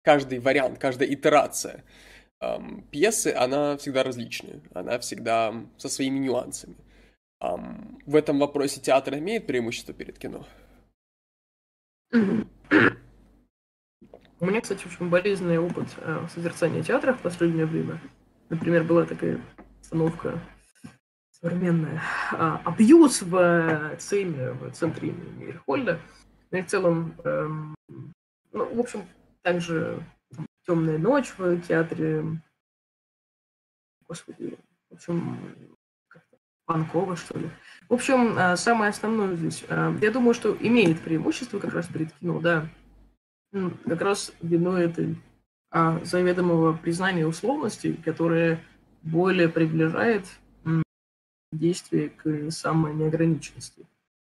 каждый 0.00 0.38
вариант, 0.38 0.78
каждая 0.78 1.12
итерация 1.12 1.84
эм, 2.40 2.86
пьесы, 2.90 3.34
она 3.36 3.76
всегда 3.76 4.02
различная, 4.02 4.62
она 4.72 4.98
всегда 4.98 5.54
со 5.76 5.90
своими 5.90 6.18
нюансами. 6.18 6.74
Эм, 7.42 7.98
в 8.06 8.16
этом 8.16 8.38
вопросе 8.38 8.80
театр 8.80 9.18
имеет 9.18 9.46
преимущество 9.46 9.92
перед 9.92 10.18
кино? 10.18 10.46
У 12.12 12.16
меня, 14.46 14.62
кстати, 14.62 14.86
очень 14.86 15.10
болезненный 15.10 15.58
опыт 15.58 15.88
э, 15.98 16.26
созерцания 16.34 16.82
театра 16.82 17.12
в 17.12 17.20
последнее 17.20 17.66
время. 17.66 18.00
Например, 18.48 18.84
была 18.84 19.04
такая 19.04 19.38
установка 19.82 20.40
современная 21.42 22.00
а, 22.30 22.62
«Абьюз» 22.64 23.20
в 23.20 23.36
э, 23.36 23.96
ЦИМе, 23.98 24.52
в 24.52 24.70
центре 24.70 25.10
имени 25.10 25.44
Мирхольда. 25.44 26.00
Ну 26.52 26.58
и 26.58 26.62
в 26.62 26.66
целом, 26.66 27.14
эм, 27.24 27.74
ну, 28.52 28.74
в 28.74 28.78
общем, 28.78 29.04
также 29.40 30.04
«Темная 30.66 30.98
ночь» 30.98 31.32
в 31.38 31.60
театре, 31.62 32.24
господи, 34.06 34.58
в 34.90 34.94
общем, 34.94 35.66
Панкова, 36.66 37.16
что 37.16 37.38
ли. 37.38 37.50
В 37.88 37.94
общем, 37.94 38.38
э, 38.38 38.56
самое 38.56 38.90
основное 38.90 39.34
здесь, 39.34 39.64
э, 39.66 39.96
я 40.02 40.10
думаю, 40.10 40.34
что 40.34 40.54
имеет 40.60 41.00
преимущество 41.00 41.58
как 41.58 41.72
раз 41.72 41.86
перед 41.86 42.12
кино, 42.12 42.38
да, 42.38 42.68
как 43.86 44.02
раз 44.02 44.32
вино 44.40 44.78
этой 44.78 45.16
а, 45.70 46.02
заведомого 46.04 46.74
признания 46.74 47.26
условностей, 47.26 47.96
которое 47.96 48.62
более 49.02 49.48
приближает 49.48 50.26
действие 51.50 52.10
к 52.10 52.50
самой 52.50 52.94
неограниченности. 52.94 53.86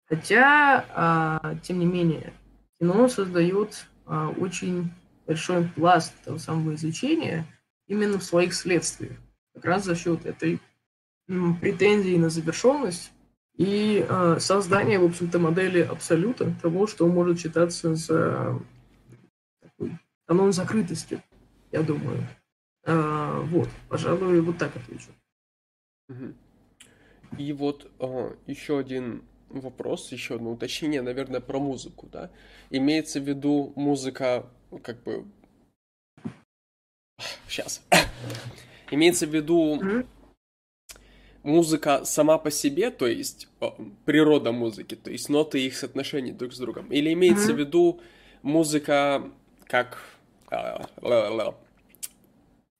Хотя, 0.08 0.84
а, 0.94 1.56
тем 1.62 1.80
не 1.80 1.86
менее, 1.86 2.32
кино 2.78 3.08
создает 3.08 3.86
а, 4.06 4.28
очень 4.28 4.92
большой 5.26 5.64
пласт 5.64 6.14
того 6.24 6.38
самого 6.38 6.74
изучения 6.74 7.44
именно 7.88 8.18
в 8.18 8.24
своих 8.24 8.54
следствиях. 8.54 9.16
Как 9.54 9.64
раз 9.64 9.84
за 9.84 9.96
счет 9.96 10.24
этой 10.24 10.60
претензии 11.26 12.16
на 12.16 12.28
завершенность 12.28 13.10
и 13.56 14.06
э, 14.08 14.36
создания, 14.38 15.00
в 15.00 15.04
общем-то, 15.04 15.40
модели 15.40 15.80
абсолюта 15.80 16.52
того, 16.62 16.86
что 16.86 17.08
может 17.08 17.40
считаться 17.40 17.96
за 17.96 18.60
такой 19.60 19.98
канон 20.26 20.52
закрытости, 20.52 21.20
я 21.72 21.82
думаю. 21.82 22.22
Вот, 22.84 23.68
пожалуй, 23.88 24.40
вот 24.40 24.58
так 24.58 24.76
отвечу. 24.76 25.10
И 27.38 27.52
вот 27.52 27.90
еще 28.46 28.78
один 28.78 29.22
вопрос, 29.48 30.12
еще 30.12 30.36
одно 30.36 30.52
уточнение, 30.52 31.02
наверное, 31.02 31.40
про 31.40 31.58
музыку, 31.58 32.08
да? 32.10 32.30
Имеется 32.70 33.20
в 33.20 33.28
виду 33.28 33.72
музыка, 33.76 34.46
как 34.82 35.02
бы... 35.02 35.24
Сейчас. 37.48 37.82
Имеется 38.90 39.26
в 39.26 39.34
виду 39.34 39.80
музыка 41.42 42.04
сама 42.04 42.38
по 42.38 42.50
себе, 42.50 42.90
то 42.90 43.06
есть 43.06 43.48
природа 44.04 44.52
музыки, 44.52 44.96
то 44.96 45.10
есть 45.10 45.28
ноты 45.28 45.64
их 45.64 45.76
соотношений 45.76 46.32
друг 46.32 46.52
с 46.52 46.58
другом? 46.58 46.92
Или 46.92 47.12
имеется 47.12 47.52
в 47.54 47.58
виду 47.58 48.00
музыка 48.42 49.30
как... 49.64 50.02
А, 50.48 50.86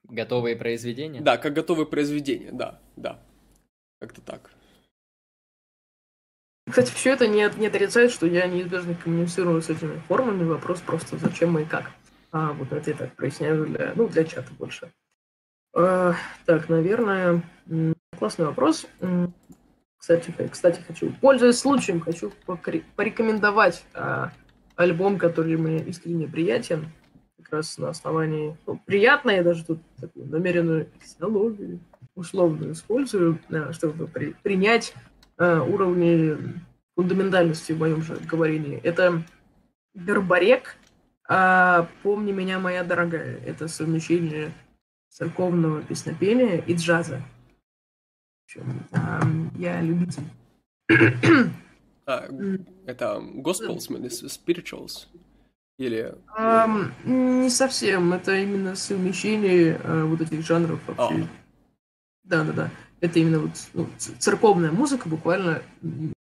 готовые 0.05 0.57
произведения? 0.57 1.21
Да, 1.21 1.37
как 1.37 1.55
готовые 1.55 1.87
произведения, 1.87 2.51
да, 2.53 2.81
да. 2.97 3.21
Как-то 4.01 4.21
так. 4.21 4.51
Кстати, 6.69 6.93
все 6.93 7.13
это 7.13 7.29
не, 7.29 7.49
не 7.59 7.69
отрицает, 7.69 8.11
что 8.11 8.27
я 8.27 8.47
неизбежно 8.47 8.95
коммуницирую 8.95 9.63
с 9.63 9.71
этими 9.71 10.01
формами. 10.09 10.45
Вопрос 10.45 10.81
просто 10.81 11.17
зачем 11.17 11.57
и 11.59 11.65
как. 11.65 11.93
А, 12.33 12.53
вот 12.53 12.73
это 12.73 12.91
я 12.91 12.97
так 12.97 13.15
проясняю 13.15 13.67
для, 13.67 13.93
ну, 13.95 14.09
для 14.09 14.25
чата 14.25 14.53
больше. 14.59 14.93
А, 15.75 16.15
так, 16.45 16.69
наверное, 16.69 17.43
классный 18.19 18.47
вопрос. 18.47 18.87
Кстати, 19.97 20.35
кстати, 20.51 20.81
хочу, 20.87 21.13
пользуясь 21.21 21.59
случаем, 21.59 22.01
хочу 22.01 22.33
порекомендовать 22.97 23.85
а, 23.95 24.33
альбом, 24.75 25.19
который 25.19 25.57
мне 25.57 25.83
искренне 25.85 26.27
приятен. 26.27 26.91
Как 27.39 27.53
раз 27.53 27.79
на 27.79 27.91
основании... 27.91 28.57
Ну, 28.67 28.81
приятно, 28.85 29.31
я 29.31 29.45
даже 29.45 29.65
тут 29.65 29.81
такую 30.01 30.27
намеренную 30.27 30.89
эксиологию 30.97 31.81
условно 32.17 32.73
использую, 32.73 33.39
чтобы 33.73 34.09
при, 34.09 34.33
принять 34.43 34.95
э, 34.95 35.16
уровне 35.39 36.63
фундаментальности 36.95 37.73
в 37.73 37.79
моем 37.79 38.03
же 38.03 38.17
говорении. 38.17 38.79
Это 38.83 39.23
Бербарек, 39.95 40.77
а 41.29 41.89
«Помни 42.03 42.33
меня, 42.33 42.59
моя 42.59 42.85
дорогая». 42.85 43.39
Это 43.45 43.69
совмещение 43.69 44.53
церковного 45.11 45.83
песнопения 45.83 46.59
и 46.59 46.75
джаза. 46.75 47.23
Я 49.59 49.81
любитель. 49.81 50.23
А, 52.09 52.29
это 52.87 53.21
gospels, 53.35 53.89
spirituals? 53.89 55.09
Или... 55.79 56.15
Um, 56.39 56.93
не 57.05 57.51
совсем. 57.51 58.13
Это 58.13 58.37
именно 58.37 58.77
совмещение 58.77 59.77
uh, 59.77 60.05
вот 60.05 60.21
этих 60.21 60.47
жанров 60.47 60.81
вообще. 60.87 61.27
Oh. 62.29 62.71
Это 63.01 63.19
именно 63.19 63.41
вот 63.41 63.51
ну, 63.75 63.89
церковная 63.99 64.73
музыка, 64.73 65.09
буквально 65.09 65.63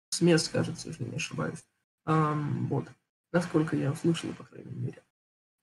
с 0.10 0.22
мест, 0.22 0.52
кажется, 0.52 0.90
если 0.90 1.04
не 1.04 1.16
ошибаюсь. 1.16 1.60
Um, 2.08 2.68
вот. 2.68 2.86
Насколько 3.32 3.76
я 3.76 3.92
услышал, 3.92 4.30
по 4.38 4.44
крайней 4.44 4.72
мере. 4.72 5.04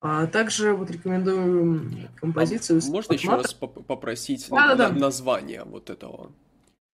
А 0.01 0.27
также 0.27 0.75
вот 0.75 0.91
рекомендую 0.91 2.11
композицию... 2.17 2.81
А 2.85 2.91
можно 2.91 3.15
еще 3.15 3.31
раз 3.31 3.55
попросить 3.55 4.47
да, 4.51 4.75
да, 4.75 4.91
да. 4.91 4.95
название 4.95 5.65
вот 5.65 5.89
этого? 5.89 6.31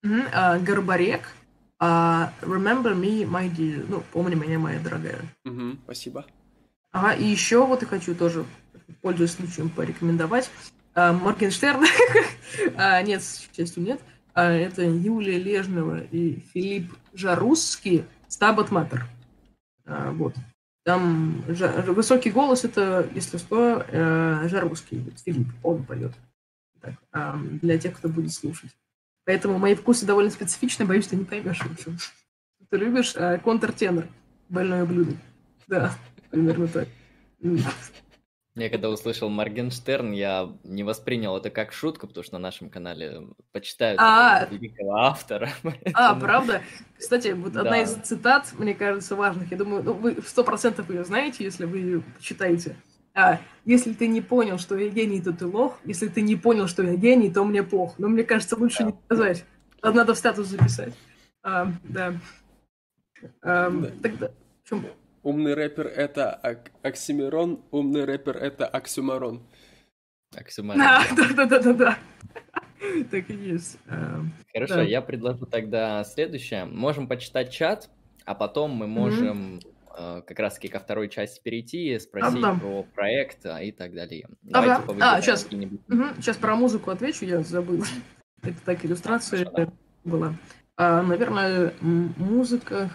Mm-hmm. 0.04 0.32
Uh, 0.32 0.64
Горбарек. 0.64 1.28
Uh, 1.80 2.30
Remember 2.42 2.94
me, 2.94 3.24
my 3.28 3.50
dear. 3.54 3.84
Ну, 3.88 4.02
помни 4.12 4.36
меня, 4.36 4.58
моя 4.58 4.78
дорогая. 4.78 5.20
Mm-hmm. 5.44 5.78
Спасибо. 5.84 6.24
Ага, 6.92 7.14
и 7.14 7.24
еще 7.24 7.66
вот 7.66 7.82
я 7.82 7.88
хочу 7.88 8.14
тоже, 8.14 8.44
пользуясь 9.02 9.32
случаем, 9.32 9.70
порекомендовать. 9.70 10.48
А, 11.00 11.14
Моргенштерн. 11.14 11.82
а, 12.76 13.00
нет, 13.00 13.22
к 13.22 13.56
счастью, 13.56 13.82
нет. 13.84 14.00
А, 14.34 14.50
это 14.52 14.82
Юлия 14.82 15.38
Лежнева 15.38 16.02
и 16.02 16.40
Филипп 16.52 16.92
Жарусский 17.14 18.04
«Стабат 18.28 18.70
Матер». 18.70 19.06
Вот. 19.86 20.34
Там 20.84 21.42
высокий 21.46 22.30
голос, 22.30 22.64
это, 22.64 23.08
если 23.14 23.38
что, 23.38 23.84
э, 23.88 24.48
Жарусский, 24.48 25.12
Филипп, 25.24 25.48
он 25.62 25.84
поет. 25.84 26.12
Так, 26.80 26.94
для 27.62 27.78
тех, 27.78 27.96
кто 27.96 28.08
будет 28.08 28.32
слушать. 28.32 28.70
Поэтому 29.24 29.58
мои 29.58 29.74
вкусы 29.74 30.04
довольно 30.06 30.30
специфичны, 30.30 30.84
боюсь, 30.84 31.08
ты 31.08 31.16
не 31.16 31.24
поймешь, 31.24 31.60
общем. 31.62 31.98
Ты 32.68 32.76
любишь 32.76 33.14
а, 33.16 33.38
контртенор, 33.38 34.06
больное 34.48 34.84
блюдо. 34.84 35.16
Да 35.66 35.92
примерно 36.30 36.68
так. 36.68 36.88
Я 38.56 38.68
когда 38.68 38.90
услышал 38.90 39.28
Моргенштерн, 39.28 40.10
я 40.10 40.52
не 40.64 40.82
воспринял 40.82 41.36
это 41.36 41.50
как 41.50 41.72
шутку, 41.72 42.08
потому 42.08 42.24
что 42.24 42.34
на 42.34 42.40
нашем 42.40 42.68
канале 42.68 43.28
почитают 43.52 44.00
а, 44.00 44.46
великого 44.50 44.96
автора. 44.96 45.50
А, 45.94 46.14
правда? 46.16 46.62
Кстати, 46.98 47.28
вот 47.28 47.56
одна 47.56 47.82
из 47.82 47.94
цитат, 48.02 48.52
мне 48.58 48.74
кажется, 48.74 49.14
важных. 49.14 49.52
Я 49.52 49.56
думаю, 49.56 49.84
ну, 49.84 49.92
вы 49.92 50.18
сто 50.26 50.42
процентов 50.42 50.90
ее 50.90 51.04
знаете, 51.04 51.44
если 51.44 51.64
вы 51.64 51.78
ее 51.78 52.00
почитаете. 52.16 52.76
А, 53.14 53.40
если 53.64 53.92
ты 53.92 54.08
не 54.08 54.20
понял, 54.20 54.58
что 54.58 54.76
я 54.76 54.88
гений, 54.88 55.22
то 55.22 55.32
ты 55.32 55.46
лох. 55.46 55.78
Если 55.84 56.08
ты 56.08 56.20
не 56.20 56.34
понял, 56.34 56.66
что 56.66 56.82
я 56.82 56.96
гений, 56.96 57.30
то 57.30 57.44
мне 57.44 57.62
плохо. 57.62 57.94
Но 57.98 58.08
мне 58.08 58.24
кажется, 58.24 58.56
лучше 58.56 58.84
не 58.84 58.94
сказать. 59.04 59.44
Надо 59.80 60.14
в 60.14 60.18
статус 60.18 60.48
записать. 60.48 60.94
А, 61.42 61.72
да. 61.84 62.14
А, 63.42 63.70
тогда, 64.02 64.30
в 64.64 64.68
чем 64.68 64.86
Умный 65.22 65.54
рэпер— 65.54 65.86
это 65.96 66.32
ак- 66.32 66.72
оксимирон, 66.82 67.62
умный 67.70 68.04
рэпер— 68.04 68.36
это 68.38 68.66
оксюмарон. 68.66 69.42
Оксюмарон. 70.34 70.82
Да-да-да-да-да. 71.16 71.98
Так 73.10 73.28
и 73.28 73.34
есть. 73.34 73.78
Эм, 73.88 74.32
Хорошо, 74.54 74.76
да. 74.76 74.82
я 74.82 75.02
предложу 75.02 75.44
тогда 75.44 76.02
следующее. 76.02 76.64
Можем 76.64 77.08
почитать 77.08 77.50
чат, 77.52 77.90
а 78.24 78.34
потом 78.34 78.70
мы 78.70 78.86
можем 78.86 79.60
mm-hmm. 79.96 80.22
как 80.22 80.38
раз-таки 80.38 80.68
ко 80.68 80.78
второй 80.78 81.10
части 81.10 81.42
перейти, 81.42 81.98
спросить 81.98 82.42
а, 82.42 82.54
про 82.54 82.82
проект 82.94 83.44
а, 83.44 83.62
и 83.62 83.70
так 83.70 83.92
далее. 83.92 84.26
Ага. 84.50 84.82
А, 84.98 85.20
сейчас, 85.20 85.44
угу. 85.44 85.78
сейчас 86.16 86.38
про 86.38 86.56
музыку 86.56 86.90
отвечу, 86.90 87.26
я 87.26 87.42
забыл. 87.42 87.84
Это 88.42 88.56
так 88.64 88.82
иллюстрация 88.82 89.44
Хорошо, 89.44 89.72
была. 90.04 90.34
А, 90.76 91.02
наверное, 91.02 91.74
музыка... 91.80 92.90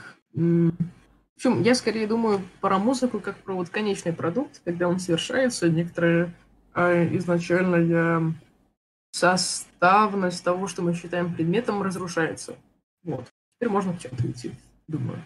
В 1.36 1.38
общем, 1.38 1.62
я 1.64 1.76
скорее 1.76 2.08
думаю 2.08 2.42
про 2.62 2.80
музыку 2.80 3.20
как 3.20 3.38
про 3.38 3.54
вот 3.56 3.70
конечный 3.70 4.14
продукт, 4.14 4.62
когда 4.64 4.88
он 4.88 5.00
совершается, 5.00 5.70
некоторая 5.70 6.34
э, 6.74 7.16
изначальная 7.18 8.34
составность 9.12 10.44
того, 10.44 10.68
что 10.68 10.82
мы 10.82 10.94
считаем 10.94 11.34
предметом, 11.34 11.82
разрушается. 11.82 12.56
Вот. 13.04 13.26
Теперь 13.58 13.70
можно 13.70 13.96
к 13.96 14.00
чему-то 14.00 14.30
идти, 14.30 14.52
думаю. 14.88 15.22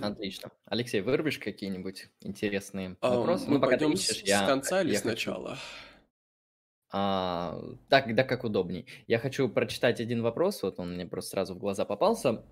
Отлично. 0.00 0.50
Алексей, 0.66 1.00
вырубишь 1.00 1.38
какие-нибудь 1.38 2.08
интересные 2.20 2.96
а, 3.00 3.16
вопросы? 3.16 3.46
Мы 3.46 3.54
ну, 3.54 3.60
пока 3.60 3.76
пойдем 3.76 3.92
ищешь, 3.92 4.18
с, 4.18 4.22
я, 4.22 4.44
с 4.44 4.46
конца 4.46 4.82
или 4.82 4.92
я 4.92 4.98
сначала? 4.98 5.50
Хочу... 5.50 5.62
А, 6.92 7.58
так, 7.88 8.14
да, 8.14 8.22
как 8.22 8.44
удобней. 8.44 8.86
Я 9.06 9.18
хочу 9.18 9.48
прочитать 9.48 9.98
один 10.00 10.22
вопрос, 10.22 10.62
вот 10.62 10.78
он 10.78 10.94
мне 10.94 11.06
просто 11.06 11.30
сразу 11.30 11.54
в 11.54 11.58
глаза 11.58 11.84
попался. 11.84 12.44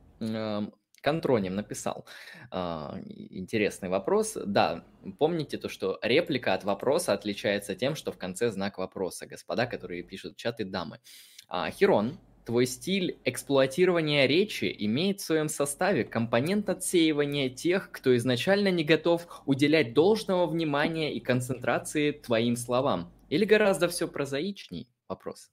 Контроним 1.00 1.54
написал. 1.54 2.06
А, 2.50 2.98
интересный 3.06 3.88
вопрос. 3.88 4.36
Да, 4.44 4.84
помните 5.18 5.56
то, 5.56 5.68
что 5.68 5.98
реплика 6.02 6.54
от 6.54 6.64
вопроса 6.64 7.12
отличается 7.12 7.74
тем, 7.74 7.94
что 7.94 8.12
в 8.12 8.18
конце 8.18 8.50
знак 8.50 8.78
вопроса, 8.78 9.26
господа, 9.26 9.66
которые 9.66 10.02
пишут 10.02 10.36
чаты 10.36 10.64
дамы. 10.64 11.00
А, 11.48 11.70
Хирон, 11.70 12.18
твой 12.44 12.66
стиль 12.66 13.18
эксплуатирования 13.24 14.26
речи 14.26 14.74
имеет 14.80 15.20
в 15.20 15.24
своем 15.24 15.48
составе 15.48 16.04
компонент 16.04 16.68
отсеивания 16.68 17.48
тех, 17.48 17.90
кто 17.90 18.14
изначально 18.16 18.70
не 18.70 18.84
готов 18.84 19.26
уделять 19.46 19.94
должного 19.94 20.46
внимания 20.46 21.14
и 21.14 21.20
концентрации 21.20 22.12
твоим 22.12 22.56
словам. 22.56 23.12
Или 23.28 23.44
гораздо 23.44 23.88
все 23.88 24.06
прозаичней? 24.08 24.88
Вопрос. 25.08 25.50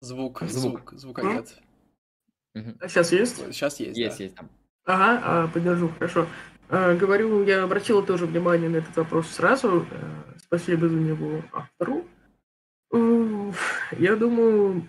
Звук, 0.00 0.42
звук, 0.42 0.92
звук, 0.92 0.92
звука 0.94 1.44
нет. 2.60 2.76
А 2.80 2.88
сейчас 2.88 3.12
есть? 3.12 3.36
Сейчас 3.52 3.80
есть, 3.80 3.96
Есть, 3.96 4.18
да. 4.18 4.24
есть 4.24 4.36
там. 4.36 4.50
Ага, 4.84 5.20
а, 5.24 5.48
подержу, 5.48 5.88
хорошо. 5.88 6.26
А, 6.68 6.94
говорю, 6.94 7.44
я 7.44 7.62
обратила 7.62 8.02
тоже 8.02 8.26
внимание 8.26 8.68
на 8.68 8.76
этот 8.76 8.96
вопрос 8.96 9.28
сразу. 9.28 9.86
А, 9.90 10.34
спасибо 10.38 10.88
за 10.88 10.96
него 10.96 11.42
автору. 11.52 12.06
Я 13.98 14.14
думаю, 14.16 14.86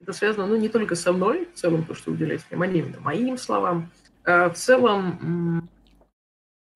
это 0.00 0.12
связано, 0.12 0.46
ну, 0.46 0.56
не 0.56 0.68
только 0.68 0.94
со 0.94 1.12
мной, 1.12 1.48
в 1.52 1.56
целом, 1.58 1.84
то, 1.84 1.94
что 1.94 2.10
уделяет 2.10 2.42
внимание 2.50 2.82
именно 2.82 3.00
моим 3.00 3.38
словам, 3.38 3.90
а 4.24 4.50
в 4.50 4.54
целом 4.54 5.68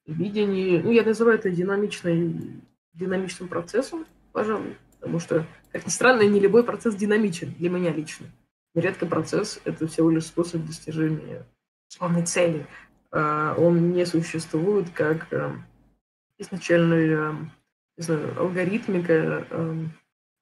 видение, 0.07 0.83
ну, 0.83 0.91
я 0.91 1.03
называю 1.03 1.39
это 1.39 1.51
динамичной, 1.51 2.63
динамичным 2.95 3.49
процессом, 3.49 4.07
пожалуй, 4.33 4.77
потому 4.99 5.19
что, 5.19 5.47
как 5.73 5.85
ни 5.85 5.91
странно, 5.91 6.23
не 6.23 6.41
любой 6.41 6.65
процесс 6.65 6.95
динамичен 6.95 7.53
для 7.59 7.71
меня 7.71 7.93
лично. 7.93 8.27
Нередко 8.75 9.07
процесс— 9.07 9.61
это 9.65 9.87
всего 9.87 10.11
лишь 10.11 10.27
способ 10.27 10.65
достижения 10.65 11.45
условной 11.89 12.25
цели. 12.25 12.67
А, 13.11 13.55
он 13.57 13.93
не 13.93 14.07
существует 14.07 14.89
как 14.91 15.27
э, 15.33 15.53
изначальная 16.39 17.37
не 17.97 18.05
знаю, 18.05 18.39
алгоритмика 18.39 19.47
э, 19.51 19.85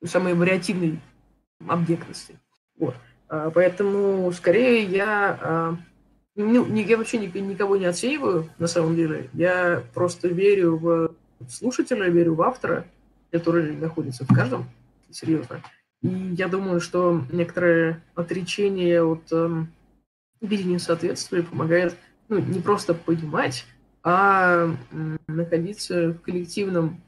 самой 0.05 0.35
вариативной 0.35 1.01
объектности. 1.67 2.39
Вот. 2.79 2.95
А, 3.29 3.51
поэтому 3.51 4.31
скорее 4.33 4.85
я, 4.85 5.39
а, 5.41 5.77
ну, 6.37 6.67
я 6.75 6.97
вообще 6.97 7.19
никого 7.19 7.77
не 7.77 7.87
отсеиваю 7.87 8.49
на 8.59 8.67
самом 8.67 8.97
деле. 8.97 9.29
Я 9.33 9.83
просто 9.95 10.29
верю 10.29 10.77
в 10.77 11.15
слушателя, 11.49 12.09
верю 12.09 12.35
в 12.35 12.43
автора, 12.43 12.87
который 13.31 13.77
находится 13.77 14.25
в 14.25 14.35
каждом, 14.35 14.69
серьезно. 15.11 15.63
И 16.03 16.09
я 16.09 16.49
думаю, 16.49 16.81
что 16.81 17.25
некоторое 17.31 18.03
отречение 18.15 19.03
от 19.03 19.25
э, 19.33 19.65
видения 20.41 20.79
соответствия 20.79 21.43
помогает 21.43 21.97
ну, 22.29 22.39
не 22.39 22.61
просто 22.61 22.95
понимать, 22.95 23.67
а 24.03 24.75
э, 24.93 25.17
находиться 25.29 26.11
в 26.13 26.21
коллективном 26.21 27.01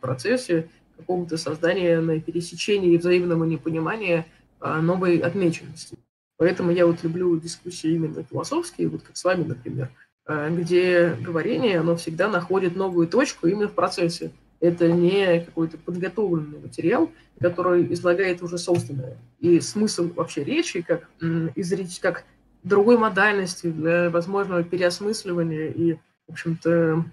процессе 0.00 0.68
какого-то 0.96 1.36
создания 1.36 2.00
на 2.00 2.20
пересечении 2.20 2.96
взаимного 2.96 3.44
непонимания 3.44 4.26
э, 4.60 4.80
новой 4.80 5.18
отмеченности. 5.18 5.98
Поэтому 6.36 6.70
я 6.70 6.86
вот 6.86 7.02
люблю 7.02 7.38
дискуссии 7.38 7.94
именно 7.94 8.22
философские, 8.22 8.88
вот 8.88 9.02
как 9.02 9.16
с 9.16 9.24
вами, 9.24 9.44
например, 9.44 9.90
э, 10.26 10.50
где 10.50 11.14
говорение, 11.20 11.80
оно 11.80 11.96
всегда 11.96 12.28
находит 12.28 12.76
новую 12.76 13.06
точку 13.06 13.46
именно 13.46 13.68
в 13.68 13.74
процессе. 13.74 14.30
Это 14.60 14.90
не 14.90 15.40
какой-то 15.40 15.76
подготовленный 15.78 16.58
материал, 16.58 17.10
который 17.40 17.92
излагает 17.92 18.42
уже 18.42 18.58
собственное. 18.58 19.18
И 19.40 19.60
смысл 19.60 20.10
вообще 20.14 20.44
речи, 20.44 20.82
как, 20.82 21.08
изречь, 21.54 21.98
как 22.00 22.24
другой 22.62 22.96
модальности 22.96 23.66
для 23.66 24.10
возможного 24.10 24.64
переосмысливания 24.64 25.68
и, 25.68 25.94
в 26.26 26.32
общем-то, 26.32 27.04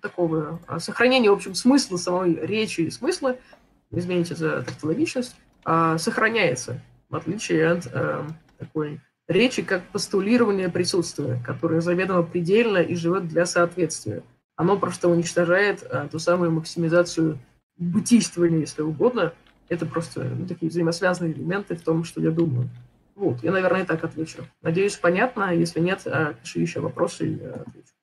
такого 0.00 0.60
а, 0.66 0.78
сохранения, 0.78 1.30
в 1.30 1.34
общем, 1.34 1.54
смысла 1.54 1.96
самой 1.96 2.34
речи 2.34 2.82
и 2.82 2.90
смысла, 2.90 3.36
извините 3.90 4.36
за 4.36 4.62
тавтологичность, 4.62 5.34
а, 5.64 5.98
сохраняется, 5.98 6.80
в 7.08 7.16
отличие 7.16 7.66
от 7.66 7.88
а, 7.92 8.26
такой 8.58 9.00
речи, 9.26 9.62
как 9.62 9.82
постулирование 9.88 10.68
присутствия, 10.68 11.40
которое 11.44 11.80
заведомо 11.80 12.22
предельно 12.22 12.78
и 12.78 12.94
живет 12.94 13.28
для 13.28 13.46
соответствия. 13.46 14.22
Оно 14.60 14.78
просто 14.78 15.08
уничтожает 15.08 15.82
а, 15.90 16.06
ту 16.06 16.18
самую 16.18 16.50
максимизацию 16.50 17.38
бытийствования, 17.78 18.58
если 18.58 18.82
угодно. 18.82 19.32
Это 19.70 19.86
просто 19.86 20.22
ну, 20.24 20.46
такие 20.46 20.68
взаимосвязанные 20.68 21.32
элементы 21.32 21.76
в 21.76 21.80
том, 21.80 22.04
что 22.04 22.20
я 22.20 22.30
думаю. 22.30 22.68
Вот, 23.14 23.42
я, 23.42 23.52
наверное, 23.52 23.86
так 23.86 24.04
отвечу. 24.04 24.44
Надеюсь, 24.60 24.96
понятно. 24.96 25.54
Если 25.54 25.80
нет, 25.80 26.02
а, 26.04 26.34
пиши 26.34 26.60
еще 26.60 26.80
вопросы, 26.80 27.26
и 27.26 27.38
я 27.38 27.52
отвечу. 27.52 27.94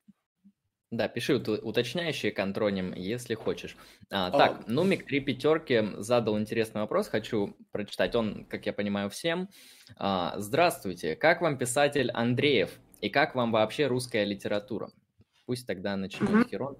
Да, 0.90 1.06
пиши 1.06 1.36
уточняющие 1.36 2.32
контроним, 2.32 2.92
если 2.92 3.34
хочешь. 3.34 3.76
А, 4.10 4.32
так, 4.32 4.66
Нумик 4.66 5.06
три 5.06 5.20
пятерки 5.20 5.90
задал 5.98 6.40
интересный 6.40 6.80
вопрос, 6.80 7.06
хочу 7.06 7.56
прочитать. 7.70 8.16
Он, 8.16 8.44
как 8.46 8.66
я 8.66 8.72
понимаю, 8.72 9.10
всем. 9.10 9.48
А, 9.96 10.34
Здравствуйте, 10.38 11.14
как 11.14 11.40
вам 11.40 11.56
писатель 11.56 12.10
Андреев 12.10 12.80
и 13.00 13.10
как 13.10 13.36
вам 13.36 13.52
вообще 13.52 13.86
русская 13.86 14.24
литература? 14.24 14.90
Пусть 15.48 15.66
тогда 15.66 15.96
начнет 15.96 16.28
угу. 16.28 16.44
Херон. 16.44 16.76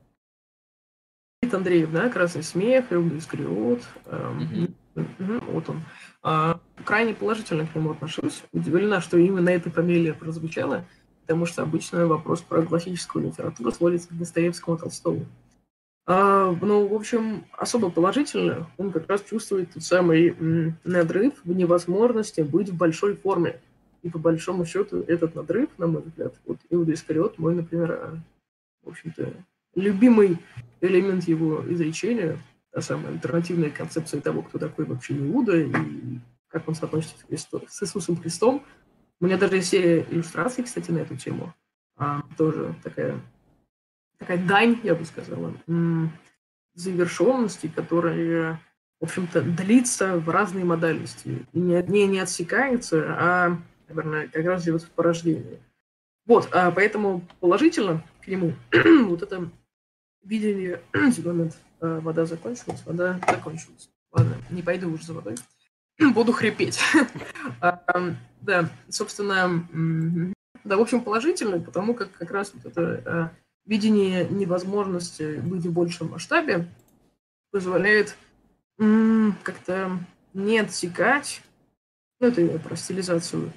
Андреев, 1.51 1.90
да, 1.90 2.11
«Красный 2.11 2.43
смех», 2.43 2.93
«Иуда 2.93 3.16
Искариот». 3.16 3.82
Эм. 4.05 4.74
Угу, 4.95 5.53
вот 5.53 5.70
он. 5.70 5.82
А, 6.23 6.61
крайне 6.85 7.15
положительно 7.15 7.66
к 7.66 7.74
нему 7.74 7.93
отношусь. 7.93 8.43
Удивлена, 8.53 9.01
что 9.01 9.16
именно 9.16 9.49
эта 9.49 9.70
фамилия 9.70 10.12
прозвучала 10.12 10.85
потому 11.23 11.45
что 11.45 11.62
обычно 11.62 12.07
вопрос 12.07 12.40
про 12.40 12.62
классическую 12.62 13.27
литературу 13.27 13.70
сводится 13.70 14.09
к 14.09 14.16
Достоевскому 14.16 14.78
Толстому. 14.78 15.27
А, 16.07 16.57
ну, 16.62 16.86
в 16.86 16.95
общем, 16.95 17.45
особо 17.53 17.90
положительно 17.90 18.70
он 18.78 18.93
как 18.93 19.07
раз 19.09 19.23
чувствует 19.23 19.73
тот 19.74 19.82
самый 19.82 20.31
м, 20.39 20.78
надрыв 20.85 21.35
в 21.45 21.55
невозможности 21.55 22.40
быть 22.40 22.70
в 22.70 22.77
большой 22.77 23.15
форме. 23.15 23.61
И 24.03 24.09
по 24.09 24.19
большому 24.19 24.65
счету 24.65 25.05
этот 25.07 25.35
надрыв, 25.35 25.69
на 25.77 25.86
мой 25.86 26.01
взгляд, 26.01 26.35
вот 26.47 26.59
Иуда 26.70 26.95
Искариот, 26.95 27.39
мой, 27.39 27.55
например, 27.55 28.23
в 28.89 28.93
общем-то, 28.93 29.32
любимый 29.74 30.39
элемент 30.81 31.24
его 31.24 31.65
изречения, 31.73 32.39
та 32.73 32.81
самая 32.81 33.12
альтернативная 33.12 33.70
концепция 33.70 34.20
того, 34.20 34.43
кто 34.43 34.59
такой 34.59 34.85
вообще 34.85 35.16
Иуда 35.16 35.56
и 35.59 35.73
как 36.48 36.69
он 36.69 36.74
соотносится 36.74 37.24
с 37.28 37.82
Иисусом 37.82 38.16
Христом– 38.16 38.65
у 39.20 39.27
меня 39.27 39.36
даже 39.36 39.56
есть 39.56 39.69
серия 39.69 40.06
иллюстраций, 40.10 40.62
кстати, 40.62 40.90
на 40.90 40.98
эту 40.98 41.16
тему. 41.16 41.52
А, 41.97 42.23
тоже 42.36 42.74
такая, 42.85 43.20
такая 44.19 44.39
дань, 44.39 44.78
я 44.85 44.94
бы 44.94 45.05
сказала, 45.05 45.52
завершенности, 46.74 47.66
которая, 47.66 48.60
в 49.01 49.05
общем-то, 49.05 49.43
длится 49.43 50.19
в 50.19 50.28
разные 50.28 50.65
модальности. 50.65 51.44
И 51.52 51.59
не, 51.59 51.82
не, 51.82 52.06
не 52.06 52.20
отсекается, 52.20 53.16
а, 53.19 53.59
наверное, 53.89 54.28
как 54.28 54.44
раз 54.44 54.65
живет 54.65 54.82
в 54.82 54.90
порождении. 54.90 55.59
Вот, 56.24 56.48
а 56.52 56.70
поэтому 56.70 57.27
положительно 57.40 58.05
к 58.29 58.31
нему 58.31 58.53
вот 59.09 59.23
это 59.23 59.51
видение, 60.23 60.83
момент, 61.25 61.57
а, 61.81 61.99
вода 62.01 62.27
закончилась, 62.27 62.83
вода 62.85 63.19
закончилась. 63.27 63.89
Ладно, 64.13 64.37
не 64.51 64.63
пойду 64.63 64.93
уже 64.93 65.05
за 65.05 65.15
водой. 65.15 65.37
буду 66.15 66.33
хрипеть. 66.33 66.79
А, 67.61 67.83
да, 68.43 68.69
собственно, 68.91 69.67
да, 70.63 70.77
в 70.77 70.81
общем, 70.81 71.01
положительно, 71.01 71.59
потому 71.59 71.95
как 71.95 72.13
как 72.13 72.31
раз 72.31 72.53
вот 72.53 72.67
это 72.67 73.03
а, 73.07 73.33
видение 73.65 74.29
невозможности 74.29 75.41
быть 75.41 75.65
в 75.65 75.73
большем 75.73 76.11
масштабе 76.11 76.69
позволяет 77.51 78.15
как-то 78.77 79.99
не 80.35 80.59
отсекать, 80.59 81.43
ну, 82.21 82.29
это 82.29 82.43
я 82.43 82.59
про 82.59 82.77
стилизацию, 82.77 83.53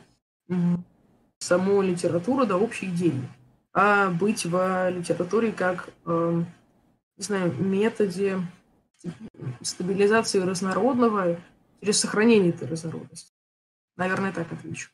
саму 1.38 1.81
литературу 1.81 2.48
до 2.48 2.56
общей 2.56 2.88
идеи, 2.88 3.22
а 3.73 4.10
быть 4.10 4.45
в 4.45 4.89
литературе 4.89 5.52
как, 5.52 5.89
не 6.06 6.45
знаю, 7.18 7.53
методе 7.53 8.39
стабилизации 9.61 10.39
разнородного 10.39 11.39
через 11.80 11.99
сохранение 11.99 12.52
этой 12.52 12.68
разнородности. 12.68 13.34
Наверное, 13.98 14.31
так 14.31 14.52
отвечу. 14.52 14.89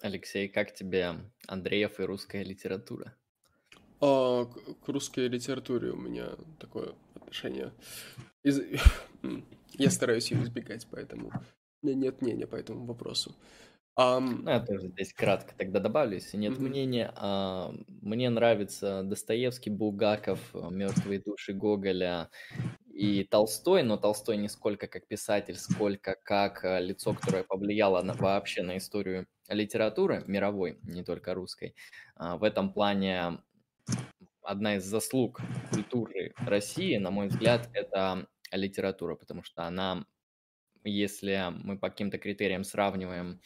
Алексей, 0.00 0.48
как 0.48 0.74
тебе 0.74 1.16
Андреев 1.46 2.00
и 2.00 2.04
русская 2.04 2.44
литература? 2.44 3.16
А, 4.00 4.44
к, 4.44 4.88
русской 4.88 5.28
литературе 5.28 5.90
у 5.90 5.96
меня 5.96 6.30
такое 6.60 6.94
отношение. 7.14 7.72
Из... 8.42 8.60
Я 9.72 9.90
стараюсь 9.90 10.30
ее 10.30 10.42
избегать, 10.42 10.86
поэтому 10.90 11.32
нет 11.82 12.20
мнения 12.20 12.46
по 12.46 12.56
этому 12.56 12.84
вопросу. 12.84 13.34
Um... 13.98 14.42
Ну, 14.42 14.50
я 14.50 14.60
тоже 14.60 14.88
здесь 14.88 15.12
кратко 15.14 15.54
тогда 15.56 15.80
добавлю, 15.80 16.14
если 16.14 16.36
нет 16.36 16.52
mm-hmm. 16.52 16.60
мнения. 16.60 17.12
А, 17.16 17.72
мне 18.02 18.28
нравится 18.28 19.02
Достоевский, 19.02 19.70
Булгаков, 19.70 20.38
Мертвые 20.54 21.20
души 21.20 21.54
Гоголя 21.54 22.28
и 22.92 23.24
Толстой, 23.24 23.82
но 23.82 23.96
Толстой 23.96 24.36
не 24.36 24.48
сколько 24.48 24.86
как 24.86 25.06
писатель, 25.06 25.56
сколько 25.56 26.16
как 26.22 26.64
э, 26.64 26.80
лицо, 26.80 27.14
которое 27.14 27.44
повлияло 27.44 28.02
на, 28.02 28.14
вообще 28.14 28.62
на 28.62 28.78
историю 28.78 29.26
литературы 29.48 30.24
мировой, 30.26 30.78
не 30.82 31.02
только 31.04 31.34
русской. 31.34 31.74
А, 32.16 32.36
в 32.36 32.44
этом 32.44 32.72
плане 32.72 33.38
одна 34.42 34.76
из 34.76 34.84
заслуг 34.84 35.40
культуры 35.72 36.32
России, 36.38 36.96
на 36.96 37.10
мой 37.10 37.28
взгляд, 37.28 37.68
это 37.72 38.26
литература, 38.52 39.14
потому 39.14 39.42
что 39.42 39.64
она, 39.64 40.06
если 40.84 41.52
мы 41.64 41.78
по 41.78 41.90
каким-то 41.90 42.18
критериям 42.18 42.64
сравниваем 42.64 43.40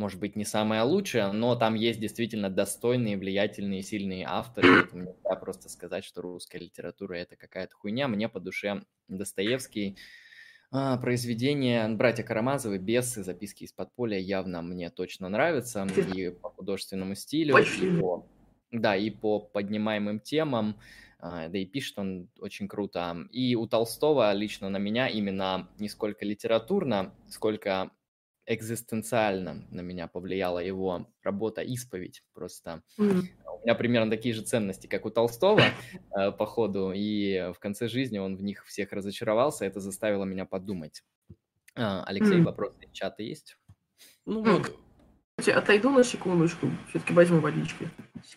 может 0.00 0.18
быть, 0.18 0.34
не 0.34 0.46
самая 0.46 0.82
лучшая, 0.82 1.30
но 1.30 1.54
там 1.56 1.74
есть 1.74 2.00
действительно 2.00 2.48
достойные, 2.48 3.18
влиятельные, 3.18 3.82
сильные 3.82 4.24
авторы. 4.26 4.88
Нельзя 4.94 5.36
просто 5.38 5.68
сказать, 5.68 6.06
что 6.06 6.22
русская 6.22 6.58
литература– 6.58 7.14
это 7.16 7.36
какая-то 7.36 7.76
хуйня. 7.76 8.08
Мне 8.08 8.30
по 8.30 8.40
душе 8.40 8.82
Достоевский, 9.08 9.98
а, 10.72 10.96
произведения 10.96 11.86
«Братья 11.88 12.22
Карамазовы», 12.22 12.78
«Бесы», 12.78 13.22
«Записки 13.22 13.64
из 13.64 13.72
подполья» 13.74 14.18
явно 14.18 14.62
мне 14.62 14.88
точно 14.88 15.28
нравятся 15.28 15.86
и 16.14 16.30
по 16.30 16.48
художественному 16.48 17.14
стилю, 17.14 17.58
и 17.58 18.00
по, 18.00 18.26
да, 18.72 18.96
и 18.96 19.10
по 19.10 19.38
поднимаемым 19.38 20.20
темам, 20.20 20.80
а, 21.18 21.48
да 21.48 21.58
и 21.58 21.66
пишет 21.66 21.98
он 21.98 22.30
очень 22.38 22.68
круто. 22.68 23.28
И 23.32 23.54
у 23.54 23.66
Толстого 23.66 24.32
лично 24.32 24.70
на 24.70 24.78
меня 24.78 25.08
именно 25.08 25.68
не 25.78 25.90
сколько 25.90 26.24
литературно, 26.24 27.14
сколько 27.28 27.90
экзистенциально 28.46 29.64
на 29.70 29.80
меня 29.80 30.08
повлияла 30.08 30.58
его 30.58 31.08
работа 31.22 31.62
«Исповедь». 31.62 32.22
Просто 32.34 32.82
mm-hmm. 32.98 33.22
у 33.58 33.62
меня 33.62 33.74
примерно 33.74 34.10
такие 34.10 34.34
же 34.34 34.42
ценности, 34.42 34.86
как 34.86 35.06
у 35.06 35.10
Толстого, 35.10 35.62
э, 36.16 36.32
по 36.32 36.46
ходу, 36.46 36.92
и 36.94 37.52
в 37.54 37.58
конце 37.58 37.88
жизни 37.88 38.18
он 38.18 38.36
в 38.36 38.42
них 38.42 38.64
всех 38.66 38.92
разочаровался, 38.92 39.64
это 39.64 39.80
заставило 39.80 40.24
меня 40.24 40.46
подумать. 40.46 41.02
А, 41.74 42.02
Алексей, 42.04 42.38
mm-hmm. 42.38 42.42
вопросы 42.42 42.76
из 42.84 42.90
чата 42.90 43.22
есть? 43.22 43.56
Ну 44.26 44.42
вот. 44.42 44.76
Отойду 45.48 45.90
на 45.90 46.04
секундочку, 46.04 46.68
все-таки 46.90 47.14
возьму 47.14 47.40
водички. 47.40 47.88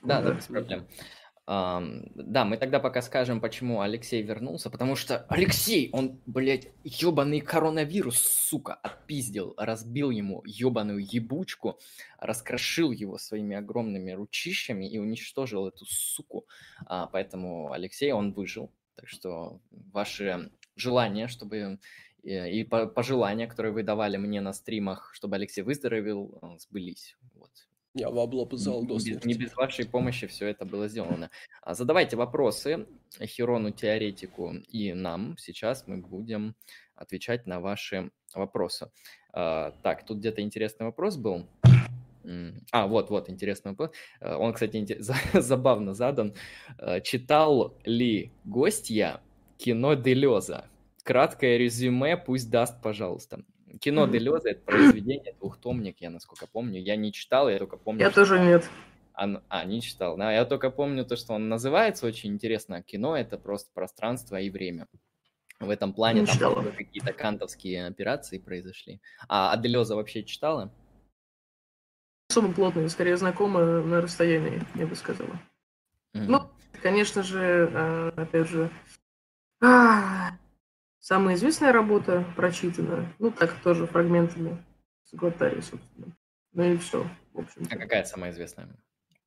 Да, 0.04 0.22
да, 0.22 0.32
без 0.34 0.46
проблем. 0.46 0.80
Да, 0.80 1.04
мы 1.46 2.58
тогда 2.58 2.80
пока 2.80 3.02
скажем, 3.02 3.42
почему 3.42 3.82
Алексей 3.82 4.22
вернулся, 4.22 4.70
потому 4.70 4.96
что 4.96 5.26
Алексей, 5.28 5.90
он, 5.92 6.22
блядь, 6.26 6.70
ебаный 6.84 7.42
коронавирус, 7.42 8.18
сука, 8.18 8.76
отпиздил, 8.76 9.54
разбил 9.58 10.10
ему 10.10 10.42
ебаную 10.46 11.06
ебучку, 11.06 11.80
раскрошил 12.20 12.92
его 12.92 13.18
своими 13.18 13.58
огромными 13.58 14.12
ручищами 14.12 14.90
и 14.90 15.00
уничтожил 15.00 15.68
эту 15.68 15.86
суку. 15.86 16.46
А, 16.86 17.08
поэтому 17.08 17.74
Алексей, 17.74 18.12
он 18.14 18.32
выжил. 18.32 18.72
Так 18.96 19.10
что 19.10 19.60
ваши 19.72 20.52
желания, 20.76 21.28
чтобы 21.28 21.80
э, 22.24 22.52
и 22.52 22.64
пожелания, 22.64 23.48
которые 23.48 23.74
вы 23.74 23.84
давали 23.84 24.18
мне 24.18 24.40
на 24.40 24.54
стримах, 24.54 25.12
чтобы 25.14 25.36
Алексей 25.36 25.62
выздоровел, 25.62 26.40
э, 26.42 26.58
сбылись. 26.60 27.18
Я 27.94 28.10
в 28.10 28.18
облапызал 28.18 28.84
до 28.84 28.98
смерти. 28.98 29.28
Не 29.28 29.36
без 29.36 29.56
вашей 29.56 29.86
помощи 29.86 30.26
все 30.28 30.48
это 30.48 30.66
было 30.66 30.88
сделано. 30.88 31.30
А 31.62 31.76
задавайте 31.76 32.16
вопросы 32.16 32.88
Хирону 33.20 33.72
теоретику 33.72 34.54
и 34.68 34.94
нам. 34.94 35.38
Сейчас 35.38 35.88
мы 35.88 35.98
будем 35.98 36.56
отвечать 36.96 37.46
на 37.46 37.60
ваши 37.60 38.12
вопросы. 38.34 38.90
А, 39.32 39.72
так, 39.84 40.06
тут 40.06 40.20
где-то 40.20 40.42
интересный 40.42 40.88
вопрос 40.88 41.18
был. 41.18 41.46
А, 42.72 42.88
вот, 42.88 43.10
вот, 43.10 43.30
интересный 43.30 43.72
вопрос. 43.72 43.92
А, 44.20 44.38
он, 44.38 44.54
кстати, 44.54 44.98
забавно 45.34 45.94
задан. 45.94 46.34
А, 46.78 47.00
читал 47.00 47.76
ли 47.86 48.32
гостья 48.44 49.22
кино 49.58 49.94
Делеза? 49.94 50.66
Краткое 51.04 51.58
резюме 51.58 52.18
пусть 52.18 52.50
даст, 52.50 52.82
пожалуйста. 52.82 53.44
Кино 53.80 54.08
Делеза– 54.08 54.50
это 54.52 54.62
произведение, 54.62 55.34
двухтомник, 55.40 56.00
я 56.00 56.10
насколько 56.10 56.48
помню. 56.48 56.82
Я 56.82 56.96
не 56.96 57.12
читал, 57.12 57.50
я 57.50 57.58
только 57.58 57.78
помню... 57.78 58.02
Я 58.02 58.12
тоже 58.12 58.40
нет. 58.40 58.70
Он, 59.16 59.42
а, 59.50 59.64
не 59.66 59.82
читал. 59.82 60.18
Да, 60.18 60.32
я 60.32 60.46
только 60.46 60.70
помню 60.70 61.06
то, 61.06 61.16
что 61.16 61.34
он 61.34 61.50
называется 61.50 62.06
очень 62.06 62.32
интересно. 62.32 62.82
Кино– 62.84 63.16
это 63.18 63.38
просто 63.38 63.72
пространство 63.74 64.40
и 64.40 64.50
время. 64.50 64.88
В 65.60 65.70
этом 65.70 65.94
плане 65.94 66.22
не 66.22 66.28
там 66.28 66.72
какие-то 66.72 67.14
кантовские 67.14 67.86
операции 67.86 68.38
произошли. 68.38 69.02
А, 69.28 69.52
а 69.52 69.58
Делеза 69.58 69.96
вообще 69.96 70.24
читала? 70.24 70.74
Особо 72.30 72.52
плотные, 72.54 72.90
скорее 72.90 73.18
знакомы 73.18 73.84
на 73.84 74.02
расстоянии, 74.02 74.62
я 74.76 74.88
бы 74.88 74.96
сказала. 74.96 75.40
Mm-hmm. 76.16 76.26
Ну, 76.28 76.50
конечно 76.82 77.24
же, 77.24 77.70
э, 77.72 78.10
опять 78.16 78.48
же, 78.48 78.70
а, 79.62 80.33
самая 81.04 81.36
известная 81.36 81.74
работа 81.74 82.26
прочитана, 82.38 83.14
ну, 83.20 83.30
так 83.30 83.54
тоже 83.62 83.86
фрагментами 83.86 84.64
с 85.04 85.14
Глотари, 85.14 85.60
собственно. 85.60 86.16
Ну 86.54 86.64
и 86.64 86.78
все, 86.78 87.06
в 87.34 87.40
общем. 87.40 87.68
А 87.70 87.76
какая 87.76 88.06
самая 88.06 88.32
известная? 88.32 88.70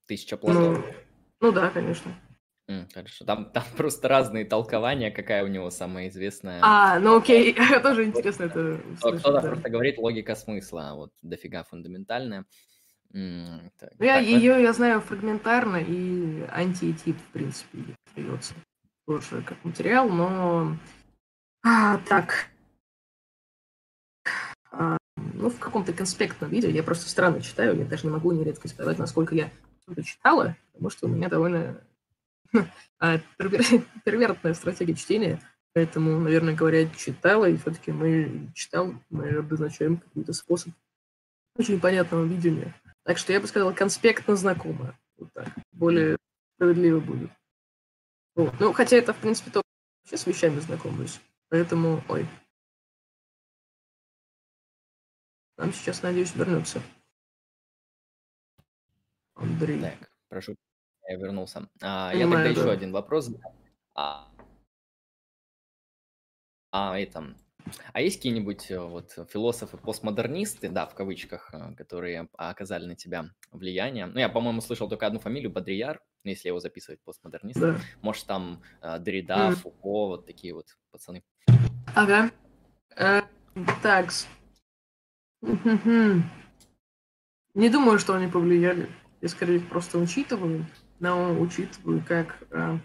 Тысяча 0.07 0.36
планов? 0.39 0.78
Ну, 0.78 0.85
ну 1.40 1.53
да, 1.53 1.69
конечно. 1.70 2.12
М, 2.69 2.89
Хорошо, 2.93 3.24
там, 3.27 3.53
там 3.53 3.62
просто 3.77 4.09
разные 4.09 4.44
толкования, 4.47 5.11
какая 5.11 5.44
у 5.44 5.48
него 5.48 5.70
самая 5.70 6.09
известная. 6.09 6.61
А, 6.62 6.98
ну 6.98 7.19
окей, 7.19 7.55
тоже 7.82 8.05
интересно 8.05 8.44
это 8.44 8.81
услышать, 8.93 9.20
Кто-то 9.20 9.43
да. 9.43 9.48
просто 9.48 9.69
говорит 9.70 9.98
логика 9.98 10.35
смысла, 10.35 10.90
а 10.90 10.94
вот 10.94 11.12
дофига 11.23 11.62
фундаментальная. 11.65 12.44
Так, 13.12 13.93
Ну, 13.98 14.05
я, 14.05 14.16
так, 14.16 14.24
ее 14.27 14.62
я 14.62 14.73
знаю 14.73 15.01
фрагментарно, 15.01 15.77
и 15.77 16.43
антиэтип, 16.51 17.16
в 17.16 17.32
принципе, 17.32 17.78
остается 18.07 18.55
тоже 19.07 19.43
как 19.43 19.62
материал, 19.65 20.09
но... 20.09 20.77
А, 21.68 21.98
так. 22.09 22.47
А, 24.70 24.97
ну, 25.16 25.51
в 25.51 25.59
каком-то 25.59 25.93
конспектном 25.93 26.48
виде, 26.48 26.70
я 26.70 26.84
просто 26.84 27.09
странно 27.09 27.40
читаю, 27.40 27.76
я 27.76 27.84
даже 27.84 28.06
не 28.06 28.12
могу 28.12 28.30
нередко 28.30 28.68
сказать, 28.68 28.98
насколько 28.98 29.34
я 29.34 29.51
что-то 29.82 30.05
читала, 30.05 30.56
потому 30.72 30.90
что 30.90 31.06
у 31.06 31.09
меня 31.09 31.28
довольно 31.28 31.82
а, 33.01 33.18
первер- 33.36 33.84
первертная 34.05 34.55
стратегия 34.55 34.94
чтения, 34.94 35.43
поэтому, 35.72 36.20
наверное 36.20 36.55
говоря, 36.55 36.88
читала, 36.90 37.47
и 37.47 37.56
все-таки 37.56 37.90
мы 37.90 38.48
читал, 38.55 38.94
мы 39.10 39.30
обозначаем 39.30 39.97
какой-то 39.97 40.34
способ 40.34 40.72
очень 41.59 41.80
понятного 41.80 42.24
видения. 42.24 42.80
Так 43.02 43.18
что 43.18 43.32
я 43.32 43.40
бы 43.40 43.48
сказал, 43.48 43.74
конспектно 43.74 44.36
знакомо. 44.36 44.97
Вот 45.18 45.32
так. 45.32 45.48
Более 45.72 46.16
справедливо 46.55 47.01
будет. 47.01 47.30
Вот. 48.36 48.55
Ну, 48.60 48.72
хотя 48.72 48.98
это, 48.98 49.12
в 49.12 49.16
принципе, 49.16 49.51
то 49.51 49.62
вообще 50.05 50.16
с 50.16 50.26
вещами 50.28 50.60
знакомлюсь. 50.60 51.20
Поэтому, 51.57 52.05
ой. 52.11 52.28
Нам 55.57 55.73
сейчас, 55.73 56.03
надеюсь, 56.03 56.35
вернется. 56.35 56.83
Андрей. 59.35 59.81
Так, 59.81 60.12
прошу, 60.28 60.55
я 61.09 61.16
вернулся. 61.16 61.66
А, 61.81 62.12
я 62.15 62.28
тогда 62.28 62.45
еще 62.45 62.65
да. 62.65 62.73
один 62.73 62.93
вопрос. 62.93 63.31
А, 63.95 64.31
а, 66.73 66.99
это, 66.99 67.35
а 67.93 68.01
есть 68.01 68.16
какие-нибудь 68.16 68.70
э, 68.70 68.78
вот 68.78 69.12
философы-постмодернисты, 69.32 70.68
да, 70.68 70.86
в 70.86 70.94
кавычках, 70.94 71.51
э, 71.52 71.74
которые 71.74 72.28
оказали 72.36 72.86
на 72.86 72.97
тебя 72.97 73.30
влияние? 73.51 74.06
Ну, 74.06 74.18
я, 74.18 74.28
по-моему, 74.28 74.60
слышал 74.60 74.88
только 74.88 75.06
одну 75.06 75.18
фамилию, 75.18 75.51
Бодрияр, 75.51 76.01
если 76.24 76.48
его 76.48 76.60
записывать 76.60 77.01
постмодернист. 77.02 77.60
Да. 77.60 77.76
Может, 78.02 78.26
там 78.26 78.62
э, 78.82 78.98
Деррида, 79.01 79.48
Мгм. 79.48 79.56
Фуко, 79.56 80.06
вот 80.06 80.26
такие 80.26 80.55
вот 80.55 80.66
пацаны. 80.90 81.22
Ага. 81.94 82.30
Э, 82.97 83.22
так. 83.82 84.10
Не 87.55 87.70
думаю, 87.70 87.98
что 87.98 88.14
они 88.14 88.28
повлияли. 88.28 88.88
Я 89.22 89.28
скорее 89.28 89.60
просто 89.60 89.98
учитываю, 89.98 90.66
но 91.01 91.32
учитываю 91.38 92.05
как 92.06 92.36
э, 92.51 92.78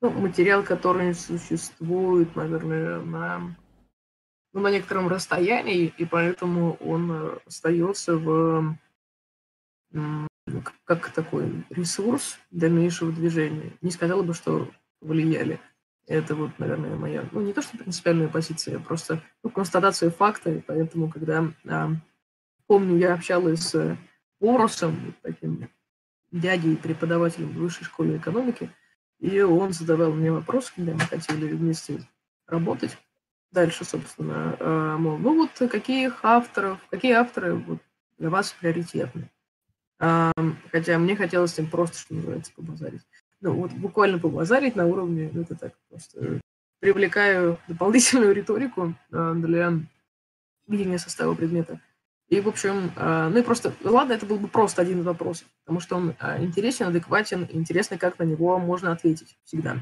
ну, 0.00 0.10
материал, 0.10 0.62
который 0.62 1.14
существует, 1.14 2.34
наверное, 2.36 3.00
на, 3.00 3.56
ну, 4.54 4.60
на 4.60 4.70
некотором 4.70 5.08
расстоянии, 5.08 5.92
и 5.98 6.04
поэтому 6.06 6.74
он 6.74 7.10
э, 7.12 7.38
остается 7.44 8.16
в 8.16 8.76
как 10.84 11.10
такой 11.10 11.64
ресурс 11.70 12.38
дальнейшего 12.50 13.12
движения. 13.12 13.72
Не 13.82 13.90
сказала 13.90 14.22
бы, 14.22 14.34
что 14.34 14.70
влияли. 15.00 15.60
Это 16.06 16.34
вот, 16.34 16.58
наверное, 16.58 16.96
моя, 16.96 17.28
ну, 17.32 17.40
не 17.40 17.52
то, 17.52 17.62
что 17.62 17.78
принципиальная 17.78 18.28
позиция, 18.28 18.78
просто 18.78 19.22
ну, 19.42 19.50
констатация 19.50 20.10
факта, 20.10 20.50
и 20.50 20.60
поэтому, 20.60 21.10
когда, 21.10 21.50
а, 21.66 21.90
помню, 22.66 22.96
я 22.98 23.14
общалась 23.14 23.60
с 23.60 23.96
Поросом, 24.38 24.96
вот 25.06 25.14
таким 25.22 25.70
дядей, 26.30 26.76
преподавателем 26.76 27.50
в 27.50 27.54
высшей 27.54 27.86
школе 27.86 28.18
экономики, 28.18 28.70
и 29.18 29.40
он 29.40 29.72
задавал 29.72 30.12
мне 30.12 30.30
вопрос, 30.30 30.70
когда 30.70 30.92
мы 30.92 31.00
хотели 31.00 31.46
вместе 31.54 32.00
работать. 32.46 32.98
Дальше, 33.54 33.84
собственно, 33.84 34.56
а, 34.58 34.96
мол, 34.98 35.16
ну 35.18 35.36
вот 35.36 35.70
каких 35.70 36.24
авторов, 36.24 36.78
какие 36.90 37.12
авторы 37.12 37.54
вот 37.54 37.78
для 38.18 38.28
вас 38.28 38.52
приоритетны? 38.52 39.30
Хотя 40.72 40.98
мне 40.98 41.14
хотелось 41.16 41.54
с 41.54 41.66
просто, 41.66 41.98
что 41.98 42.14
называется, 42.14 42.52
побазарить 42.54 43.02
ну, 43.44 43.52
вот 43.52 43.72
буквально 43.72 44.18
побазарить 44.18 44.74
на 44.74 44.86
уровне, 44.86 45.30
ну, 45.32 45.42
это 45.42 45.54
так, 45.54 45.74
просто 45.90 46.18
э, 46.18 46.40
привлекаю 46.80 47.58
дополнительную 47.68 48.34
риторику 48.34 48.94
э, 49.12 49.32
для 49.36 49.74
видения 50.66 50.98
состава 50.98 51.34
предмета. 51.34 51.78
И, 52.28 52.40
в 52.40 52.48
общем, 52.48 52.90
э, 52.96 53.28
ну 53.30 53.38
и 53.38 53.42
просто, 53.42 53.74
ладно, 53.82 54.14
это 54.14 54.24
был 54.24 54.38
бы 54.38 54.48
просто 54.48 54.80
один 54.80 55.00
из 55.00 55.04
вопросов, 55.04 55.46
потому 55.62 55.80
что 55.80 55.96
он 55.96 56.16
э, 56.18 56.42
интересен, 56.42 56.86
адекватен, 56.86 57.46
интересно, 57.52 57.98
как 57.98 58.18
на 58.18 58.22
него 58.22 58.58
можно 58.58 58.92
ответить 58.92 59.36
всегда. 59.44 59.76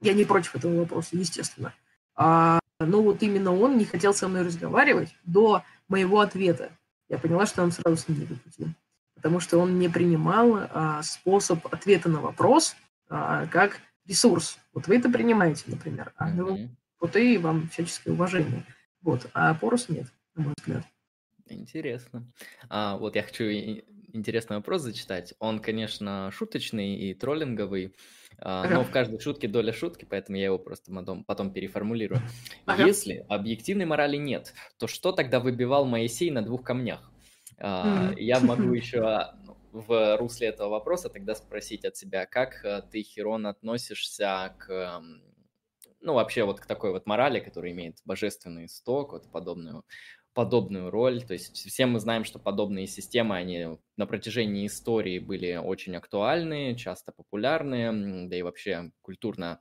Я 0.00 0.14
не 0.14 0.24
против 0.24 0.56
этого 0.56 0.80
вопроса, 0.80 1.10
естественно. 1.12 1.74
А, 2.14 2.58
но 2.80 3.02
вот 3.02 3.22
именно 3.22 3.54
он 3.54 3.78
не 3.78 3.84
хотел 3.84 4.14
со 4.14 4.28
мной 4.28 4.42
разговаривать 4.42 5.14
до 5.24 5.62
моего 5.88 6.20
ответа. 6.20 6.70
Я 7.08 7.18
поняла, 7.18 7.46
что 7.46 7.62
он 7.62 7.72
сразу 7.72 7.96
с 7.96 8.08
ним 8.08 8.20
не 8.20 8.26
по 8.26 8.34
пути 8.34 8.74
потому 9.16 9.40
что 9.40 9.58
он 9.58 9.78
не 9.80 9.88
принимал 9.88 10.56
а, 10.70 11.02
способ 11.02 11.66
ответа 11.74 12.08
на 12.08 12.20
вопрос 12.20 12.76
а, 13.08 13.46
как 13.46 13.80
ресурс. 14.06 14.58
Вот 14.72 14.86
вы 14.86 14.98
это 14.98 15.10
принимаете, 15.10 15.64
например, 15.66 16.12
а 16.16 16.28
Мгм. 16.28 16.76
вот 17.00 17.16
и 17.16 17.36
вам 17.38 17.68
всяческое 17.70 18.14
уважение. 18.14 18.64
Вот, 19.02 19.28
а 19.34 19.54
Порос 19.54 19.88
нет, 19.88 20.06
на 20.36 20.44
мой 20.44 20.54
взгляд. 20.56 20.84
Интересно. 21.48 22.24
А, 22.68 22.96
вот 22.98 23.16
я 23.16 23.22
хочу 23.22 23.44
интересный 24.12 24.56
вопрос 24.56 24.82
зачитать. 24.82 25.34
Он, 25.38 25.58
конечно, 25.58 26.30
шуточный 26.32 26.96
и 26.96 27.14
троллинговый, 27.14 27.94
а, 28.38 28.62
Ага. 28.62 28.74
но 28.74 28.84
в 28.84 28.90
каждой 28.90 29.20
шутке 29.20 29.48
доля 29.48 29.72
шутки, 29.72 30.06
поэтому 30.08 30.38
я 30.38 30.46
его 30.46 30.58
просто 30.58 30.92
потом, 30.92 31.24
потом 31.24 31.52
переформулирую. 31.52 32.20
Ага. 32.66 32.84
Если 32.84 33.24
объективной 33.28 33.86
морали 33.86 34.16
нет, 34.16 34.54
то 34.78 34.86
что 34.86 35.12
тогда 35.12 35.40
выбивал 35.40 35.86
Моисей 35.86 36.30
на 36.30 36.42
двух 36.42 36.62
камнях? 36.62 37.10
А. 37.58 38.12
Я 38.16 38.40
могу 38.40 38.72
еще 38.74 39.32
в 39.72 40.16
русле 40.16 40.48
этого 40.48 40.70
вопроса 40.70 41.08
тогда 41.08 41.34
спросить 41.34 41.84
от 41.84 41.96
себя, 41.96 42.26
как 42.26 42.64
ты, 42.90 43.02
Хирон, 43.02 43.46
относишься 43.46 44.54
к, 44.58 45.02
ну, 46.00 46.14
вообще 46.14 46.44
вот 46.44 46.60
к 46.60 46.66
такой 46.66 46.92
вот 46.92 47.06
морали, 47.06 47.40
которая 47.40 47.72
имеет 47.72 47.98
божественный 48.04 48.66
исток, 48.66 49.12
вот 49.12 49.30
подобную 49.30 49.84
подобную 50.36 50.90
роль. 50.90 51.24
То 51.24 51.32
есть 51.34 51.56
все 51.56 51.86
мы 51.86 52.00
знаем, 52.00 52.24
что 52.24 52.38
подобные 52.38 52.86
системы, 52.86 53.36
они 53.36 53.78
на 53.96 54.06
протяжении 54.06 54.66
истории 54.68 55.18
были 55.18 55.56
очень 55.56 55.96
актуальны, 55.96 56.76
часто 56.76 57.12
популярны, 57.12 58.28
да 58.28 58.36
и 58.36 58.42
вообще 58.42 58.92
культурно, 59.02 59.60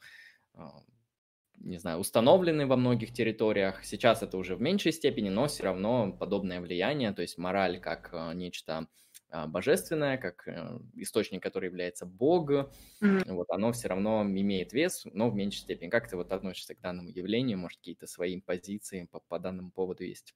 а, 0.53 0.81
не 1.57 1.77
знаю, 1.79 1.99
установлены 1.99 2.67
во 2.67 2.77
многих 2.77 3.13
территориях. 3.13 3.85
Сейчас 3.85 4.23
это 4.23 4.37
уже 4.37 4.55
в 4.55 4.61
меньшей 4.61 4.91
степени, 4.93 5.29
но 5.29 5.47
все 5.47 5.63
равно 5.63 6.11
подобное 6.13 6.61
влияние, 6.61 7.13
то 7.13 7.21
есть 7.23 7.37
мораль 7.37 7.79
как 7.79 8.09
а, 8.13 8.33
нечто 8.33 8.87
а, 9.29 9.47
божественное, 9.47 10.17
как 10.17 10.47
э, 10.47 10.79
источник, 10.95 11.41
который 11.43 11.67
является 11.67 12.05
Бог, 12.05 12.51
Мгм. 13.01 13.23
вот 13.25 13.49
оно 13.49 13.71
все 13.71 13.87
равно 13.87 14.23
имеет 14.23 14.73
вес, 14.73 15.05
но 15.13 15.29
в 15.29 15.35
меньшей 15.35 15.59
степени. 15.61 15.89
Как 15.89 16.07
ты 16.09 16.15
вот 16.17 16.31
относишься 16.31 16.75
к 16.75 16.81
данному 16.81 17.09
явлению? 17.09 17.57
Может, 17.57 17.79
какие-то 17.79 18.07
свои 18.07 18.39
позиции 18.41 19.07
по, 19.11 19.19
по 19.19 19.39
данному 19.39 19.71
поводу 19.71 20.03
есть? 20.03 20.35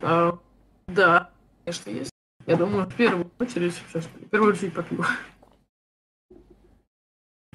А, 0.00 0.38
да, 0.86 1.30
конечно, 1.64 1.90
есть. 1.90 2.12
Я 2.46 2.56
думаю, 2.56 2.86
в 2.86 2.94
первую 2.94 3.30
очередь, 3.38 3.74
сейчас, 3.74 4.06
в 4.06 4.28
первую 4.28 4.52
очередь 4.52 4.74
попью. 4.74 5.04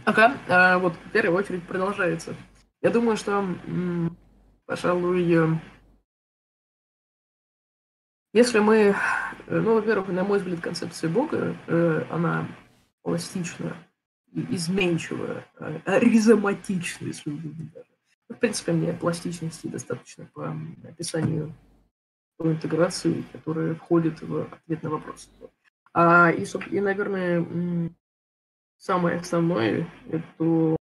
Ага, 0.05 0.37
а, 0.47 0.77
вот 0.77 0.93
в 0.93 1.11
первую 1.11 1.37
очередь 1.37 1.67
продолжается. 1.67 2.35
Я 2.81 2.91
думаю, 2.91 3.17
что, 3.17 3.31
м, 3.39 4.15
пожалуй, 4.65 5.59
если 8.33 8.59
мы, 8.59 8.95
ну, 9.47 9.73
во-первых, 9.73 10.09
на 10.09 10.23
мой 10.23 10.37
взгляд, 10.37 10.59
концепция 10.59 11.09
Бога, 11.09 11.57
э, 11.67 12.05
она 12.11 12.47
пластична, 13.01 13.75
и 14.31 14.55
изменчивая, 14.55 15.47
э, 15.59 15.99
ризоматична, 15.99 17.07
если 17.07 17.31
угодно 17.31 17.69
даже. 17.73 17.87
В 18.29 18.35
принципе, 18.35 18.73
мне 18.73 18.93
пластичности 18.93 19.67
достаточно 19.67 20.25
по 20.33 20.55
описанию 20.87 21.53
интеграции, 22.39 23.23
которая 23.31 23.75
входит 23.75 24.21
в 24.21 24.47
ответ 24.53 24.83
на 24.83 24.89
вопрос. 24.89 25.29
А, 25.93 26.31
и, 26.31 26.45
и, 26.71 26.79
наверное, 26.79 27.91
самое 28.77 29.19
основное– 29.19 29.89
это 30.11 30.75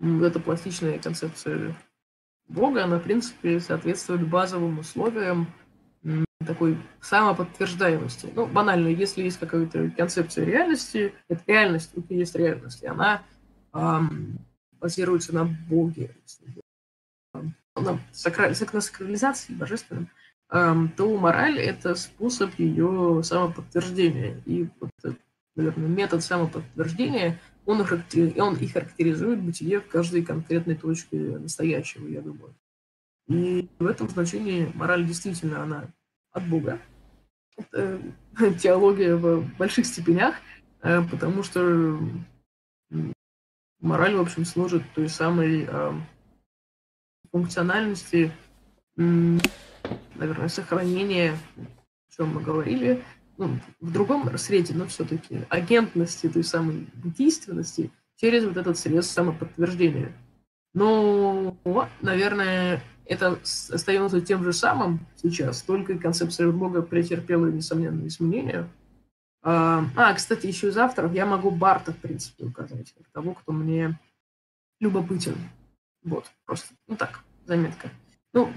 эта 0.00 0.38
пластичная 0.38 0.98
концепция 0.98 1.76
Бога, 2.48 2.84
она, 2.84 2.98
в 2.98 3.02
принципе, 3.02 3.60
соответствует 3.60 4.28
базовым 4.28 4.78
условиям 4.78 5.48
такой 6.46 6.78
самоподтверждаемости. 7.02 8.32
Ну, 8.34 8.46
банально, 8.46 8.88
если 8.88 9.22
есть 9.22 9.38
какая-то 9.38 9.90
концепция 9.90 10.46
реальности, 10.46 11.12
это 11.28 11.42
реальность, 11.46 11.90
это 11.94 12.14
есть 12.14 12.34
реальность, 12.34 12.82
и 12.82 12.86
она 12.86 13.22
эм, 13.74 14.38
базируется 14.80 15.34
на 15.34 15.44
Боге, 15.44 16.16
на 17.80 18.00
сакрализации 18.12 19.54
божественном, 19.54 20.08
эм, 20.50 20.88
то 20.90 21.16
мораль– 21.16 21.58
это 21.60 21.94
способ 21.94 22.50
ее 22.58 23.22
самоподтверждения. 23.22 24.40
И 24.46 24.68
вот, 24.80 24.90
наверное, 25.56 25.88
метод 25.88 26.22
самоподтверждения, 26.22 27.38
он, 27.66 27.84
он 28.38 28.56
и 28.56 28.66
характеризует 28.66 29.40
бытие 29.40 29.80
в 29.80 29.88
каждой 29.88 30.24
конкретной 30.24 30.74
точке 30.74 31.16
настоящего, 31.16 32.06
я 32.06 32.22
думаю. 32.22 32.54
И 33.28 33.68
в 33.78 33.86
этом 33.86 34.08
значении 34.08 34.72
мораль 34.74 35.04
действительно, 35.06 35.62
она 35.62 35.88
от 36.32 36.48
Бога. 36.48 36.80
Это 37.56 38.00
теология 38.58 39.16
в 39.16 39.44
больших 39.58 39.86
степенях, 39.86 40.36
э, 40.82 41.02
потому 41.02 41.42
что 41.42 42.00
мораль, 43.80 44.16
в 44.16 44.20
общем, 44.20 44.44
служит 44.44 44.82
той 44.94 45.08
самой 45.08 45.66
э, 45.68 45.92
функциональности, 47.30 48.32
наверное, 48.96 50.48
сохранения, 50.48 51.36
о 51.56 52.16
чем 52.16 52.34
мы 52.34 52.42
говорили, 52.42 53.02
ну, 53.36 53.58
в 53.80 53.92
другом 53.92 54.36
среде, 54.36 54.74
но 54.74 54.86
все-таки 54.86 55.42
агентности 55.48 56.28
той 56.28 56.44
самой 56.44 56.88
действенности 56.94 57.90
через 58.16 58.44
вот 58.44 58.56
этот 58.56 58.76
средств 58.76 59.14
самоподтверждения. 59.14 60.12
Но, 60.74 61.56
наверное, 62.02 62.82
это 63.06 63.38
остается 63.70 64.20
тем 64.20 64.44
же 64.44 64.52
самым 64.52 65.06
сейчас, 65.16 65.62
только 65.62 65.98
концепция 65.98 66.50
Бога 66.50 66.82
претерпела 66.82 67.46
несомненные 67.46 68.08
изменения. 68.08 68.68
А, 69.42 69.84
а, 69.96 70.12
кстати, 70.14 70.46
еще 70.46 70.68
из 70.68 70.76
авторов 70.76 71.14
я 71.14 71.24
могу 71.24 71.50
Барта, 71.50 71.92
в 71.92 71.96
принципе, 71.96 72.44
указать, 72.44 72.92
того, 73.12 73.34
кто 73.34 73.52
мне 73.52 73.98
любопытен. 74.80 75.36
Вот, 76.04 76.30
просто, 76.46 76.74
ну 76.86 76.96
так, 76.96 77.20
заметка. 77.46 77.90
Ну, 78.32 78.52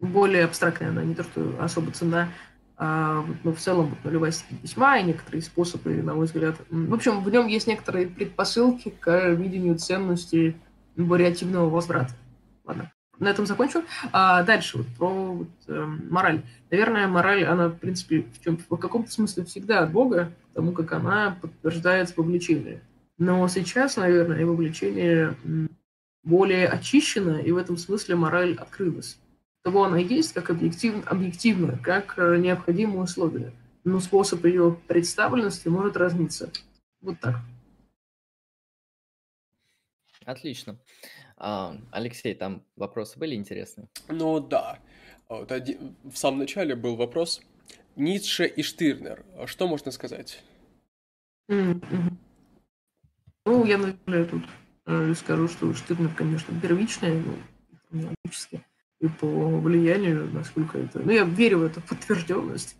более 0.00 0.44
абстрактная 0.44 0.90
она, 0.90 1.04
не 1.04 1.14
то, 1.14 1.24
что 1.24 1.56
особо 1.60 1.90
цена, 1.90 2.28
а, 2.76 3.24
ну, 3.42 3.52
в 3.52 3.58
целом 3.58 3.86
вот, 3.86 4.04
нулевая 4.04 4.30
степень 4.30 4.58
письма 4.58 4.98
и 4.98 5.02
некоторые 5.04 5.42
способы, 5.42 5.94
на 6.02 6.14
мой 6.14 6.26
взгляд. 6.26 6.56
В 6.70 6.94
общем, 6.94 7.22
в 7.22 7.30
нем 7.30 7.46
есть 7.48 7.66
некоторые 7.66 8.06
предпосылки 8.06 8.90
к 8.90 9.30
видению 9.30 9.78
ценности 9.78 10.56
вариативного 10.96 11.68
возврата. 11.68 12.14
Ладно 12.64 12.92
на 13.18 13.28
этом 13.28 13.46
закончу. 13.46 13.82
А 14.12 14.42
дальше 14.42 14.78
вот 14.78 14.86
про 14.96 15.32
вот, 15.32 15.48
э, 15.66 15.86
мораль. 16.10 16.42
Наверное, 16.70 17.06
мораль, 17.08 17.44
она, 17.44 17.68
в 17.68 17.78
принципе, 17.78 18.26
в, 18.32 18.42
чем, 18.42 18.58
в 18.68 18.76
каком-то 18.76 19.10
смысле 19.10 19.44
всегда 19.44 19.80
от 19.80 19.92
Бога, 19.92 20.32
потому 20.52 20.72
как 20.72 20.92
она 20.92 21.36
подтверждается 21.40 22.14
вовлечение. 22.16 22.82
Но 23.18 23.46
сейчас, 23.48 23.96
наверное, 23.96 24.46
вовлечение 24.46 25.34
более 26.22 26.68
очищено, 26.68 27.38
и 27.38 27.50
в 27.50 27.56
этом 27.56 27.76
смысле 27.76 28.16
мораль 28.16 28.54
открылась. 28.54 29.18
Того 29.62 29.84
она 29.84 29.98
есть 29.98 30.32
как 30.32 30.50
объектив, 30.50 31.06
объективно, 31.06 31.78
как 31.78 32.18
э, 32.18 32.38
необходимое 32.38 33.02
условие. 33.02 33.52
Но 33.84 34.00
способ 34.00 34.44
ее 34.44 34.78
представленности 34.86 35.68
может 35.68 35.96
разниться. 35.96 36.50
Вот 37.00 37.18
так. 37.20 37.36
Отлично. 40.24 40.78
А, 41.36 41.76
Алексей, 41.90 42.34
там 42.34 42.62
вопросы 42.76 43.18
были 43.18 43.34
интересные? 43.34 43.88
Ну 44.08 44.40
да. 44.40 44.78
А 45.28 45.36
вот 45.36 45.52
один, 45.52 45.96
в 46.04 46.16
самом 46.16 46.40
начале 46.40 46.74
был 46.74 46.96
вопрос. 46.96 47.40
Ницше 47.96 48.46
и 48.46 48.62
Штирнер. 48.62 49.24
А 49.36 49.46
что 49.46 49.66
можно 49.66 49.90
сказать? 49.90 50.42
Mm-hmm. 51.50 52.12
Ну, 53.46 53.64
я, 53.64 53.78
наверное, 53.78 54.24
тут 54.26 54.44
э, 54.88 55.14
скажу, 55.14 55.48
что 55.48 55.72
Штирнер, 55.74 56.10
конечно, 56.14 56.58
первичный, 56.60 57.22
ну, 57.90 58.08
логически, 58.24 58.64
и 59.00 59.08
по 59.08 59.26
влиянию, 59.60 60.28
насколько 60.32 60.78
это... 60.78 61.00
Ну, 61.00 61.12
я 61.12 61.24
верю 61.24 61.58
в 61.58 61.62
эту 61.64 61.80
подтвержденность. 61.80 62.76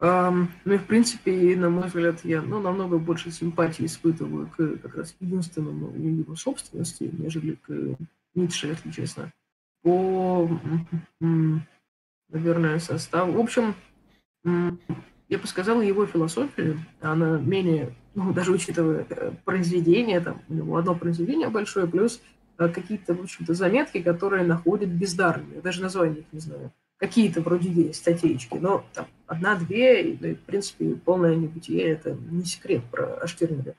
Um, 0.00 0.48
ну 0.64 0.74
и, 0.74 0.78
в 0.78 0.86
принципе, 0.86 1.56
на 1.56 1.70
мой 1.70 1.86
взгляд, 1.86 2.24
я 2.24 2.42
ну, 2.42 2.60
намного 2.60 2.98
больше 2.98 3.30
симпатии 3.30 3.86
испытываю 3.86 4.48
к 4.48 4.78
как 4.78 4.96
раз 4.96 5.14
единственному 5.20 5.96
его 5.96 6.34
собственности, 6.34 7.08
нежели 7.12 7.52
к 7.54 7.96
Ницше, 8.34 8.66
если 8.66 8.90
честно. 8.90 9.32
По, 9.82 10.50
наверное, 12.28 12.80
составу. 12.80 13.32
В 13.32 13.38
общем, 13.38 13.76
я 14.44 15.38
бы 15.38 15.46
сказал, 15.46 15.80
его 15.80 16.04
философия, 16.04 16.76
она 17.00 17.38
менее, 17.38 17.94
ну, 18.14 18.32
даже 18.32 18.52
учитывая 18.52 19.06
э, 19.08 19.32
произведение, 19.44 20.20
там, 20.20 20.42
у 20.48 20.54
него 20.54 20.76
одно 20.76 20.94
произведение 20.94 21.48
большое, 21.48 21.86
плюс 21.86 22.20
э, 22.58 22.68
какие-то, 22.68 23.14
в 23.14 23.22
общем-то, 23.22 23.54
заметки, 23.54 24.02
которые 24.02 24.44
находят 24.44 24.90
бездарными. 24.90 25.56
Я 25.56 25.60
даже 25.60 25.82
название 25.82 26.20
их 26.20 26.26
не 26.32 26.40
знаю 26.40 26.72
какие-то 27.02 27.40
вроде 27.40 27.68
есть 27.68 27.98
статейки, 27.98 28.46
но 28.52 28.84
там 28.92 29.08
одна-две, 29.26 30.12
и, 30.12 30.34
в 30.34 30.42
принципе, 30.42 30.94
полное 30.94 31.34
небытие– 31.34 31.82
это 31.82 32.16
не 32.30 32.44
секрет 32.44 32.84
про 32.92 33.14
Аштирнера 33.16 33.74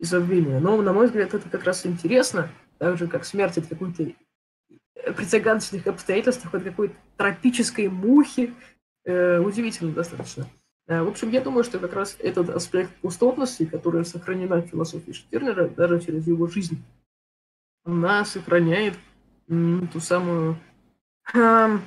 и 0.00 0.04
забвение. 0.04 0.58
Но, 0.58 0.82
на 0.82 0.92
мой 0.92 1.06
взгляд, 1.06 1.34
это 1.34 1.48
как 1.48 1.62
раз 1.62 1.86
интересно, 1.86 2.50
так 2.78 2.98
же, 2.98 3.06
как 3.06 3.24
смерть 3.24 3.58
от 3.58 3.68
какой-то 3.68 4.10
при 5.14 5.24
загадочных 5.24 5.86
обстоятельствах, 5.86 6.52
от 6.54 6.64
какой-то 6.64 6.96
тропической 7.16 7.86
мухи, 7.86 8.52
э, 9.04 9.38
удивительно 9.38 9.92
достаточно. 9.92 10.48
Э, 10.92 11.02
в 11.02 11.08
общем, 11.08 11.30
я 11.30 11.40
думаю, 11.40 11.64
что 11.64 11.78
как 11.78 11.94
раз 11.94 12.16
этот 12.18 12.50
аспект 12.50 12.94
пустотности, 12.96 13.64
которая 13.64 14.04
сохранена 14.04 14.56
в 14.56 14.66
философии 14.66 15.12
Штирнера, 15.12 15.68
даже 15.68 16.00
через 16.00 16.26
его 16.26 16.46
жизнь, 16.46 16.82
она 17.84 18.24
сохраняет 18.26 18.94
ту 19.48 20.00
самую 20.00 20.58
э, 21.32 21.78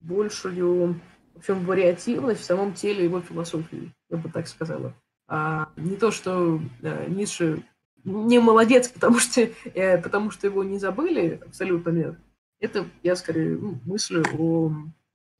большую, 0.00 1.00
в 1.34 1.38
общем, 1.38 1.66
вариативность 1.66 2.40
в 2.40 2.44
самом 2.44 2.72
теле 2.72 3.04
его 3.04 3.20
философии, 3.20 3.92
я 4.08 4.16
бы 4.16 4.30
так 4.30 4.48
сказала. 4.48 4.94
А 5.28 5.68
не 5.76 5.96
то, 5.96 6.10
что 6.10 6.60
э, 6.80 7.08
Ницше 7.08 7.62
не 8.04 8.38
молодец, 8.38 8.88
потому 8.88 9.18
что, 9.18 9.42
э, 9.42 9.98
потому 9.98 10.30
что 10.30 10.46
его 10.46 10.64
не 10.64 10.78
забыли, 10.78 11.40
абсолютно 11.46 11.90
нет. 11.90 12.14
Это 12.58 12.86
я 13.02 13.16
скорее 13.16 13.58
ну, 13.58 13.78
мыслю 13.84 14.24
о 14.38 14.72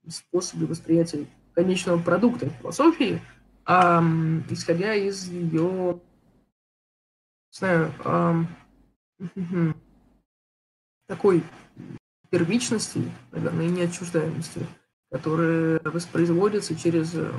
способе 0.06 0.66
восприятия 0.66 1.26
конечного 1.54 2.00
продукта 2.00 2.48
философии, 2.48 3.20
а, 3.64 4.02
исходя 4.48 4.94
из 4.94 5.28
ее, 5.28 6.00
не 7.52 7.56
знаю, 7.56 7.92
а, 8.04 8.44
такой 11.06 11.42
первичности, 12.30 13.02
наверное, 13.32 13.66
и 13.66 13.70
неотчуждаемости, 13.70 14.66
которые 15.10 15.80
воспроизводятся 15.80 16.76
через 16.76 17.14
э, 17.16 17.32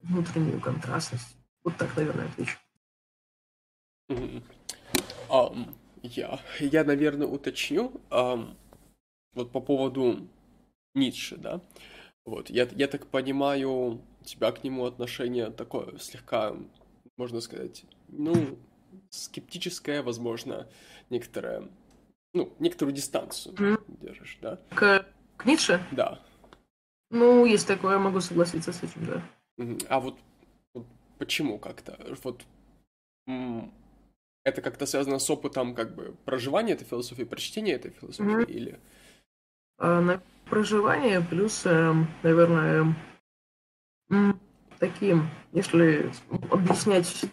внутреннюю 0.00 0.60
контрастность. 0.60 1.36
Вот 1.64 1.76
так, 1.78 1.96
наверное, 1.96 2.26
отвечу. 2.26 2.58
Я, 6.02 6.40
я, 6.60 6.84
наверное, 6.84 7.26
уточню. 7.26 7.92
Вот 8.10 9.50
по 9.50 9.60
поводу 9.60 10.28
Ницше, 10.94 11.36
да. 11.36 11.60
Вот, 12.24 12.50
я, 12.50 12.68
я 12.76 12.86
так 12.86 13.06
понимаю, 13.06 13.70
у 13.70 14.24
тебя 14.24 14.52
к 14.52 14.62
нему 14.62 14.84
отношение 14.84 15.50
такое 15.50 15.98
слегка, 15.98 16.56
можно 17.16 17.40
сказать, 17.40 17.84
ну, 18.08 18.58
скептическое, 19.10 20.02
возможно, 20.02 20.68
некоторое 21.10 21.68
ну, 22.34 22.52
некоторую 22.58 22.94
дистанцию 22.94 23.54
mm. 23.54 23.84
держишь, 24.00 24.38
да? 24.40 24.58
К, 24.70 25.06
к 25.36 25.44
Ницше? 25.44 25.84
Да. 25.92 26.20
Ну, 27.10 27.44
есть 27.44 27.66
такое, 27.66 27.98
могу 27.98 28.20
согласиться 28.20 28.72
с 28.72 28.82
этим, 28.82 29.06
да. 29.06 29.22
А 29.88 30.00
вот, 30.00 30.18
вот 30.74 30.86
почему 31.18 31.58
как-то? 31.58 31.98
Вот 32.22 32.42
это 34.44 34.62
как-то 34.62 34.86
связано 34.86 35.18
с 35.18 35.30
опытом 35.30 35.74
как 35.74 35.94
бы 35.94 36.16
проживания 36.24 36.72
этой 36.72 36.84
философии, 36.84 37.24
прочтения 37.24 37.74
этой 37.74 37.90
философии 37.90 38.44
mm-hmm. 38.44 38.52
или? 38.52 38.80
А, 39.78 40.00
на 40.00 40.22
проживание 40.48 41.20
плюс, 41.20 41.62
э, 41.64 41.94
наверное, 42.22 42.94
э, 44.10 44.32
таким, 44.78 45.28
если 45.52 46.10
объяснять 46.50 47.24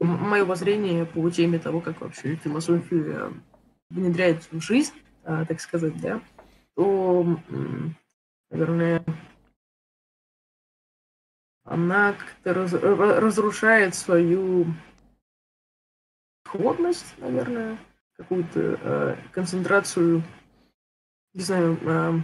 мое 0.00 0.44
воззрение 0.44 1.06
по 1.06 1.28
теме 1.30 1.58
того, 1.58 1.80
как 1.80 2.00
вообще 2.00 2.36
философия 2.36 3.32
внедряет 3.90 4.46
в 4.50 4.60
жизнь, 4.60 4.94
а, 5.24 5.44
так 5.44 5.60
сказать, 5.60 6.00
да, 6.00 6.20
то, 6.74 7.38
наверное, 8.50 9.04
она 11.64 12.12
как-то 12.12 12.54
раз, 12.54 12.72
разрушает 12.72 13.94
свою 13.94 14.66
холодность, 16.44 17.14
наверное, 17.18 17.78
какую-то 18.16 18.78
э, 18.80 19.16
концентрацию, 19.32 20.22
не 21.34 21.42
знаю, 21.42 21.78
э, 21.82 22.20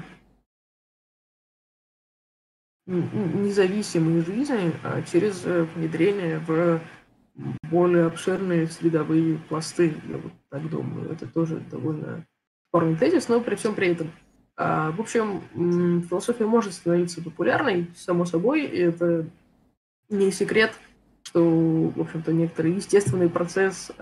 независимой 2.86 4.22
жизни 4.22 4.72
а 4.82 5.02
через 5.02 5.44
э, 5.44 5.64
внедрение 5.74 6.38
в 6.38 6.80
более 7.70 8.06
обширные 8.06 8.66
средовые 8.66 9.38
пласты, 9.48 9.94
я 10.08 10.16
вот 10.16 10.32
так 10.50 10.68
думаю. 10.68 11.12
Это 11.12 11.26
тоже 11.26 11.60
довольно 11.70 12.26
спорный 12.68 12.96
тезис, 12.96 13.28
но 13.28 13.40
при 13.40 13.54
всем 13.54 13.74
при 13.74 13.88
этом. 13.88 14.10
А, 14.56 14.90
в 14.90 15.00
общем, 15.00 15.42
философия 16.08 16.46
может 16.46 16.74
становиться 16.74 17.22
популярной, 17.22 17.88
само 17.94 18.24
собой, 18.24 18.64
и 18.64 18.78
это 18.78 19.26
не 20.08 20.32
секрет, 20.32 20.72
что, 21.22 21.92
в 21.94 22.00
общем-то, 22.00 22.32
некоторый 22.32 22.72
естественный 22.72 23.30
процесс 23.30 23.92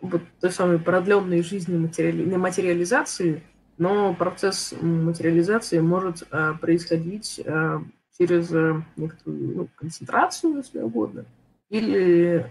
вот 0.00 0.22
той 0.40 0.50
самой 0.50 0.78
продленной 0.78 1.42
жизни 1.42 1.76
материали... 1.76 2.24
материализации, 2.36 3.42
но 3.80 4.12
процесс 4.12 4.74
материализации 4.78 5.80
может 5.80 6.28
а, 6.30 6.52
происходить 6.52 7.40
а, 7.46 7.82
через 8.18 8.52
а, 8.52 8.84
некоторую 8.96 9.56
ну, 9.56 9.68
концентрацию, 9.74 10.58
если 10.58 10.80
угодно, 10.80 11.24
или 11.70 12.46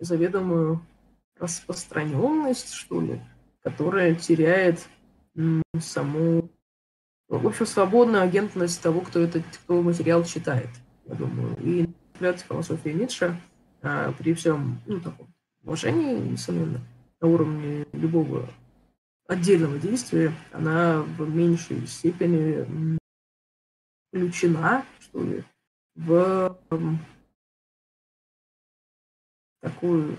заведомую 0.00 0.84
распространенность, 1.38 2.72
что 2.72 3.00
ли, 3.00 3.20
которая 3.62 4.16
теряет 4.16 4.88
саму, 5.78 6.50
в 7.28 7.46
общем, 7.46 7.64
свободную 7.64 8.24
агентность 8.24 8.82
того, 8.82 9.02
кто 9.02 9.20
этот 9.20 9.44
кто 9.62 9.80
материал 9.82 10.24
читает, 10.24 10.70
я 11.06 11.14
думаю. 11.14 11.56
И, 11.60 11.88
например, 12.14 12.38
философия 12.38 12.92
Ницше 12.92 13.40
при 14.18 14.34
всем 14.34 14.80
ну, 14.86 14.98
таком 14.98 15.28
уважении, 15.62 16.30
несомненно, 16.30 16.80
на 17.20 17.28
уровне 17.28 17.86
любого 17.92 18.48
отдельного 19.28 19.78
действия, 19.78 20.32
она 20.52 21.02
в 21.02 21.28
меньшей 21.28 21.86
степени 21.86 22.98
включена, 24.08 24.84
что 25.00 25.22
ли, 25.22 25.44
в 25.94 26.58
такую 29.60 30.18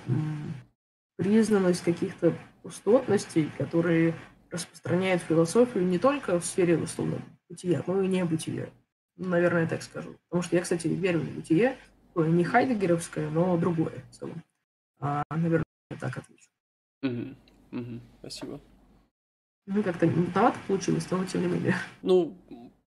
признанность 1.15 1.83
каких-то 1.83 2.37
пустотностей, 2.63 3.49
которые 3.57 4.13
распространяют 4.51 5.21
философию 5.23 5.85
не 5.85 5.99
только 5.99 6.39
в 6.39 6.45
сфере 6.45 6.77
условно 6.77 7.21
бытия, 7.49 7.83
но 7.87 8.01
и 8.01 8.07
не 8.07 8.23
бытия. 8.25 8.69
Наверное, 9.15 9.67
так 9.67 9.81
скажу. 9.81 10.15
Потому 10.29 10.43
что 10.43 10.55
я, 10.55 10.61
кстати, 10.61 10.87
верю 10.87 11.21
в 11.21 11.35
бытие, 11.35 11.77
не 12.15 12.43
хайдегеровское, 12.43 13.29
но 13.29 13.57
другое 13.57 14.03
в 14.11 14.15
целом. 14.15 14.43
А, 14.99 15.23
наверное, 15.29 15.63
я 15.91 15.97
так 15.97 16.17
отвечу. 16.17 16.49
Угу. 17.03 17.35
Угу. 17.79 17.99
Спасибо. 18.19 18.59
Ну, 19.67 19.83
как-то 19.83 20.07
мутновато 20.07 20.57
получилось, 20.67 21.05
но 21.11 21.23
тем 21.25 21.41
не 21.41 21.47
менее. 21.47 21.75
Ну, 22.01 22.37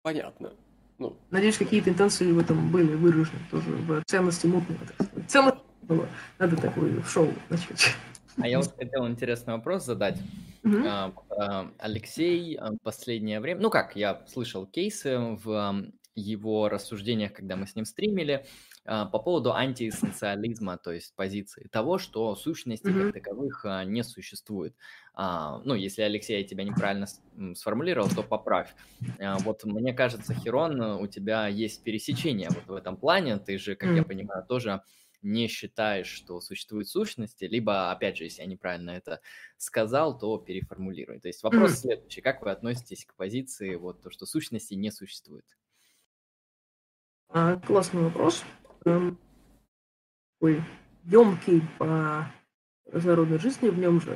понятно. 0.02 0.52
Ну. 0.98 1.16
Надеюсь, 1.32 1.58
какие-то 1.58 1.90
интенции 1.90 2.32
в 2.32 2.40
этом 2.40 2.72
были 2.72 2.94
выражены 2.94 3.40
тоже 3.50 3.72
в 3.72 4.04
ценности 4.06 4.48
мутного. 4.48 4.82
Ценность 5.28 5.58
было. 5.84 6.08
Надо 6.40 6.58
такое 6.58 7.02
шоу 7.04 7.34
начать. 7.50 7.96
А 8.40 8.48
я 8.48 8.60
вот 8.60 8.76
хотел 8.76 9.08
интересный 9.08 9.54
вопрос 9.54 9.86
задать. 9.86 10.20
Mm-hmm. 10.64 11.74
Алексей 11.80 12.58
в 12.58 12.78
последнее 12.84 13.40
время, 13.40 13.62
ну 13.62 13.70
как, 13.70 13.96
я 13.96 14.24
слышал 14.28 14.66
кейсы 14.66 15.18
в 15.18 15.86
его 16.16 16.68
рассуждениях, 16.68 17.32
когда 17.32 17.56
мы 17.56 17.68
с 17.68 17.76
ним 17.76 17.86
стримили, 17.86 18.46
а, 18.86 19.06
по 19.06 19.20
поводу 19.20 19.54
антиэссенциализма, 19.54 20.78
то 20.78 20.92
есть 20.92 21.14
позиции 21.16 21.68
того, 21.72 21.98
что 21.98 22.36
сущности 22.36 22.88
mm-hmm. 22.88 23.12
как 23.12 23.14
таковых 23.14 23.66
а, 23.66 23.84
не 23.86 24.04
существует. 24.04 24.76
А, 25.20 25.62
ну, 25.66 25.74
если, 25.74 26.04
Алексей, 26.04 26.40
я 26.40 26.48
тебя 26.48 26.64
неправильно 26.64 27.08
сформулировал, 27.56 28.08
то 28.08 28.22
поправь. 28.22 28.76
Вот 29.20 29.64
мне 29.64 29.92
кажется, 29.92 30.36
Херон, 30.36 30.80
у 30.80 31.08
тебя 31.08 31.48
есть 31.48 31.84
пересечение 31.84 32.50
вот 32.50 32.68
в 32.68 32.76
этом 32.76 32.98
плане. 32.98 33.40
Ты 33.40 33.58
же, 33.58 33.76
как 33.76 33.96
я 33.96 34.04
понимаю, 34.04 34.46
тоже 34.46 34.84
не 35.24 35.48
считаешь, 35.48 36.06
что 36.06 36.40
существуют 36.40 36.88
сущности, 36.88 37.46
либо, 37.46 37.90
опять 37.90 38.18
же, 38.18 38.26
если 38.26 38.44
я 38.44 38.48
неправильно 38.48 38.92
это 38.92 39.20
сказал, 39.58 40.16
то 40.20 40.38
переформулируй. 40.38 41.20
То 41.20 41.30
есть 41.30 41.42
вопрос 41.42 41.72
mm-hmm. 41.72 41.82
следующий. 41.82 42.22
Как 42.22 42.44
вы 42.44 42.52
относитесь 42.52 43.04
к 43.04 43.16
позиции, 43.16 43.74
вот 43.74 44.04
то, 44.04 44.12
что 44.12 44.28
сущности 44.28 44.76
не 44.76 44.92
существует? 44.92 45.46
Классный 47.66 48.04
вопрос 48.04 48.44
такой 48.84 50.64
емкий 51.06 51.64
по 51.80 52.32
разнородной 52.86 53.40
жизни 53.40 53.70
в 53.70 53.80
нем 53.80 54.00
же. 54.00 54.16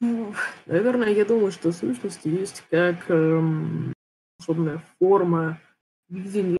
Наверное, 0.00 1.10
я 1.10 1.24
думаю, 1.24 1.52
что 1.52 1.72
сущность 1.72 2.24
есть 2.24 2.64
как 2.70 3.10
эм, 3.10 3.92
особенная 4.38 4.82
форма 4.98 5.60
видения 6.08 6.58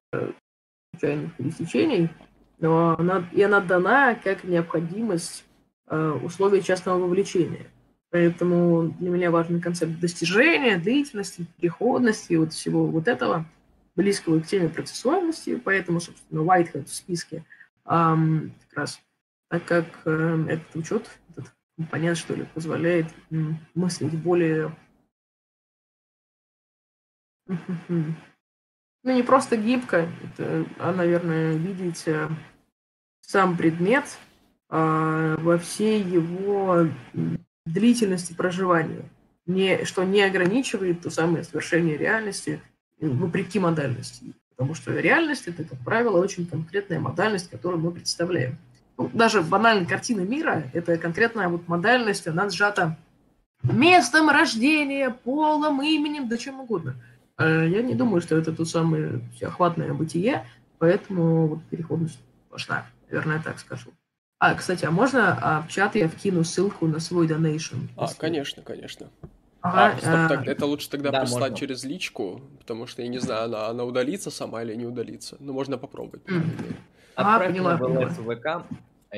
случайных 0.93 1.35
пересечений, 1.37 2.11
но 2.59 2.97
она, 2.99 3.29
и 3.33 3.43
она 3.43 3.61
дана 3.61 4.15
как 4.15 4.45
необходимость 4.45 5.45
э, 5.89 6.11
условия 6.23 6.61
частного 6.61 6.99
вовлечения. 6.99 7.67
Поэтому 8.11 8.95
для 8.99 9.11
меня 9.11 9.31
важен 9.31 9.61
концепт 9.61 9.99
достижения, 10.01 10.77
длительности, 10.77 11.47
переходности, 11.57 12.35
вот 12.35 12.53
всего 12.53 12.87
вот 12.87 13.09
этого– 13.09 13.47
близкого 14.01 14.41
к 14.41 14.47
теме 14.47 14.69
процессуальности, 14.69 15.61
поэтому, 15.63 16.01
собственно, 16.01 16.41
Whitehead 16.41 16.87
в 16.87 16.95
списке 16.95 17.45
эм, 17.87 18.53
как 18.69 18.79
раз, 18.79 19.01
так 19.49 19.65
как 19.65 19.87
э, 20.05 20.47
этот 20.49 20.77
учет, 20.77 21.20
этот 21.81 21.91
компонент, 21.91 22.19
что 22.19 22.35
ли, 22.35 22.47
позволяет 22.55 23.07
мыслить 23.75 24.15
более 24.15 24.77
ну, 27.89 28.15
не 29.03 29.23
просто 29.23 29.57
гибко, 29.57 30.09
это, 30.23 30.67
а, 30.79 30.93
наверное, 30.93 31.57
видеть 31.57 32.05
э, 32.07 32.29
сам 33.23 33.57
предмет 33.57 34.05
э, 34.69 35.37
во 35.41 35.59
всей 35.59 36.01
его 36.01 36.87
длительности 37.65 38.35
проживания, 38.35 39.03
не, 39.47 39.85
что 39.85 40.05
не 40.05 40.23
ограничивает 40.23 41.03
то 41.03 41.11
самое 41.11 41.43
совершение 41.43 41.97
реальности, 41.97 42.61
вопреки 43.01 43.59
модальности. 43.59 44.33
Потому 44.51 44.75
что 44.75 44.93
реальность– 44.93 45.45
это, 45.49 45.65
как 45.65 45.79
правило, 45.85 46.23
очень 46.23 46.47
конкретная 46.47 47.01
модальность, 47.01 47.51
которую 47.51 47.81
мы 47.81 47.91
представляем. 47.91 48.59
Ну, 49.01 49.11
даже 49.15 49.41
банальная 49.41 49.87
картина 49.87 50.21
мира– 50.21 50.65
это 50.75 50.99
конкретная 50.99 51.49
вот 51.49 51.67
модальность, 51.69 52.29
она 52.29 52.51
сжата 52.51 52.99
местом 53.63 54.29
рождения, 54.29 55.09
полом, 55.09 55.81
именем, 55.81 56.29
да 56.29 56.37
чем 56.37 56.61
угодно. 56.61 56.97
А 57.39 57.65
я 57.65 57.81
не 57.81 57.95
думаю, 57.95 58.21
что 58.21 58.37
это 58.37 58.53
то 58.53 58.67
самое 58.67 59.23
всеохватное 59.35 59.95
бытие, 59.95 60.47
поэтому 60.79 61.47
вот 61.47 61.65
переходность 61.71 62.19
важна, 62.51 62.87
наверное, 63.09 63.39
я 63.39 63.43
так 63.43 63.59
скажу. 63.59 63.91
А, 64.39 64.55
кстати, 64.55 64.85
а 64.85 64.91
можно 64.91 65.39
а, 65.41 65.63
в 65.63 65.69
чат 65.69 65.97
я 65.97 66.07
вкину 66.07 66.45
ссылку 66.45 66.87
на 66.87 67.01
свой 67.01 67.27
донейшн? 67.27 67.77
А, 67.97 68.07
конечно, 68.13 68.63
конечно. 68.63 69.09
Ага, 69.63 69.95
а, 69.95 69.99
стоп, 69.99 70.13
а... 70.13 70.29
так, 70.29 70.47
это 70.47 70.67
лучше 70.67 70.91
тогда 70.91 71.11
да, 71.11 71.21
прислать 71.21 71.53
можно. 71.53 71.57
через 71.57 71.85
личку, 71.85 72.43
потому 72.59 72.87
что 72.87 73.01
я 73.01 73.09
не 73.09 73.19
знаю, 73.19 73.45
она, 73.45 73.69
она 73.69 73.85
удалится 73.85 74.31
сама 74.31 74.63
или 74.63 74.75
не 74.75 74.85
удалится. 74.85 75.39
Но 75.41 75.55
можно 75.55 75.79
попробовать. 75.79 76.23
Mm. 76.27 76.75
Отправь 77.15 77.43
а, 77.43 77.51
поняла, 77.51 77.77
в 77.77 78.37
ВК, 78.37 78.67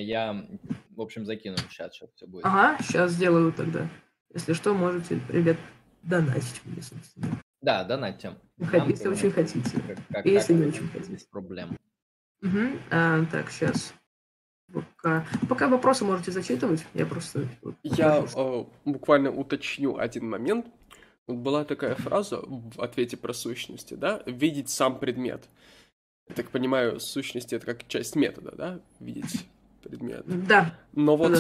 я, 0.01 0.47
в 0.91 1.01
общем, 1.01 1.25
закину 1.25 1.57
в 1.57 1.69
чат, 1.71 1.95
сейчас 1.95 2.11
все 2.15 2.27
будет. 2.27 2.45
Ага, 2.45 2.83
сейчас 2.83 3.13
сделаю 3.13 3.53
тогда. 3.53 3.89
Если 4.35 4.53
что, 4.55 4.75
можете, 4.75 5.21
ребят, 5.29 5.57
донатить 6.03 6.61
мне, 6.65 6.83
собственно. 6.83 7.43
Да, 7.61 7.85
донатьте. 7.85 8.35
Если 8.59 9.09
очень 9.09 9.31
хотите. 9.31 9.81
Как, 9.87 9.99
как, 10.11 10.27
если 10.27 10.55
как, 10.55 10.63
не 10.63 10.69
очень 10.69 10.89
хотите. 10.89 11.13
Без 11.13 11.25
проблем. 11.25 11.79
Угу. 12.43 12.59
А, 12.91 13.25
так, 13.27 13.51
сейчас. 13.51 13.95
Пока, 14.73 15.27
пока 15.49 15.69
вопросы 15.69 16.05
можете 16.05 16.33
зачитывать, 16.33 16.85
я 16.95 17.07
просто... 17.07 17.47
Я 17.83 18.25
э, 18.35 18.65
буквально 18.85 19.31
уточню 19.31 19.99
один 19.99 20.29
момент. 20.29 20.67
Вот 21.27 21.37
была 21.37 21.65
такая 21.65 21.95
фраза 21.95 22.43
в 22.43 22.81
ответе 22.81 23.17
про 23.17 23.33
сущности, 23.33 23.95
да? 23.95 24.23
Видеть 24.27 24.71
сам 24.71 24.99
предмет. 24.99 25.49
Я 26.29 26.35
так 26.35 26.51
понимаю, 26.51 26.99
сущности 26.99 27.55
это 27.55 27.67
как 27.67 27.87
часть 27.87 28.17
метода, 28.17 28.53
да? 28.57 28.81
Видеть 28.99 29.47
предмет. 29.83 30.25
Да. 30.27 30.79
Но 30.93 31.17
вот 31.17 31.33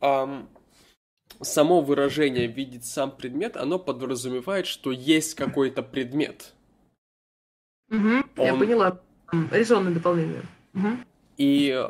да. 0.00 0.22
эм, 0.22 0.48
само 1.40 1.80
выражение 1.80 2.46
видеть 2.46 2.84
сам 2.84 3.10
предмет, 3.10 3.56
оно 3.56 3.78
подразумевает, 3.78 4.66
что 4.66 4.92
есть 4.92 5.34
какой-то 5.34 5.82
предмет. 5.82 6.52
Угу, 7.90 7.98
Он... 8.36 8.46
я 8.46 8.54
поняла. 8.54 9.00
Резонное 9.50 9.92
дополнение. 9.92 10.42
Угу. 10.74 10.88
И 11.38 11.88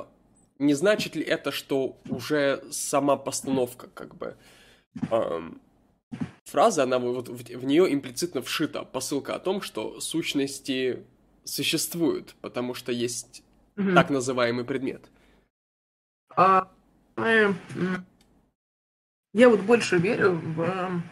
не 0.59 0.75
значит 0.75 1.17
ли 1.17 1.23
это, 1.23 1.51
что 1.51 1.99
уже 2.09 2.65
сама 2.71 3.17
постановка, 3.17 3.89
как 3.93 4.15
бы, 4.17 4.37
эм, 5.11 5.61
фраза, 6.45 6.85
она 6.85 6.99
вот 6.99 7.29
в, 7.29 7.37
в 7.37 7.65
нее 7.65 7.93
имплицитно 7.93 8.43
вшита 8.43 8.85
посылка 8.85 9.35
о 9.35 9.39
том, 9.39 9.61
что 9.61 10.01
сущности 10.01 11.05
существуют, 11.45 12.35
потому 12.41 12.75
что 12.75 12.93
есть 12.93 13.43
mm-hmm. 13.77 13.95
так 13.95 14.11
называемый 14.11 14.65
предмет. 14.65 15.11
А, 16.37 16.69
я 19.33 19.49
вот 19.49 19.61
больше 19.61 19.99
верю 19.99 20.41
в 20.57 21.03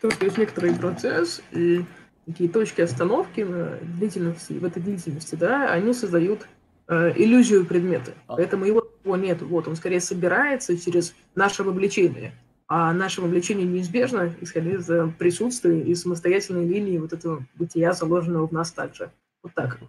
то, 0.00 0.10
что 0.10 0.24
есть 0.24 0.38
некоторый 0.38 0.74
процесс, 0.74 1.42
и 1.52 1.84
такие 2.26 2.48
точки 2.48 2.80
остановки 2.80 3.40
на 3.40 3.78
длительности, 3.82 4.52
в 4.52 4.64
этой 4.64 4.82
длительности, 4.82 5.34
да, 5.34 5.72
они 5.72 5.92
создают 5.92 6.46
э, 6.86 7.12
иллюзию 7.16 7.66
предмета. 7.66 8.14
А. 8.26 8.36
Поэтому 8.36 8.64
его, 8.64 8.86
его 9.04 9.16
нет. 9.16 9.42
Вот, 9.42 9.66
он 9.66 9.76
скорее 9.76 10.00
собирается 10.00 10.76
через 10.78 11.14
наше 11.34 11.62
вовлечение. 11.62 12.32
А 12.68 12.92
наше 12.92 13.22
вовлечение 13.22 13.66
неизбежно, 13.66 14.34
исходя 14.40 14.72
из 14.72 14.88
э, 14.90 15.10
присутствия 15.18 15.80
и 15.80 15.94
самостоятельной 15.94 16.68
линии 16.68 16.98
вот 16.98 17.14
этого 17.14 17.44
бытия, 17.54 17.92
заложенного 17.92 18.46
в 18.46 18.52
нас 18.52 18.72
также. 18.72 19.10
Вот 19.42 19.54
так. 19.54 19.80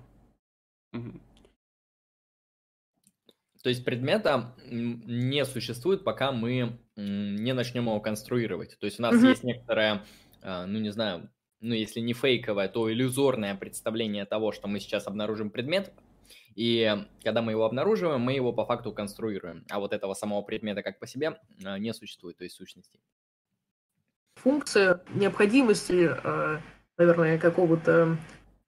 То 3.63 3.69
есть 3.69 3.83
предмета 3.83 4.55
не 4.69 5.45
существует, 5.45 6.03
пока 6.03 6.31
мы 6.31 6.79
не 6.95 7.53
начнем 7.53 7.85
его 7.85 7.99
конструировать. 7.99 8.77
То 8.79 8.85
есть 8.85 8.99
у 8.99 9.03
нас 9.03 9.15
mm-hmm. 9.15 9.29
есть 9.29 9.43
некоторая, 9.43 10.05
а, 10.41 10.65
ну 10.65 10.79
не 10.79 10.91
знаю, 10.91 11.29
ну 11.59 11.73
если 11.73 11.99
не 11.99 12.13
фейковое, 12.13 12.69
то 12.69 12.91
иллюзорное 12.91 13.55
представление 13.55 14.25
того, 14.25 14.53
что 14.53 14.67
мы 14.67 14.79
сейчас 14.79 15.07
обнаружим 15.07 15.49
предмет, 15.49 15.91
и 16.55 17.05
когда 17.23 17.41
мы 17.41 17.51
его 17.51 17.65
обнаруживаем, 17.65 18.21
мы 18.21 18.33
его 18.33 18.53
по 18.53 18.65
факту 18.65 18.91
конструируем. 18.93 19.65
А 19.69 19.79
вот 19.79 19.93
этого 19.93 20.13
самого 20.13 20.41
предмета 20.41 20.81
как 20.81 20.99
по 20.99 21.07
себе 21.07 21.39
а, 21.63 21.77
не 21.77 21.93
существует, 21.93 22.37
то 22.37 22.45
есть 22.45 22.55
сущности. 22.55 22.99
Функция 24.35 25.01
необходимости, 25.13 26.09
а, 26.09 26.61
наверное, 26.97 27.37
какого-то 27.37 28.17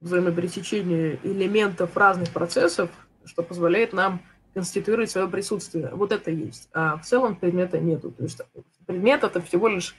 взаимопересечения 0.02 1.18
элементов 1.24 1.96
разных 1.96 2.32
процессов, 2.32 2.90
что 3.24 3.44
позволяет 3.44 3.94
нам 3.94 4.22
конституировать 4.54 5.10
свое 5.10 5.28
присутствие. 5.28 5.90
Вот 5.94 6.12
это 6.12 6.32
есть. 6.32 6.70
А 6.74 6.98
в 6.98 7.06
целом 7.06 7.36
предмета 7.36 7.80
нету. 7.80 8.12
То 8.12 8.24
есть 8.24 8.42
предмет 8.86 9.24
это 9.24 9.42
всего 9.42 9.68
лишь 9.68 9.96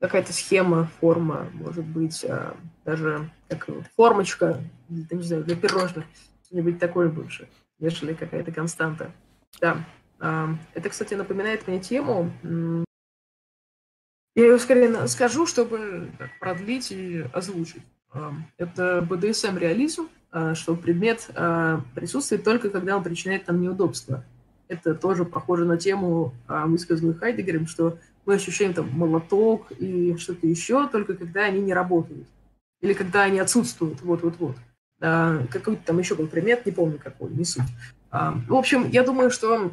какая-то 0.00 0.32
схема, 0.32 0.90
форма, 1.00 1.48
может 1.54 1.84
быть, 1.84 2.24
а, 2.24 2.56
даже 2.84 3.30
как 3.48 3.68
формочка, 3.96 4.60
не 4.88 5.22
знаю, 5.22 5.44
для 5.44 5.56
пирожных, 5.56 6.04
что-нибудь 6.44 6.78
такое 6.78 7.08
больше, 7.08 7.48
нежели 7.78 8.14
какая-то 8.14 8.52
константа. 8.52 9.12
Да. 9.60 9.84
А, 10.20 10.50
это, 10.74 10.88
кстати, 10.90 11.14
напоминает 11.14 11.66
мне 11.66 11.80
тему. 11.80 12.30
Я 14.36 14.46
ее 14.46 14.58
скорее 14.58 15.06
скажу, 15.06 15.46
чтобы 15.46 16.10
продлить 16.40 16.90
и 16.90 17.24
озвучить. 17.32 17.82
А, 18.10 18.32
это 18.58 19.06
BDSM-реализм, 19.08 20.08
что 20.54 20.74
предмет 20.74 21.30
а, 21.34 21.80
присутствует 21.94 22.42
только 22.42 22.70
когда 22.70 22.96
он 22.96 23.04
причиняет 23.04 23.46
нам 23.46 23.60
неудобства. 23.60 24.24
Это 24.68 24.94
тоже 24.94 25.24
похоже 25.24 25.64
на 25.64 25.76
тему, 25.76 26.32
высказанную 26.48 27.16
Хайдегером, 27.18 27.66
что 27.66 27.98
мы 28.24 28.34
ощущаем 28.34 28.72
там 28.72 28.90
молоток 28.90 29.70
и 29.78 30.16
что-то 30.16 30.46
еще, 30.46 30.88
только 30.88 31.14
когда 31.14 31.44
они 31.44 31.60
не 31.60 31.74
работают. 31.74 32.26
Или 32.80 32.94
когда 32.94 33.24
они 33.24 33.38
отсутствуют. 33.38 34.00
Вот-вот-вот. 34.00 34.56
Какой-то 34.98 35.82
там 35.84 35.98
еще 35.98 36.14
был 36.14 36.26
предмет, 36.26 36.64
не 36.64 36.72
помню 36.72 36.98
какой, 36.98 37.30
не 37.30 37.44
суть. 37.44 37.68
В 38.10 38.54
общем, 38.54 38.88
я 38.88 39.04
думаю, 39.04 39.30
что 39.30 39.70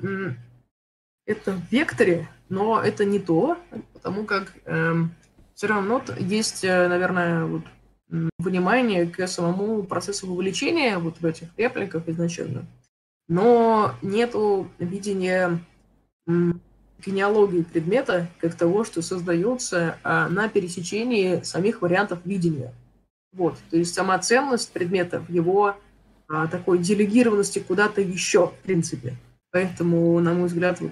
это 1.25 1.53
в 1.53 1.71
векторе, 1.71 2.27
но 2.49 2.81
это 2.81 3.05
не 3.05 3.19
то, 3.19 3.57
потому 3.93 4.25
как 4.25 4.53
эм, 4.65 5.11
все 5.53 5.67
равно 5.67 6.03
есть, 6.19 6.63
э, 6.63 6.88
наверное, 6.88 7.45
вот 7.45 7.63
внимание 8.38 9.07
к 9.07 9.25
самому 9.27 9.83
процессу 9.83 10.27
вовлечения 10.27 10.97
вот 10.97 11.19
в 11.19 11.25
этих 11.25 11.47
репликах 11.57 12.07
изначально, 12.07 12.65
но 13.27 13.95
нету 14.01 14.69
видения 14.79 15.59
генеалогии 17.05 17.63
предмета 17.63 18.29
как 18.39 18.55
того, 18.55 18.83
что 18.83 19.01
создается 19.01 19.97
а, 20.03 20.29
на 20.29 20.49
пересечении 20.49 21.41
самих 21.41 21.81
вариантов 21.81 22.19
видения. 22.25 22.73
Вот, 23.33 23.57
то 23.69 23.77
есть 23.77 23.93
сама 23.93 24.19
ценность 24.19 24.71
предмета 24.71 25.19
в 25.19 25.29
его 25.29 25.75
а, 26.27 26.47
такой 26.47 26.79
делегированности 26.79 27.59
куда-то 27.59 28.01
еще, 28.01 28.47
в 28.47 28.55
принципе. 28.63 29.15
Поэтому, 29.51 30.19
на 30.19 30.33
мой 30.33 30.47
взгляд, 30.47 30.79
вот, 30.79 30.91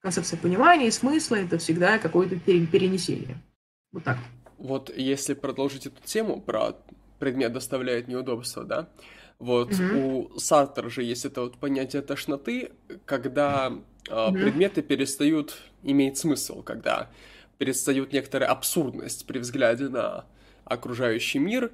концепция 0.00 0.38
понимания 0.38 0.88
и 0.88 0.92
смысла 0.92 1.36
это 1.36 1.58
всегда 1.58 1.98
какое-то 1.98 2.36
перенесение. 2.36 3.36
Вот 3.92 4.04
так. 4.04 4.16
Вот 4.16 4.39
если 4.96 5.34
продолжить 5.34 5.86
эту 5.86 6.02
тему 6.04 6.40
про 6.40 6.76
предмет 7.18 7.52
доставляет 7.52 8.08
неудобства, 8.08 8.64
да, 8.64 8.88
вот 9.38 9.70
mm-hmm. 9.70 10.34
у 10.34 10.38
Сартер 10.38 10.90
же 10.90 11.02
есть 11.02 11.24
это 11.24 11.42
вот 11.42 11.56
понятие 11.56 12.02
тошноты, 12.02 12.72
когда 13.06 13.72
э, 14.08 14.12
mm-hmm. 14.12 14.32
предметы 14.32 14.82
перестают 14.82 15.56
иметь 15.82 16.18
смысл, 16.18 16.62
когда 16.62 17.10
перестают 17.58 18.12
некоторая 18.12 18.50
абсурдность 18.50 19.26
при 19.26 19.38
взгляде 19.38 19.88
на 19.88 20.24
окружающий 20.64 21.38
мир, 21.38 21.70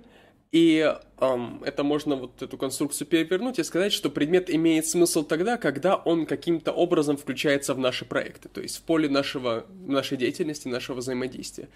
и 0.53 0.95
эм, 1.19 1.63
это 1.65 1.83
можно 1.83 2.17
вот 2.17 2.41
эту 2.41 2.57
конструкцию 2.57 3.07
перевернуть 3.09 3.59
и 3.59 3.65
сказать, 3.65 3.93
что 3.93 4.11
предмет 4.11 4.49
имеет 4.49 4.87
смысл 4.87 5.25
тогда, 5.25 5.57
когда 5.57 5.97
он 5.97 6.25
каким-то 6.25 6.73
образом 6.73 7.17
включается 7.17 7.75
в 7.75 7.79
наши 7.79 8.05
проекты, 8.05 8.49
то 8.49 8.61
есть 8.61 8.79
в 8.79 8.83
поле 8.83 9.09
нашего, 9.09 9.67
нашей 9.87 10.17
деятельности, 10.17 10.69
нашего 10.69 10.97
взаимодействия. 10.97 11.69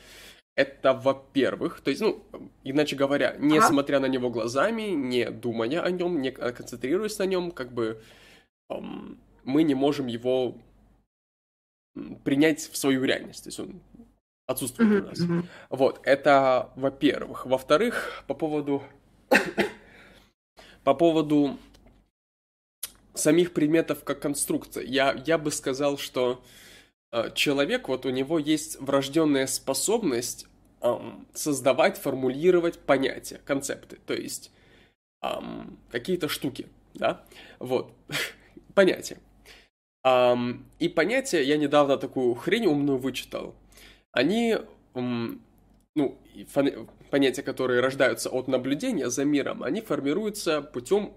Это, 0.61 0.93
во-первых, 0.93 1.81
то 1.81 1.89
есть, 1.89 2.03
ну, 2.03 2.23
иначе 2.65 2.95
говоря, 2.95 3.35
не 3.39 3.57
ага. 3.57 3.69
смотря 3.69 3.99
на 3.99 4.05
него 4.05 4.29
глазами, 4.29 4.91
не 4.91 5.31
думая 5.31 5.81
о 5.81 5.91
нем, 5.91 6.21
не 6.21 6.31
концентрируясь 6.31 7.19
на 7.19 7.25
нем, 7.25 7.51
как 7.51 7.73
бы 7.73 8.03
эм, 8.69 9.19
мы 9.43 9.63
не 9.63 9.75
можем 9.75 10.07
его 10.07 10.59
принять 12.25 12.61
в 12.61 12.77
свою 12.77 13.03
реальность. 13.05 13.45
То 13.45 13.49
есть 13.49 13.59
он 13.59 13.81
отсутствует 14.47 14.91
mm-hmm. 14.91 15.03
у 15.03 15.09
нас. 15.09 15.21
Mm-hmm. 15.21 15.45
Вот, 15.71 16.01
это 16.05 16.71
во-первых. 16.77 17.47
Во-вторых, 17.47 18.23
по 18.27 18.35
поводу... 18.35 18.83
по 20.85 20.93
поводу 20.93 21.57
самих 23.15 23.55
предметов 23.55 24.05
как 24.05 24.21
конструкция. 24.21 24.85
Я, 24.85 25.15
я 25.25 25.39
бы 25.39 25.51
сказал, 25.51 25.97
что 25.97 26.43
Э, 27.13 27.31
человек, 27.35 27.89
вот 27.89 28.07
у 28.07 28.11
него 28.11 28.39
есть 28.39 28.81
врожденная 28.81 29.47
способность 29.47 30.47
эм, 30.83 31.27
создавать, 31.35 31.99
формулировать 31.99 32.79
понятия, 32.79 33.41
концепты, 33.45 33.99
то 34.07 34.15
есть 34.15 34.51
эм, 35.23 35.79
какие-то 35.91 36.29
штуки, 36.29 36.67
да, 36.95 37.25
вот, 37.59 37.93
понятия. 38.75 39.19
Эм, 40.05 40.67
и 40.79 40.89
понятия, 40.89 41.43
я 41.43 41.57
недавно 41.57 41.97
такую 41.97 42.35
хрень 42.35 42.67
умную 42.67 42.99
вычитал, 42.99 43.55
они, 44.13 44.57
эм, 44.95 45.43
ну, 45.95 46.19
понятия, 47.11 47.43
которые 47.43 47.81
рождаются 47.81 48.31
от 48.31 48.49
наблюдения 48.49 49.11
за 49.11 49.25
миром, 49.25 49.63
они 49.63 49.81
формируются 49.83 50.63
путем 50.63 51.13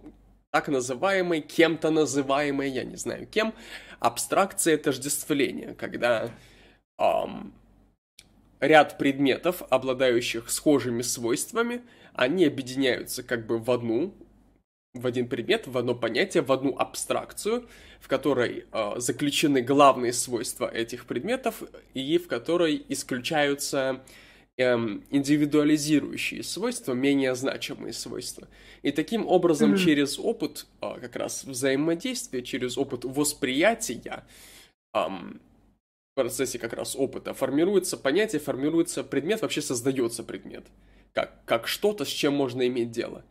так 0.52 0.68
называемой, 0.68 1.42
кем-то 1.42 1.90
называемой, 1.90 2.70
я 2.70 2.84
не 2.84 2.96
знаю 2.96 3.26
кем, 3.26 3.54
абстракции 4.00 4.76
отождествления, 4.76 5.74
когда 5.74 6.30
эм, 7.00 7.54
ряд 8.64 8.98
предметов, 8.98 9.62
обладающих 9.70 10.50
схожими 10.50 11.02
свойствами, 11.02 11.82
они 12.14 12.46
объединяются 12.46 13.22
как 13.22 13.46
бы 13.46 13.58
в 13.58 13.70
одну, 13.70 14.14
в 14.94 15.06
один 15.06 15.28
предмет, 15.28 15.68
в 15.68 15.78
одно 15.78 15.96
понятие, 15.96 16.44
в 16.44 16.52
одну 16.52 16.78
абстракцию, 16.78 17.68
в 18.00 18.08
которой 18.08 18.66
э, 18.72 18.94
заключены 18.98 19.62
главные 19.62 20.14
свойства 20.14 20.70
этих 20.70 21.06
предметов 21.06 21.64
и 21.94 22.18
в 22.18 22.28
которой 22.28 22.86
исключаются 22.88 24.02
эм, 24.58 25.04
индивидуализирующие 25.10 26.44
свойства, 26.44 26.94
менее 26.94 27.36
значимые 27.36 27.92
свойства. 27.92 28.48
И 28.82 28.92
таким 28.92 29.28
образом 29.28 29.74
mm-hmm. 29.74 29.84
через 29.84 30.20
опыт 30.20 30.68
э, 30.82 31.00
как 31.02 31.18
раз 31.18 31.44
взаимодействия, 31.44 32.44
через 32.44 32.78
опыт 32.78 33.04
восприятия, 33.04 34.24
эм, 34.94 35.42
процессе 36.14 36.60
как 36.60 36.74
раз 36.74 36.96
опыта 36.96 37.34
формируется 37.34 37.98
понятие, 37.98 38.40
формируется 38.40 39.04
предмет, 39.04 39.42
вообще 39.42 39.62
создается 39.62 40.24
предмет. 40.24 40.66
Как, 41.14 41.44
как 41.46 41.68
что-то, 41.68 42.06
с 42.06 42.10
чем 42.10 42.34
можно 42.34 42.68
иметь 42.68 42.92
дело. 42.92 43.24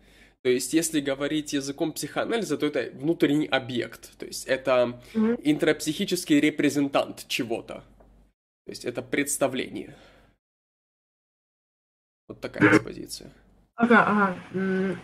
То 0.42 0.50
есть, 0.50 0.72
если 0.74 1.00
говорить 1.00 1.52
языком 1.52 1.92
психоанализа, 1.92 2.59
то 2.59 2.66
это 2.66 2.90
внутренний 2.96 3.46
объект. 3.46 4.16
То 4.18 4.26
есть, 4.26 4.46
это 4.46 5.00
интропсихический 5.14 6.40
репрезентант 6.40 7.26
чего-то. 7.28 7.84
То 8.64 8.70
есть, 8.70 8.84
это 8.84 9.02
представление. 9.02 9.96
Вот 12.26 12.40
такая 12.40 12.80
позиция. 12.80 13.32
Ага, 13.76 14.36
ага. 14.52 14.98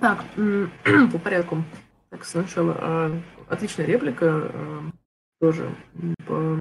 Так, 0.00 0.24
по 1.12 1.18
порядку. 1.18 1.64
Так, 2.10 2.24
сначала 2.26 3.22
отличная 3.48 3.86
реплика, 3.86 4.91
тоже 5.42 5.74
по 6.24 6.60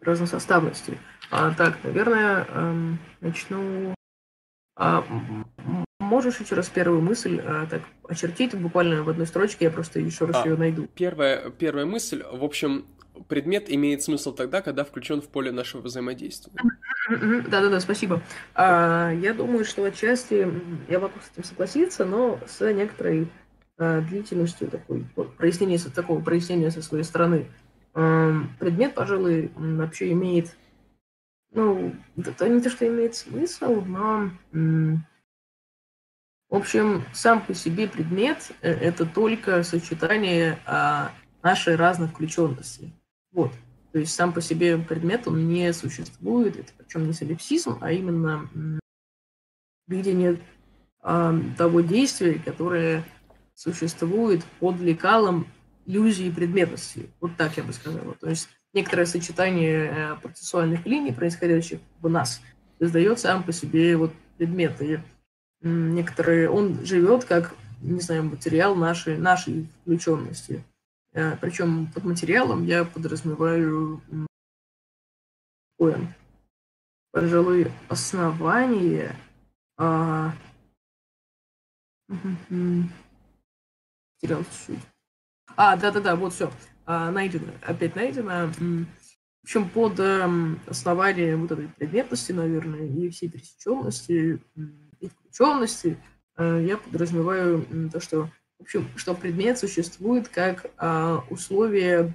разносоставности. 0.00 0.98
А, 1.30 1.54
так, 1.54 1.78
наверное, 1.84 2.46
а, 2.48 2.74
начну... 3.20 3.94
А, 4.76 5.04
можешь 6.00 6.40
еще 6.40 6.56
раз 6.56 6.68
первую 6.68 7.00
мысль 7.00 7.40
а, 7.44 7.66
так 7.66 7.82
очертить 8.08 8.56
буквально 8.56 9.04
в 9.04 9.08
одной 9.08 9.28
строчке, 9.28 9.66
я 9.66 9.70
просто 9.70 10.00
еще 10.00 10.24
раз 10.24 10.36
а, 10.36 10.48
ее 10.48 10.56
найду. 10.56 10.88
Первая, 10.96 11.50
первая 11.50 11.86
мысль, 11.86 12.24
в 12.24 12.42
общем, 12.42 12.84
предмет 13.28 13.70
имеет 13.70 14.02
смысл 14.02 14.34
тогда, 14.34 14.62
когда 14.62 14.82
включен 14.82 15.22
в 15.22 15.28
поле 15.28 15.52
нашего 15.52 15.80
взаимодействия. 15.80 16.52
Да-да-да, 17.08 17.78
спасибо. 17.78 18.20
А, 18.56 19.12
я 19.12 19.32
думаю, 19.32 19.64
что 19.64 19.84
отчасти 19.84 20.48
я 20.88 20.98
могу 20.98 21.14
с 21.20 21.30
этим 21.32 21.44
согласиться, 21.44 22.04
но 22.04 22.40
с 22.48 22.72
некоторой 22.72 23.28
длительностью 23.78 24.68
такой 24.68 25.04
прояснения, 25.36 25.78
такого 25.78 26.22
прояснения 26.22 26.70
со 26.70 26.82
своей 26.82 27.04
стороны. 27.04 27.50
А, 27.94 28.32
предмет, 28.58 28.94
пожалуй, 28.94 29.50
вообще 29.56 30.12
имеет, 30.12 30.56
ну, 31.52 31.94
это 32.16 32.48
не 32.48 32.60
то, 32.60 32.70
что 32.70 32.86
имеет 32.86 33.14
смысл, 33.14 33.82
но, 33.82 34.30
в 34.52 36.54
общем, 36.54 37.04
сам 37.12 37.44
по 37.44 37.54
себе 37.54 37.88
предмет 37.88 38.52
э,– 38.62 38.70
это 38.72 39.04
только 39.04 39.62
сочетание 39.62 40.58
нашей 41.42 41.76
разных 41.76 42.10
включенностей. 42.10 42.92
Вот. 43.32 43.52
То 43.92 44.00
есть 44.00 44.14
сам 44.14 44.32
по 44.32 44.42
себе 44.42 44.76
предмет, 44.76 45.26
он 45.26 45.48
не 45.48 45.72
существует, 45.72 46.56
это 46.56 46.72
причем 46.76 47.06
не 47.06 47.14
солипсизм, 47.14 47.78
а 47.80 47.92
именно 47.92 48.50
видение 49.86 50.38
э, 51.02 51.40
того 51.56 51.80
действия, 51.80 52.34
которое 52.34 53.04
существует 53.56 54.44
под 54.60 54.78
лекалом 54.80 55.48
иллюзии 55.86 56.30
предметности. 56.30 57.10
Вот 57.20 57.36
так 57.36 57.56
я 57.56 57.64
бы 57.64 57.72
сказала. 57.72 58.14
То 58.14 58.28
есть 58.28 58.48
некоторое 58.72 59.06
сочетание 59.06 59.90
э, 59.90 60.16
процессуальных 60.16 60.86
линий, 60.86 61.12
происходящих 61.12 61.80
в 62.00 62.08
нас, 62.08 62.40
создает 62.78 63.18
сам 63.18 63.42
по 63.42 63.52
себе 63.52 63.96
вот 63.96 64.12
предмет. 64.36 64.80
И 64.82 65.00
некоторые, 65.62 66.50
он 66.50 66.84
живет 66.84 67.24
как, 67.24 67.54
не 67.80 68.00
знаю, 68.00 68.24
материал 68.24 68.76
нашей, 68.76 69.16
нашей 69.16 69.68
включенности. 69.80 70.62
Э, 71.14 71.36
Причем 71.40 71.90
под 71.92 72.04
материалом 72.04 72.64
я 72.64 72.84
подразумеваю 72.84 74.02
такое, 75.78 76.14
пожалуй, 77.10 77.72
основание 77.88 79.16
а... 79.78 80.32
Потерял 84.20 84.44
чуть-чуть. 84.44 84.84
А, 85.56 85.76
да-да-да, 85.76 86.16
вот 86.16 86.32
все. 86.32 86.50
А, 86.84 87.10
найдено. 87.10 87.52
Опять 87.62 87.96
найдено. 87.96 88.48
В 88.48 89.44
общем, 89.44 89.68
под 89.68 90.00
эм, 90.00 90.60
основание 90.66 91.36
вот 91.36 91.52
этой 91.52 91.68
предметности, 91.68 92.32
наверное, 92.32 92.86
и 92.86 93.08
всей 93.10 93.28
пересеченности, 93.28 94.40
и 95.00 95.08
включенности, 95.08 95.98
э, 96.36 96.64
я 96.66 96.76
подразумеваю 96.76 97.64
то, 97.92 98.00
что 98.00 98.28
в 98.58 98.62
общем, 98.62 98.88
что 98.96 99.14
предмет 99.14 99.58
существует 99.58 100.28
как 100.28 100.66
а, 100.78 101.22
условие... 101.30 102.14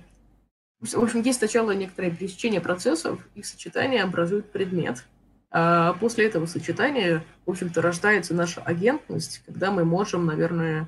В 0.79 1.03
общем, 1.03 1.21
есть 1.21 1.37
сначала 1.37 1.71
некоторое 1.71 2.09
пересечение 2.09 2.59
процессов, 2.59 3.19
их 3.35 3.45
сочетание 3.45 4.01
образует 4.01 4.51
предмет. 4.51 5.05
А 5.51 5.93
после 5.93 6.25
этого 6.25 6.47
сочетания, 6.47 7.23
в 7.45 7.51
общем-то, 7.51 7.81
рождается 7.81 8.33
наша 8.33 8.61
агентность, 8.61 9.43
когда 9.45 9.69
мы 9.69 9.85
можем, 9.85 10.25
наверное, 10.25 10.87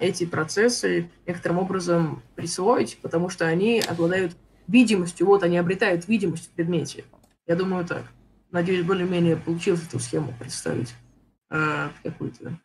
эти 0.00 0.26
процессы 0.26 1.10
некоторым 1.26 1.58
образом 1.58 2.22
присвоить, 2.34 2.98
потому 3.02 3.28
что 3.28 3.46
они 3.46 3.80
обладают 3.80 4.36
видимостью, 4.68 5.26
вот 5.26 5.42
они 5.42 5.58
обретают 5.58 6.08
видимость 6.08 6.46
в 6.46 6.50
предмете. 6.50 7.04
Я 7.46 7.56
думаю 7.56 7.84
так. 7.84 8.04
Надеюсь, 8.50 8.84
более-менее 8.84 9.36
получилось 9.36 9.86
эту 9.86 9.98
схему 9.98 10.32
представить 10.38 10.94
э, 11.50 11.88
какую-то 12.02 12.58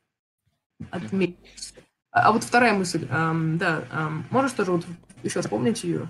отметить. 0.89 1.73
А, 2.11 2.27
а 2.27 2.31
вот 2.31 2.43
вторая 2.43 2.73
мысль, 2.73 3.07
эм, 3.09 3.57
да, 3.57 3.85
эм, 3.91 4.25
можешь 4.29 4.53
тоже 4.53 4.71
вот 4.71 4.85
еще 5.23 5.41
вспомнить 5.41 5.83
ее? 5.83 6.09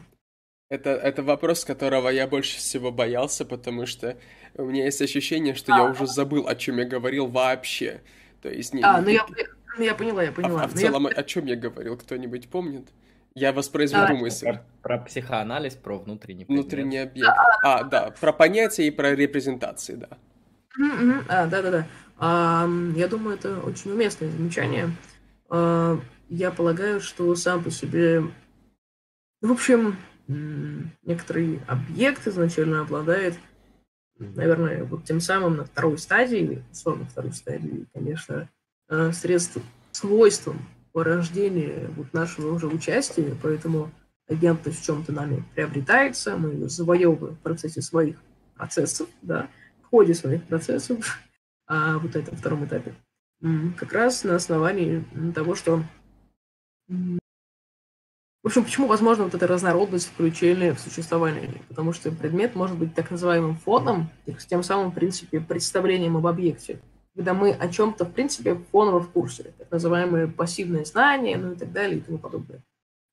Это, 0.70 0.92
это 0.92 1.22
вопрос, 1.22 1.66
которого 1.66 2.10
я 2.10 2.28
больше 2.28 2.58
всего 2.58 2.92
боялся, 2.92 3.44
потому 3.44 3.86
что 3.86 4.18
у 4.56 4.64
меня 4.64 4.86
есть 4.86 5.02
ощущение, 5.02 5.54
что 5.54 5.74
а, 5.74 5.78
я 5.78 5.84
уже 5.84 6.08
забыл, 6.08 6.48
о 6.48 6.56
чем 6.56 6.78
я 6.78 6.86
говорил 6.86 7.28
вообще. 7.28 8.02
То 8.42 8.50
есть 8.50 8.74
не. 8.74 8.82
А, 8.82 9.02
ну 9.02 9.10
я, 9.10 9.26
я 9.78 9.96
поняла, 9.96 10.24
я 10.24 10.32
поняла. 10.32 10.62
А, 10.62 10.66
а 10.66 10.68
в 10.68 10.74
целом, 10.74 11.08
я... 11.08 11.14
о 11.14 11.24
чем 11.24 11.46
я 11.46 11.56
говорил, 11.56 11.98
кто-нибудь 11.98 12.50
помнит? 12.50 12.90
Я 13.34 13.54
воспроизведу 13.54 14.14
а, 14.14 14.16
мысль. 14.16 14.46
Про, 14.46 14.66
про 14.82 14.98
психоанализ, 15.00 15.76
про 15.76 16.00
внутренний 16.00 16.46
предмет. 16.46 16.64
Внутренний 16.64 16.98
объект. 16.98 17.30
А, 17.64 17.80
а, 17.80 17.84
да, 17.84 18.12
про 18.12 18.34
понятия 18.34 18.88
и 18.88 18.92
про 18.92 19.16
репрезентации, 19.16 19.96
да. 19.96 20.10
А, 21.30 21.48
да-да-да. 21.48 21.88
Я 22.20 23.08
думаю, 23.08 23.38
это 23.38 23.60
очень 23.62 23.92
уместное 23.92 24.30
замечание. 24.30 24.92
А, 25.50 26.00
я 26.30 26.52
полагаю, 26.52 27.00
что 27.02 27.34
сам 27.36 27.64
по 27.64 27.72
себе, 27.72 28.24
в 29.42 29.52
общем, 29.52 29.98
некоторый 30.28 31.62
объект 31.68 32.28
изначально 32.28 32.82
обладает, 32.82 33.36
наверное, 34.18 34.84
вот 34.84 35.06
тем 35.06 35.20
самым 35.20 35.58
на 35.58 35.66
второй 35.66 35.98
стадии, 35.98 36.64
условно 36.72 37.06
второй 37.06 37.34
стадии, 37.34 37.86
конечно, 37.94 38.36
а, 38.38 38.61
средств, 39.12 39.58
свойством 39.92 40.66
порождения 40.92 41.90
вот 41.96 42.14
нашего 42.14 42.54
уже 42.54 42.68
участия, 42.68 43.36
поэтому 43.42 43.92
агентность 44.28 44.82
в 44.82 44.86
чем-то 44.86 45.12
нами 45.12 45.44
приобретается, 45.56 46.38
мы 46.38 46.52
ее 46.54 46.70
завоевываем 46.70 47.36
в 47.36 47.40
процессе 47.40 47.82
своих 47.82 48.18
процессов, 48.56 49.08
да, 49.22 49.50
в 49.84 49.88
ходе 49.88 50.14
своих 50.14 50.44
процессов, 50.44 51.20
а 51.68 51.98
вот 51.98 52.16
это 52.16 52.36
втором 52.36 52.66
этапе 52.66 52.94
как 53.78 53.94
раз 53.94 54.24
на 54.24 54.36
основании 54.36 55.04
того, 55.34 55.56
что... 55.56 55.84
В 56.88 58.48
общем, 58.48 58.64
почему 58.64 58.88
возможно 58.88 59.26
вот 59.26 59.36
эта 59.36 59.46
разнородность 59.46 60.08
включения 60.08 60.74
в 60.74 60.80
существование? 60.80 61.62
Потому 61.68 61.94
что 61.94 62.12
предмет 62.12 62.56
может 62.56 62.78
быть 62.78 62.96
так 62.96 63.12
называемым 63.12 63.56
фоном, 63.56 64.10
с 64.26 64.46
тем 64.46 64.64
самым, 64.64 64.92
в 64.92 64.96
принципе, 64.96 65.40
представлением 65.40 66.18
об 66.18 66.26
объекте. 66.26 66.80
Когда 67.16 67.34
мы 67.34 67.52
о 67.52 67.68
чем-то, 67.68 68.06
в 68.06 68.14
принципе, 68.14 68.56
фоново 68.72 69.00
в 69.00 69.10
курсе. 69.10 69.54
Так 69.58 69.70
называемые 69.72 70.28
пассивные 70.28 70.86
знания, 70.86 71.38
ну 71.38 71.54
и 71.54 71.56
так 71.56 71.72
далее 71.72 71.98
и 71.98 72.02
тому 72.02 72.18
подобное. 72.18 72.64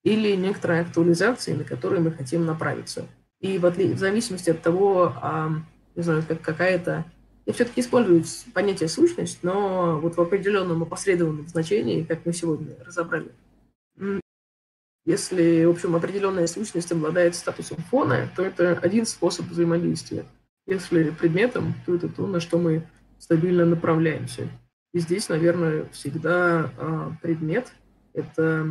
Или 0.04 0.36
некоторые 0.36 0.82
актуализации, 0.82 1.54
на 1.54 1.64
которые 1.64 2.00
мы 2.00 2.12
хотим 2.12 2.46
направиться. 2.46 3.06
И 3.40 3.58
в, 3.58 3.66
отли... 3.66 3.92
в 3.92 3.98
зависимости 3.98 4.50
от 4.50 4.62
того, 4.62 5.12
а, 5.20 5.50
не 5.96 6.02
знаю, 6.02 6.24
как 6.26 6.40
какая-то 6.40 7.04
я 7.48 7.54
все-таки 7.54 7.80
использую 7.80 8.24
понятие 8.52 8.90
сущность, 8.90 9.38
но 9.42 9.98
вот 9.98 10.18
в 10.18 10.20
определенном 10.20 10.82
опосредованном 10.82 11.48
значении, 11.48 12.04
как 12.04 12.26
мы 12.26 12.34
сегодня 12.34 12.76
разобрали. 12.84 13.32
Если, 15.06 15.64
в 15.64 15.70
общем, 15.70 15.96
определенная 15.96 16.46
сущность 16.46 16.92
обладает 16.92 17.34
статусом 17.34 17.78
фона, 17.90 18.30
то 18.36 18.42
это 18.42 18.78
один 18.82 19.06
способ 19.06 19.46
взаимодействия. 19.46 20.26
Если 20.66 21.08
предметом, 21.08 21.72
то 21.86 21.94
это 21.94 22.10
то, 22.10 22.26
на 22.26 22.40
что 22.40 22.58
мы 22.58 22.86
стабильно 23.18 23.64
направляемся. 23.64 24.48
И 24.92 25.00
здесь, 25.00 25.28
наверное, 25.28 25.88
всегда 25.90 26.72
а, 26.76 27.12
предмет– 27.22 27.72
это 28.14 28.66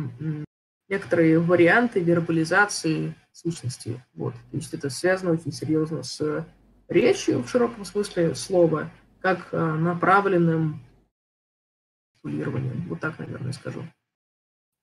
некоторые 0.88 1.38
варианты 1.38 2.00
вербализации 2.00 3.14
сущности. 3.32 4.02
Вот. 4.14 4.34
То 4.50 4.56
есть 4.56 4.74
это 4.74 4.90
связано 4.90 5.32
очень 5.32 5.52
серьезно 5.52 6.02
с 6.02 6.46
речью 6.88 7.42
в 7.42 7.48
широком 7.48 7.84
смысле 7.84 8.34
слова, 8.34 8.90
как 9.20 9.48
э, 9.52 9.56
направленным. 9.74 10.82
Вот 12.22 13.00
так, 13.00 13.18
наверное, 13.18 13.52
скажу. 13.52 13.82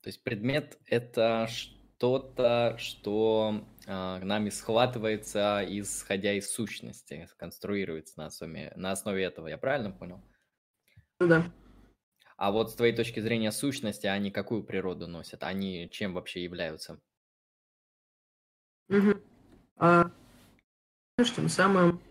То 0.02 0.08
есть 0.08 0.24
предмет— 0.24 0.78
это 0.86 1.48
что-то, 1.50 2.76
что 2.78 3.66
нами 3.86 4.50
схватывается, 4.50 5.64
исходя 5.68 6.34
из 6.34 6.52
сущности, 6.52 7.28
конструируется 7.38 8.14
на 8.18 8.26
основе, 8.28 8.74
на 8.76 8.92
основе 8.92 9.24
этого. 9.24 9.48
Я 9.48 9.58
правильно 9.58 9.92
понял? 9.92 10.22
Ну 11.20 11.28
да. 11.28 11.52
А 12.38 12.52
вот 12.52 12.72
с 12.72 12.76
твоей 12.76 12.96
точки 12.96 13.20
зрения 13.20 13.52
сущности, 13.52 14.08
они 14.08 14.32
какую 14.32 14.64
природу 14.64 15.08
носят? 15.08 15.44
Они 15.44 15.90
чем 15.90 16.14
вообще 16.14 16.44
являются? 16.44 17.00
Угу. 18.90 19.22
А, 19.78 20.12
тем 21.18 21.50
самым 21.50 22.02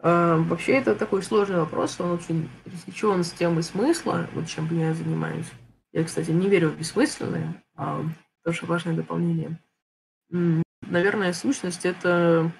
а, 0.00 0.36
вообще 0.36 0.72
это 0.74 0.94
такой 0.94 1.22
сложный 1.22 1.58
вопрос, 1.58 1.98
он 2.00 2.12
очень 2.12 2.48
пересечен 2.64 3.24
с 3.24 3.32
темой 3.32 3.62
смысла, 3.62 4.28
вот 4.32 4.46
чем 4.46 4.66
я 4.78 4.94
занимаюсь. 4.94 5.50
Я, 5.92 6.04
кстати, 6.04 6.30
не 6.30 6.48
верю 6.48 6.70
в 6.70 6.78
бессмысленное, 6.78 7.62
а 7.74 8.04
тоже 8.44 8.66
важное 8.66 8.94
дополнение. 8.94 9.58
Наверное, 10.30 11.32
сущность 11.32 11.86
это 11.86 12.52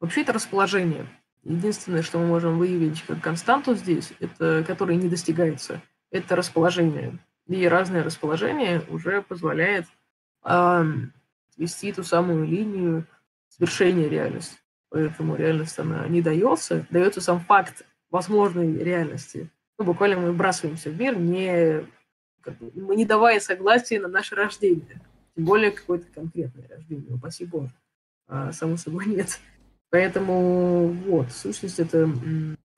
вообще 0.00 0.22
это 0.22 0.32
расположение. 0.32 1.06
Единственное, 1.42 2.02
что 2.02 2.18
мы 2.18 2.26
можем 2.26 2.58
выявить 2.58 3.02
как 3.02 3.20
константу 3.20 3.74
здесь, 3.74 4.12
это 4.20 4.64
которое 4.66 4.96
не 4.96 5.08
достигается, 5.08 5.80
это 6.10 6.36
расположение 6.36 7.18
и 7.48 7.68
разное 7.68 8.02
расположение 8.02 8.82
уже 8.88 9.22
позволяет 9.22 9.86
э, 10.44 10.84
вести 11.56 11.92
ту 11.92 12.02
самую 12.02 12.44
линию 12.46 13.06
свершения 13.48 14.08
реальности. 14.08 14.58
Поэтому 14.88 15.36
реальность, 15.36 15.78
она 15.78 16.06
не 16.08 16.22
дается, 16.22 16.86
дается 16.90 17.20
сам 17.20 17.40
факт 17.40 17.84
возможной 18.10 18.76
реальности. 18.76 19.50
Ну, 19.78 19.84
буквально 19.84 20.16
мы 20.16 20.26
выбрасываемся 20.28 20.90
в 20.90 20.98
мир, 20.98 21.18
не, 21.18 21.86
как 22.40 22.56
бы, 22.58 22.70
мы 22.74 22.96
не 22.96 23.04
давая 23.04 23.40
согласия 23.40 24.00
на 24.00 24.08
наше 24.08 24.34
рождение. 24.34 25.00
Тем 25.34 25.44
более 25.44 25.70
какое-то 25.70 26.06
конкретное 26.14 26.66
рождение, 26.68 27.14
упаси 27.14 27.44
боже. 27.44 27.72
А, 28.26 28.52
само 28.52 28.76
собой 28.76 29.06
нет. 29.06 29.38
Поэтому 29.90 30.88
вот, 30.88 31.30
сущность 31.30 31.78
это 31.78 32.10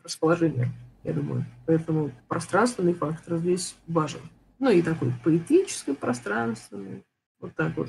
расположение, 0.03 0.71
я 1.05 1.13
думаю. 1.13 1.45
Поэтому 1.67 2.11
пространственный 2.29 2.95
фактор 2.95 3.39
здесь 3.39 3.77
важен. 3.87 4.21
Ну 4.59 4.71
и 4.71 4.83
такой 4.83 5.13
поэтический 5.25 5.95
пространственный. 5.95 7.05
Вот 7.39 7.55
так 7.55 7.77
вот. 7.77 7.89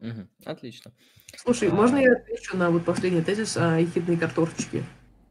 Угу, 0.00 0.26
отлично. 0.44 0.92
Слушай, 1.36 1.68
а... 1.68 1.74
можно 1.74 1.96
я 1.96 2.12
отвечу 2.12 2.56
на 2.56 2.70
вот 2.70 2.84
последний 2.84 3.22
тезис 3.22 3.56
о 3.56 3.78
ехидной 3.78 4.16
картошечке? 4.16 4.84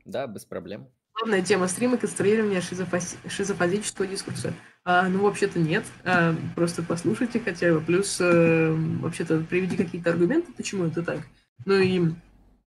Да, 0.05 0.27
без 0.27 0.45
проблем. 0.45 0.87
Главная 1.17 1.41
тема 1.41 1.67
стрима– 1.67 1.97
конструирование 1.99 2.61
шизофази... 2.61 3.17
шизофазического 3.27 4.05
дискурса. 4.05 4.53
А, 4.83 5.07
ну, 5.07 5.23
вообще-то 5.23 5.59
нет. 5.59 5.83
А, 6.03 6.35
просто 6.55 6.83
послушайте 6.83 7.39
хотя 7.39 7.73
бы. 7.73 7.81
Плюс, 7.81 8.17
а, 8.21 8.75
вообще-то, 9.01 9.39
приведи 9.39 9.77
какие-то 9.77 10.09
аргументы, 10.11 10.51
почему 10.51 10.85
это 10.85 11.03
так. 11.03 11.19
Ну 11.65 11.75
и 11.75 12.11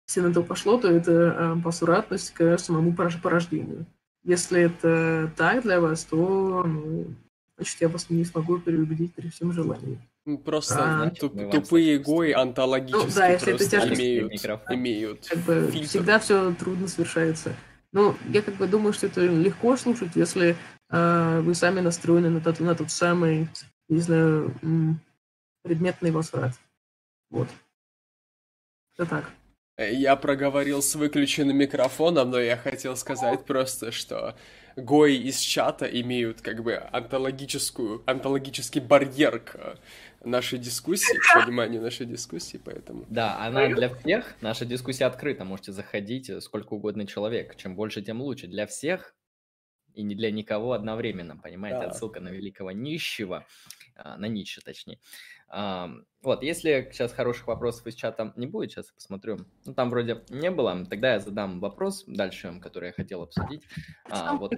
если 0.07 0.21
на 0.21 0.33
то 0.33 0.43
пошло, 0.43 0.77
то 0.77 0.89
это 0.89 1.35
а, 1.37 1.61
посуратность 1.63 2.31
к 2.33 2.57
самому 2.57 2.93
порождению. 2.93 3.85
Если 4.23 4.61
это 4.61 5.31
так 5.35 5.63
для 5.63 5.79
вас, 5.79 6.03
то 6.03 6.63
ну, 6.65 7.07
значит, 7.57 7.81
я 7.81 7.89
вас 7.89 8.09
не 8.09 8.25
смогу 8.25 8.59
переубедить 8.59 9.13
при 9.13 9.29
всем 9.29 9.51
желании. 9.51 9.99
Просто 10.43 11.03
а, 11.03 11.09
туп, 11.11 11.33
тупые 11.51 11.99
гои 11.99 12.31
антологически 12.31 13.05
ну, 13.05 13.13
да, 13.15 13.27
если 13.27 13.51
просто 13.51 13.77
это 13.77 13.93
имеют, 13.93 14.33
имеют 14.69 15.27
как 15.27 15.37
бы 15.39 15.71
всегда 15.71 16.19
все 16.19 16.53
трудно 16.53 16.87
совершается. 16.87 17.55
Ну, 17.95 18.13
я 18.27 18.41
как 18.41 18.55
бы 18.55 18.67
думаю, 18.67 18.91
что 18.91 19.07
это 19.07 19.21
легко 19.21 19.77
слушать, 19.77 20.17
если 20.17 20.57
э, 20.89 21.39
вы 21.39 21.55
сами 21.55 21.79
настроены 21.79 22.29
на 22.29 22.41
тот, 22.41 22.59
на 22.59 22.75
тот 22.75 22.91
самый, 22.91 23.47
не 23.87 23.99
знаю, 23.99 24.53
предметный 25.63 26.11
возврат. 26.11 26.51
Вот. 27.29 27.47
Это 28.97 29.09
так. 29.09 29.31
Я 29.77 30.17
проговорил 30.17 30.81
с 30.81 30.93
выключенным 30.95 31.55
микрофоном, 31.55 32.31
но 32.31 32.39
я 32.39 32.57
хотел 32.57 32.97
сказать 32.97 33.45
просто, 33.45 33.93
что 33.93 34.35
гои 34.75 35.15
из 35.15 35.39
чата 35.39 35.85
имеют 35.85 36.41
как 36.41 36.63
бы 36.63 36.75
антологическую, 36.75 38.03
антологический 38.05 38.81
барьер 38.81 39.39
к 39.39 39.79
нашей 40.25 40.59
дискуссии, 40.59 41.17
к 41.17 41.45
пониманию 41.45 41.81
нашей 41.81 42.05
дискуссии, 42.05 42.59
поэтому... 42.63 43.05
Да, 43.09 43.39
она 43.39 43.67
для 43.67 43.93
всех, 43.93 44.35
наша 44.41 44.65
дискуссия 44.65 45.05
открыта, 45.05 45.45
можете 45.45 45.71
заходить 45.71 46.29
э, 46.29 46.41
сколько 46.41 46.73
угодно 46.73 47.07
человек, 47.07 47.55
чем 47.55 47.75
больше, 47.75 48.01
тем 48.01 48.21
лучше. 48.21 48.47
Для 48.47 48.65
всех 48.67 49.15
и 49.95 50.03
не 50.03 50.15
для 50.15 50.31
никого 50.31 50.73
одновременно, 50.73 51.37
понимаете? 51.37 51.79
Да. 51.79 51.87
Отсылка 51.87 52.19
на 52.19 52.29
великого 52.29 52.71
нищего, 52.71 53.45
а, 53.95 54.17
на 54.17 54.25
Ницше 54.25 54.61
точнее. 54.61 54.99
Вот, 56.21 56.41
если 56.41 56.89
сейчас 56.91 57.13
хороших 57.13 57.47
вопросов 57.47 57.85
из 57.87 57.95
чата 57.95 58.33
не 58.35 58.47
будет, 58.47 58.71
сейчас 58.71 58.87
я 58.87 58.93
посмотрю. 58.95 59.45
Ну, 59.65 59.73
там 59.73 59.89
вроде 59.89 60.23
не 60.29 60.51
было, 60.51 60.85
тогда 60.85 61.13
я 61.13 61.19
задам 61.19 61.59
вопрос 61.59 62.03
дальше, 62.07 62.59
который 62.61 62.87
я 62.87 62.93
хотел 62.93 63.21
обсудить. 63.21 63.63
А, 64.09 64.35
вот, 64.35 64.53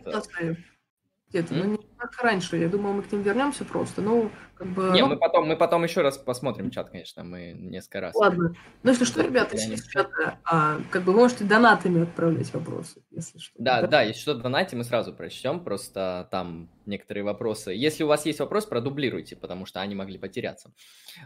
э, 1.27 1.29
где-то, 1.29 1.53
mm? 1.53 1.57
ну 1.57 1.71
не 1.71 1.77
как 1.97 2.21
раньше. 2.21 2.57
Я 2.57 2.69
думаю, 2.69 2.95
мы 2.95 3.03
к 3.03 3.11
ним 3.11 3.21
вернемся 3.21 3.65
просто. 3.65 4.01
Ну, 4.01 4.31
как 4.55 4.67
бы. 4.67 4.91
Не, 4.93 5.01
ну... 5.01 5.07
мы 5.07 5.17
потом, 5.17 5.47
мы 5.47 5.57
потом 5.57 5.83
еще 5.83 6.01
раз 6.01 6.17
посмотрим 6.17 6.69
чат, 6.71 6.89
конечно, 6.89 7.23
мы 7.23 7.53
несколько 7.53 8.01
раз. 8.01 8.15
Ладно. 8.15 8.55
Ну, 8.83 8.89
если 8.89 9.05
что, 9.05 9.21
ребята, 9.21 9.57
из 9.57 9.87
чата, 9.87 10.39
а, 10.43 10.79
как 10.91 11.03
бы 11.03 11.11
вы 11.11 11.19
можете 11.19 11.43
донатами 11.43 12.03
отправлять 12.03 12.53
вопросы, 12.53 13.03
если 13.11 13.39
что. 13.39 13.53
Да, 13.57 13.81
да, 13.81 13.87
да 13.87 14.01
если 14.03 14.21
что, 14.21 14.35
донате 14.35 14.75
мы 14.75 14.83
сразу 14.83 15.13
прочтем, 15.13 15.63
просто 15.63 16.27
там 16.31 16.69
некоторые 16.85 17.23
вопросы. 17.23 17.71
Если 17.71 18.03
у 18.03 18.07
вас 18.07 18.25
есть 18.25 18.39
вопрос, 18.39 18.65
продублируйте, 18.65 19.35
потому 19.35 19.65
что 19.65 19.81
они 19.81 19.95
могли 19.95 20.17
потеряться. 20.17 20.71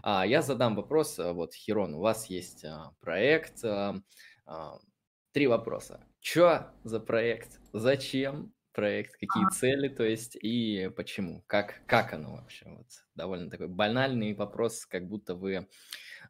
А, 0.03 0.25
я 0.25 0.41
задам 0.41 0.75
вопрос, 0.75 1.19
э, 1.19 1.31
вот, 1.31 1.53
Херон, 1.53 1.95
у 1.95 1.99
вас 1.99 2.27
есть 2.27 2.65
а, 2.65 2.91
проект, 3.01 3.63
а, 3.63 3.95
а, 4.45 4.77
три 5.33 5.47
вопроса. 5.47 6.01
Что 6.21 6.71
за 6.83 6.99
проект? 6.99 7.59
Зачем? 7.73 8.53
Проект, 8.73 9.13
какие 9.13 9.49
цели, 9.51 9.87
то 9.87 10.03
есть, 10.03 10.37
и 10.41 10.89
почему, 10.95 11.43
как, 11.47 11.81
как 11.85 12.13
оно 12.13 12.35
вообще. 12.35 12.65
Вот 12.69 12.87
довольно 13.15 13.49
такой 13.49 13.67
банальный 13.67 14.33
вопрос, 14.33 14.85
как 14.85 15.07
будто 15.07 15.35
вы 15.35 15.67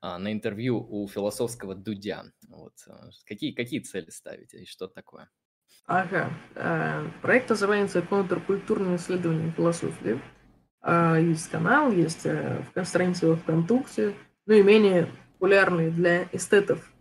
а, 0.02 0.18
на 0.18 0.32
интервью 0.32 0.86
у 0.90 1.08
философского 1.08 1.76
Дудя. 1.76 2.26
Вот, 2.48 2.74
а, 2.88 3.10
какие, 3.26 3.52
какие 3.52 3.80
цели 3.80 4.10
ставите 4.10 4.62
и 4.62 4.66
что 4.66 4.88
такое? 4.88 5.30
Ага. 5.86 6.32
Э, 6.56 7.08
проект 7.22 7.50
называется 7.50 8.02
«Контркультурное 8.02 8.98
исследование 8.98 9.52
философии». 9.52 10.22
А, 10.82 11.18
есть 11.18 11.50
канал, 11.50 11.92
есть 11.92 12.26
э, 12.26 12.64
в 12.76 12.86
странице 12.86 13.28
во 13.28 13.36
ВКонтакте, 13.36 14.16
ну 14.46 14.54
и 14.54 14.64
менее 14.64 15.08
популярный 15.34 15.92
для 15.92 16.24
эстетов 16.32 16.92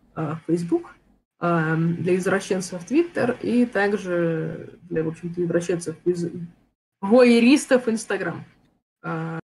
Facebook– 0.47 0.95
для 1.41 2.17
извращенцев 2.17 2.85
Твиттер 2.85 3.39
и 3.41 3.65
также 3.65 4.79
для, 4.83 5.03
в 5.03 5.09
общем-то, 5.09 5.43
извращенцев 5.43 5.97
из 6.05 6.29
воеристов 7.01 7.89
Инстаграм. 7.89 8.45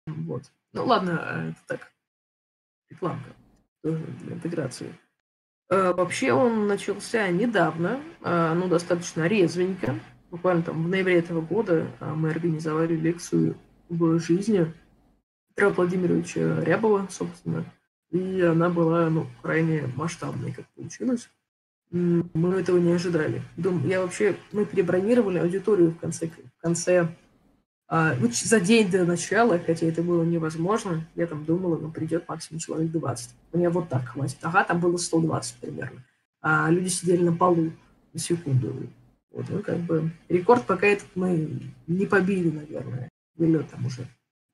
Вот. 0.07 0.43
Ну 0.75 0.85
ладно, 0.85 1.21
а, 1.23 1.49
это 1.51 1.59
так, 1.69 1.93
рекламка 2.91 3.31
тоже 3.83 4.05
для 4.23 4.35
интеграции. 4.35 4.93
А, 5.71 5.93
вообще 5.93 6.33
он 6.33 6.67
начался 6.67 7.29
недавно, 7.29 8.01
а, 8.23 8.55
ну, 8.55 8.67
достаточно 8.67 9.29
резвенько. 9.29 9.95
Буквально 10.33 10.65
там 10.65 10.83
в 10.83 10.89
ноябре 10.89 11.21
этого 11.21 11.41
года 11.41 11.87
мы 12.01 12.31
организовали 12.31 12.97
лекцию 12.97 13.57
в 13.89 14.19
жизни 14.19 14.75
Петра 15.51 15.71
Владимировича 15.71 16.61
Рябова, 16.65 17.07
собственно. 17.09 17.65
И 18.11 18.41
она 18.41 18.69
была, 18.69 19.09
ну, 19.11 19.29
крайне 19.43 19.87
масштабной, 19.95 20.53
как 20.53 20.67
получилось 20.75 21.31
мы 21.95 22.55
этого 22.55 22.79
не 22.79 22.93
ожидали. 22.93 23.43
Дум, 23.57 23.87
я 23.87 24.01
вообще, 24.01 24.37
мы 24.51 24.65
перебронировали 24.65 25.39
аудиторию 25.39 25.93
в 25.93 25.99
конце, 25.99 26.27
в 26.29 26.61
конце 26.61 27.09
а, 27.87 28.15
ну, 28.15 28.29
за 28.33 28.61
день 28.61 28.91
до 28.91 29.05
начала, 29.05 29.59
хотя 29.61 29.87
это 29.87 30.03
было 30.03 30.25
невозможно. 30.25 31.07
Я 31.15 31.29
там 31.29 31.45
думала, 31.45 31.77
ну, 31.77 31.93
придет 31.93 32.29
максимум 32.29 32.59
человек 32.59 32.91
20. 32.91 33.31
Мне 33.53 33.69
вот 33.69 33.89
так 33.89 34.07
хватит. 34.07 34.39
Ага, 34.43 34.65
там 34.65 34.81
было 34.81 34.97
120 34.97 35.55
примерно. 35.61 36.03
А 36.41 36.69
люди 36.71 36.89
сидели 36.89 37.23
на 37.23 37.33
полу 37.33 37.71
на 38.13 38.19
секунду. 38.19 38.75
Вот, 39.31 39.47
ну, 39.49 39.63
как 39.63 39.79
бы, 39.79 40.11
рекорд 40.29 40.67
пока 40.67 40.89
этот 40.89 41.09
мы 41.15 41.61
не 41.87 42.07
побили, 42.07 42.51
наверное. 42.51 43.09
Или 43.37 43.59
там 43.59 43.87
уже 43.87 44.07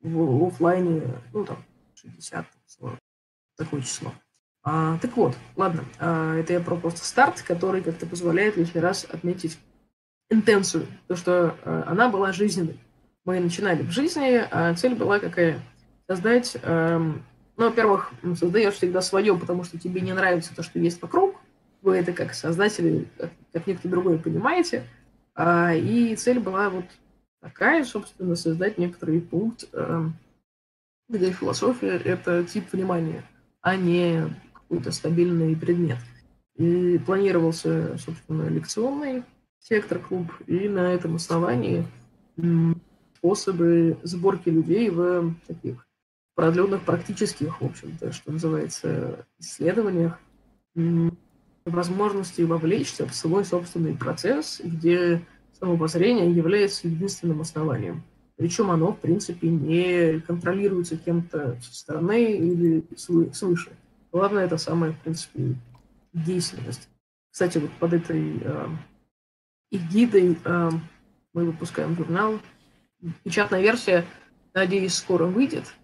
в 0.02 0.46
офлайне, 0.46 1.02
ну, 1.32 1.44
там, 1.44 1.64
60, 1.94 2.46
40, 2.66 2.98
такое 3.56 3.80
число. 3.80 4.12
А, 4.62 4.98
так 4.98 5.16
вот, 5.16 5.36
ладно, 5.56 5.84
а, 5.98 6.36
это 6.36 6.52
я 6.52 6.60
про 6.60 6.76
просто 6.76 7.04
старт, 7.04 7.42
который 7.42 7.82
как-то 7.82 8.06
позволяет 8.06 8.56
лишний 8.56 8.80
раз 8.80 9.06
отметить 9.10 9.58
интенцию, 10.28 10.86
то, 11.08 11.16
что 11.16 11.56
а, 11.64 11.84
она 11.86 12.08
была 12.08 12.32
жизненной. 12.32 12.78
Мы 13.24 13.40
начинали 13.40 13.82
в 13.82 13.90
жизни, 13.90 14.42
а 14.50 14.74
цель 14.74 14.94
была 14.94 15.18
какая? 15.18 15.60
Создать, 16.06 16.56
а, 16.62 16.98
ну, 16.98 17.24
во-первых, 17.56 18.12
создаешь 18.38 18.74
всегда 18.74 19.00
свое, 19.00 19.36
потому 19.36 19.64
что 19.64 19.78
тебе 19.78 20.02
не 20.02 20.12
нравится 20.12 20.54
то, 20.54 20.62
что 20.62 20.78
есть 20.78 21.00
вокруг, 21.00 21.36
вы 21.82 21.96
это 21.96 22.12
как 22.12 22.34
создатели, 22.34 23.08
как, 23.16 23.30
как 23.52 23.66
некто 23.66 23.88
другой 23.88 24.18
понимаете, 24.18 24.84
а, 25.34 25.72
и 25.72 26.14
цель 26.16 26.38
была 26.38 26.68
вот 26.68 26.84
такая, 27.40 27.84
собственно, 27.84 28.36
создать 28.36 28.76
некоторый 28.76 29.22
пункт, 29.22 29.68
а, 29.72 30.10
где 31.08 31.32
философия— 31.32 31.96
это 32.04 32.44
тип 32.44 32.72
внимания, 32.72 33.24
а 33.62 33.76
не 33.76 34.24
какой-то 34.70 34.92
стабильный 34.92 35.56
предмет. 35.56 35.98
И 36.56 36.98
планировался, 36.98 37.98
собственно, 37.98 38.48
лекционный 38.48 39.24
сектор 39.58 39.98
клуб, 39.98 40.28
и 40.46 40.68
на 40.68 40.92
этом 40.94 41.16
основании 41.16 41.84
способы 43.16 43.98
сборки 44.04 44.48
людей 44.48 44.88
в 44.90 45.34
таких 45.46 45.86
продленных 46.36 46.82
практических, 46.82 47.60
в 47.60 47.64
общем-то, 47.66 48.12
что 48.12 48.32
называется, 48.32 49.26
исследованиях, 49.40 50.18
возможности 51.64 52.42
вовлечься 52.42 53.06
в 53.06 53.14
свой 53.14 53.44
собственный 53.44 53.94
процесс, 53.94 54.60
где 54.62 55.20
самообозрение 55.58 56.32
является 56.32 56.86
единственным 56.86 57.40
основанием. 57.40 58.02
Причем 58.36 58.70
оно, 58.70 58.92
в 58.92 59.00
принципе, 59.00 59.48
не 59.48 60.20
контролируется 60.20 60.96
кем-то 60.96 61.58
со 61.60 61.74
стороны 61.74 62.36
или 62.36 62.84
свыше. 62.96 63.72
Главное, 64.12 64.44
это 64.44 64.56
самая, 64.56 64.92
в 64.92 64.98
принципе, 64.98 65.54
действенность. 66.12 66.88
Кстати, 67.30 67.58
вот 67.58 67.70
под 67.78 67.92
этой 67.92 68.38
э, 68.42 68.66
эгидой 69.70 70.38
э, 70.44 70.70
мы 71.32 71.44
выпускаем 71.44 71.94
журнал. 71.94 72.40
Печатная 73.22 73.60
версия, 73.60 74.04
надеюсь, 74.52 74.94
скоро 74.94 75.26
выйдет. 75.26 75.74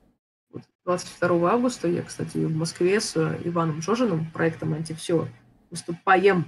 Вот 0.51 0.63
22 0.85 1.53
августа 1.53 1.89
я, 1.89 2.03
кстати, 2.03 2.39
в 2.39 2.57
Москве 2.57 3.01
с 3.01 3.17
Иваном 3.45 3.81
Жожиным, 3.81 4.27
проектом 4.33 4.75
«Антивсё», 4.75 5.29
выступаем 5.71 6.47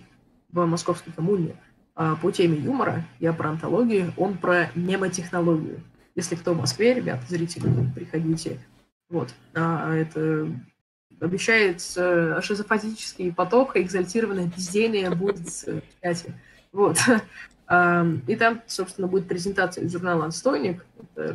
в 0.50 0.66
Московской 0.66 1.12
коммуне 1.12 1.54
э, 1.94 2.16
по 2.20 2.32
теме 2.32 2.58
юмора. 2.58 3.06
Я 3.20 3.32
про 3.32 3.50
антологию, 3.50 4.12
он 4.16 4.36
про 4.36 4.70
мемотехнологию. 4.74 5.80
Если 6.16 6.34
кто 6.34 6.54
в 6.54 6.58
Москве, 6.58 6.94
ребята, 6.94 7.22
зрители, 7.28 7.70
приходите. 7.94 8.58
Вот. 9.08 9.32
А 9.54 9.94
это 9.94 10.50
обещается 11.20 12.40
шизофатический 12.42 13.32
поток, 13.32 13.76
экзальтированное 13.76 14.46
безделье 14.46 15.10
будет 15.10 15.48
в. 16.00 16.34
Вот. 16.72 16.98
И 17.70 18.36
там, 18.36 18.62
собственно, 18.66 19.08
будет 19.08 19.28
презентация 19.28 19.86
журнала 19.88 20.24
«Отстойник». 20.26 20.86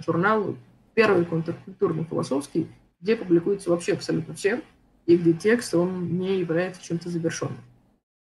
Журнал 0.03 0.55
первый 0.95 1.25
контркультурно-философский, 1.25 2.67
где 3.01 3.15
публикуется 3.15 3.69
вообще 3.69 3.93
абсолютно 3.93 4.33
все, 4.33 4.61
и 5.05 5.17
где 5.17 5.33
текст, 5.33 5.73
он 5.75 6.17
не 6.17 6.39
является 6.39 6.81
чем-то 6.81 7.09
завершенным. 7.09 7.57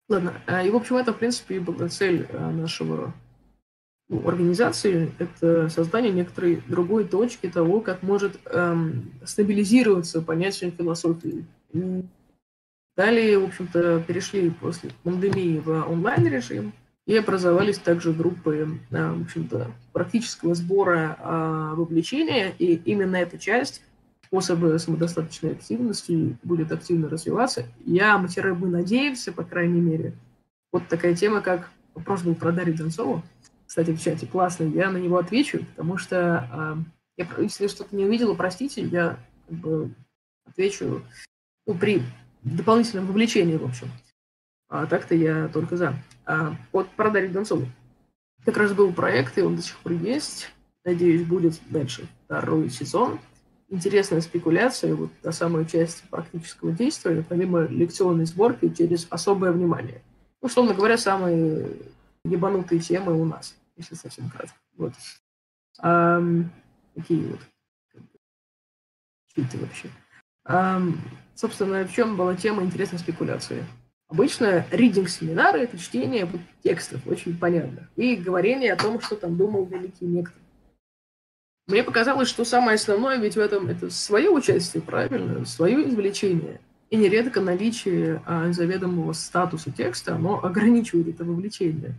Ладно, 0.08 0.34
а, 0.46 0.62
и, 0.62 0.70
в 0.70 0.76
общем, 0.76 0.96
это, 0.96 1.12
в 1.12 1.18
принципе, 1.18 1.60
была 1.60 1.88
цель 1.88 2.26
а, 2.32 2.50
нашего 2.50 3.12
ну, 4.08 4.26
организации, 4.26 5.12
это 5.18 5.68
создание 5.68 6.12
некоторой 6.12 6.62
другой 6.66 7.04
точки 7.04 7.48
того, 7.48 7.80
как 7.80 8.02
может 8.02 8.38
эм, 8.46 9.12
стабилизироваться 9.24 10.22
понятие 10.22 10.70
философии. 10.70 11.44
Далее, 12.96 13.38
в 13.38 13.44
общем-то, 13.44 14.02
перешли 14.06 14.50
после 14.50 14.90
пандемии 15.04 15.58
в 15.58 15.88
онлайн-режим, 15.88 16.72
и 17.08 17.16
образовались 17.16 17.78
также 17.78 18.12
группы, 18.12 18.68
э, 18.90 19.12
в 19.12 19.22
общем-то, 19.22 19.72
практического 19.92 20.54
сбора 20.54 21.16
э, 21.18 21.72
вовлечения, 21.74 22.52
и 22.58 22.74
именно 22.74 23.16
эта 23.16 23.38
часть 23.38 23.80
способы 24.26 24.78
самодостаточной 24.78 25.52
активности 25.52 26.36
будет 26.42 26.70
активно 26.70 27.08
развиваться. 27.08 27.64
Я, 27.86 28.18
матеры, 28.18 28.54
мы 28.54 28.68
надеемся, 28.68 29.32
по 29.32 29.42
крайней 29.42 29.80
мере, 29.80 30.12
вот 30.70 30.86
такая 30.88 31.14
тема, 31.14 31.40
как 31.40 31.70
вопрос 31.94 32.20
был 32.22 32.34
про 32.34 32.52
Дарью 32.52 32.76
Донцову, 32.76 33.22
кстати, 33.68 33.90
в 33.90 34.02
чате 34.02 34.26
классный, 34.26 34.70
я 34.70 34.90
на 34.90 34.96
него 34.96 35.18
отвечу, 35.18 35.62
потому 35.66 35.98
что 35.98 36.48
э, 37.18 37.22
я, 37.22 37.28
если 37.36 37.66
что-то 37.66 37.94
не 37.94 38.06
увидела, 38.06 38.32
простите, 38.32 38.80
я 38.80 39.18
как 39.46 39.58
бы 39.58 39.90
отвечу 40.46 41.02
ну, 41.66 41.74
при 41.74 42.02
дополнительном 42.42 43.06
вовлечении, 43.06 43.58
в 43.58 43.64
общем. 43.64 43.88
А 44.70 44.86
так-то 44.86 45.14
я 45.14 45.48
только 45.48 45.76
за. 45.76 45.94
А, 46.24 46.56
вот 46.72 46.88
про 46.90 47.10
Дарью 47.10 47.30
Донцову. 47.30 47.66
Как 48.46 48.56
раз 48.56 48.72
был 48.72 48.90
проект, 48.90 49.36
и 49.36 49.42
он 49.42 49.56
до 49.56 49.62
сих 49.62 49.76
пор 49.80 49.92
есть. 49.92 50.50
Надеюсь, 50.86 51.26
будет 51.26 51.60
дальше 51.68 52.08
второй 52.24 52.70
сезон. 52.70 53.20
Интересная 53.68 54.22
спекуляция, 54.22 54.94
вот 54.94 55.10
та 55.20 55.30
самая 55.30 55.66
часть 55.66 56.04
практического 56.08 56.72
действия, 56.72 57.22
помимо 57.28 57.66
лекционной 57.66 58.24
сборки, 58.24 58.72
через 58.72 59.06
особое 59.10 59.52
внимание. 59.52 60.00
Ну, 60.40 60.46
условно 60.46 60.72
говоря, 60.72 60.96
самые 60.96 61.68
ебанутые 62.24 62.80
темы 62.80 63.12
у 63.20 63.24
нас, 63.24 63.56
если 63.78 63.94
совсем 63.94 64.28
кратко. 64.28 64.56
Вот. 64.76 64.92
А, 65.78 66.20
такие 66.94 67.26
вот. 67.28 67.40
Это 69.36 69.56
вообще? 69.58 69.88
А, 70.44 70.82
собственно, 71.34 71.84
в 71.84 71.92
чем 71.92 72.16
была 72.16 72.34
тема 72.34 72.62
интересной 72.62 72.98
спекуляции? 72.98 73.64
Обычно 74.08 74.66
ридинг-семинары– 74.70 75.60
это 75.60 75.78
чтение 75.78 76.28
текстов, 76.62 77.06
очень 77.06 77.36
понятно, 77.36 77.88
и 77.94 78.16
говорение 78.16 78.72
о 78.72 78.76
том, 78.76 79.00
что 79.00 79.16
там 79.16 79.36
думал 79.36 79.66
великий 79.66 80.06
некто. 80.06 80.38
Мне 81.66 81.84
показалось, 81.84 82.28
что 82.28 82.44
самое 82.46 82.76
основное 82.76 83.18
ведь 83.18 83.36
в 83.36 83.40
этом– 83.40 83.66
это 83.68 83.90
свое 83.90 84.30
участие, 84.30 84.82
правильно, 84.82 85.44
свое 85.44 85.86
извлечение. 85.86 86.60
И 86.88 86.96
нередко 86.96 87.42
наличие 87.42 88.22
а, 88.24 88.50
заведомого 88.50 89.12
статуса 89.12 89.70
текста, 89.70 90.14
оно 90.14 90.42
ограничивает 90.42 91.08
это 91.08 91.24
вовлечение. 91.24 91.94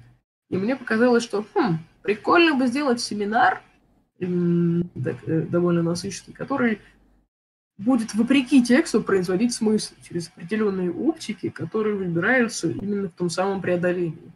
И 0.49 0.57
мне 0.57 0.75
показалось, 0.75 1.23
что 1.23 1.45
хм, 1.53 1.79
прикольно 2.01 2.55
бы 2.55 2.67
сделать 2.67 3.01
семинар, 3.01 3.61
так, 4.19 5.15
э, 5.27 5.41
довольно 5.41 5.81
насыщенный, 5.81 6.33
который 6.33 6.79
будет 7.77 8.13
вопреки 8.13 8.61
тексту 8.61 9.01
производить 9.01 9.53
смысл 9.53 9.93
через 10.07 10.27
определенные 10.27 10.91
оптики, 10.91 11.49
которые 11.49 11.95
выбираются 11.95 12.69
именно 12.69 13.07
в 13.07 13.13
том 13.13 13.29
самом 13.29 13.61
преодолении. 13.61 14.31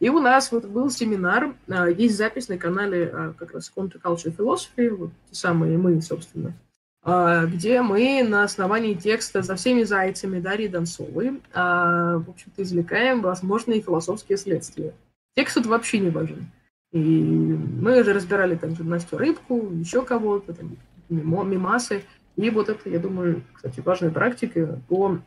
И 0.00 0.08
у 0.08 0.18
нас 0.18 0.50
вот 0.50 0.64
был 0.64 0.90
семинар, 0.90 1.54
а, 1.68 1.88
есть 1.88 2.16
запись 2.16 2.48
на 2.48 2.58
канале 2.58 3.10
а, 3.12 3.34
как 3.38 3.52
раз 3.52 3.70
Counterculture 3.74 4.34
Philosophy, 4.34 4.88
вот 4.90 5.10
те 5.28 5.34
самые 5.34 5.76
мы, 5.76 6.00
собственно, 6.00 6.54
а, 7.02 7.44
где 7.44 7.82
мы 7.82 8.24
на 8.26 8.42
основании 8.42 8.94
текста 8.94 9.42
«За 9.42 9.56
всеми 9.56 9.82
зайцами» 9.82 10.40
Дарьи 10.40 10.68
Донцовой, 10.68 11.40
в 11.54 12.24
общем-то, 12.28 12.62
извлекаем 12.62 13.20
возможные 13.20 13.82
философские 13.82 14.38
следствия. 14.38 14.94
Текст 15.36 15.54
тут 15.54 15.66
вообще 15.66 15.98
не 15.98 16.10
важен. 16.10 16.46
И 16.92 16.98
мы 16.98 18.02
же 18.02 18.12
разбирали 18.12 18.56
также 18.56 18.82
Настю 18.84 19.18
Рыбку, 19.18 19.70
еще 19.72 20.04
кого-то, 20.04 20.54
там, 20.54 20.76
мимасы, 21.08 22.02
и 22.36 22.50
вот 22.50 22.68
это, 22.68 22.88
я 22.88 22.98
думаю, 22.98 23.42
кстати, 23.52 23.80
важная 23.80 24.10
практика 24.10 24.80
по 24.88 25.18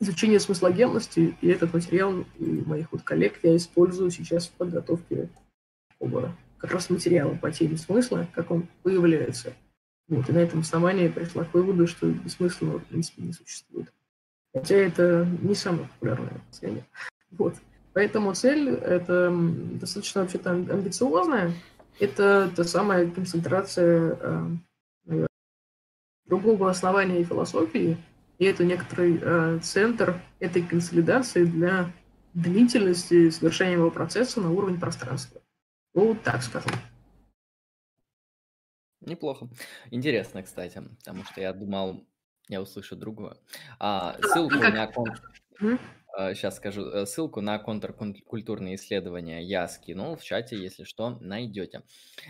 изучению 0.00 0.40
смыслогенности, 0.40 1.36
и 1.40 1.48
этот 1.48 1.74
материал 1.74 2.24
и 2.38 2.62
моих 2.66 2.92
вот 2.92 3.02
коллег 3.02 3.38
я 3.42 3.56
использую 3.56 4.10
сейчас 4.10 4.48
в 4.48 4.52
подготовке 4.52 5.28
такого 5.88 6.36
как 6.58 6.72
раз 6.72 6.90
материала 6.90 7.34
по 7.34 7.50
теме 7.50 7.76
смысла, 7.76 8.28
как 8.34 8.50
он 8.50 8.68
выявляется. 8.84 9.52
Вот, 10.08 10.28
и 10.28 10.32
на 10.32 10.38
этом 10.38 10.60
основании 10.60 11.08
пришла 11.08 11.44
к 11.44 11.54
выводу, 11.54 11.86
что 11.86 12.06
бессмысленного 12.06 12.80
в 12.80 12.84
принципе 12.84 13.22
не 13.22 13.32
существует. 13.32 13.92
Хотя 14.54 14.76
это 14.76 15.26
не 15.40 15.54
самое 15.54 15.88
популярное 15.88 16.40
цель. 16.50 16.84
Вот. 17.30 17.54
Поэтому 17.94 18.34
цель 18.34 18.70
это 18.70 19.30
достаточно 19.30 20.22
вообще-то 20.22 20.50
амбициозная. 20.50 21.52
Это 22.00 22.50
та 22.56 22.64
самая 22.64 23.10
концентрация 23.10 24.18
э, 25.06 25.26
другого 26.24 26.70
основания 26.70 27.22
философии, 27.22 27.98
и 28.38 28.44
это 28.44 28.64
некоторый 28.64 29.20
э, 29.20 29.58
центр 29.62 30.20
этой 30.40 30.62
консолидации 30.62 31.44
для 31.44 31.92
длительности 32.32 33.28
совершения 33.30 33.74
его 33.74 33.90
процесса 33.90 34.40
на 34.40 34.50
уровне 34.50 34.78
пространства. 34.78 35.42
Вот 35.92 36.22
так 36.22 36.42
скажем. 36.42 36.72
Неплохо. 39.00 39.48
Интересно, 39.90 40.42
кстати, 40.42 40.82
потому 40.98 41.24
что 41.24 41.40
я 41.40 41.52
думал, 41.52 42.06
я 42.48 42.62
услышу 42.62 42.96
другое. 42.96 43.36
А, 43.78 44.16
ссылку 44.22 44.56
а 44.62 44.70
на 44.70 44.86
кон... 44.86 45.08
Сейчас 46.14 46.56
скажу 46.56 46.82
э, 46.90 47.06
ссылку 47.06 47.40
на 47.40 47.58
контркультурные 47.58 48.74
исследования 48.74 49.42
я 49.42 49.66
скинул 49.66 50.16
в 50.16 50.22
чате, 50.22 50.56
если 50.56 50.84
что, 50.84 51.18
найдете. 51.20 51.82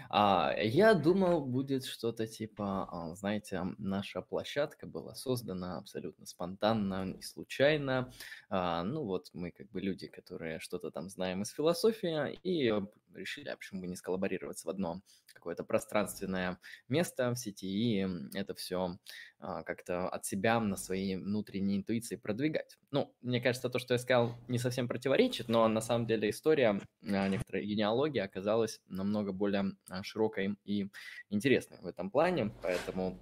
А, 0.09 0.55
я 0.57 0.95
думал, 0.95 1.45
будет 1.45 1.85
что-то 1.85 2.27
типа, 2.29 2.89
а, 2.91 3.15
знаете, 3.17 3.63
наша 3.79 4.23
площадка 4.23 4.87
была 4.87 5.15
создана 5.15 5.79
абсолютно 5.79 6.27
спонтанно 6.27 7.13
и 7.13 7.23
случайно. 7.23 8.13
А, 8.49 8.85
ну 8.85 9.05
вот 9.05 9.31
мы 9.33 9.51
как 9.51 9.69
бы 9.71 9.81
люди, 9.81 10.07
которые 10.07 10.61
что-то 10.61 10.91
там 10.91 11.09
знаем 11.09 11.43
из 11.43 11.51
философии, 11.51 12.39
и 12.45 12.73
решили, 13.15 13.49
а 13.49 13.57
почему 13.57 13.81
бы 13.81 13.87
не 13.89 13.97
сколлаборироваться 13.97 14.67
в 14.67 14.71
одно 14.71 15.03
какое-то 15.33 15.65
пространственное 15.65 16.59
место 16.89 17.31
в 17.31 17.37
сети 17.37 17.67
и 17.67 18.07
это 18.35 18.55
все 18.55 18.99
а, 19.39 19.63
как-то 19.63 20.09
от 20.09 20.25
себя 20.25 20.61
на 20.61 20.77
свои 20.77 21.17
внутренние 21.17 21.79
интуиции 21.79 22.17
продвигать. 22.17 22.79
Ну, 22.91 23.15
мне 23.23 23.41
кажется, 23.41 23.69
то, 23.69 23.79
что 23.79 23.95
я 23.95 23.99
сказал, 23.99 24.35
не 24.49 24.59
совсем 24.59 24.89
противоречит, 24.89 25.49
но 25.49 25.67
на 25.69 25.81
самом 25.81 26.07
деле 26.07 26.31
история, 26.31 26.81
а, 27.03 27.29
некоторая 27.29 27.65
генеалогия 27.65 28.25
оказалась 28.25 28.81
намного 28.87 29.33
более 29.33 29.73
а, 29.89 30.03
широкой 30.03 30.57
и 30.65 30.91
интересной 31.31 31.79
в 31.81 31.87
этом 31.87 32.11
плане, 32.11 32.53
поэтому 32.63 33.19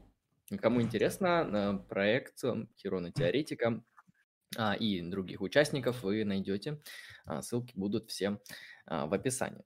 Кому 0.60 0.82
интересно, 0.82 1.84
проект 1.88 2.42
Хирона 2.76 3.12
Теоретика 3.12 3.84
и 4.80 5.00
других 5.00 5.42
участников 5.42 6.02
вы 6.02 6.24
найдете. 6.24 6.80
Ссылки 7.40 7.72
будут 7.76 8.10
все 8.10 8.40
в 8.84 9.14
описании. 9.14 9.64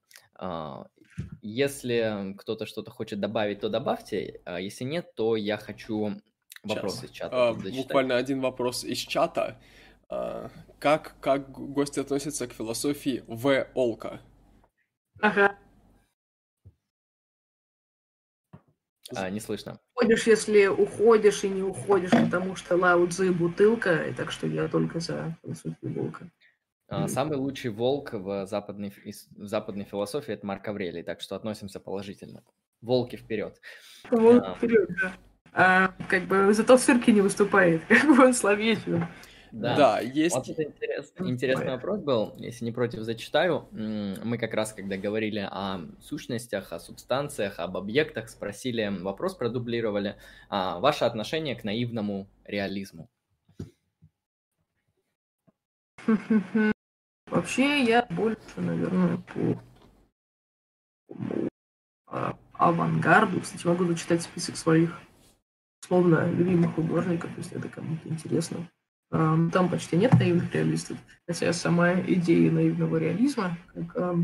Если 1.41 2.33
кто-то 2.37 2.65
что-то 2.65 2.91
хочет 2.91 3.19
добавить, 3.19 3.59
то 3.59 3.69
добавьте. 3.69 4.41
Если 4.59 4.83
нет, 4.83 5.13
то 5.15 5.35
я 5.35 5.57
хочу 5.57 6.21
вопросы 6.63 7.05
из 7.05 7.11
чата. 7.11 7.49
А, 7.49 7.53
буквально 7.53 8.17
один 8.17 8.41
вопрос 8.41 8.83
из 8.83 8.99
чата. 8.99 9.59
А, 10.09 10.49
как, 10.79 11.15
как 11.19 11.51
гости 11.51 11.99
относятся 11.99 12.47
к 12.47 12.53
философии 12.53 13.23
В. 13.27 13.67
Олка? 13.73 14.21
Ага. 15.21 15.57
А, 19.15 19.29
не 19.29 19.39
слышно. 19.39 19.79
Уходишь, 19.95 20.27
если 20.27 20.67
уходишь 20.67 21.43
и 21.43 21.49
не 21.49 21.61
уходишь, 21.61 22.11
потому 22.11 22.55
что 22.55 22.75
Лао 22.75 23.05
Цзы 23.07 23.31
бутылка, 23.31 24.07
и 24.07 24.13
так 24.13 24.31
что 24.31 24.47
я 24.47 24.67
только 24.67 24.99
за 24.99 25.37
философию 25.41 25.93
Волка. 25.93 26.31
А, 26.87 27.07
самый 27.07 27.37
лучший 27.37 27.71
волк 27.71 28.13
в 28.13 28.45
западной, 28.45 28.91
в 28.91 29.47
западной 29.47 29.85
философии– 29.85 30.33
это 30.33 30.45
Марк 30.45 30.67
Аврелий, 30.67 31.03
так 31.03 31.21
что 31.21 31.35
относимся 31.35 31.79
положительно. 31.79 32.43
Волки 32.81 33.15
вперед. 33.15 33.59
Волки 34.11 34.57
вперед, 34.57 34.89
да. 35.01 35.13
А, 35.53 35.87
как 36.09 36.27
бы 36.27 36.53
зато 36.53 36.77
в 36.77 36.81
цирке 36.81 37.11
не 37.11 37.21
выступает, 37.21 37.83
как 37.87 38.03
бы 38.05 38.23
он 38.23 38.33
словечен. 38.33 39.07
Да, 39.51 39.75
Да, 39.77 39.99
есть... 40.01 40.35
Вот 40.35 40.49
это 40.49 40.63
интерес- 40.63 41.13
интересный 41.17 41.71
вопрос 41.71 42.01
был, 42.01 42.35
если 42.37 42.65
не 42.65 42.73
против, 42.73 43.01
зачитаю. 43.01 43.69
Мы 43.71 44.37
как 44.37 44.53
раз, 44.53 44.73
когда 44.73 44.97
говорили 44.97 45.39
о 45.39 45.79
сущностях, 46.01 46.73
о 46.73 46.79
субстанциях, 46.79 47.57
об 47.59 47.77
объектах, 47.77 48.27
спросили 48.29 48.91
вопрос, 49.01 49.33
продублировали. 49.33 50.17
А, 50.49 50.79
Ваше 50.79 51.05
отношение 51.05 51.55
к 51.55 51.63
наивному 51.63 52.27
реализму? 52.43 53.09
Вообще, 57.45 57.83
я 57.83 58.07
больше, 58.09 58.39
наверное, 58.57 59.17
по 59.17 59.61
авангарду. 62.53 63.39
Кстати, 63.39 63.67
могу 63.67 63.85
зачитать 63.85 64.23
список 64.23 64.57
своих, 64.57 64.99
условно, 65.83 66.27
любимых 66.31 66.73
художников, 66.73 67.29
если 67.37 67.59
это 67.59 67.69
кому-то 67.69 68.09
интересно. 68.09 68.67
Ам, 69.11 69.51
Там 69.51 69.69
почти 69.69 69.95
нет 69.95 70.13
наивных 70.13 70.51
реалистов, 70.55 70.97
хотя 71.27 71.53
сама 71.53 71.93
идея 71.93 72.51
наивного 72.51 72.97
реализма, 72.97 73.55
как 73.75 74.17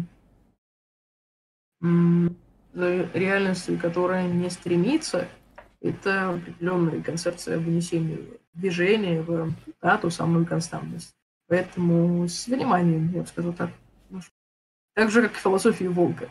реальностью, 2.73 3.77
которая 3.77 4.27
не 4.27 4.49
стремится, 4.49 5.27
это 5.79 6.29
определенная 6.29 7.03
концепция 7.03 7.59
вынесения 7.59 8.17
движения 8.55 9.21
в 9.21 9.53
дату, 9.79 10.09
самую 10.09 10.47
константность. 10.47 11.15
Поэтому 11.51 12.29
с 12.29 12.47
вниманием, 12.47 13.11
я 13.13 13.23
бы 13.23 13.27
сказал 13.27 13.51
так. 13.51 13.71
Так 14.93 15.11
же, 15.11 15.21
как 15.23 15.33
и 15.33 15.39
философия 15.39 15.89
волка, 15.89 16.25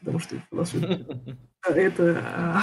потому 0.00 0.18
что 0.18 0.36
философия 0.50 1.06
это 1.68 2.22
а, 2.24 2.62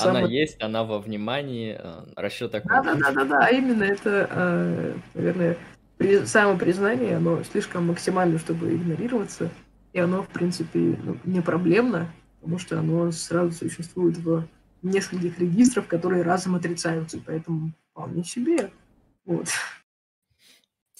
Она 0.00 0.22
есть, 0.22 0.60
она 0.60 0.82
во 0.82 0.98
внимании, 0.98 1.78
э, 1.78 2.12
расчет 2.16 2.50
такой. 2.50 2.68
Да, 2.70 2.82
да, 2.82 2.94
да, 2.96 3.12
да, 3.12 3.24
да, 3.24 3.48
именно 3.50 3.84
это, 3.84 4.28
э, 4.30 4.94
наверное, 5.14 5.56
при- 5.96 6.24
самопризнание, 6.24 7.18
оно 7.18 7.44
слишком 7.44 7.86
максимально, 7.86 8.40
чтобы 8.40 8.74
игнорироваться, 8.74 9.48
и 9.92 10.00
оно, 10.00 10.24
в 10.24 10.28
принципе, 10.28 10.98
ну, 11.04 11.18
не 11.22 11.40
проблемно, 11.40 12.12
потому 12.40 12.58
что 12.58 12.80
оно 12.80 13.12
сразу 13.12 13.52
существует 13.52 14.18
в 14.18 14.44
нескольких 14.82 15.38
регистрах, 15.38 15.86
которые 15.86 16.22
разом 16.22 16.56
отрицаются, 16.56 17.20
поэтому 17.24 17.70
вполне 17.92 18.24
себе. 18.24 18.72
Вот. 19.24 19.46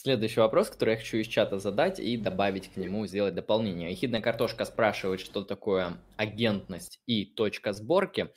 Следующий 0.04 0.40
вопрос, 0.40 0.68
который 0.68 0.94
я 0.94 0.96
хочу 0.96 1.18
из 1.18 1.28
чата 1.28 1.60
задать 1.60 2.00
и 2.00 2.16
добавить 2.16 2.72
к 2.72 2.76
нему, 2.76 3.06
сделать 3.06 3.36
дополнение. 3.36 3.92
Ехидная 3.92 4.20
картошка 4.20 4.64
спрашивает, 4.64 5.20
что 5.20 5.44
такое 5.44 5.96
агентность 6.16 7.00
и 7.06 7.24
точка 7.24 7.72
сборки. 7.72 8.30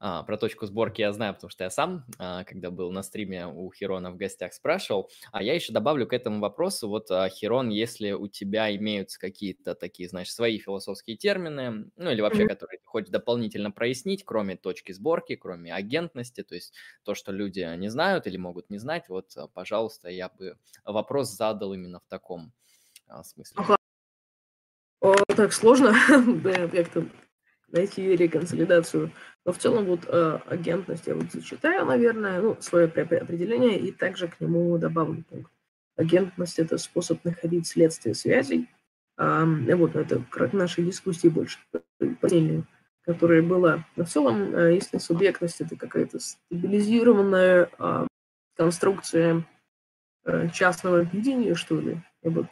А, 0.00 0.22
про 0.22 0.36
точку 0.36 0.66
сборки 0.66 1.00
я 1.00 1.12
знаю, 1.12 1.34
потому 1.34 1.50
что 1.50 1.64
я 1.64 1.70
сам, 1.70 2.04
а, 2.18 2.44
когда 2.44 2.70
был 2.70 2.90
на 2.92 3.02
стриме 3.02 3.46
у 3.46 3.70
Хирона 3.72 4.10
в 4.10 4.16
гостях, 4.16 4.52
спрашивал. 4.52 5.10
А 5.32 5.42
я 5.42 5.54
еще 5.54 5.72
добавлю 5.72 6.06
к 6.06 6.12
этому 6.12 6.40
вопросу, 6.40 6.88
вот, 6.88 7.10
а, 7.10 7.28
Хирон, 7.28 7.68
если 7.70 8.12
у 8.12 8.28
тебя 8.28 8.74
имеются 8.76 9.18
какие-то 9.18 9.74
такие, 9.74 10.08
знаешь, 10.08 10.32
свои 10.32 10.58
философские 10.58 11.16
термины, 11.16 11.90
ну 11.96 12.10
или 12.10 12.20
вообще, 12.20 12.44
Мгм. 12.44 12.48
которые 12.48 12.78
ты 12.78 12.84
хочешь 12.86 13.10
дополнительно 13.10 13.70
прояснить, 13.70 14.24
кроме 14.24 14.56
точки 14.56 14.92
сборки, 14.92 15.36
кроме 15.36 15.72
агентности, 15.74 16.42
то 16.42 16.54
есть 16.54 16.74
то, 17.04 17.14
что 17.14 17.32
люди 17.32 17.60
не 17.76 17.88
знают 17.88 18.26
или 18.26 18.36
могут 18.36 18.70
не 18.70 18.78
знать, 18.78 19.08
вот, 19.08 19.32
а, 19.36 19.48
пожалуйста, 19.48 20.08
я 20.10 20.28
бы 20.28 20.58
вопрос 20.84 21.30
задал 21.30 21.72
именно 21.72 22.00
в 22.00 22.06
таком 22.06 22.52
а, 23.08 23.24
смысле. 23.24 23.56
Ага. 23.62 23.76
О, 25.00 25.14
так 25.36 25.52
сложно 25.52 25.94
да, 26.42 26.68
как-то 26.68 27.06
найти 27.68 28.16
реконсолидацию. 28.16 29.12
Но 29.44 29.52
в 29.52 29.58
целом 29.58 29.84
вот 29.84 30.00
э, 30.06 30.38
агентность 30.46 31.06
я 31.06 31.14
вот 31.14 31.30
зачитаю, 31.32 31.84
наверное, 31.86 32.40
ну, 32.40 32.56
свое 32.60 32.86
пре- 32.86 33.08
пре- 33.08 33.18
определение 33.18 33.78
и 33.78 33.92
также 33.92 34.28
к 34.28 34.40
нему 34.40 34.76
добавлю 34.78 35.24
пункт. 35.28 35.50
Агентность– 35.96 36.58
это 36.58 36.78
способ 36.78 37.24
находить 37.24 37.66
следствие 37.66 38.14
связей. 38.14 38.68
И 39.18 39.72
вот 39.72 39.96
это 39.96 40.22
к 40.30 40.52
нашей 40.52 40.84
дискуссии 40.84 41.28
больше 41.28 41.58
поняли, 42.20 42.64
которая 43.00 43.40
была. 43.40 43.86
Но 43.96 44.04
в 44.04 44.08
целом, 44.10 44.54
э, 44.54 44.74
если 44.74 44.98
субъектность– 44.98 45.62
это 45.62 45.74
какая-то 45.74 46.18
стабилизированная 46.18 47.70
а, 47.78 48.06
конструкция 48.56 49.46
э, 50.24 50.50
частного 50.50 51.00
видения, 51.00 51.54
что 51.54 51.80
ли, 51.80 52.02
я 52.22 52.30
бы 52.30 52.48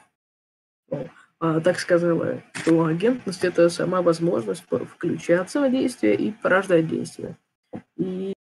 а, 0.91 1.07
так 1.39 1.79
сказала, 1.79 2.43
что 2.55 2.85
агентность– 2.85 3.45
это 3.47 3.69
сама 3.69 4.03
возможность 4.03 4.65
включаться 4.69 5.61
в 5.61 5.71
действие 5.71 6.15
и 6.15 6.33
порождать 6.33 6.89
действие. 6.89 7.37
И, 7.97 8.33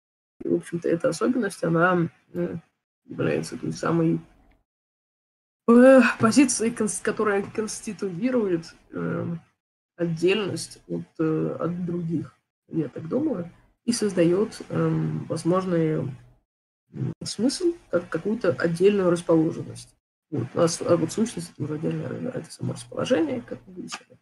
в 0.44 0.54
общем-то, 0.54 0.88
эта 0.88 1.08
особенность, 1.08 1.62
она 1.64 2.08
является 3.04 3.58
той 3.58 3.72
самой 3.72 4.20
э, 5.68 6.00
позицией, 6.18 6.74
которая 7.02 7.42
конституирует 7.42 8.74
э, 8.90 9.36
отдельность 9.96 10.80
от, 10.88 11.06
э, 11.18 11.56
от 11.58 11.84
других, 11.84 12.36
я 12.68 12.88
так 12.88 13.08
думаю, 13.08 13.50
и 13.84 13.92
создает 13.92 14.62
возможный 14.70 16.10
смысл, 17.22 17.74
как 17.90 18.08
какую-то 18.08 18.52
отдельную 18.52 19.10
расположенность. 19.10 19.94
Вот, 20.30 20.48
у 20.54 20.58
нас 20.58 20.80
а 20.80 20.96
вот 20.96 21.12
сущность 21.12 21.52
это 21.52 21.64
уже 21.64 21.74
отдельное 21.74 22.30
это 22.30 22.50
само 22.50 22.72
расположение, 22.72 23.40
как 23.42 23.60
мы 23.66 23.74
выяснили. 23.74 24.18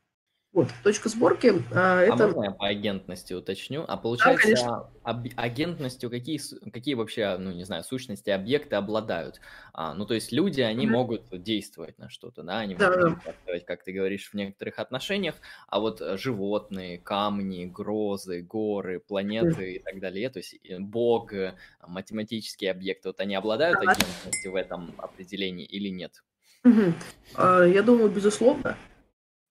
Вот, 0.52 0.68
точка 0.84 1.08
сборки 1.08 1.52
а, 1.74 2.02
А 2.02 2.02
это 2.02 2.28
можно 2.28 2.44
я 2.44 2.50
по 2.50 2.66
агентности 2.66 3.32
уточню? 3.32 3.84
А 3.88 3.96
получается, 3.96 4.42
конечно. 4.44 4.90
об- 5.02 5.26
агентностью 5.36 6.10
какие, 6.10 6.38
какие 6.70 6.94
вообще, 6.94 7.38
ну, 7.38 7.52
не 7.52 7.64
знаю, 7.64 7.84
сущности, 7.84 8.28
объекты 8.28 8.76
обладают? 8.76 9.40
А, 9.72 9.94
ну, 9.94 10.04
то 10.04 10.12
есть 10.14 10.30
люди, 10.30 10.60
они 10.60 10.86
Мгм. 10.86 10.92
могут 10.92 11.42
действовать 11.42 11.98
на 11.98 12.10
что-то, 12.10 12.42
да, 12.42 12.58
они 12.58 12.74
Да, 12.74 12.90
могут 12.90 13.02
да. 13.02 13.16
участвовать, 13.18 13.64
как 13.64 13.82
ты 13.84 13.92
говоришь, 13.92 14.28
в 14.30 14.34
некоторых 14.34 14.78
отношениях, 14.78 15.36
а 15.68 15.80
вот 15.80 16.00
э, 16.02 16.18
животные, 16.18 16.98
камни, 16.98 17.64
грозы, 17.66 18.42
горы, 18.42 19.00
планеты 19.00 19.76
и 19.76 19.78
так 19.82 19.98
далее, 20.00 20.28
то 20.28 20.38
есть 20.40 20.54
э, 20.64 20.78
Бог, 20.80 21.32
э, 21.32 21.56
математические 21.86 22.72
объекты, 22.72 23.08
вот 23.08 23.20
они 23.20 23.34
обладают 23.34 23.80
Да. 23.80 23.92
агентностью 23.92 24.52
в 24.52 24.56
этом 24.56 24.94
определении 24.98 25.64
или 25.66 25.88
нет? 25.88 26.22
Мгм. 26.64 26.94
А, 27.34 27.62
Я 27.64 27.82
думаю, 27.82 28.10
безусловно. 28.10 28.76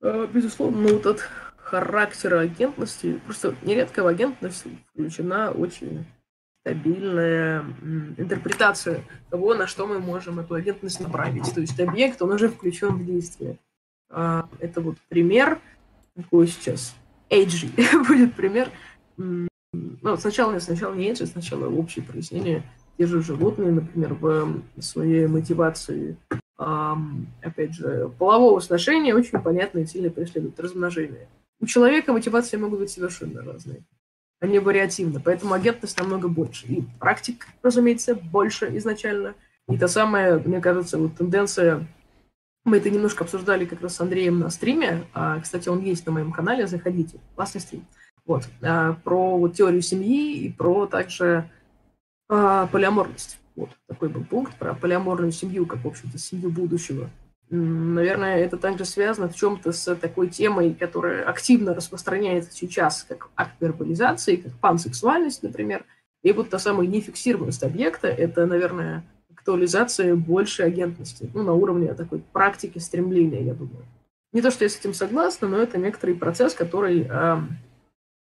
А, 0.01 0.27
Безусловно, 0.27 0.81
ну, 0.81 0.93
вот 0.93 1.05
от 1.05 1.29
характера 1.57 2.39
агентности, 2.39 3.19
просто 3.25 3.55
нередко 3.61 4.03
в 4.03 4.07
агентность 4.07 4.65
включена 4.93 5.51
очень 5.51 6.05
стабильная 6.61 7.63
интерпретация 8.17 9.03
того, 9.29 9.55
на 9.55 9.67
что 9.67 9.87
мы 9.87 9.99
можем 9.99 10.39
эту 10.39 10.55
агентность 10.55 10.99
направить. 10.99 11.53
То 11.53 11.61
есть 11.61 11.79
объект, 11.79 12.21
он 12.21 12.31
уже 12.31 12.49
включен 12.49 12.97
в 12.97 13.05
действие. 13.05 13.57
А, 14.09 14.47
Это 14.59 14.81
вот 14.81 14.97
пример, 15.07 15.59
какой 16.15 16.47
сейчас 16.47 16.95
Эйджи 17.29 17.69
будет 18.07 18.35
пример. 18.35 18.69
Ну, 19.17 20.17
сначала, 20.17 20.59
сначала 20.59 20.93
не 20.93 21.09
Эйджи, 21.09 21.25
сначала 21.25 21.67
общее 21.67 22.03
прояснение. 22.03 22.63
Те 22.97 23.07
же 23.07 23.21
животные, 23.23 23.71
например, 23.71 24.13
в 24.13 24.61
своей 24.79 25.27
мотивации 25.27 26.17
опять 26.57 27.73
же, 27.73 28.11
полового 28.19 28.59
сношения 28.59 29.15
очень 29.15 29.39
понятно 29.39 29.79
и 29.79 29.85
сильно 29.85 30.09
преследуют 30.09 30.59
размножение. 30.59 31.27
У 31.59 31.65
человека 31.65 32.13
мотивации 32.13 32.57
могут 32.57 32.79
быть 32.79 32.91
совершенно 32.91 33.43
разные. 33.43 33.83
Они 34.39 34.57
вариативны, 34.57 35.19
поэтому 35.19 35.53
агентность 35.53 35.99
намного 35.99 36.27
больше. 36.27 36.65
И 36.65 36.83
практик, 36.99 37.47
разумеется, 37.61 38.15
больше 38.15 38.75
изначально. 38.77 39.35
И 39.69 39.77
та 39.77 39.87
самая, 39.87 40.39
мне 40.39 40.59
кажется, 40.59 40.97
вот 40.97 41.15
тенденция, 41.15 41.87
мы 42.65 42.77
это 42.77 42.89
немножко 42.89 43.23
обсуждали 43.23 43.65
как 43.65 43.81
раз 43.81 43.95
с 43.95 44.01
Андреем 44.01 44.39
на 44.39 44.49
стриме, 44.49 45.05
а, 45.13 45.39
кстати, 45.39 45.69
он 45.69 45.81
есть 45.81 46.05
на 46.07 46.11
моем 46.11 46.31
канале, 46.31 46.67
заходите, 46.67 47.19
классный 47.35 47.61
стрим. 47.61 47.85
Вот, 48.25 48.47
а, 48.61 48.93
про 48.93 49.37
вот 49.37 49.55
теорию 49.55 49.81
семьи 49.81 50.37
и 50.37 50.51
про 50.51 50.87
также 50.87 51.49
а, 52.29 52.67
полиаморность. 52.67 53.39
Вот 53.61 53.69
такой 53.87 54.09
был 54.09 54.23
пункт 54.23 54.55
про 54.55 54.73
полиаморную 54.73 55.31
семью, 55.31 55.67
как, 55.67 55.83
в 55.83 55.87
общем-то, 55.87 56.17
семью 56.17 56.49
будущего. 56.49 57.11
Наверное, 57.51 58.37
это 58.37 58.57
также 58.57 58.85
связано 58.85 59.29
в 59.29 59.35
чем-то 59.35 59.71
с 59.71 59.95
такой 59.97 60.29
темой, 60.29 60.73
которая 60.73 61.23
активно 61.25 61.75
распространяется 61.75 62.51
сейчас 62.51 63.05
как 63.07 63.29
акт 63.35 63.53
вербализации, 63.59 64.37
как 64.37 64.53
пансексуальность, 64.53 65.43
например. 65.43 65.85
И 66.23 66.31
вот 66.31 66.49
та 66.49 66.57
самая 66.57 66.87
нефиксированность 66.87 67.61
объекта– 67.61 68.07
это, 68.07 68.47
наверное, 68.47 69.03
актуализация 69.31 70.15
большей 70.15 70.65
агентности, 70.65 71.29
ну, 71.35 71.43
на 71.43 71.53
уровне 71.53 71.93
такой 71.93 72.23
практики 72.33 72.79
стремления, 72.79 73.43
я 73.43 73.53
думаю. 73.53 73.85
Не 74.33 74.41
то, 74.41 74.49
что 74.49 74.63
я 74.63 74.69
с 74.69 74.79
этим 74.79 74.95
согласна, 74.95 75.47
но 75.47 75.57
это 75.57 75.77
некоторый 75.77 76.15
процесс, 76.15 76.55
который 76.55 77.05
ам, 77.11 77.57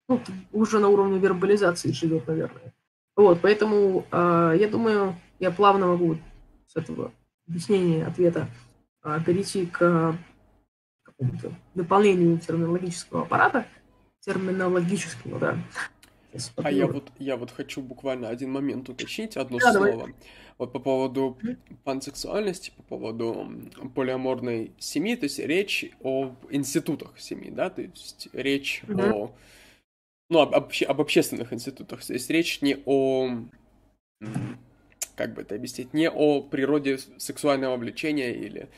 ну, 0.06 0.20
уже 0.52 0.80
на 0.80 0.88
уровне 0.88 1.18
вербализации 1.18 1.92
живет, 1.92 2.26
наверное. 2.26 2.74
Вот, 3.16 3.40
поэтому 3.40 4.06
э, 4.10 4.56
я 4.58 4.68
думаю, 4.68 5.14
я 5.38 5.50
плавно 5.50 5.86
могу 5.86 6.16
с 6.66 6.76
этого 6.76 7.12
объяснения 7.48 8.06
ответа 8.06 8.48
э, 9.04 9.18
перейти 9.24 9.66
к 9.66 10.16
какому-то 11.04 11.52
дополнению 11.74 12.38
терминологического 12.38 13.22
аппарата, 13.22 13.66
терминологического, 14.20 15.38
да, 15.38 15.58
А 16.56 16.72
я 16.72 16.86
вот, 16.86 17.12
я 17.18 17.36
вот 17.36 17.50
хочу 17.50 17.80
буквально 17.82 18.28
один 18.28 18.50
момент 18.50 18.88
уточнить, 18.88 19.36
одно 19.36 19.58
да, 19.58 19.72
слово. 19.72 19.90
Давай. 19.90 20.14
Вот 20.56 20.72
по 20.72 20.78
поводу 20.78 21.36
пансексуальности, 21.82 22.72
по 22.76 22.82
поводу 22.82 23.52
полиаморной 23.94 24.72
семьи, 24.78 25.16
то 25.16 25.24
есть 25.24 25.38
речь 25.38 25.90
о 26.00 26.34
институтах 26.50 27.18
семьи, 27.18 27.50
да, 27.50 27.70
то 27.70 27.82
есть 27.82 28.28
речь 28.32 28.82
угу. 28.88 29.02
о, 29.02 29.32
ну, 30.30 30.40
об, 30.40 30.54
об, 30.54 30.72
об 30.86 31.00
общественных 31.00 31.52
институтах, 31.52 32.04
то 32.04 32.12
есть 32.12 32.30
речь 32.30 32.62
не 32.62 32.78
о, 32.86 33.30
как 35.16 35.34
бы 35.34 35.42
это 35.42 35.54
объяснить, 35.54 35.94
не 35.94 36.10
о 36.10 36.42
природе 36.42 36.98
сексуального 37.18 37.76
влечения 37.76 38.32
или 38.32 38.68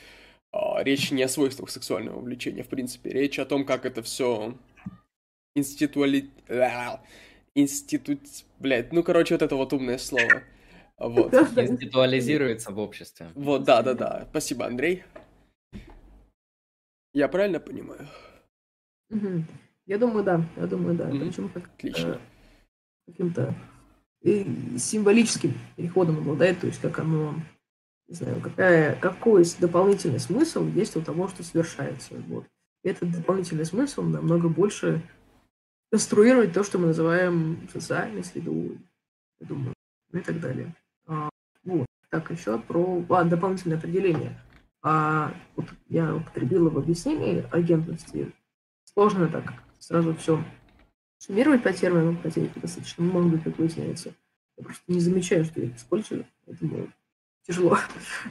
а, 0.52 0.82
речь 0.82 1.10
не 1.10 1.22
о 1.22 1.28
свойствах 1.28 1.70
сексуального 1.70 2.20
влечения, 2.20 2.62
в 2.62 2.68
принципе, 2.68 3.10
речь 3.10 3.38
о 3.38 3.46
том, 3.46 3.64
как 3.64 3.84
это 3.84 4.02
все 4.02 4.56
институали 5.54 6.30
институт... 7.54 8.20
Блядь, 8.58 8.92
ну, 8.92 9.02
короче, 9.02 9.34
вот 9.34 9.42
это 9.42 9.56
вот 9.56 9.72
умное 9.72 9.98
слово. 9.98 10.42
Вот. 10.98 11.34
Институализируется 11.56 12.70
в 12.70 12.78
обществе. 12.78 13.28
Вот, 13.34 13.64
да-да-да. 13.64 14.26
Спасибо, 14.30 14.66
Андрей. 14.66 15.04
Я 17.12 17.28
правильно 17.28 17.60
понимаю? 17.60 18.06
Угу. 19.10 19.44
Я 19.86 19.98
думаю, 19.98 20.24
да. 20.24 20.44
Я 20.56 20.66
думаю, 20.66 20.96
да. 20.96 21.08
Угу. 21.08 21.18
Причем 21.18 21.48
как, 21.48 21.64
Отлично. 21.76 22.08
Э, 22.08 22.18
каким-то 23.06 23.54
э, 24.22 24.44
символическим 24.78 25.54
переходом 25.76 26.18
обладает, 26.18 26.60
то 26.60 26.66
есть 26.66 26.80
как 26.80 26.98
оно, 26.98 27.34
не 28.08 28.14
знаю, 28.14 28.40
какая, 28.40 28.96
какой 28.96 29.44
дополнительный 29.60 30.18
смысл 30.18 30.66
есть 30.66 30.96
у 30.96 31.02
того, 31.02 31.28
что 31.28 31.44
совершается. 31.44 32.14
Вот. 32.26 32.46
И 32.82 32.88
этот 32.88 33.12
дополнительный 33.12 33.64
смысл 33.64 34.02
намного 34.02 34.48
больше 34.48 35.02
конструировать 35.92 36.52
то, 36.52 36.64
что 36.64 36.78
мы 36.78 36.88
называем 36.88 37.68
социальной 37.72 38.24
средой, 38.24 38.78
я 39.40 39.46
думаю, 39.46 39.72
ну 40.10 40.18
и 40.18 40.22
так 40.22 40.40
далее. 40.40 40.74
А, 41.06 41.28
вот. 41.62 41.86
Так, 42.10 42.30
еще 42.32 42.58
про 42.58 43.04
а, 43.08 43.24
дополнительное 43.24 43.78
определение. 43.78 44.40
А, 44.82 45.32
вот 45.54 45.66
я 45.88 46.14
употребила 46.14 46.70
в 46.70 46.78
объяснении 46.78 47.46
агентности. 47.52 48.32
Сложно 48.84 49.28
так 49.28 49.65
сразу 49.86 50.14
все 50.14 50.42
суммировать 51.18 51.62
по 51.62 51.72
терминам, 51.72 52.18
хотя 52.22 52.40
их 52.40 52.60
достаточно 52.60 53.04
много, 53.04 53.38
как 53.38 53.58
выясняется. 53.58 54.14
Я 54.56 54.64
просто 54.64 54.84
не 54.88 55.00
замечаю, 55.00 55.44
что 55.44 55.60
я 55.60 55.66
их 55.66 55.76
использую, 55.76 56.26
поэтому 56.44 56.88
тяжело. 57.46 57.78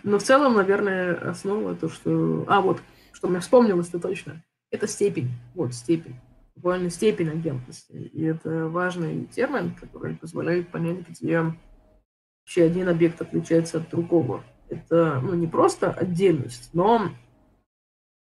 Но 0.03 0.19
в 0.19 0.23
целом, 0.23 0.55
наверное, 0.55 1.15
основа 1.29 1.75
то, 1.75 1.89
что... 1.89 2.45
А, 2.47 2.61
вот, 2.61 2.81
что 3.11 3.27
мне 3.27 3.39
вспомнилось, 3.39 3.89
это 3.89 3.99
точно. 3.99 4.43
Это 4.71 4.87
степень. 4.87 5.29
Вот, 5.53 5.73
степень 5.73 6.15
буквально 6.55 6.89
степень 6.89 7.29
агентности. 7.29 7.91
И 7.91 8.23
это 8.23 8.67
важный 8.67 9.25
термин, 9.25 9.75
который 9.75 10.15
позволяет 10.15 10.69
понять, 10.69 11.07
где 11.07 11.41
вообще 11.41 12.63
один 12.63 12.89
объект 12.89 13.21
отличается 13.21 13.77
от 13.77 13.89
другого. 13.89 14.43
Это 14.69 15.19
ну, 15.21 15.33
не 15.33 15.47
просто 15.47 15.91
отдельность, 15.91 16.69
но 16.73 17.11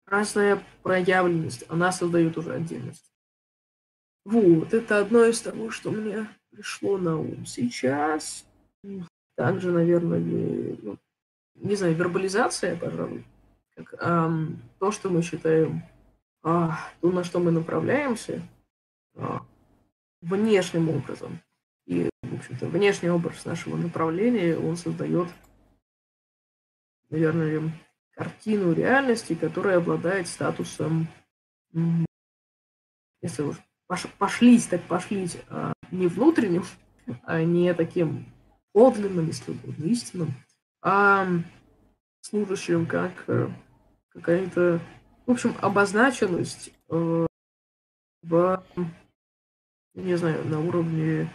разная 0.07 0.63
проявленность. 0.83 1.65
Она 1.69 1.93
создает 1.93 2.37
уже 2.37 2.53
отдельность. 2.53 3.12
Вот, 4.25 4.73
это 4.73 5.01
одно 5.01 5.25
из 5.25 5.41
того, 5.41 5.71
что 5.71 5.91
мне 5.91 6.29
пришло 6.51 6.97
на 6.99 7.19
ум 7.19 7.45
сейчас. 7.45 8.45
Также, 9.35 9.73
наверное, 9.73 10.21
ну, 10.83 10.99
не 11.55 11.75
знаю, 11.75 11.95
вербализация, 11.95 12.77
пожалуй, 12.77 13.25
как 13.75 13.95
эм, 14.01 14.63
то, 14.79 14.93
что 14.93 15.11
мы 15.11 15.23
считаем 15.23 15.83
а, 16.43 16.79
то, 17.01 17.11
на 17.11 17.25
что 17.25 17.39
мы 17.41 17.51
направляемся, 17.51 18.43
а, 19.15 19.45
внешним 20.21 20.89
образом. 20.89 21.41
И, 21.87 22.09
в 22.23 22.35
общем-то, 22.35 22.67
внешний 22.67 23.11
образ 23.11 23.45
нашего 23.45 23.77
направления, 23.77 24.57
он 24.57 24.77
создает, 24.77 25.29
наверное, 27.11 27.73
картину 28.13 28.73
реальности, 28.73 29.35
которая 29.35 29.79
обладает 29.79 30.29
статусом, 30.29 31.09
если 33.21 33.43
уж 33.43 33.57
пошлись, 34.19 34.67
так 34.67 34.83
пошлись, 34.83 35.37
а 35.49 35.73
не 35.91 36.07
внутренним, 36.07 36.65
а 37.25 37.43
не 37.43 37.73
таким 37.75 38.27
подлинным, 38.73 39.27
если 39.27 39.53
угодно, 39.53 39.85
истинным, 39.85 40.35
а 40.83 41.27
служащим 42.23 42.87
как 42.87 43.13
э, 43.27 43.49
какая-то 44.09 44.81
в 45.27 45.31
общем, 45.31 45.55
обозначенность 45.61 46.73
э, 46.91 47.27
в, 48.23 48.65
не 49.95 50.17
знаю, 50.17 50.45
на 50.47 50.61
уровне 50.61 51.31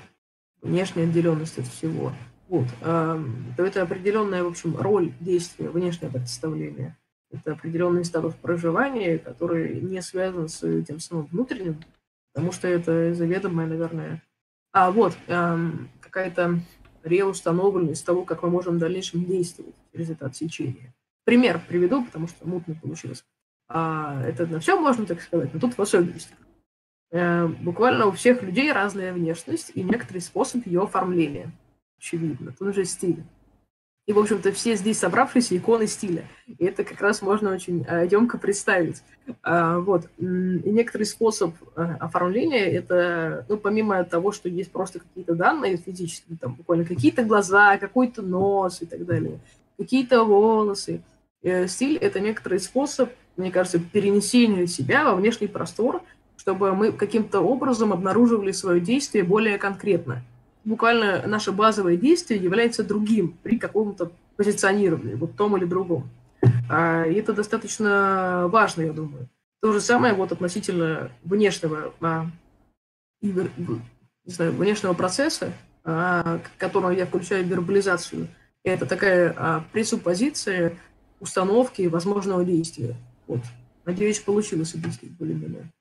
внешней 0.61 1.03
отделенности 1.03 1.61
от 1.61 1.67
всего. 1.67 2.11
Вот. 2.49 2.67
А, 2.81 3.21
то 3.55 3.65
это 3.65 3.81
определенная, 3.81 4.43
в 4.43 4.47
общем, 4.47 4.75
роль 4.77 5.13
действия, 5.19 5.69
внешнее 5.69 6.11
представление. 6.11 6.97
Это 7.29 7.53
определенный 7.53 8.05
статус 8.05 8.35
проживания, 8.35 9.17
который 9.17 9.81
не 9.81 10.01
связан 10.01 10.47
с 10.47 10.83
тем 10.83 10.99
самым 10.99 11.25
внутренним, 11.25 11.81
потому 12.37 12.51
что 12.51 12.67
это 12.67 13.15
заведомое, 13.15 13.65
наверное... 13.65 14.21
А, 14.71 14.91
вот, 14.91 15.17
эм, 15.25 15.89
какая-то 15.99 16.59
реустановленность 17.01 18.05
того, 18.05 18.25
как 18.25 18.43
мы 18.43 18.51
можем 18.51 18.75
в 18.75 18.77
дальнейшем 18.77 19.25
действовать 19.25 19.73
через 19.91 20.11
это 20.11 20.27
отсечение. 20.27 20.93
Пример 21.23 21.59
приведу, 21.67 22.05
потому 22.05 22.27
что 22.27 22.47
мутно 22.47 22.75
получилось. 22.75 23.25
А, 23.67 24.21
это 24.23 24.45
на 24.45 24.59
все 24.59 24.79
можно 24.79 25.07
так 25.07 25.19
сказать, 25.23 25.51
но 25.51 25.59
тут 25.59 25.79
в 25.79 25.81
особенности. 25.81 26.35
Э, 27.09 27.47
буквально 27.47 28.05
у 28.05 28.11
всех 28.11 28.43
людей 28.43 28.71
разная 28.71 29.13
внешность 29.13 29.71
и 29.73 29.81
некоторый 29.81 30.19
способ 30.19 30.63
ее 30.67 30.83
оформления. 30.83 31.51
Очевидно. 31.97 32.51
Тут 32.51 32.75
же 32.75 32.85
стиль. 32.85 33.23
И, 34.07 34.13
в 34.13 34.19
общем-то, 34.19 34.51
все 34.53 34.75
здесь 34.75 34.99
собравшиеся 34.99 35.57
иконы 35.57 35.85
стиля. 35.85 36.23
И 36.47 36.65
это 36.65 36.83
как 36.83 36.99
раз 37.01 37.21
можно 37.21 37.51
очень 37.51 37.85
э, 37.87 38.07
емко 38.09 38.37
представить. 38.37 39.03
А, 39.43 39.79
вот. 39.79 40.07
И 40.17 40.23
некоторый 40.25 41.03
способ 41.03 41.53
э, 41.75 41.81
оформления, 41.99 42.65
это, 42.71 43.45
ну, 43.49 43.57
помимо 43.57 44.03
того, 44.05 44.31
что 44.31 44.47
есть 44.47 44.71
просто 44.71 44.99
какие-то 44.99 45.35
данные 45.35 45.77
физические, 45.77 46.37
там 46.37 46.55
буквально 46.55 46.85
какие-то 46.85 47.23
глаза, 47.23 47.77
какой-то 47.77 48.21
нос 48.21 48.81
и 48.81 48.85
так 48.85 49.05
далее, 49.05 49.39
какие-то 49.77 50.23
волосы. 50.23 51.01
Э, 51.43 51.67
стиль— 51.67 51.97
это 52.01 52.21
некоторый 52.21 52.59
способ 52.59 53.09
мне 53.37 53.51
кажется, 53.51 53.79
перенесению 53.79 54.67
себя 54.67 55.05
во 55.05 55.15
внешний 55.15 55.47
простор, 55.47 56.01
чтобы 56.35 56.73
мы 56.73 56.91
каким-то 56.91 57.39
образом 57.41 57.93
обнаруживали 57.93 58.51
свое 58.51 58.81
действие 58.81 59.23
более 59.23 59.57
конкретно. 59.57 60.23
Буквально 60.67 61.25
наше 61.27 61.53
базовое 61.53 61.95
действие 61.95 62.43
является 62.43 62.83
другим 62.83 63.37
при 63.41 63.57
каком-то 63.57 64.11
позиционировании, 64.35 65.13
вот 65.13 65.37
том 65.37 65.55
или 65.55 65.63
другом. 65.63 66.09
А, 66.69 67.05
и 67.05 67.13
это 67.13 67.31
достаточно 67.31 68.49
важно, 68.49 68.81
я 68.81 68.91
думаю. 68.91 69.29
То 69.61 69.71
же 69.71 69.79
самое 69.79 70.13
вот 70.13 70.33
относительно 70.33 71.09
внешнего, 71.23 71.93
а, 72.01 72.25
не 73.21 73.49
знаю, 74.25 74.51
внешнего 74.51 74.91
процесса, 74.91 75.53
а, 75.85 76.39
к 76.39 76.59
которому 76.59 76.91
я 76.91 77.05
включаю 77.05 77.45
вербализацию. 77.45 78.27
Это 78.65 78.85
такая 78.85 79.63
пресуппозиция 79.71 80.77
установки 81.21 81.83
возможного 81.83 82.43
действия. 82.43 82.97
Вот. 83.25 83.39
Надеюсь, 83.85 84.19
получилось 84.19 84.75
объяснить 84.75 85.13
более-менее. 85.13 85.71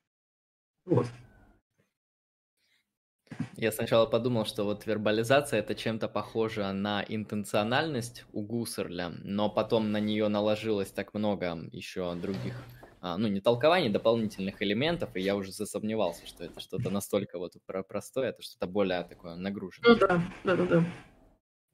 Вот. 0.85 1.07
Я 3.57 3.71
сначала 3.71 4.05
подумал, 4.05 4.45
что 4.45 4.65
вот 4.65 4.85
вербализация 4.85 5.61
это 5.61 5.73
чем-то 5.73 6.07
похоже 6.07 6.71
на 6.73 7.03
интенциональность 7.07 8.23
у 8.31 8.43
Гуссерля, 8.43 9.09
но 9.23 9.49
потом 9.49 9.91
на 9.91 9.99
нее 9.99 10.27
наложилось 10.27 10.91
так 10.91 11.15
много 11.15 11.57
еще 11.71 12.13
других, 12.13 12.53
а, 13.01 13.17
ну 13.17 13.27
не 13.27 13.41
толкований, 13.41 13.89
дополнительных 13.89 14.61
элементов, 14.61 15.15
и 15.15 15.21
я 15.21 15.35
уже 15.35 15.51
засомневался, 15.51 16.27
что 16.27 16.43
это 16.43 16.59
что-то 16.59 16.91
настолько 16.91 17.39
вот 17.39 17.53
простое, 17.87 18.29
это 18.29 18.43
что-то 18.43 18.67
более 18.67 19.03
такое 19.05 19.33
нагруженное. 19.33 19.91
Ну 19.91 19.99
да, 19.99 20.21
да, 20.43 20.55
да, 20.55 20.65
да. 20.65 20.83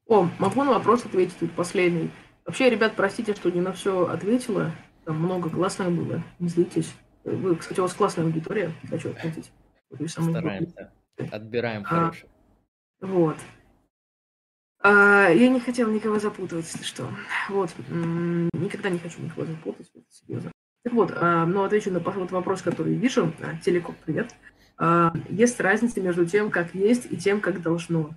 О, 0.07 0.29
могу 0.39 0.63
на 0.63 0.71
вопрос 0.71 1.05
ответить 1.05 1.37
тут 1.37 1.51
последний. 1.51 2.11
Вообще, 2.45 2.69
ребят, 2.69 2.93
простите, 2.95 3.33
что 3.35 3.51
не 3.51 3.59
на 3.59 3.73
все 3.73 4.07
ответила. 4.07 4.71
Там 5.03 5.19
много 5.19 5.49
классных 5.49 5.91
было, 5.91 6.23
не 6.39 6.47
злитесь. 6.47 6.93
Вы, 7.25 7.57
кстати, 7.57 7.81
у 7.81 7.83
вас 7.83 7.93
классная 7.93 8.23
аудитория, 8.23 8.71
хочу 8.89 9.09
отметить. 9.09 9.51
Стараемся, 10.07 10.93
отбираем 11.31 11.85
а, 11.89 12.11
Вот. 13.01 13.37
А, 14.79 15.29
я 15.29 15.47
не 15.47 15.59
хотела 15.59 15.89
никого 15.89 16.19
запутывать, 16.19 16.65
если 16.65 16.83
что. 16.83 17.09
Вот. 17.49 17.71
Никогда 18.53 18.89
не 18.89 18.99
хочу 18.99 19.21
никого 19.21 19.45
запутать, 19.45 19.89
серьезно. 20.09 20.51
Так 20.83 20.93
вот, 20.93 21.13
а, 21.15 21.45
но 21.45 21.63
отвечу 21.63 21.91
на 21.91 21.99
вот 21.99 22.31
вопрос, 22.31 22.61
который 22.61 22.93
вижу. 22.95 23.33
А, 23.41 23.57
телеком, 23.57 23.95
привет. 24.05 24.35
А, 24.77 25.13
есть 25.29 25.59
разница 25.61 26.01
между 26.01 26.25
тем, 26.25 26.51
как 26.51 26.75
есть, 26.75 27.09
и 27.09 27.17
тем, 27.17 27.39
как 27.39 27.61
должно. 27.61 28.11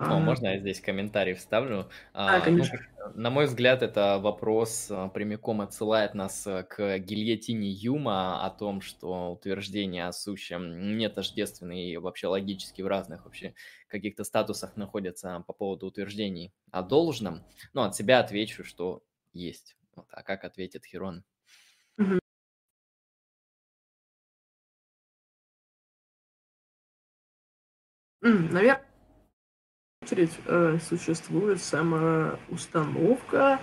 О, 0.00 0.18
можно 0.18 0.46
я 0.46 0.58
здесь 0.58 0.80
комментарий 0.80 1.34
вставлю? 1.34 1.90
А, 2.14 2.36
а 2.36 2.40
конечно. 2.40 2.78
Ну, 2.98 3.20
на 3.20 3.30
мой 3.30 3.44
взгляд, 3.46 3.82
это 3.82 4.18
вопрос 4.18 4.88
а, 4.90 5.08
прямиком 5.08 5.60
отсылает 5.60 6.14
нас 6.14 6.46
э, 6.46 6.62
к 6.62 6.98
гильотине 6.98 7.68
Юма 7.68 8.42
о 8.44 8.50
том, 8.50 8.80
что 8.80 9.32
утверждения 9.32 10.06
о 10.06 10.12
сущем 10.12 10.96
не 10.96 11.08
тождественны 11.10 11.90
и 11.90 11.98
вообще 11.98 12.28
логически 12.28 12.80
в 12.80 12.86
разных 12.86 13.24
вообще 13.24 13.54
каких-то 13.88 14.24
статусах 14.24 14.76
находятся 14.76 15.44
по 15.46 15.52
поводу 15.52 15.86
утверждений 15.86 16.54
о 16.70 16.82
должном. 16.82 17.44
Ну, 17.74 17.82
от 17.82 17.94
себя 17.94 18.20
отвечу, 18.20 18.64
что 18.64 19.02
есть. 19.34 19.76
Вот. 19.94 20.06
А 20.12 20.22
как 20.22 20.44
ответит 20.44 20.86
Херон? 20.86 21.24
Наверное, 28.22 28.89
очередь 30.02 30.32
э, 30.46 30.78
существует 30.88 31.60
сама 31.60 32.38
установка 32.48 33.60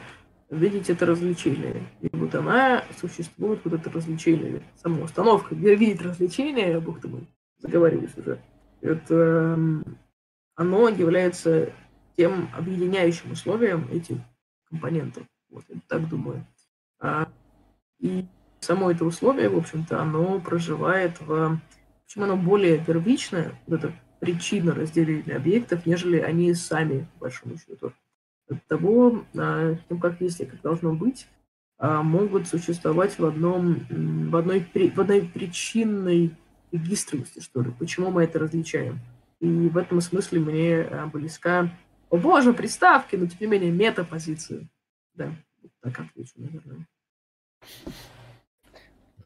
видеть 0.52 0.90
это 0.90 1.08
развлечение. 1.08 1.84
И 2.02 2.10
вот 2.14 2.36
она 2.36 2.84
существует, 3.00 3.60
вот 3.64 3.74
это 3.74 3.90
развлечение, 3.90 4.62
сама 4.76 5.04
установка, 5.04 5.56
видеть 5.56 6.02
развлечение, 6.02 6.80
бог 6.80 7.02
ты 7.02 7.08
мой, 7.08 7.28
заговорились 7.58 8.16
уже, 8.18 8.40
это 8.82 9.60
оно 10.56 10.90
является 10.90 11.74
тем 12.16 12.50
объединяющим 12.56 13.32
условием 13.32 13.88
этих 13.92 14.18
компонентов. 14.70 15.24
Вот, 15.50 15.64
я 15.70 15.80
так 15.88 16.08
думаю. 16.08 16.46
А, 17.00 17.28
и 18.00 18.26
само 18.60 18.92
это 18.92 19.06
условие, 19.06 19.50
в 19.50 19.58
общем-то, 19.58 20.00
оно 20.00 20.40
проживает 20.40 21.20
в... 21.20 21.60
Почему 22.06 22.26
оно 22.26 22.38
более 22.38 22.78
первичное, 22.78 23.60
вот 23.66 23.84
это 23.84 23.94
причина 24.20 24.74
разделения 24.74 25.36
объектов, 25.36 25.86
нежели 25.86 26.20
они 26.20 26.54
сами, 26.54 27.08
по 27.14 27.26
большому 27.26 27.58
счету. 27.58 27.94
От 28.50 28.66
того, 28.68 29.26
а, 29.36 29.76
ну, 29.90 30.00
как 30.00 30.22
есть 30.22 30.40
и 30.40 30.46
как 30.46 30.62
должно 30.62 30.94
быть, 30.94 31.28
а, 31.78 32.02
могут 32.02 32.48
существовать 32.48 33.20
в, 33.20 33.26
одном, 33.26 33.86
в, 33.90 34.36
одной, 34.36 34.66
в 34.74 35.00
одной 35.00 35.22
причинной 35.22 36.36
регистрности, 36.72 37.40
что 37.40 37.62
ли. 37.62 37.72
Почему 37.78 38.10
мы 38.10 38.24
это 38.24 38.40
различаем? 38.40 39.00
И 39.40 39.48
в 39.48 39.78
этом 39.78 40.02
смысле 40.02 40.40
мне 40.40 40.82
а, 40.82 41.08
близка, 41.08 41.70
о 42.10 42.18
боже, 42.18 42.54
приставки, 42.54 43.16
но 43.16 43.28
тем 43.28 43.38
не 43.42 43.48
менее 43.48 43.72
метапозиция. 43.72 44.68
Да, 45.14 45.36
так 45.82 46.00
отвечу, 46.00 46.34
наверное. 46.38 46.88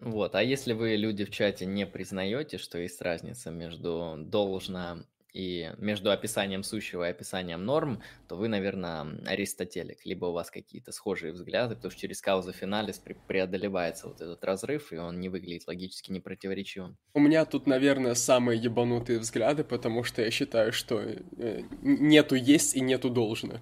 Вот, 0.01 0.33
а 0.33 0.41
если 0.41 0.73
вы, 0.73 0.95
люди 0.95 1.25
в 1.25 1.29
чате, 1.29 1.67
не 1.67 1.85
признаете, 1.85 2.57
что 2.57 2.79
есть 2.79 2.99
разница 3.01 3.51
между 3.51 4.15
должно 4.17 5.03
и 5.31 5.71
между 5.77 6.11
описанием 6.11 6.63
сущего 6.63 7.07
и 7.07 7.11
описанием 7.11 7.63
норм, 7.63 8.01
то 8.27 8.35
вы, 8.35 8.47
наверное, 8.47 9.05
аристотелик, 9.27 10.03
либо 10.03 10.25
у 10.25 10.31
вас 10.31 10.49
какие-то 10.49 10.91
схожие 10.91 11.33
взгляды, 11.33 11.75
потому 11.75 11.91
что 11.91 12.01
через 12.01 12.19
каузу 12.19 12.51
финалис 12.51 12.99
преодолевается 13.27 14.07
вот 14.07 14.19
этот 14.19 14.43
разрыв, 14.43 14.91
и 14.91 14.97
он 14.97 15.19
не 15.19 15.29
выглядит 15.29 15.67
логически 15.67 16.11
непротиворечивым. 16.11 16.97
У 17.13 17.19
меня 17.19 17.45
тут, 17.45 17.67
наверное, 17.67 18.15
самые 18.15 18.59
ебанутые 18.59 19.19
взгляды, 19.19 19.63
потому 19.63 20.03
что 20.03 20.23
я 20.23 20.31
считаю, 20.31 20.73
что 20.73 20.99
э, 20.99 21.61
нету 21.83 22.33
есть 22.33 22.75
и 22.75 22.81
нету 22.81 23.11
должно. 23.11 23.59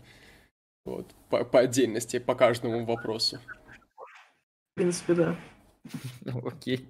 Вот, 0.86 1.14
по, 1.30 1.44
по 1.44 1.60
отдельности, 1.60 2.18
по 2.18 2.34
каждому 2.34 2.86
вопросу. 2.86 3.40
В 4.72 4.76
принципе, 4.76 5.14
да. 5.14 5.38
Окей. 6.46 6.88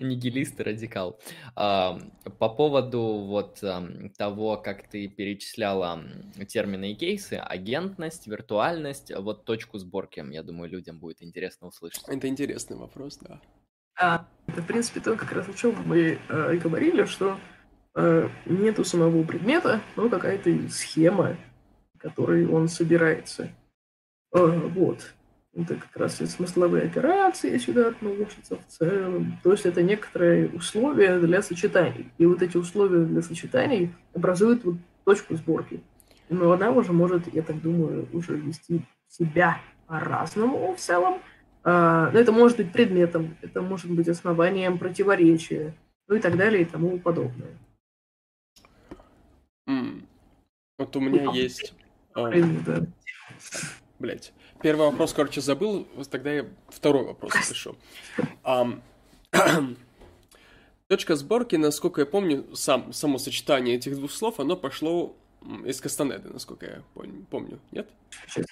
Нигилист 0.00 0.58
и 0.58 0.62
радикал. 0.64 1.20
По 1.54 2.00
поводу 2.40 3.00
вот 3.00 3.62
того, 4.16 4.56
как 4.56 4.88
ты 4.88 5.06
перечисляла 5.06 6.02
термины 6.48 6.90
и 6.90 6.94
кейсы, 6.96 7.34
агентность, 7.34 8.26
виртуальность, 8.26 9.12
вот 9.16 9.44
точку 9.44 9.78
сборки, 9.78 10.24
я 10.32 10.42
думаю, 10.42 10.68
людям 10.68 10.98
будет 10.98 11.22
интересно 11.22 11.68
услышать. 11.68 12.02
Это 12.08 12.26
интересный 12.26 12.76
вопрос, 12.76 13.18
да. 13.18 13.40
А, 14.00 14.26
это, 14.46 14.62
в 14.62 14.66
принципе, 14.66 15.00
то, 15.00 15.16
как 15.16 15.32
раз 15.32 15.48
о 15.48 15.54
чем 15.54 15.74
мы 15.84 16.18
э, 16.28 16.56
говорили, 16.56 17.04
что 17.04 17.36
э, 17.96 18.28
нету 18.46 18.84
самого 18.84 19.24
предмета, 19.24 19.82
но 19.96 20.08
какая-то 20.08 20.68
схема, 20.70 21.36
которой 21.98 22.46
он 22.46 22.68
собирается. 22.68 23.50
Э, 24.32 24.46
вот. 24.46 25.14
Это 25.54 25.74
как 25.76 25.96
раз 25.96 26.20
и 26.20 26.26
смысловые 26.26 26.84
операции 26.84 27.56
сюда 27.58 27.88
относятся 27.88 28.56
в 28.56 28.66
целом. 28.66 29.40
То 29.42 29.52
есть 29.52 29.66
это 29.66 29.82
некоторые 29.82 30.48
условия 30.50 31.18
для 31.18 31.42
сочетаний. 31.42 32.10
И 32.18 32.26
вот 32.26 32.42
эти 32.42 32.56
условия 32.56 33.04
для 33.04 33.22
сочетаний 33.22 33.92
образуют 34.14 34.64
вот 34.64 34.76
точку 35.04 35.36
сборки. 35.36 35.80
Но 36.28 36.52
она 36.52 36.70
уже 36.70 36.92
может, 36.92 37.32
я 37.34 37.42
так 37.42 37.60
думаю, 37.62 38.06
уже 38.12 38.36
вести 38.36 38.82
себя 39.08 39.58
по-разному 39.86 40.74
в 40.74 40.78
целом. 40.78 41.20
А, 41.64 42.10
но 42.12 42.18
это 42.18 42.30
может 42.30 42.58
быть 42.58 42.72
предметом, 42.72 43.36
это 43.42 43.62
может 43.62 43.90
быть 43.90 44.08
основанием 44.08 44.78
противоречия, 44.78 45.74
ну 46.06 46.16
и 46.16 46.20
так 46.20 46.36
далее 46.36 46.62
и 46.62 46.64
тому 46.64 46.98
подобное. 46.98 47.58
Mm. 49.66 50.02
Вот 50.78 50.96
у 50.96 51.00
меня 51.00 51.32
есть... 51.32 51.74
Да. 52.14 52.86
Блять. 53.98 54.32
Первый 54.62 54.90
вопрос, 54.90 55.12
короче, 55.12 55.40
забыл, 55.40 55.86
тогда 56.10 56.32
я 56.32 56.46
второй 56.68 57.04
вопрос 57.04 57.34
напишу. 57.34 57.76
Um, 58.44 58.80
точка 60.88 61.16
сборки, 61.16 61.56
насколько 61.56 62.00
я 62.00 62.06
помню, 62.06 62.44
сам, 62.54 62.92
само 62.92 63.18
сочетание 63.18 63.76
этих 63.76 63.94
двух 63.94 64.10
слов, 64.10 64.40
оно 64.40 64.56
пошло 64.56 65.14
из 65.64 65.80
Кастанеды, 65.80 66.30
насколько 66.30 66.66
я 66.66 66.82
помню, 67.30 67.60
нет? 67.70 67.88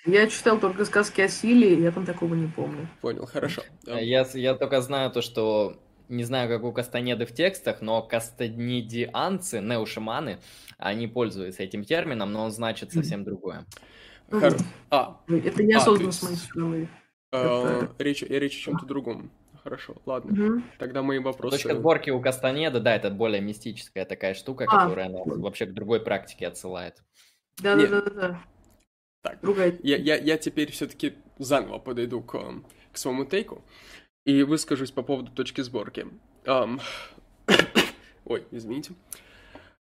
Я 0.05 0.29
читал 0.29 0.61
только 0.61 0.85
сказки 0.85 1.21
о 1.21 1.29
силе, 1.29 1.83
я 1.83 1.91
там 1.91 2.07
такого 2.07 2.35
не 2.35 2.47
помню. 2.47 2.89
Понял, 3.01 3.27
хорошо. 3.27 3.63
Я, 3.85 4.27
я 4.35 4.55
только 4.55 4.81
знаю 4.81 5.11
то, 5.11 5.23
что 5.23 5.77
не 6.09 6.23
знаю, 6.23 6.49
как 6.49 6.63
у 6.63 6.73
Кастанеды 6.73 7.27
в 7.27 7.35
текстах, 7.35 7.81
но 7.81 8.03
кастанидианцы, 8.03 9.61
неушиманы, 9.61 10.39
они 10.79 11.09
пользуются 11.09 11.65
этим 11.65 11.85
термином, 11.85 12.33
но 12.33 12.45
он 12.45 12.53
значит 12.53 12.93
совсем 12.93 13.25
другое. 13.25 13.65
Хор... 14.31 14.57
А. 14.91 15.21
Это 15.29 15.63
не 15.63 15.75
осознанно 15.75 16.11
а, 16.11 16.13
с 16.13 16.23
моей 16.23 16.37
стороны. 16.37 16.89
А, 17.33 17.89
речь, 17.99 18.23
я 18.23 18.39
речь 18.39 18.59
о 18.59 18.63
чем-то 18.63 18.87
другом. 18.87 19.31
Хорошо, 19.63 19.97
ладно. 20.07 20.33
Угу. 20.33 20.63
Тогда 20.79 21.03
мои 21.03 21.19
вопросы... 21.19 21.57
Точка 21.57 21.75
сборки 21.75 22.11
у 22.11 22.21
Кастанеда, 22.21 22.81
да, 22.81 22.95
это 22.95 23.11
более 23.11 23.41
мистическая 23.41 24.05
такая 24.05 24.35
штука, 24.35 24.65
а. 24.69 24.85
которая 24.85 25.09
нас 25.09 25.27
вообще 25.27 25.67
к 25.67 25.75
другой 25.75 26.01
практике 26.01 26.47
отсылает. 26.47 27.03
Да-да-да. 27.61 28.41
Так, 29.23 29.41
Другая. 29.43 29.77
Я, 29.83 29.97
я, 29.97 30.17
я 30.17 30.39
теперь 30.39 30.71
все-таки 30.71 31.15
заново 31.39 31.79
подойду 31.79 32.23
к, 32.23 32.39
к 32.93 32.97
своему 32.97 33.25
тейку 33.25 33.65
и 34.25 34.45
выскажусь 34.45 34.93
по 34.93 35.03
поводу 35.03 35.33
точки 35.33 35.63
сборки. 35.63 36.07
Um, 36.45 36.81
ой, 38.25 38.47
извините. 38.53 38.93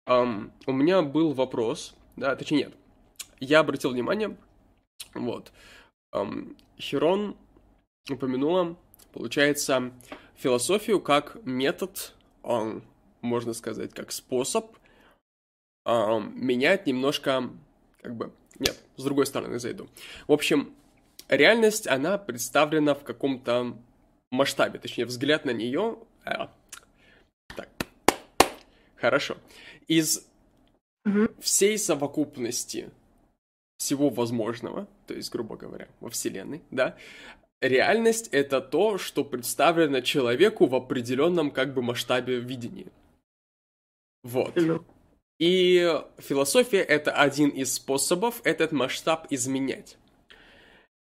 Um, 0.07 0.51
у 0.67 0.73
меня 0.73 1.01
был 1.01 1.33
вопрос, 1.33 1.95
да, 2.17 2.37
точнее 2.37 2.65
нет, 2.65 2.75
я 3.41 3.61
обратил 3.61 3.91
внимание, 3.91 4.37
вот, 5.15 5.53
эм, 6.13 6.57
Херон 6.79 7.37
упомянула, 8.09 8.77
получается, 9.13 9.93
философию 10.37 11.01
как 11.01 11.37
метод, 11.45 12.15
эм, 12.45 12.85
можно 13.23 13.53
сказать, 13.53 13.93
как 13.93 14.13
способ 14.13 14.77
эм, 15.87 16.33
менять 16.35 16.87
немножко, 16.87 17.51
как 18.01 18.15
бы, 18.15 18.33
нет, 18.59 18.79
с 18.97 19.05
другой 19.05 19.27
стороны 19.27 19.59
зайду. 19.59 19.89
В 20.27 20.33
общем, 20.33 20.75
реальность, 21.29 21.87
она 21.87 22.19
представлена 22.19 22.95
в 22.95 23.05
каком-то 23.05 23.77
масштабе, 24.31 24.79
точнее, 24.79 25.07
взгляд 25.07 25.45
на 25.45 25.51
нее... 25.51 25.99
Э, 26.25 26.49
так, 27.57 27.69
хорошо. 28.97 29.37
Из 29.89 30.27
всей 31.41 31.79
совокупности 31.79 32.91
всего 33.81 34.11
возможного, 34.11 34.87
то 35.07 35.15
есть, 35.15 35.33
грубо 35.33 35.57
говоря, 35.57 35.89
во 36.01 36.11
Вселенной, 36.11 36.61
да, 36.71 36.97
реальность— 37.63 38.29
это 38.33 38.61
то, 38.61 38.99
что 38.99 39.25
представлено 39.25 40.03
человеку 40.03 40.67
в 40.67 40.75
определенном 40.75 41.51
как 41.51 41.73
бы 41.73 41.81
масштабе 41.81 42.41
видения. 42.41 42.93
Вот. 44.23 44.55
И 45.39 45.99
философия— 46.19 46.83
это 46.97 47.13
один 47.13 47.49
из 47.49 47.73
способов 47.73 48.43
этот 48.45 48.73
масштаб 48.73 49.27
изменять. 49.31 49.97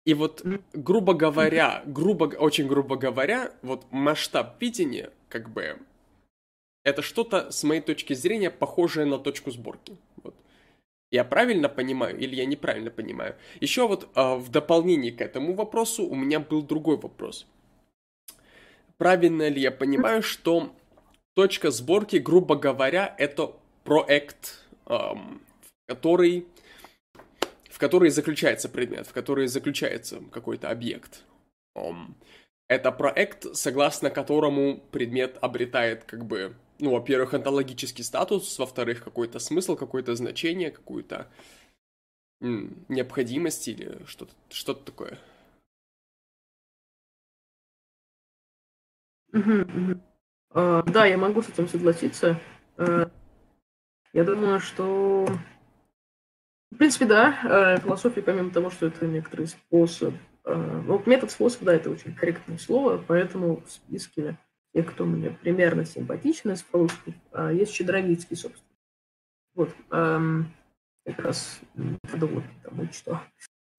И 0.05 0.15
вот, 0.15 0.43
грубо 0.73 1.13
говоря, 1.13 1.83
грубо, 1.85 2.25
очень 2.25 2.67
грубо 2.67 2.95
говоря, 2.97 3.53
вот 3.61 3.85
масштаб 3.91 4.59
видения, 4.59 5.11
как 5.29 5.49
бы, 5.49 5.77
это 6.83 7.03
что-то, 7.03 7.51
с 7.51 7.63
моей 7.63 7.81
точки 7.81 8.13
зрения, 8.13 8.49
похожее 8.49 9.05
на 9.05 9.19
точку 9.19 9.51
сборки. 9.51 9.95
Я 11.13 11.23
правильно 11.23 11.69
понимаю 11.69 12.17
или 12.17 12.33
я 12.33 12.45
неправильно 12.45 12.89
понимаю? 12.89 13.35
Еще 13.61 13.87
вот 13.87 14.09
э, 14.15 14.35
в 14.35 14.49
дополнение 14.49 15.11
к 15.11 15.21
этому 15.21 15.53
вопросу 15.53 16.07
у 16.07 16.15
меня 16.15 16.39
был 16.39 16.63
другой 16.63 16.97
вопрос. 16.97 17.45
Правильно 18.97 19.47
ли 19.47 19.61
я 19.61 19.69
понимаю, 19.69 20.23
что 20.23 20.73
точка 21.35 21.69
сборки, 21.69 22.15
грубо 22.15 22.55
говоря, 22.55 23.13
это 23.19 23.53
проект, 23.83 24.65
эм, 24.87 25.43
который, 25.85 26.47
в 27.69 27.77
которой 27.77 28.09
заключается 28.09 28.67
предмет, 28.67 29.05
в 29.05 29.13
которой 29.13 29.45
заключается 29.45 30.19
какой-то 30.31 30.71
объект. 30.71 31.25
Um, 31.77 32.15
это 32.67 32.91
проект, 32.91 33.55
согласно 33.55 34.09
которому 34.09 34.77
предмет 34.91 35.37
обретает 35.41 36.03
как 36.05 36.25
бы, 36.25 36.55
ну, 36.79 36.91
во-первых, 36.91 37.33
онтологический 37.33 38.03
статус, 38.03 38.57
во-вторых, 38.57 39.03
какой-то 39.03 39.39
смысл, 39.39 39.75
какое-то 39.75 40.15
значение, 40.15 40.71
какую-то 40.71 41.27
необходимость 42.39 43.67
или 43.67 44.03
что-то 44.05 44.33
что 44.49 44.73
такое. 44.73 45.19
Uh, 49.31 50.83
да, 50.91 51.05
я 51.07 51.17
могу 51.17 51.41
с 51.41 51.49
этим 51.49 51.67
согласиться. 51.67 52.39
Uh, 52.77 53.09
я 54.13 54.23
думаю, 54.23 54.59
что... 54.59 55.25
В 56.69 56.75
принципе, 56.75 57.05
да, 57.05 57.77
философия, 57.77 58.21
помимо 58.21 58.51
того, 58.51 58.69
что 58.69 58.87
это 58.87 59.07
некоторый 59.07 59.47
способ 59.47 60.13
Э, 60.13 60.32
ну, 60.45 61.01
метод 61.05 61.31
способ, 61.31 61.63
да, 61.63 61.73
это 61.73 61.89
очень 61.89 62.13
корректное 62.13 62.57
слово, 62.57 63.01
поэтому 63.05 63.61
в 63.61 63.71
списке 63.71 64.37
тех, 64.73 64.91
кто 64.91 65.05
мне 65.05 65.29
примерно 65.29 65.85
симпатичен 65.85 66.51
из 66.51 66.61
философов, 66.61 67.13
а, 67.31 67.51
есть 67.51 67.73
Щедровицкий, 67.73 68.35
собственно. 68.35 68.69
Вот, 69.55 69.69
эм, 69.91 70.51
как 71.05 71.19
раз 71.19 71.59
подумал 72.11 72.43
тому, 72.63 72.91
что 72.91 73.21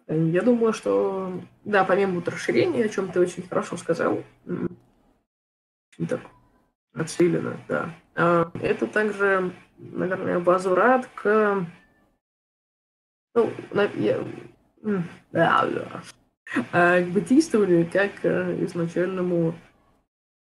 я 0.07 0.43
думаю, 0.43 0.73
что, 0.73 1.43
да, 1.65 1.85
помимо 1.85 2.15
вот 2.15 2.29
расширения, 2.29 2.85
о 2.85 2.89
чем 2.89 3.11
ты 3.11 3.21
очень 3.21 3.47
хорошо 3.49 3.77
сказал, 3.77 4.23
так 6.09 6.21
нацелено, 6.93 7.59
да. 7.69 7.95
А, 8.15 8.51
это 8.63 8.87
также, 8.87 9.53
наверное, 9.79 10.39
возврат 10.39 11.09
к 11.15 11.67
ну, 13.35 13.51
я, 13.97 14.25
да, 15.33 15.67
да, 15.67 16.03
а 16.73 17.03
к 17.03 17.11
бытийствованию 17.11 17.91
как 17.91 18.25
э, 18.25 18.65
изначальному 18.65 19.55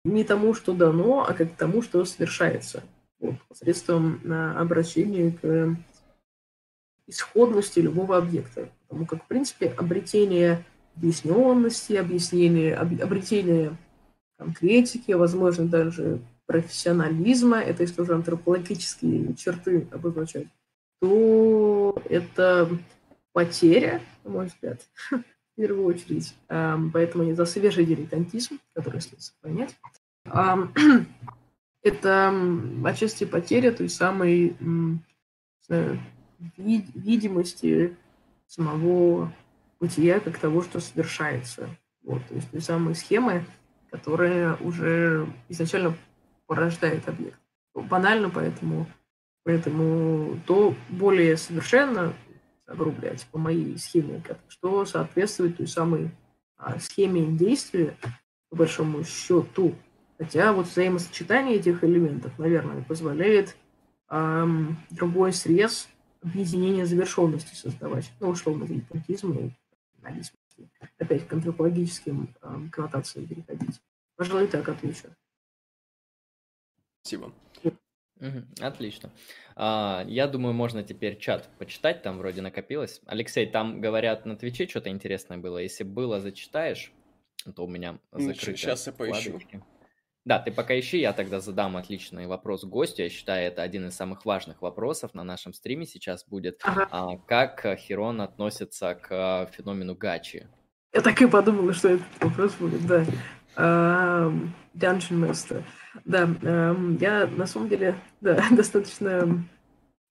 не 0.05 0.25
тому, 0.25 0.55
что 0.55 0.73
дано, 0.73 1.25
а 1.29 1.35
как 1.35 1.55
тому, 1.55 1.83
что 1.83 2.05
совершается. 2.05 2.83
Вот, 3.21 3.37
посредством 3.49 4.21
э, 4.25 4.53
обращения 4.59 5.31
к 5.31 5.77
исходности 7.07 7.81
любого 7.81 8.17
объекта. 8.17 8.69
Потому 8.89 9.07
как, 9.07 9.25
в 9.25 9.29
принципе, 9.29 9.69
обретение 9.69 10.65
объясненности, 10.97 11.95
объяснение, 11.95 12.75
обретение 12.75 13.77
конкретики, 14.39 15.13
возможно, 15.13 15.67
даже 15.67 16.21
профессионализма, 16.47 17.59
это 17.59 17.83
если 17.83 18.03
уже 18.03 18.15
антропологические 18.15 19.35
черты 19.35 19.87
обозначать, 19.91 20.49
то 21.01 21.97
это 22.09 22.69
потеря, 23.33 24.03
на 24.25 24.31
мой 24.31 24.47
взгляд, 24.47 24.81
в 25.53 25.61
первую 25.61 25.87
очередь. 25.87 26.35
Поэтому 26.49 27.25
не 27.25 27.35
за 27.35 27.45
свежий 27.45 27.85
дилетантизм, 27.85 28.59
который 28.75 29.01
следует 29.01 29.23
сохранять. 29.23 29.77
Это 31.83 32.35
отчасти 32.85 33.25
потеря 33.25 33.73
той 33.73 33.89
самой 33.89 34.57
видимости 36.57 37.97
самого 38.47 39.33
бытия 39.81 40.21
как 40.21 40.39
того, 40.39 40.63
что 40.63 40.81
совершается. 40.81 41.69
Вот, 42.03 42.27
то 42.27 42.35
есть 42.35 42.51
той 42.51 42.61
самой 42.61 42.95
схемы, 42.95 43.45
которая 43.91 44.57
уже 44.57 45.27
изначально 45.49 45.97
порождает 46.47 47.09
объект. 47.09 47.39
Банально, 47.75 48.29
поэтому, 48.31 48.87
поэтому 49.45 50.39
то 50.47 50.75
более 50.89 51.37
совершенно 51.37 52.13
огрублять 52.67 53.27
по 53.33 53.39
моей 53.39 53.77
схеме, 53.79 54.23
что 54.49 54.85
соответствует 54.85 55.57
той 55.57 55.67
самой 55.67 56.11
а, 56.57 56.79
схеме 56.79 57.27
действия, 57.37 57.97
по 58.51 58.57
большому 58.57 59.03
счету. 59.05 59.75
Хотя 60.19 60.53
вот 60.53 60.67
взаимосочетание 60.67 61.57
этих 61.57 61.83
элементов, 61.83 62.39
наверное, 62.39 62.83
позволяет 62.83 63.57
эм, 64.11 64.77
другой 64.91 65.33
срез 65.33 65.89
объединения 66.23 66.87
завершенности 66.87 67.55
создавать. 67.55 68.13
Ну, 68.21 68.29
условно, 68.29 68.67
дилетантизм 68.67 69.33
и 69.33 69.51
анализ. 70.03 70.33
Опять 70.99 71.27
к 71.27 71.33
антропологическим 71.33 72.29
эм, 72.43 72.71
коннотациям 72.71 73.27
переходить. 73.27 73.81
Пожалуй, 74.17 74.47
так 74.47 74.69
отвечу. 74.69 75.09
Спасибо. 77.03 77.33
Отлично. 78.61 79.11
А, 79.57 80.05
я 80.07 80.27
думаю, 80.27 80.55
можно 80.55 80.83
теперь 80.83 81.19
чат 81.19 81.49
почитать, 81.59 82.03
там 82.03 82.19
вроде 82.19 82.43
накопилось. 82.43 83.01
Алексей, 83.07 83.47
там 83.47 83.81
говорят 83.81 84.27
на 84.27 84.37
Твиче 84.37 84.67
что-то 84.67 84.91
интересное 84.91 85.39
было. 85.39 85.59
Если 85.59 85.85
было, 85.85 86.21
зачитаешь, 86.21 86.93
то 87.55 87.65
у 87.65 87.69
меня 87.69 87.99
закрыты 88.13 88.57
Сейчас 88.57 88.87
я 88.87 88.93
поищу. 88.93 89.41
Да, 90.25 90.39
ты 90.39 90.53
пока 90.53 90.79
ищи, 90.79 91.01
я 91.01 91.13
тогда 91.13 91.41
задам 91.41 91.77
отличный 91.77 92.29
вопрос 92.29 92.65
гостю. 92.65 93.03
Я 93.03 93.09
считаю, 93.09 93.49
это 93.49 93.63
один 93.63 93.89
из 93.89 93.97
самых 93.97 94.25
важных 94.25 94.63
вопросов 94.63 95.15
на 95.15 95.25
нашем 95.25 95.53
стриме 95.53 95.85
сейчас 95.85 96.25
будет. 96.25 96.61
Ага. 96.63 96.89
А, 96.93 97.17
как 97.17 97.67
Херон 97.77 98.21
относится 98.21 98.95
к 98.95 99.51
феномену 99.53 99.97
гачи? 99.97 100.47
Я 100.95 101.01
так 101.01 101.21
и 101.21 101.27
подумала, 101.27 101.73
что 101.73 101.89
этот 101.89 102.07
вопрос 102.21 102.55
будет, 102.55 102.87
да. 102.87 103.05
Dungeon 103.57 104.61
Master. 105.11 105.63
Да, 106.05 106.23
эм, 106.43 106.97
я 106.97 107.27
на 107.27 107.47
самом 107.47 107.69
деле 107.69 107.97
да, 108.21 108.43
достаточно 108.51 109.45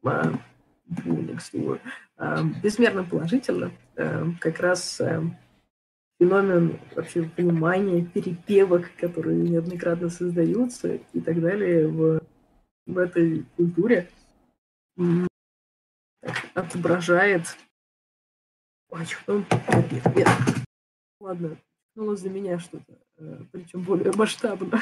door, 0.03 1.79
uh, 2.17 2.61
безмерно 2.61 3.03
положительно. 3.03 3.71
Как 4.39 4.59
раз 4.59 5.01
феномен 6.21 6.79
вообще 6.95 7.23
понимания 7.23 8.05
перепевок, 8.05 8.91
которые 8.99 9.37
неоднократно 9.37 10.09
создаются 10.09 10.99
и 11.13 11.19
так 11.19 11.41
далее 11.41 11.87
в, 11.87 12.21
в 12.85 12.97
этой 12.97 13.43
культуре 13.55 14.07
отображает... 16.53 17.57
Ой, 18.89 19.05
что 19.05 19.43
Нет, 19.91 20.15
нет. 20.15 20.27
Ладно, 21.19 21.57
ну, 21.95 22.15
за 22.15 22.29
меня 22.29 22.59
что-то, 22.59 22.97
причем 23.51 23.81
более 23.81 24.11
масштабно. 24.13 24.81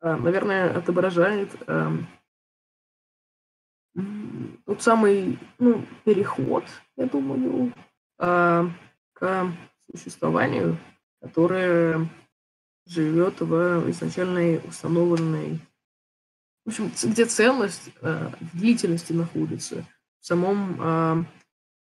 А, 0.00 0.16
наверное, 0.16 0.76
отображает 0.76 1.50
эм, 1.66 2.06
тот 4.66 4.82
самый 4.82 5.38
ну, 5.58 5.84
переход, 6.04 6.64
я 6.96 7.06
думаю, 7.06 7.72
э, 8.18 8.68
к 9.14 9.52
существованию, 9.94 10.78
которое 11.20 12.08
живет 12.86 13.40
в 13.40 13.90
изначальной 13.90 14.58
установленной, 14.58 15.60
в 16.64 16.68
общем, 16.68 16.92
где 17.02 17.24
ценность 17.24 17.90
э, 18.02 18.30
длительности 18.52 19.12
находится, 19.12 19.86
в 20.20 20.26
самом 20.26 21.26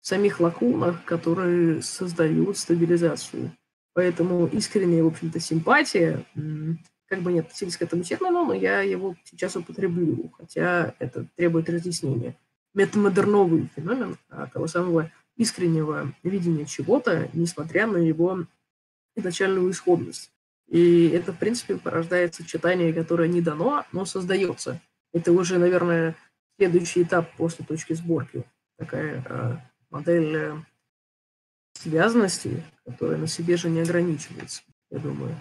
в 0.03 0.07
самих 0.07 0.41
лакунах, 0.41 1.05
которые 1.05 1.81
создают 1.81 2.59
стабилизацию. 2.59 3.53
Поэтому 3.95 4.47
искренняя, 4.47 5.03
в 5.03 5.09
общем-то, 5.09 5.39
симпатия 5.39 6.25
как 7.07 7.21
бы 7.21 7.33
не 7.33 7.41
относились 7.41 7.77
к 7.77 7.83
этому 7.83 8.05
термину, 8.05 8.47
но 8.47 8.55
я 8.55 8.81
его 8.81 9.15
сейчас 9.25 9.55
употреблю, 9.57 10.33
хотя 10.39 10.95
это 10.99 11.27
требует 11.37 11.69
разъяснения. 11.69 12.39
Метамодерновый 12.73 13.69
феномен 13.77 14.17
а, 14.31 14.47
того 14.47 14.67
самого 14.67 15.13
искреннего 15.37 16.15
видения 16.23 16.65
чего-то, 16.65 17.29
несмотря 17.35 17.87
на 17.87 17.99
его 17.99 18.47
изначальную 19.15 19.71
исходность. 19.71 20.33
И 20.69 21.09
это, 21.09 21.35
в 21.35 21.39
принципе, 21.39 21.77
порождает 21.77 22.35
сочетание, 22.35 22.95
которое 22.95 23.29
не 23.29 23.43
дано, 23.43 23.85
но 23.93 24.07
создается. 24.07 24.81
Это 25.13 25.33
уже, 25.33 25.59
наверное, 25.59 26.17
следующий 26.57 27.03
этап 27.03 27.31
после 27.37 27.67
точки 27.67 27.93
сборки. 27.93 28.45
Такая 28.79 29.23
э, 29.29 29.57
модель 29.91 30.65
связанности, 31.83 32.63
которая 32.85 33.19
на 33.19 33.27
себе 33.27 33.57
же 33.57 33.69
не 33.69 33.81
ограничивается, 33.81 34.63
я 34.91 34.99
думаю. 34.99 35.37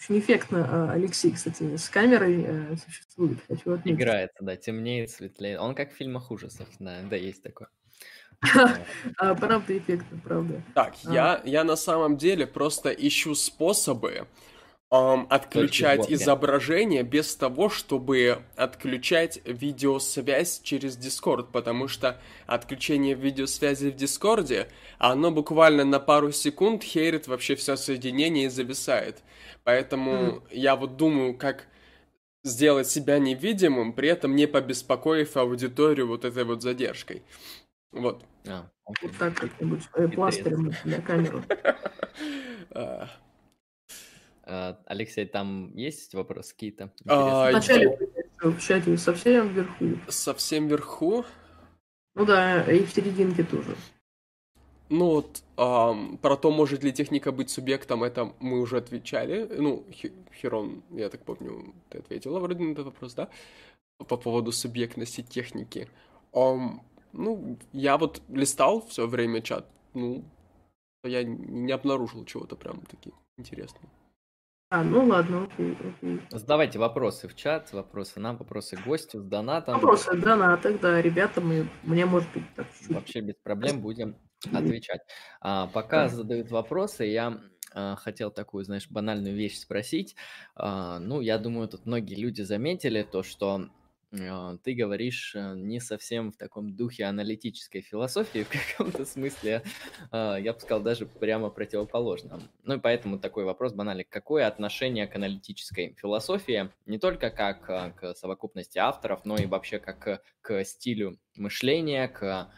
Очень 0.00 0.18
эффектно 0.18 0.66
а, 0.68 0.92
Алексей, 0.92 1.30
кстати, 1.30 1.76
с 1.76 1.88
камерой 1.90 2.42
э, 2.46 2.76
существует. 2.76 3.38
Хочу 3.46 3.74
отметить. 3.74 4.00
Играется, 4.00 4.38
да, 4.40 4.56
темнеет, 4.56 5.10
светлее. 5.10 5.58
Он 5.58 5.74
как 5.74 5.92
в 5.92 5.94
фильмах 5.94 6.30
ужасов, 6.30 6.68
да, 6.78 7.00
да, 7.08 7.16
есть 7.16 7.42
такое. 7.42 7.68
А, 9.18 9.34
правда, 9.34 9.76
эффектно, 9.76 10.18
правда. 10.24 10.62
Так, 10.74 10.94
а. 11.04 11.12
я, 11.12 11.42
я 11.44 11.64
на 11.64 11.76
самом 11.76 12.16
деле 12.16 12.46
просто 12.46 12.88
ищу 12.90 13.34
способы 13.34 14.26
um, 14.90 15.26
отключать 15.28 16.10
изображение 16.10 17.02
без 17.02 17.34
того, 17.36 17.68
чтобы 17.68 18.42
отключать 18.56 19.40
видеосвязь 19.44 20.60
через 20.62 20.98
Discord, 20.98 21.48
потому 21.52 21.88
что 21.88 22.20
отключение 22.46 23.14
видеосвязи 23.14 23.90
в 23.90 23.96
Дискорде, 23.96 24.68
оно 24.98 25.30
буквально 25.30 25.84
на 25.84 26.00
пару 26.00 26.32
секунд 26.32 26.82
херит 26.82 27.28
вообще 27.28 27.54
все 27.54 27.76
соединение 27.76 28.46
и 28.46 28.48
зависает. 28.48 29.22
Поэтому 29.64 30.12
mm. 30.12 30.42
я 30.50 30.76
вот 30.76 30.96
думаю, 30.96 31.36
как 31.36 31.66
сделать 32.42 32.88
себя 32.88 33.18
невидимым, 33.18 33.92
при 33.92 34.08
этом 34.08 34.34
не 34.34 34.46
побеспокоив 34.46 35.36
аудиторию 35.36 36.08
вот 36.08 36.24
этой 36.24 36.44
вот 36.44 36.62
задержкой. 36.62 37.22
Вот. 37.92 38.24
А, 38.48 38.66
вот 39.02 39.16
так 39.18 39.34
как-нибудь 39.34 39.82
э, 39.94 40.08
пластырем 40.08 40.72
на 40.84 41.02
камеру. 41.02 41.44
А. 44.50 44.76
Алексей, 44.86 45.26
там 45.26 45.72
есть 45.76 46.14
вопросы 46.14 46.52
какие-то? 46.54 46.92
А, 47.06 47.50
Вначале 47.50 47.96
в 48.40 48.58
чате 48.58 48.96
совсем 48.96 49.48
вверху. 49.48 49.84
Совсем 50.08 50.66
вверху? 50.66 51.24
Ну 52.16 52.26
да, 52.26 52.64
и 52.64 52.84
в 52.84 52.92
серединке 52.92 53.44
тоже. 53.44 53.76
Ну 54.88 55.06
вот, 55.06 55.44
эм, 55.56 56.18
про 56.18 56.36
то, 56.36 56.50
может 56.50 56.82
ли 56.82 56.92
техника 56.92 57.30
быть 57.30 57.48
субъектом, 57.48 58.02
это 58.02 58.32
мы 58.40 58.60
уже 58.60 58.78
отвечали. 58.78 59.48
Ну, 59.56 59.86
Херон, 60.34 60.82
я 60.90 61.08
так 61.10 61.24
помню, 61.24 61.72
ты 61.90 61.98
ответила 61.98 62.40
вроде 62.40 62.64
на 62.64 62.72
этот 62.72 62.86
вопрос, 62.86 63.14
да? 63.14 63.28
По 63.98 64.16
поводу 64.16 64.50
субъектности 64.50 65.22
техники. 65.22 65.88
Um, 66.32 66.80
ну, 67.12 67.56
я 67.72 67.98
вот 67.98 68.20
листал 68.28 68.84
все 68.88 69.06
время 69.06 69.42
чат, 69.42 69.66
ну, 69.94 70.24
я 71.04 71.22
не 71.22 71.70
обнаружил 71.70 72.24
чего-то 72.24 72.56
прям 72.56 72.80
таки 72.80 73.12
интересного. 73.38 73.88
А, 74.72 74.84
ну 74.84 75.04
ладно, 75.04 75.48
окей, 75.52 75.76
окей. 75.80 76.20
Задавайте 76.30 76.78
вопросы 76.78 77.26
в 77.26 77.34
чат, 77.34 77.72
вопросы 77.72 78.20
нам, 78.20 78.36
вопросы 78.36 78.78
гостю 78.86 79.20
с 79.20 79.24
донатом. 79.24 79.74
Вопросы 79.74 80.12
в 80.12 80.20
донатах, 80.20 80.80
да, 80.80 81.02
ребята, 81.02 81.40
мы, 81.40 81.68
мне 81.82 82.06
может 82.06 82.32
быть 82.32 82.44
так 82.54 82.68
чуть-чуть. 82.72 82.94
Вообще 82.94 83.20
без 83.20 83.34
проблем 83.34 83.80
будем 83.80 84.16
отвечать. 84.54 85.00
А, 85.40 85.66
пока 85.66 86.04
да. 86.04 86.08
задают 86.10 86.52
вопросы, 86.52 87.02
я 87.02 87.40
а, 87.74 87.96
хотел 87.96 88.30
такую, 88.30 88.64
знаешь, 88.64 88.88
банальную 88.88 89.34
вещь 89.34 89.58
спросить. 89.58 90.14
А, 90.54 91.00
ну, 91.00 91.20
я 91.20 91.38
думаю, 91.38 91.66
тут 91.66 91.84
многие 91.84 92.14
люди 92.14 92.42
заметили 92.42 93.02
то, 93.02 93.24
что 93.24 93.70
ты 94.64 94.74
говоришь 94.74 95.36
э, 95.36 95.54
не 95.54 95.78
совсем 95.78 96.32
в 96.32 96.36
таком 96.36 96.74
духе 96.74 97.04
аналитической 97.04 97.80
философии, 97.80 98.42
в 98.50 98.76
каком-то 98.76 99.04
смысле, 99.04 99.62
а, 100.10 100.36
я 100.36 100.52
бы 100.52 100.58
сказал, 100.58 100.82
даже 100.82 101.06
прямо 101.06 101.48
противоположном. 101.48 102.42
Ну 102.64 102.74
и 102.74 102.78
поэтому 102.80 103.20
такой 103.20 103.44
вопрос 103.44 103.72
банальный. 103.72 104.04
Какое 104.04 104.48
отношение 104.48 105.06
к 105.06 105.14
аналитической 105.14 105.94
философии, 105.96 106.70
не 106.86 106.98
только 106.98 107.30
как 107.30 107.70
а, 107.70 107.90
к 107.90 108.14
совокупности 108.14 108.78
авторов, 108.78 109.24
но 109.24 109.36
и 109.36 109.46
вообще 109.46 109.78
как 109.78 110.22
к 110.40 110.64
стилю 110.64 111.18
мышления, 111.36 112.08
к 112.08 112.50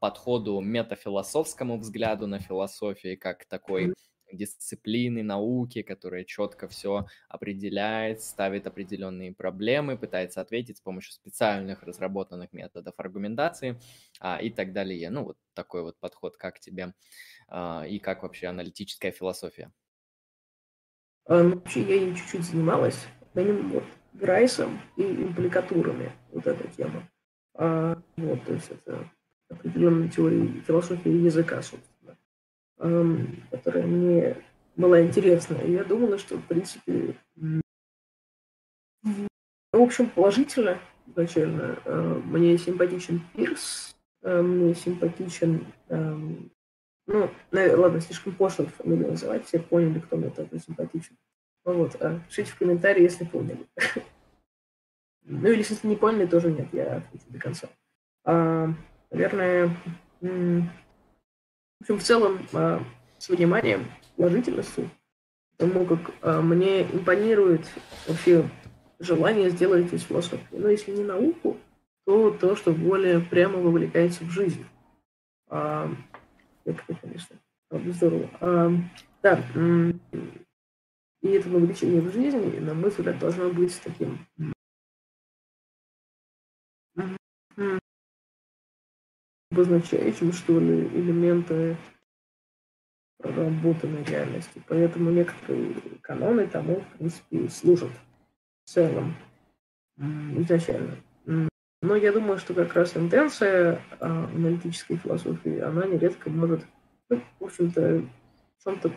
подходу 0.00 0.60
метафилософскому 0.60 1.78
взгляду 1.78 2.26
на 2.26 2.40
философию, 2.40 3.16
как 3.16 3.44
такой 3.44 3.94
дисциплины, 4.36 5.22
науки, 5.22 5.82
которая 5.82 6.24
четко 6.24 6.68
все 6.68 7.06
определяет, 7.28 8.22
ставит 8.22 8.66
определенные 8.66 9.32
проблемы, 9.32 9.96
пытается 9.96 10.40
ответить 10.40 10.78
с 10.78 10.80
помощью 10.80 11.12
специальных 11.12 11.82
разработанных 11.82 12.52
методов 12.52 12.94
аргументации 12.96 13.78
а, 14.20 14.38
и 14.40 14.50
так 14.50 14.72
далее. 14.72 15.10
Ну, 15.10 15.24
вот 15.24 15.38
такой 15.54 15.82
вот 15.82 15.98
подход, 15.98 16.36
как 16.36 16.60
тебе 16.60 16.94
а, 17.48 17.84
и 17.88 17.98
как 17.98 18.22
вообще 18.22 18.46
аналитическая 18.46 19.10
философия? 19.10 19.72
А, 21.26 21.42
ну, 21.42 21.54
вообще 21.56 21.82
я 21.82 21.94
ей 21.94 22.14
чуть-чуть 22.14 22.44
занималась, 22.44 23.06
вот, 23.34 23.84
Грайсом 24.14 24.80
и 24.96 25.02
импликатурами, 25.02 26.12
вот 26.32 26.46
эта 26.46 26.68
тема. 26.68 27.08
А, 27.54 28.02
вот, 28.16 28.44
то 28.44 28.52
есть 28.52 28.70
это 28.70 29.10
определенная 29.48 30.08
теория 30.08 30.46
философии 30.62 31.10
языка, 31.10 31.62
собственно 31.62 31.91
которая 33.50 33.86
мне 33.86 34.36
была 34.76 35.00
интересна. 35.02 35.56
И 35.56 35.72
я 35.72 35.84
думала, 35.84 36.18
что, 36.18 36.36
в 36.36 36.46
принципе, 36.46 37.14
в 39.72 39.80
общем, 39.80 40.10
положительно 40.10 40.78
изначально. 41.06 41.78
А, 41.84 42.20
мне 42.24 42.58
симпатичен 42.58 43.22
Пирс, 43.34 43.96
а, 44.22 44.42
мне 44.42 44.74
симпатичен... 44.74 45.66
Ну, 45.88 47.28
ладно, 47.50 48.00
слишком 48.00 48.32
пошло 48.32 48.64
фамилию 48.66 49.10
называть, 49.10 49.44
все 49.46 49.58
поняли, 49.58 49.98
кто 49.98 50.16
мне 50.16 50.30
такой 50.30 50.60
симпатичен. 50.60 51.16
Вот, 51.64 51.96
а 52.00 52.20
пишите 52.28 52.52
в 52.52 52.58
комментарии, 52.58 53.02
если 53.02 53.24
поняли. 53.24 53.66
Ну 55.24 55.48
или 55.48 55.58
если 55.58 55.86
не 55.86 55.96
поняли, 55.96 56.26
тоже 56.26 56.52
нет, 56.52 56.68
я 56.72 56.96
ответил 56.96 57.26
до 57.28 57.38
конца. 57.38 57.68
Наверное, 59.10 59.76
в 61.82 61.84
общем, 61.84 61.98
в 61.98 62.02
целом, 62.04 62.46
а, 62.52 62.80
с 63.18 63.28
вниманием, 63.28 63.86
положительностью, 64.16 64.88
потому 65.56 65.84
как 65.84 65.98
а, 66.22 66.40
мне 66.40 66.82
импонирует 66.82 67.68
вообще 68.06 68.48
желание 69.00 69.50
сделать 69.50 69.92
из 69.92 70.02
философии. 70.02 70.46
Но 70.52 70.68
если 70.68 70.92
не 70.92 71.02
науку, 71.02 71.56
то 72.06 72.30
то, 72.30 72.54
что 72.54 72.70
более 72.70 73.18
прямо 73.18 73.58
вовлекается 73.58 74.22
в 74.22 74.30
жизнь. 74.30 74.64
А, 75.48 75.90
это, 76.64 76.80
конечно, 77.00 77.36
здорово. 77.70 78.30
А, 78.40 78.70
да, 79.24 79.44
и 81.20 81.28
это 81.28 81.48
вовлечение 81.48 82.00
в 82.00 82.12
жизнь, 82.12 82.60
на 82.60 82.74
мой 82.74 82.90
взгляд, 82.90 83.18
должно 83.18 83.50
быть 83.50 83.80
таким 83.82 84.24
обозначающим, 89.52 90.32
что 90.32 90.58
ли, 90.58 90.86
элементы 90.88 91.76
проработанной 93.18 94.02
реальности. 94.04 94.62
Поэтому 94.66 95.10
некоторые 95.10 95.74
каноны 96.00 96.46
тому, 96.46 96.80
в 96.80 96.98
принципе, 96.98 97.48
служат 97.48 97.90
в 98.64 98.70
целом 98.70 99.14
изначально. 99.98 100.96
Но 101.26 101.96
я 101.96 102.12
думаю, 102.12 102.38
что 102.38 102.54
как 102.54 102.74
раз 102.74 102.96
интенция 102.96 103.80
а, 103.98 104.24
аналитической 104.26 104.96
философии, 104.96 105.58
она 105.58 105.84
нередко 105.84 106.30
может, 106.30 106.64
ну, 107.08 107.20
в 107.40 107.44
общем-то, 107.44 108.04
в 108.58 108.64
чем-то, 108.64 108.92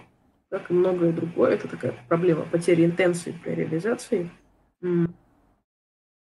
как 0.49 0.69
и 0.69 0.73
многое 0.73 1.11
другое, 1.11 1.55
это 1.55 1.67
такая 1.67 1.95
проблема 2.07 2.45
потери 2.45 2.85
интенции 2.85 3.35
при 3.43 3.55
реализации, 3.55 4.29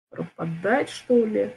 пропадать, 0.09 0.89
что 0.89 1.25
ли, 1.25 1.55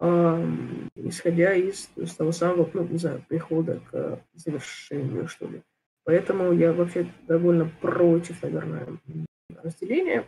исходя 0.00 1.54
из, 1.54 1.90
того 2.16 2.32
самого, 2.32 2.68
ну, 2.72 2.86
не 2.86 2.98
знаю, 2.98 3.22
прихода 3.28 3.80
к 3.90 4.20
завершению, 4.34 5.28
что 5.28 5.46
ли. 5.46 5.62
Поэтому 6.04 6.52
я 6.52 6.72
вообще 6.72 7.06
довольно 7.28 7.70
против, 7.80 8.42
наверное, 8.42 8.86
разделения 9.62 10.24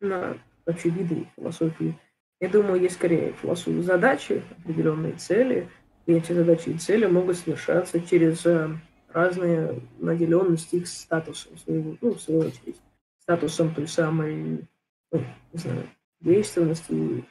на 0.00 0.36
вообще 0.66 0.90
виды 0.90 1.26
философии. 1.36 1.96
Я 2.40 2.48
думаю, 2.48 2.80
есть 2.80 2.96
скорее 2.96 3.32
философии 3.32 3.80
задачи, 3.80 4.42
определенные 4.58 5.12
цели, 5.12 5.68
и 6.06 6.14
эти 6.14 6.32
задачи 6.32 6.70
и 6.70 6.78
цели 6.78 7.06
могут 7.06 7.36
совершаться 7.36 8.00
через 8.00 8.44
э, 8.46 8.70
разные 9.12 9.80
наделенности 9.98 10.76
их 10.76 10.88
статусом 10.88 11.56
своего, 11.58 11.96
ну, 12.00 12.14
в 12.14 12.20
свою 12.20 12.40
очередь, 12.40 12.80
статусом 13.20 13.74
той 13.74 13.86
самой, 13.86 14.66
ну, 15.12 15.24
не 15.52 15.58
знаю, 15.58 15.86
действенности, 16.20 17.24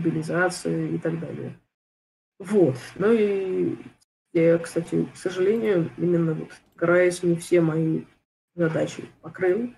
стабилизации 0.00 0.94
и 0.94 0.98
так 0.98 1.18
далее. 1.20 1.58
Вот. 2.38 2.76
Ну 2.96 3.12
и 3.12 3.76
я, 4.32 4.58
кстати, 4.58 5.06
к 5.12 5.16
сожалению, 5.16 5.90
именно 5.96 6.34
вот 6.34 6.50
Грайс 6.76 7.22
не 7.22 7.36
все 7.36 7.60
мои 7.60 8.04
задачи 8.54 9.04
покрыл. 9.20 9.72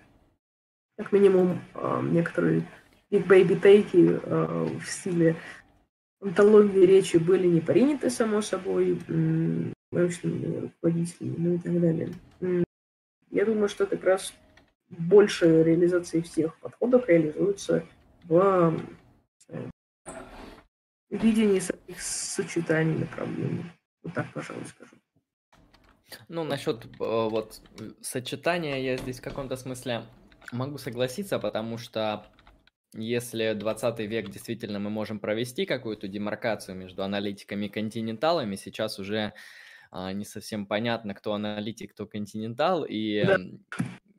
Как 0.97 1.11
минимум, 1.11 1.61
а, 1.73 2.01
некоторые 2.01 2.67
Big 3.11 3.27
Baby 3.27 3.59
Take 3.61 4.21
а, 4.25 4.65
в 4.65 4.85
стиле 4.85 5.35
антологии 6.21 6.85
речи 6.85 7.17
были 7.17 7.47
не 7.47 7.61
приняты, 7.61 8.09
само 8.09 8.41
собой, 8.41 8.97
научными 9.91 10.61
руководителями, 10.61 11.35
ну 11.37 11.55
и 11.55 11.57
так 11.57 11.81
далее. 11.81 12.09
Я 13.29 13.45
думаю, 13.45 13.67
что 13.67 13.85
как 13.85 14.03
раз 14.03 14.33
больше 14.89 15.63
реализации 15.63 16.21
всех 16.21 16.57
подходов 16.59 17.07
реализуется 17.07 17.85
в 18.23 18.73
видении 21.17 21.59
своих 21.59 22.01
сочетаний 22.01 22.97
направлений. 22.97 23.65
Вот 24.03 24.13
так, 24.13 24.33
пожалуй, 24.33 24.65
скажу. 24.65 24.95
Ну, 26.27 26.43
насчет 26.43 26.85
э, 26.85 26.89
вот 26.99 27.61
сочетания 28.01 28.77
я 28.79 28.97
здесь 28.97 29.19
в 29.19 29.23
каком-то 29.23 29.55
смысле 29.55 30.03
могу 30.51 30.77
согласиться, 30.77 31.39
потому 31.39 31.77
что 31.77 32.25
если 32.93 33.53
20 33.53 33.99
век 33.99 34.29
действительно 34.29 34.79
мы 34.79 34.89
можем 34.89 35.19
провести 35.19 35.65
какую-то 35.65 36.07
демаркацию 36.07 36.75
между 36.75 37.03
аналитиками 37.03 37.65
и 37.65 37.69
континенталами, 37.69 38.55
сейчас 38.55 38.99
уже 38.99 39.33
а, 39.91 40.13
не 40.13 40.25
совсем 40.25 40.65
понятно, 40.65 41.13
кто 41.13 41.33
аналитик, 41.33 41.93
кто 41.93 42.05
континентал, 42.05 42.83
и 42.83 43.23
да. 43.25 43.37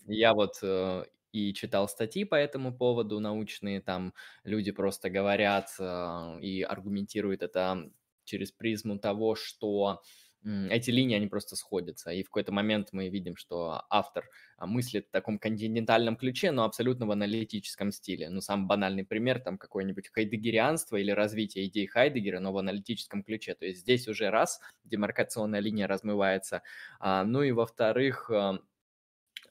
я 0.07 0.35
вот 0.35 0.55
э, 0.63 1.05
и 1.35 1.53
читал 1.53 1.89
статьи 1.89 2.25
по 2.25 2.37
этому 2.37 2.73
поводу 2.73 3.19
научные, 3.19 3.81
там 3.81 4.15
люди 4.45 4.71
просто 4.71 5.11
говорят 5.11 5.69
э, 5.81 6.39
и 6.41 6.63
аргументируют 6.63 7.43
это 7.43 7.91
через 8.25 8.53
призму 8.53 9.01
того, 9.01 9.35
что 9.35 10.01
эти 10.45 10.91
линии, 10.91 11.17
они 11.17 11.27
просто 11.27 11.57
сходятся. 11.57 12.11
И 12.11 12.23
в 12.23 12.27
какой-то 12.27 12.53
момент 12.53 12.89
мы 12.93 13.09
видим, 13.09 13.35
что 13.35 13.83
автор 13.89 14.29
а, 14.59 14.67
мыслит 14.67 15.07
в 15.07 15.11
таком 15.11 15.39
континентальном 15.39 16.17
ключе, 16.17 16.51
но 16.51 16.65
абсолютно 16.65 17.07
в 17.07 17.11
аналитическом 17.13 17.91
стиле. 17.91 18.29
Ну, 18.29 18.43
самый 18.43 18.67
банальный 18.67 19.07
пример, 19.07 19.41
там, 19.41 19.57
какое-нибудь 19.57 20.09
хайдегерианство 20.09 20.97
или 20.97 21.11
развитие 21.13 21.67
идей 21.67 21.87
Хайдегера, 21.87 22.41
но 22.41 22.53
в 22.53 22.59
аналитическом 22.59 23.25
ключе. 23.25 23.55
То 23.55 23.65
есть 23.65 23.81
здесь 23.81 24.07
уже 24.07 24.29
раз 24.29 24.61
демаркационная 24.85 25.61
линия 25.61 25.87
размывается, 25.87 26.63
а, 27.01 27.25
ну 27.25 27.43
и 27.43 27.51
во-вторых, 27.51 28.31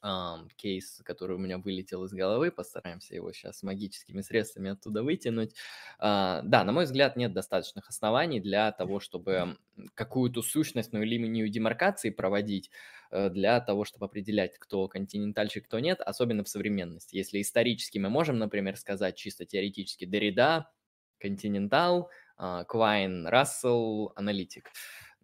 um, 0.04 0.50
кейс, 0.56 1.02
который 1.04 1.36
у 1.36 1.40
меня 1.40 1.58
вылетел 1.58 2.04
из 2.04 2.12
головы, 2.12 2.52
постараемся 2.52 3.16
его 3.16 3.32
сейчас 3.32 3.64
магическими 3.64 4.22
средствами 4.22 4.72
оттуда 4.72 5.04
вытянуть. 5.04 5.56
Uh, 6.00 6.42
да, 6.44 6.64
на 6.64 6.72
мой 6.72 6.86
взгляд, 6.86 7.16
нет 7.16 7.34
достаточных 7.34 7.90
оснований 7.90 8.40
для 8.40 8.72
того, 8.72 9.00
чтобы 9.00 9.58
какую-то 9.96 10.42
сущностную 10.42 11.06
линию 11.06 11.50
демаркации 11.50 12.10
проводить, 12.10 12.70
э, 13.10 13.30
для 13.30 13.60
того, 13.60 13.86
чтобы 13.86 14.06
определять, 14.06 14.58
кто 14.60 14.88
континентальщик, 14.88 15.66
кто 15.66 15.80
нет, 15.80 16.00
особенно 16.02 16.44
в 16.44 16.50
современности. 16.50 17.16
Если 17.16 17.42
исторически 17.42 17.98
мы 17.98 18.10
можем, 18.10 18.38
например, 18.38 18.78
сказать 18.78 19.16
чисто 19.16 19.46
теоретически 19.46 20.06
Дорида, 20.06 20.70
континентал, 21.20 22.12
Квайн, 22.68 23.28
Рассел, 23.28 24.12
аналитик 24.16 24.72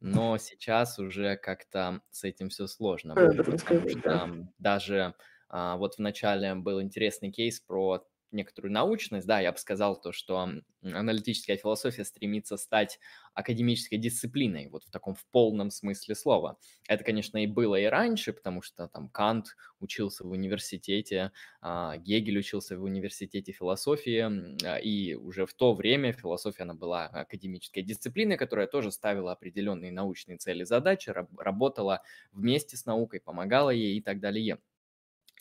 но 0.02 0.38
сейчас 0.40 1.00
уже 1.00 1.38
как-то 1.38 2.02
с 2.12 2.24
этим 2.24 2.50
все 2.50 2.68
сложно. 2.68 3.16
потому 3.16 3.58
что 3.58 4.48
даже 4.58 5.14
а, 5.50 5.78
вот 5.78 5.96
в 5.96 6.00
начале 6.00 6.54
был 6.56 6.82
интересный 6.82 7.32
кейс 7.32 7.60
про 7.60 8.06
некоторую 8.32 8.72
научность, 8.72 9.28
да, 9.28 9.40
я 9.40 9.52
бы 9.52 9.58
сказал 9.58 10.00
то, 10.00 10.12
что 10.12 10.50
аналитическая 10.82 11.58
философия 11.58 12.04
стремится 12.06 12.58
стать 12.58 13.00
академической 13.34 13.98
дисциплиной, 13.98 14.68
вот 14.68 14.84
в 14.84 14.92
таком 14.92 15.16
в 15.16 15.26
полном 15.28 15.72
смысле 15.72 16.16
слова. 16.16 16.58
Это, 16.88 17.04
конечно, 17.04 17.42
и 17.44 17.48
было 17.48 17.76
и 17.76 17.86
раньше, 17.86 18.34
потому 18.34 18.62
что 18.62 18.88
там 18.88 19.10
Кант 19.10 19.56
учился 19.80 20.24
в 20.26 20.32
университете, 20.32 21.32
а, 21.62 21.98
Гегель 21.98 22.40
учился 22.40 22.78
в 22.78 22.84
университете 22.84 23.52
философии, 23.52 24.66
а, 24.66 24.78
и 24.78 25.16
уже 25.16 25.46
в 25.46 25.54
то 25.54 25.74
время 25.74 26.14
философия, 26.14 26.64
она 26.64 26.74
была 26.74 27.06
академической 27.08 27.82
дисциплиной, 27.82 28.38
которая 28.38 28.68
тоже 28.68 28.92
ставила 28.92 29.32
определенные 29.32 29.92
научные 29.92 30.38
цели, 30.38 30.64
задачи, 30.64 31.14
работала 31.38 32.02
вместе 32.32 32.78
с 32.78 32.86
наукой, 32.86 33.20
помогала 33.20 33.70
ей 33.70 33.98
и 33.98 34.02
так 34.02 34.20
далее. 34.20 34.60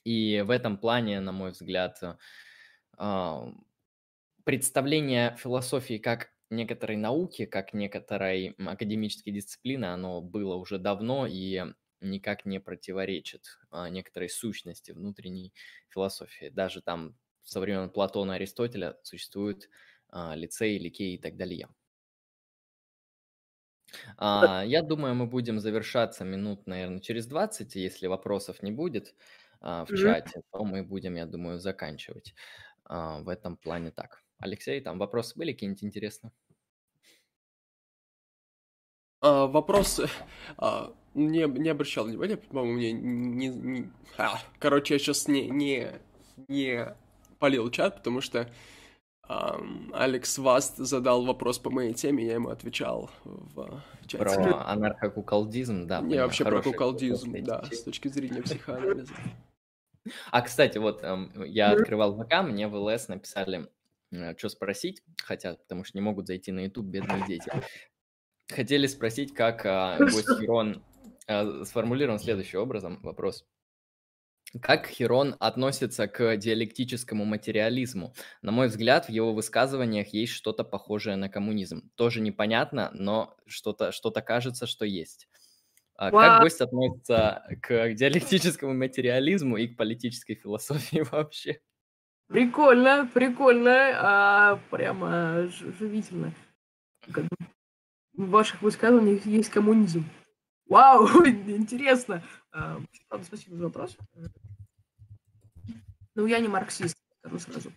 И 0.04 0.42
в 0.46 0.50
этом 0.50 0.78
плане, 0.78 1.20
на 1.20 1.32
мой 1.32 1.50
взгляд, 1.50 2.00
представление 4.44 5.36
философии 5.36 5.98
как 5.98 6.30
некоторой 6.50 6.96
науки, 6.96 7.44
как 7.44 7.74
некоторой 7.74 8.54
академической 8.58 9.30
дисциплины, 9.30 9.86
оно 9.86 10.20
было 10.22 10.54
уже 10.56 10.78
давно 10.78 11.26
и 11.26 11.62
никак 12.00 12.46
не 12.46 12.60
противоречит 12.60 13.58
а, 13.70 13.88
некоторой 13.90 14.28
сущности 14.30 14.92
внутренней 14.92 15.52
философии. 15.90 16.48
Даже 16.48 16.80
там 16.80 17.16
со 17.42 17.60
времен 17.60 17.90
Платона 17.90 18.32
и 18.32 18.34
Аристотеля 18.36 18.96
существуют 19.02 19.68
а, 20.08 20.34
лицей, 20.36 20.78
ликей 20.78 21.16
и 21.16 21.18
так 21.18 21.36
далее. 21.36 21.68
А, 24.16 24.62
я 24.66 24.82
думаю, 24.82 25.14
мы 25.14 25.26
будем 25.26 25.58
завершаться 25.60 26.24
минут, 26.24 26.66
наверное, 26.66 27.00
через 27.00 27.26
20, 27.26 27.74
если 27.74 28.06
вопросов 28.06 28.62
не 28.62 28.70
будет 28.72 29.14
а, 29.60 29.84
в 29.84 29.92
чате, 29.92 30.42
то 30.52 30.64
мы 30.64 30.82
будем, 30.82 31.14
я 31.16 31.26
думаю, 31.26 31.58
заканчивать. 31.58 32.34
А, 32.88 33.20
в 33.20 33.28
этом 33.28 33.56
плане 33.56 33.90
так. 33.90 34.22
Алексей, 34.38 34.80
там 34.80 34.98
вопросы 34.98 35.36
были 35.36 35.52
какие-нибудь 35.52 35.84
интересные? 35.84 36.32
А, 39.20 39.46
вопрос 39.46 40.00
а, 40.56 40.94
не, 41.14 41.44
не 41.44 41.68
обращал 41.68 42.06
внимания, 42.06 42.36
по-моему, 42.36 42.72
мне 42.72 42.92
не, 42.92 43.48
не... 43.48 43.90
А, 44.16 44.38
короче, 44.58 44.94
я 44.94 44.98
сейчас 44.98 45.28
не, 45.28 45.48
не, 45.48 45.92
не 46.48 46.94
полил 47.38 47.70
чат, 47.70 47.96
потому 47.96 48.20
что 48.20 48.48
а, 49.22 49.60
Алекс 49.92 50.38
Васт 50.38 50.76
задал 50.78 51.26
вопрос 51.26 51.58
по 51.58 51.70
моей 51.70 51.94
теме, 51.94 52.24
я 52.24 52.34
ему 52.34 52.50
отвечал 52.50 53.10
в 53.24 53.82
чате. 54.06 54.24
Про 54.24 54.66
анархокуколдизм, 54.68 55.86
да. 55.86 56.00
Не, 56.00 56.22
вообще 56.22 56.44
про 56.44 56.62
куколдизм, 56.62 57.42
да, 57.42 57.64
с 57.70 57.82
точки 57.82 58.08
зрения 58.08 58.40
психоанализа. 58.42 59.14
А, 60.30 60.42
кстати, 60.42 60.78
вот 60.78 61.04
я 61.46 61.70
открывал 61.70 62.16
ВК, 62.22 62.42
мне 62.42 62.68
в 62.68 62.74
ЛС 62.74 63.08
написали, 63.08 63.68
э, 64.10 64.36
что 64.36 64.48
спросить 64.48 65.02
хотят, 65.22 65.62
потому 65.62 65.84
что 65.84 65.98
не 65.98 66.02
могут 66.02 66.26
зайти 66.26 66.52
на 66.52 66.60
YouTube 66.60 66.86
бедные 66.86 67.24
дети. 67.26 67.52
Хотели 68.48 68.86
спросить, 68.86 69.34
как 69.34 69.66
а, 69.66 69.98
гость 69.98 70.40
Хирон 70.40 70.82
а, 71.26 71.64
сформулирован 71.64 72.18
следующим 72.18 72.60
образом 72.60 72.98
вопрос. 73.02 73.44
Как 74.62 74.86
Хирон 74.86 75.36
относится 75.40 76.08
к 76.08 76.38
диалектическому 76.38 77.26
материализму? 77.26 78.14
На 78.40 78.50
мой 78.50 78.68
взгляд, 78.68 79.06
в 79.06 79.10
его 79.10 79.34
высказываниях 79.34 80.08
есть 80.14 80.32
что-то 80.32 80.64
похожее 80.64 81.16
на 81.16 81.28
коммунизм. 81.28 81.90
Тоже 81.96 82.22
непонятно, 82.22 82.90
но 82.94 83.36
что-то 83.46 83.92
что 83.92 84.10
кажется, 84.10 84.66
что 84.66 84.86
есть. 84.86 85.28
А 85.98 86.12
как 86.12 86.42
гость 86.42 86.60
относится 86.60 87.44
к 87.60 87.88
диалектическому 87.94 88.72
материализму 88.72 89.56
и 89.56 89.66
к 89.66 89.76
политической 89.76 90.36
философии 90.36 91.00
вообще? 91.10 91.60
Прикольно, 92.28 93.10
прикольно, 93.12 93.90
а, 93.96 94.60
прямо 94.70 95.48
живительно. 95.48 96.32
В 98.12 98.28
ваших 98.28 98.62
высказываниях 98.62 99.26
есть 99.26 99.50
коммунизм. 99.50 100.04
Вау, 100.66 101.06
интересно. 101.26 102.22
А, 102.52 102.80
спасибо 103.24 103.56
за 103.56 103.64
вопрос. 103.64 103.96
Ну, 106.14 106.26
я 106.26 106.38
не 106.38 106.46
марксист, 106.46 106.96
скажу 107.18 107.40
сразу. 107.40 107.72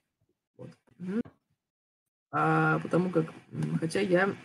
Вот. 0.58 0.70
А, 2.32 2.78
потому 2.80 3.10
как, 3.10 3.34
хотя 3.80 4.00
я 4.00 4.36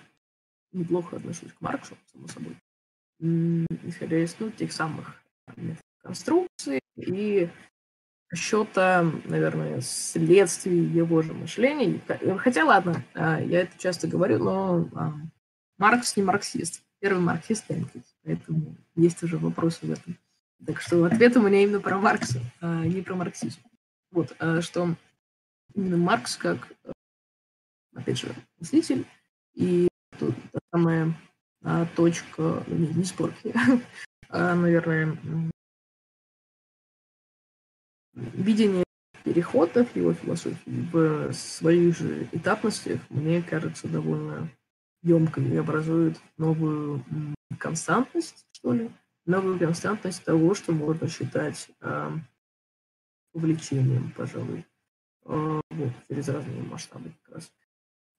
неплохо 0.72 1.16
отношусь 1.16 1.52
к 1.52 1.60
Марксу, 1.60 1.94
само 2.10 2.26
собой 2.28 2.56
исходя 3.18 4.18
из 4.18 4.36
ну, 4.38 4.50
тех 4.50 4.72
самых 4.72 5.22
конструкций 6.02 6.80
и 6.96 7.48
счета, 8.34 9.02
наверное, 9.24 9.80
следствий 9.80 10.84
его 10.84 11.22
же 11.22 11.32
мышления. 11.32 12.00
Хотя, 12.38 12.64
ладно, 12.64 13.04
а, 13.14 13.40
я 13.40 13.62
это 13.62 13.78
часто 13.78 14.08
говорю, 14.08 14.38
но 14.42 14.88
а, 14.94 15.14
Маркс 15.78 16.16
не 16.16 16.22
марксист. 16.22 16.82
Первый 16.98 17.20
марксист 17.20 17.64
Энгельс, 17.68 18.16
поэтому 18.24 18.76
есть 18.96 19.22
уже 19.22 19.38
вопросы 19.38 19.86
в 19.86 19.90
этом. 19.90 20.18
Так 20.66 20.80
что 20.80 21.04
ответ 21.04 21.36
у 21.36 21.42
меня 21.42 21.62
именно 21.62 21.80
про 21.80 21.98
Маркса, 21.98 22.40
а 22.60 22.84
не 22.86 23.02
про 23.02 23.14
марксизм. 23.14 23.60
Вот, 24.10 24.34
что 24.60 24.94
именно 25.74 25.98
Маркс 25.98 26.36
как, 26.36 26.72
опять 27.94 28.18
же, 28.18 28.34
мыслитель, 28.58 29.06
и 29.54 29.88
тут 30.18 30.34
самое 30.72 31.02
а, 31.04 31.25
точка, 31.96 32.64
ну, 32.66 32.76
не, 32.76 32.88
не 32.88 33.04
спорки, 33.04 33.54
а, 34.28 34.54
наверное, 34.54 35.18
видение 38.14 38.84
переходов 39.24 39.94
его 39.96 40.14
философии 40.14 40.88
в 40.92 41.32
своих 41.32 41.96
же 41.96 42.28
этапностях, 42.32 43.00
мне 43.10 43.42
кажется, 43.42 43.88
довольно 43.88 44.48
емкой 45.02 45.48
и 45.48 45.56
образует 45.56 46.20
новую 46.36 47.04
константность, 47.58 48.46
что 48.52 48.72
ли, 48.72 48.90
новую 49.24 49.58
константность 49.58 50.24
того, 50.24 50.54
что 50.54 50.72
можно 50.72 51.08
считать 51.08 51.68
э, 51.80 52.10
увлечением, 53.32 54.12
пожалуй, 54.16 54.64
э, 55.24 55.60
вот, 55.70 55.92
через 56.08 56.28
разные 56.28 56.62
масштабы 56.62 57.12
как 57.24 57.36
раз. 57.36 57.52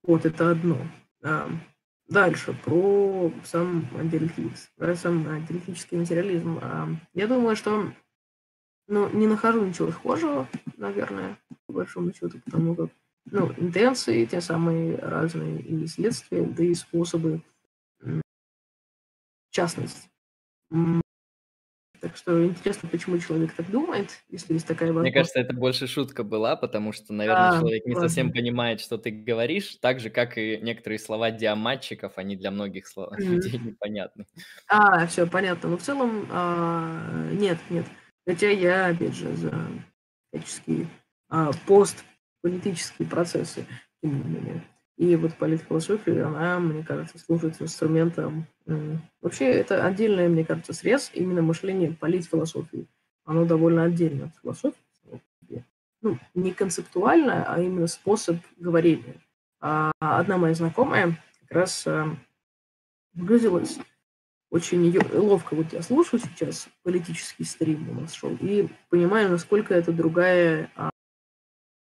Вот 0.04 0.26
это 0.26 0.52
одно. 0.52 0.78
Дальше, 2.08 2.58
про 2.64 3.32
сам 3.44 3.88
диалектический, 4.10 4.74
про 4.78 4.96
сам 4.96 5.46
диалектический 5.46 5.98
материализм. 5.98 6.60
А, 6.62 6.88
я 7.14 7.28
думаю, 7.28 7.56
что 7.58 7.92
ну, 8.88 9.10
не 9.10 9.28
нахожу 9.28 9.66
ничего 9.66 9.92
схожего, 9.92 10.48
наверное, 10.78 11.38
по 11.66 11.74
большому 11.74 12.14
счету, 12.14 12.40
потому 12.46 12.76
как 12.76 12.90
ну, 13.30 13.52
интенции, 13.58 14.26
те 14.26 14.40
самые 14.40 14.96
разные 14.98 15.60
и 15.60 15.86
следствия, 15.88 16.44
да 16.44 16.64
и 16.64 16.74
способы, 16.74 17.42
в 18.00 18.22
частности. 19.52 20.10
Так 22.00 22.16
что 22.16 22.46
интересно, 22.46 22.90
почему 22.90 23.18
человек 23.18 23.54
так 23.54 23.70
думает, 23.70 24.12
если 24.30 24.54
есть 24.54 24.68
такая 24.68 24.90
возможность. 24.90 25.14
Мне 25.16 25.22
кажется, 25.22 25.40
это 25.40 25.54
больше 25.54 25.88
шутка 25.88 26.24
была, 26.24 26.56
потому 26.56 26.94
что, 26.94 27.14
наверное, 27.14 27.50
а, 27.50 27.60
человек 27.60 27.86
не 27.86 27.94
ладно. 27.94 28.10
совсем 28.10 28.32
понимает, 28.32 28.80
что 28.82 28.98
ты 28.98 29.12
говоришь, 29.12 29.78
так 29.82 30.00
же, 30.00 30.10
как 30.10 30.38
и 30.38 30.60
некоторые 30.62 31.00
слова 31.00 31.32
диаматчиков, 31.32 32.14
они 32.18 32.36
для 32.36 32.52
многих 32.52 32.88
слов, 32.88 33.12
mm-hmm. 33.18 33.26
людей 33.26 33.60
непонятны. 33.60 34.26
А, 34.68 35.08
все, 35.08 35.26
понятно. 35.26 35.70
Но 35.70 35.78
в 35.78 35.82
целом, 35.82 36.28
а, 36.32 37.30
нет, 37.32 37.58
нет. 37.70 37.86
Хотя 38.26 38.50
я, 38.50 38.88
опять 38.88 39.16
же, 39.16 39.34
за 39.36 39.54
всяческие 40.32 40.88
а, 41.30 41.52
постполитические 41.66 43.08
процессы, 43.08 43.66
тем 44.02 44.18
не 44.18 44.24
менее. 44.24 44.64
И 44.98 45.16
вот 45.16 45.36
политфилософия, 45.36 46.24
она, 46.24 46.60
мне 46.60 46.84
кажется, 46.84 47.20
служит 47.20 47.62
инструментом. 47.62 48.48
Вообще, 49.22 49.46
это 49.46 49.86
отдельный, 49.86 50.28
мне 50.28 50.44
кажется, 50.44 50.74
срез 50.74 51.12
именно 51.14 51.44
мышления 51.44 51.92
политфилософии. 51.92 52.88
Оно 53.24 53.46
довольно 53.46 53.84
отдельно 53.84 54.26
от 54.26 54.36
философии. 54.42 54.78
Ну, 56.02 56.18
не 56.36 56.52
концептуально, 56.52 57.44
а 57.48 57.60
именно 57.60 57.88
способ 57.88 58.38
говорения. 58.58 59.22
А 59.60 59.92
одна 60.00 60.38
моя 60.38 60.54
знакомая 60.54 61.18
как 61.42 61.52
раз 61.52 61.88
э, 61.88 62.06
выразилась 63.14 63.80
очень 64.50 64.86
ее 64.86 65.02
ловко. 65.14 65.56
Вот 65.56 65.74
я 65.74 65.82
слушаю 65.82 66.20
сейчас 66.20 66.70
политический 66.84 67.44
стрим 67.44 67.90
у 67.90 68.02
нас 68.02 68.14
шел 68.14 68.36
и 68.40 68.68
понимаю, 68.90 69.30
насколько 69.30 69.74
это 69.74 69.92
другая 69.92 70.72
а, 70.76 70.90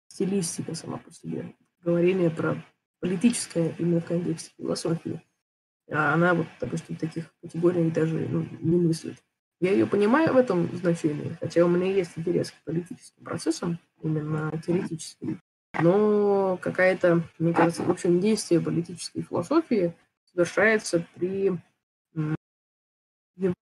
стилистика 0.07 0.73
сама 0.73 0.97
по 0.97 1.11
себе. 1.11 1.53
Говорение 1.83 2.29
про 2.29 2.63
политическое 3.05 3.75
именно 3.77 4.01
контексте 4.01 4.51
философии. 4.57 5.21
А 5.91 6.15
она 6.15 6.33
вот, 6.33 6.47
допустим, 6.59 6.95
таких 6.95 7.31
категориях 7.39 7.93
даже 7.93 8.17
ну, 8.27 8.47
не 8.61 8.77
мыслит. 8.77 9.15
Я 9.61 9.71
ее 9.71 9.85
понимаю 9.85 10.33
в 10.33 10.37
этом 10.37 10.75
значении, 10.75 11.37
хотя 11.39 11.63
у 11.63 11.69
меня 11.69 11.91
есть 11.91 12.13
интерес 12.15 12.51
к 12.51 12.63
политическим 12.63 13.23
процессам, 13.23 13.79
именно 14.01 14.51
теоретическим. 14.65 15.39
Но 15.81 16.57
какая-то, 16.61 17.21
мне 17.37 17.53
кажется, 17.53 17.83
в 17.83 17.91
общем, 17.91 18.19
действие 18.19 18.59
политической 18.59 19.21
философии 19.21 19.93
совершается 20.33 21.05
при 21.13 21.53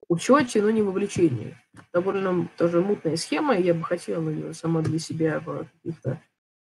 учете, 0.08 0.62
но 0.62 0.70
не 0.70 0.82
вовлечении. 0.82 1.58
Довольно 1.92 2.48
тоже 2.58 2.80
мутная 2.80 3.18
схема, 3.18 3.58
я 3.58 3.74
бы 3.74 3.84
хотела 3.84 4.30
ее 4.30 4.54
сама 4.54 4.82
для 4.82 5.00
себя 5.00 5.42
в 5.42 5.68
каких-то 5.84 6.22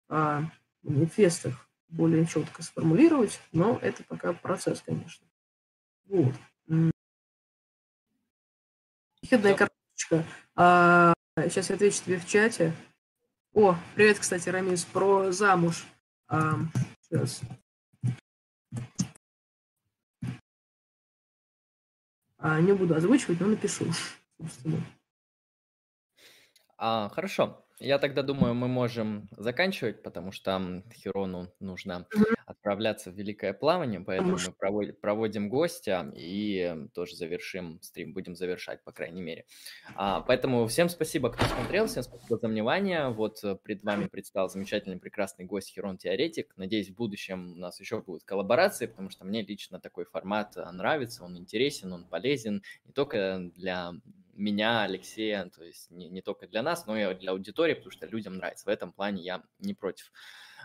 а, 0.09 0.45
манифестах 0.83 1.70
более 1.91 2.27
четко 2.27 2.63
сформулировать, 2.63 3.41
но 3.53 3.79
это 3.83 4.03
пока 4.05 4.33
процесс, 4.33 4.83
конечно. 4.85 5.27
Вот. 6.07 6.35
Хидная 9.25 9.55
карточка. 9.55 10.25
А, 10.57 11.13
сейчас 11.37 11.69
я 11.69 11.77
отвечу 11.77 12.03
тебе 12.05 12.19
в 12.19 12.27
чате. 12.27 12.75
О, 13.53 13.77
привет, 13.95 14.19
кстати, 14.19 14.49
Рамис, 14.49 14.85
про 14.85 15.31
замуж. 15.33 15.85
А, 16.29 16.55
сейчас. 17.03 17.43
А, 22.39 22.61
не 22.61 22.73
буду 22.73 22.95
озвучивать, 22.95 23.41
но 23.41 23.49
напишу, 23.49 23.87
собственно. 24.39 24.81
А, 26.79 27.11
хорошо. 27.11 27.67
Я 27.81 27.99
тогда 27.99 28.23
думаю, 28.23 28.55
мы 28.55 28.69
можем 28.69 29.29
заканчивать, 29.39 30.03
потому 30.03 30.33
что 30.33 30.83
Хирону 30.93 31.51
нужно 31.61 32.07
отправляться 32.45 33.11
в 33.11 33.15
великое 33.15 33.55
плавание, 33.55 34.01
поэтому 34.01 34.33
мы 34.33 34.53
проводим, 34.53 34.95
проводим 34.97 35.49
гостя 35.49 36.13
и 36.15 36.77
тоже 36.93 37.17
завершим 37.17 37.81
стрим, 37.81 38.13
будем 38.13 38.37
завершать, 38.37 38.85
по 38.85 38.93
крайней 38.93 39.23
мере. 39.23 39.47
А, 39.95 40.21
поэтому 40.21 40.67
всем 40.67 40.91
спасибо, 40.91 41.31
кто 41.31 41.47
смотрел, 41.47 41.87
всем 41.87 42.03
спасибо 42.03 42.39
за 42.39 42.49
внимание. 42.49 43.09
Вот 43.09 43.43
э, 43.45 43.57
пред 43.57 43.83
вами 43.83 44.09
предстал 44.09 44.51
замечательный, 44.51 44.99
прекрасный 44.99 45.47
гость 45.47 45.73
Хирон 45.73 45.97
Теоретик. 45.97 46.53
Надеюсь, 46.57 46.91
в 46.91 46.95
будущем 46.95 47.53
у 47.53 47.57
нас 47.57 47.81
еще 47.81 48.03
будут 48.03 48.25
коллаборации, 48.25 48.87
потому 48.87 49.09
что 49.09 49.25
мне 49.25 49.43
лично 49.43 49.81
такой 49.81 50.05
формат 50.05 50.55
э, 50.57 50.71
нравится, 50.71 51.25
он 51.25 51.39
интересен, 51.39 51.93
он 51.95 52.05
полезен 52.05 52.63
не 52.85 52.93
только 52.93 53.51
для 53.55 53.95
меня, 54.41 54.83
Алексея, 54.83 55.51
то 55.55 55.63
есть 55.63 55.91
не, 55.91 56.09
не 56.09 56.23
только 56.23 56.47
для 56.47 56.63
нас, 56.63 56.87
но 56.87 56.97
и 56.99 57.15
для 57.15 57.33
аудитории, 57.33 57.75
потому 57.75 57.91
что 57.91 58.07
людям 58.07 58.37
нравится. 58.37 58.67
В 58.67 58.69
этом 58.69 58.93
плане 58.93 59.23
я 59.23 59.43
не 59.59 59.75
против. 59.75 60.13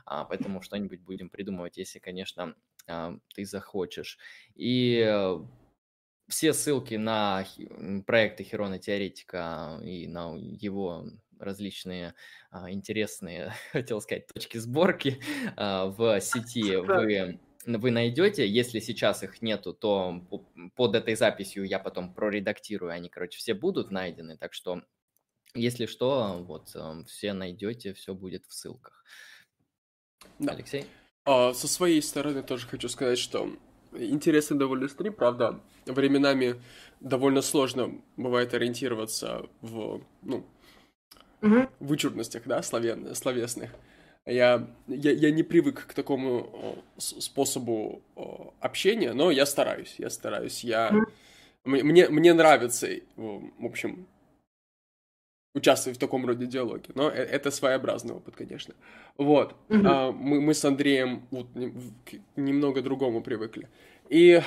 А, 0.05 0.25
поэтому 0.25 0.61
что-нибудь 0.61 1.01
будем 1.01 1.29
придумывать, 1.29 1.77
если, 1.77 1.99
конечно, 1.99 2.55
а, 2.87 3.17
ты 3.33 3.45
захочешь. 3.45 4.17
И 4.55 5.03
э, 5.05 5.39
все 6.27 6.53
ссылки 6.53 6.95
на 6.95 7.45
проекты 8.05 8.43
Херона 8.43 8.79
Теоретика 8.79 9.79
и 9.83 10.07
на 10.07 10.35
его 10.35 11.05
различные 11.39 12.13
а, 12.51 12.71
интересные, 12.71 13.53
хотел 13.71 14.01
сказать, 14.01 14.27
точки 14.33 14.57
сборки 14.57 15.19
а, 15.55 15.87
в 15.87 16.19
сети 16.21 16.75
вы 16.75 17.39
вы 17.65 17.91
найдете. 17.91 18.47
Если 18.47 18.79
сейчас 18.79 19.23
их 19.23 19.41
нету, 19.41 19.73
то 19.73 20.21
под 20.75 20.95
этой 20.95 21.15
записью 21.15 21.65
я 21.65 21.79
потом 21.79 22.13
проредактирую, 22.13 22.91
они, 22.91 23.09
короче, 23.09 23.37
все 23.37 23.53
будут 23.53 23.91
найдены. 23.91 24.37
Так 24.37 24.53
что, 24.53 24.81
если 25.53 25.85
что, 25.85 26.43
вот 26.47 26.75
эм, 26.75 27.05
все 27.05 27.33
найдете, 27.33 27.93
все 27.93 28.13
будет 28.13 28.45
в 28.45 28.53
ссылках. 28.53 29.03
Да. 30.39 30.53
Алексей? 30.53 30.85
А, 31.25 31.53
со 31.53 31.67
своей 31.67 32.01
стороны 32.01 32.43
тоже 32.43 32.67
хочу 32.67 32.87
сказать, 32.89 33.17
что 33.17 33.49
интересный 33.93 34.57
довольно 34.57 34.87
стрим, 34.87 35.13
правда, 35.13 35.59
временами 35.85 36.61
довольно 36.99 37.41
сложно 37.41 38.01
бывает 38.17 38.53
ориентироваться 38.53 39.47
в, 39.61 40.01
ну, 40.21 40.45
угу. 41.41 41.67
вычурностях, 41.79 42.43
да, 42.45 42.61
словен, 42.61 43.13
словесных. 43.15 43.71
Я, 44.25 44.67
я, 44.87 45.11
я 45.11 45.31
не 45.31 45.43
привык 45.43 45.85
к 45.85 45.93
такому 45.93 46.83
способу 46.97 48.01
общения, 48.59 49.13
но 49.13 49.29
я 49.29 49.45
стараюсь, 49.45 49.95
я 49.99 50.09
стараюсь. 50.09 50.63
Я, 50.63 50.91
мне, 51.63 52.09
мне 52.09 52.33
нравится, 52.33 52.87
в 53.15 53.65
общем, 53.65 54.07
участвовать 55.55 55.97
в 55.97 55.99
таком 55.99 56.25
роде 56.25 56.45
диалоге, 56.45 56.89
но 56.95 57.09
э, 57.09 57.13
это 57.13 57.49
своеобразный 57.49 58.13
опыт, 58.13 58.35
конечно. 58.35 58.75
Вот, 59.17 59.55
mm-hmm. 59.69 59.81
а, 59.85 60.11
мы, 60.11 60.41
мы 60.41 60.53
с 60.53 60.65
Андреем 60.65 61.25
вот, 61.31 61.47
немного 62.35 62.81
другому 62.81 63.21
привыкли. 63.21 63.69
И 64.09 64.41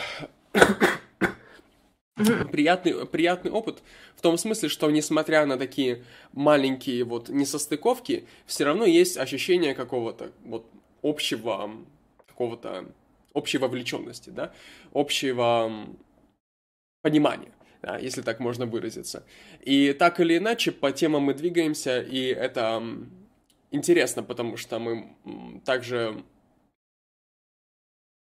приятный, 2.51 3.07
приятный 3.07 3.51
опыт 3.51 3.83
в 4.17 4.21
том 4.21 4.37
смысле, 4.39 4.69
что 4.69 4.91
несмотря 4.91 5.47
на 5.47 5.57
такие 5.57 6.05
маленькие 6.33 7.05
вот 7.05 7.29
несостыковки, 7.29 8.27
все 8.47 8.65
равно 8.65 8.85
есть 8.85 9.17
ощущение 9.17 9.75
какого-то 9.75 10.33
вот 10.45 10.67
общего, 11.03 11.71
какого-то 12.27 12.87
общей 13.33 13.59
вовлеченности, 13.59 14.31
да, 14.31 14.53
общего 14.93 15.73
понимания, 17.03 17.53
да, 17.83 17.99
если 17.99 18.23
так 18.23 18.41
можно 18.41 18.67
выразиться. 18.67 19.25
И 19.63 19.93
так 19.93 20.21
или 20.21 20.39
иначе 20.39 20.73
по 20.73 20.93
темам 20.93 21.23
мы 21.25 21.35
двигаемся, 21.35 22.01
и 22.01 22.27
это 22.27 22.83
интересно, 23.71 24.23
потому 24.23 24.57
что 24.57 24.79
мы 24.79 25.15
также... 25.65 26.23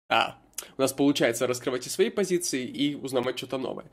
А, 0.09 0.39
у 0.77 0.81
нас 0.81 0.93
получается 0.93 1.47
раскрывать 1.47 1.87
и 1.87 1.91
свои 1.91 2.11
позиции, 2.11 2.65
и 2.65 2.95
узнавать 2.95 3.39
что-то 3.39 3.59
новое. 3.59 3.87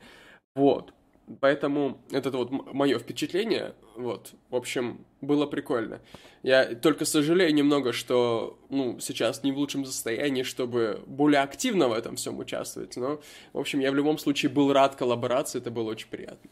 Вот. 0.54 0.92
Поэтому 1.40 1.98
это 2.10 2.30
вот 2.30 2.50
мое 2.50 2.98
впечатление, 2.98 3.74
вот, 3.96 4.34
в 4.50 4.56
общем, 4.56 5.06
было 5.22 5.46
прикольно. 5.46 6.00
Я 6.42 6.74
только 6.74 7.06
сожалею 7.06 7.54
немного, 7.54 7.94
что, 7.94 8.58
ну, 8.68 9.00
сейчас 9.00 9.42
не 9.42 9.50
в 9.50 9.56
лучшем 9.56 9.86
состоянии, 9.86 10.42
чтобы 10.42 11.02
более 11.06 11.40
активно 11.40 11.88
в 11.88 11.94
этом 11.94 12.16
всем 12.16 12.38
участвовать, 12.38 12.96
но, 12.96 13.22
в 13.54 13.58
общем, 13.58 13.80
я 13.80 13.90
в 13.90 13.94
любом 13.94 14.18
случае 14.18 14.50
был 14.52 14.70
рад 14.74 14.96
коллаборации, 14.96 15.60
это 15.60 15.70
было 15.70 15.90
очень 15.92 16.08
приятно. 16.08 16.50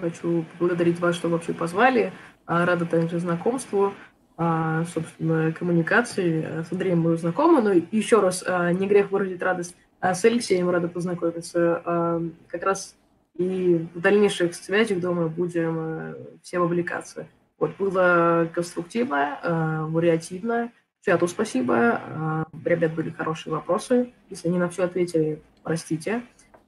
Хочу 0.00 0.44
поблагодарить 0.52 1.00
вас, 1.00 1.16
что 1.16 1.28
вообще 1.28 1.54
позвали. 1.54 2.12
А, 2.46 2.66
рада 2.66 2.86
также 2.86 3.18
знакомству. 3.18 3.94
А, 4.36 4.84
собственно, 4.86 5.52
коммуникации. 5.52 6.62
С 6.62 6.72
Андреем 6.72 7.00
мы 7.00 7.16
знакомы, 7.16 7.62
но 7.62 7.72
еще 7.72 8.20
раз, 8.20 8.42
а, 8.46 8.72
не 8.72 8.86
грех 8.86 9.10
выразить 9.10 9.42
радость. 9.42 9.76
А 10.00 10.14
с 10.14 10.24
Алексеем 10.24 10.68
рада 10.68 10.88
познакомиться. 10.88 12.30
Как 12.48 12.62
раз 12.62 12.94
и 13.36 13.86
в 13.94 14.00
дальнейших 14.00 14.54
связях, 14.54 15.00
думаю, 15.00 15.30
будем 15.30 16.14
все 16.42 16.58
вовлекаться. 16.58 17.26
Вот, 17.58 17.74
было 17.78 18.46
конструктивно, 18.52 19.86
вариативно. 19.88 20.70
Чату 21.00 21.26
спасибо. 21.26 22.46
Ребят, 22.66 22.94
были 22.94 23.10
хорошие 23.10 23.54
вопросы. 23.54 24.12
Если 24.28 24.48
не 24.48 24.58
на 24.58 24.68
все 24.68 24.84
ответили, 24.84 25.40
простите. 25.62 26.22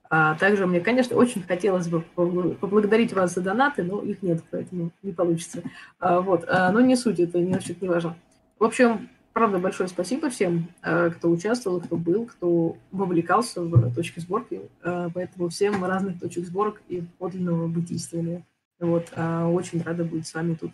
А 0.08 0.34
также 0.36 0.66
мне, 0.66 0.80
конечно, 0.80 1.16
очень 1.16 1.42
хотелось 1.42 1.88
бы 1.88 2.00
поблагодарить 2.00 3.12
вас 3.12 3.34
за 3.34 3.40
донаты, 3.40 3.82
но 3.82 4.02
их 4.02 4.22
нет, 4.22 4.42
поэтому 4.50 4.90
не 5.02 5.12
получится. 5.12 5.62
А, 5.98 6.20
вот. 6.20 6.44
А, 6.48 6.70
но 6.72 6.80
не 6.80 6.96
суть, 6.96 7.20
это 7.20 7.38
не, 7.38 7.58
не 7.80 7.88
важно. 7.88 8.16
В 8.58 8.64
общем, 8.64 9.08
правда, 9.32 9.58
большое 9.58 9.88
спасибо 9.88 10.30
всем, 10.30 10.68
кто 10.80 11.30
участвовал, 11.30 11.80
кто 11.80 11.96
был, 11.96 12.26
кто 12.26 12.76
вовлекался 12.92 13.62
в 13.62 13.94
точки 13.94 14.20
сборки. 14.20 14.62
Поэтому 14.82 15.48
всем 15.48 15.84
разных 15.84 16.18
точек 16.20 16.46
сборок 16.46 16.80
и 16.88 17.02
подлинного 17.18 17.66
бытийствования. 17.66 18.46
Вот. 18.78 19.12
Очень 19.12 19.82
рада 19.82 20.04
быть 20.04 20.26
с 20.26 20.34
вами 20.34 20.54
тут. 20.54 20.72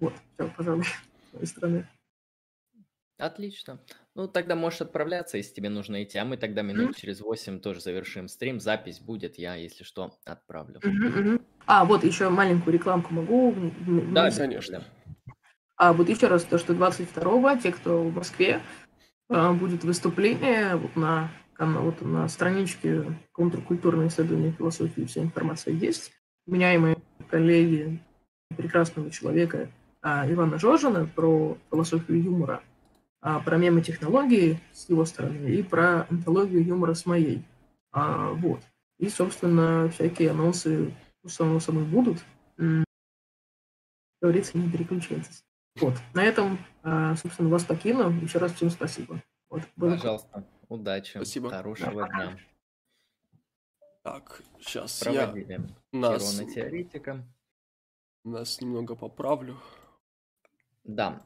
Вот, 0.00 0.14
все, 0.34 0.50
пожалуй, 0.56 0.84
с 1.30 1.34
моей 1.34 1.46
стороны. 1.46 1.86
Отлично. 3.18 3.78
Ну, 4.14 4.26
тогда 4.26 4.56
можешь 4.56 4.80
отправляться, 4.80 5.36
если 5.36 5.54
тебе 5.54 5.68
нужно 5.68 6.02
идти, 6.02 6.18
а 6.18 6.24
мы 6.24 6.36
тогда 6.36 6.62
минут 6.62 6.96
через 6.96 7.20
8 7.20 7.60
тоже 7.60 7.80
завершим 7.80 8.28
стрим. 8.28 8.58
Запись 8.58 8.98
будет, 8.98 9.38
я, 9.38 9.54
если 9.54 9.84
что, 9.84 10.18
отправлю. 10.24 10.80
Мгм, 10.82 11.06
мгм. 11.06 11.40
А, 11.66 11.84
вот 11.84 12.02
еще 12.04 12.28
маленькую 12.28 12.74
рекламку 12.74 13.14
могу 13.14 13.54
Да, 14.12 14.30
конечно. 14.30 14.82
А 15.76 15.92
вот 15.92 16.08
еще 16.08 16.26
раз, 16.26 16.44
то, 16.44 16.58
что 16.58 16.74
22-го, 16.74 17.56
те, 17.56 17.72
кто 17.72 18.02
в 18.02 18.14
Москве, 18.14 18.60
а, 19.28 19.52
будет 19.52 19.84
выступление 19.84 20.76
вот 20.76 20.96
на, 20.96 21.30
вот 21.58 22.02
на 22.02 22.28
страничке 22.28 23.04
контркультурного 23.32 24.08
исследования 24.08 24.52
философии, 24.52 25.06
вся 25.06 25.22
информация 25.22 25.72
есть. 25.72 26.12
У 26.46 26.52
меня 26.52 26.74
и 26.74 26.78
мои 26.78 26.94
коллеги, 27.30 28.02
прекрасного 28.56 29.10
человека 29.10 29.70
а, 30.02 30.30
Ивана 30.30 30.58
Жожина 30.58 31.06
про 31.06 31.56
философию 31.70 32.22
юмора, 32.22 32.62
про 33.20 33.56
мемы-технологии 33.56 34.60
с 34.72 34.88
его 34.88 35.04
стороны 35.04 35.48
и 35.48 35.62
про 35.62 36.06
антологию 36.08 36.64
юмора 36.64 36.94
с 36.94 37.06
моей. 37.06 37.44
Вот. 37.92 38.60
И, 38.98 39.08
собственно, 39.08 39.88
всякие 39.90 40.30
анонсы 40.30 40.94
само 41.26 41.60
собой 41.60 41.84
будут. 41.84 42.24
Говорится, 44.20 44.58
не 44.58 44.70
переключайтесь. 44.70 45.44
Вот. 45.80 45.94
На 46.12 46.22
этом, 46.22 46.58
а, 46.82 47.16
собственно, 47.16 47.48
вас 47.48 47.64
покину. 47.64 48.10
Еще 48.20 48.38
раз 48.38 48.52
всем 48.52 48.68
спасибо. 48.70 49.22
Вот. 49.48 49.62
Пожалуйста. 49.76 50.46
Удачи. 50.68 51.12
Спасибо. 51.16 51.48
Хорошего 51.50 52.06
да. 52.06 52.08
дня. 52.08 52.38
Так, 54.02 54.42
сейчас 54.60 55.00
Проводили 55.00 55.52
я 55.52 55.98
нас... 55.98 56.38
теоретика. 56.54 57.24
Нас 58.24 58.60
немного 58.60 58.94
поправлю. 58.94 59.56
Да. 60.84 61.22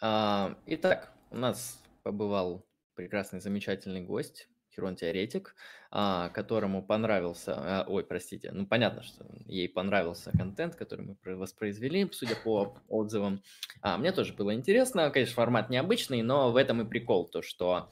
А, 0.00 0.56
итак, 0.66 1.12
у 1.30 1.36
нас 1.36 1.82
побывал 2.02 2.64
прекрасный, 2.94 3.40
замечательный 3.40 4.00
гость 4.00 4.48
Херон-теоретик, 4.76 5.54
а, 5.90 6.28
которому 6.30 6.82
понравился, 6.82 7.54
а, 7.56 7.84
ой, 7.88 8.04
простите, 8.04 8.52
ну 8.52 8.66
понятно, 8.66 9.02
что 9.02 9.24
ей 9.46 9.68
понравился 9.68 10.30
контент, 10.36 10.76
который 10.76 11.06
мы 11.06 11.36
воспроизвели, 11.36 12.08
судя 12.12 12.36
по 12.36 12.76
отзывам. 12.88 13.42
А, 13.80 13.96
мне 13.96 14.12
тоже 14.12 14.34
было 14.34 14.54
интересно, 14.54 15.10
конечно, 15.10 15.34
формат 15.34 15.70
необычный, 15.70 16.22
но 16.22 16.52
в 16.52 16.56
этом 16.56 16.82
и 16.82 16.84
прикол, 16.84 17.26
то 17.26 17.42
что 17.42 17.88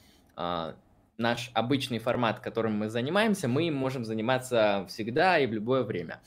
наш 1.16 1.52
обычный 1.54 2.00
формат, 2.00 2.40
которым 2.40 2.76
мы 2.76 2.90
занимаемся, 2.90 3.46
мы 3.46 3.70
можем 3.70 4.04
заниматься 4.04 4.84
всегда 4.88 5.38
и 5.38 5.46
в 5.46 5.52
любое 5.52 5.84
время. 5.84 6.20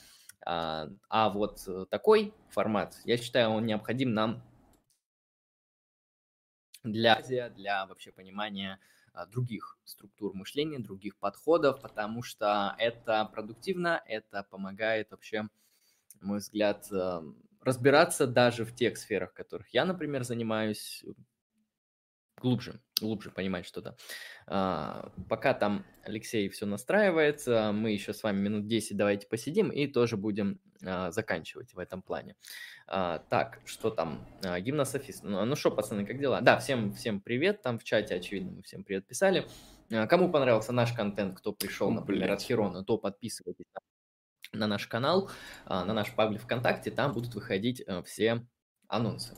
А 0.45 1.30
вот 1.30 1.60
такой 1.90 2.34
формат, 2.48 2.95
я 3.03 3.18
считаю, 3.18 3.50
он 3.50 3.66
необходим 3.66 4.14
нам 4.14 4.42
для, 6.84 7.22
для 7.50 7.86
вообще 7.86 8.12
понимания 8.12 8.80
а, 9.14 9.26
других 9.26 9.78
структур 9.84 10.34
мышления, 10.34 10.80
других 10.80 11.18
подходов, 11.18 11.82
потому 11.82 12.22
что 12.22 12.76
это 12.78 13.26
продуктивно, 13.26 14.02
это 14.06 14.44
помогает 14.44 15.12
вообще, 15.12 15.48
мой 16.22 16.40
взгляд, 16.40 16.88
эм, 16.92 17.36
разбираться 17.62 18.28
даже 18.28 18.64
в 18.64 18.74
тех 18.76 18.98
сферах, 18.98 19.34
которых 19.34 19.70
я, 19.70 19.86
например, 19.86 20.24
занимаюсь, 20.24 21.04
глубже, 22.40 22.80
глубже 23.01 23.32
понимать 23.32 23.66
что-то. 23.66 23.98
А, 24.45 25.11
пока 25.30 25.53
там 25.53 25.85
Алексей 26.03 26.49
все 26.49 26.66
настраивается, 26.66 27.72
мы 27.74 27.91
еще 27.91 28.14
с 28.14 28.24
вами 28.24 28.40
минут 28.40 28.67
10 28.67 28.95
давайте 28.95 29.27
посидим 29.27 29.69
и 29.69 29.88
тоже 29.88 30.17
будем 30.17 30.59
а, 30.85 31.11
заканчивать 31.11 31.74
в 31.74 31.80
этом 31.80 32.01
плане. 32.01 32.35
А, 32.88 33.19
так, 33.30 33.59
что 33.66 33.90
там? 33.90 34.25
А, 34.43 34.59
гимнософист. 34.59 35.24
Ну 35.24 35.56
что, 35.56 35.72
пацаны, 35.72 36.06
как 36.06 36.19
дела? 36.19 36.41
Да, 36.41 36.59
всем, 36.59 36.93
всем 36.93 37.19
привет, 37.22 37.61
там 37.61 37.80
в 37.80 37.83
чате, 37.83 38.16
очевидно, 38.16 38.51
мы 38.51 38.64
всем 38.64 38.83
привет 38.83 39.07
писали. 39.07 39.48
А, 39.91 40.07
кому 40.07 40.32
понравился 40.32 40.72
наш 40.72 40.93
контент, 40.93 41.38
кто 41.38 41.53
пришел, 41.53 41.91
например, 41.91 42.32
от 42.32 42.41
Херона, 42.41 42.83
то 42.83 42.98
подписывайтесь 42.98 43.66
на 44.53 44.66
наш 44.66 44.88
канал, 44.88 45.30
на 45.66 45.93
наш 45.93 46.14
паблик 46.14 46.41
ВКонтакте, 46.41 46.90
там 46.90 47.11
будут 47.11 47.35
выходить 47.35 47.83
а, 47.85 48.01
все 48.03 48.45
анонсы. 48.88 49.35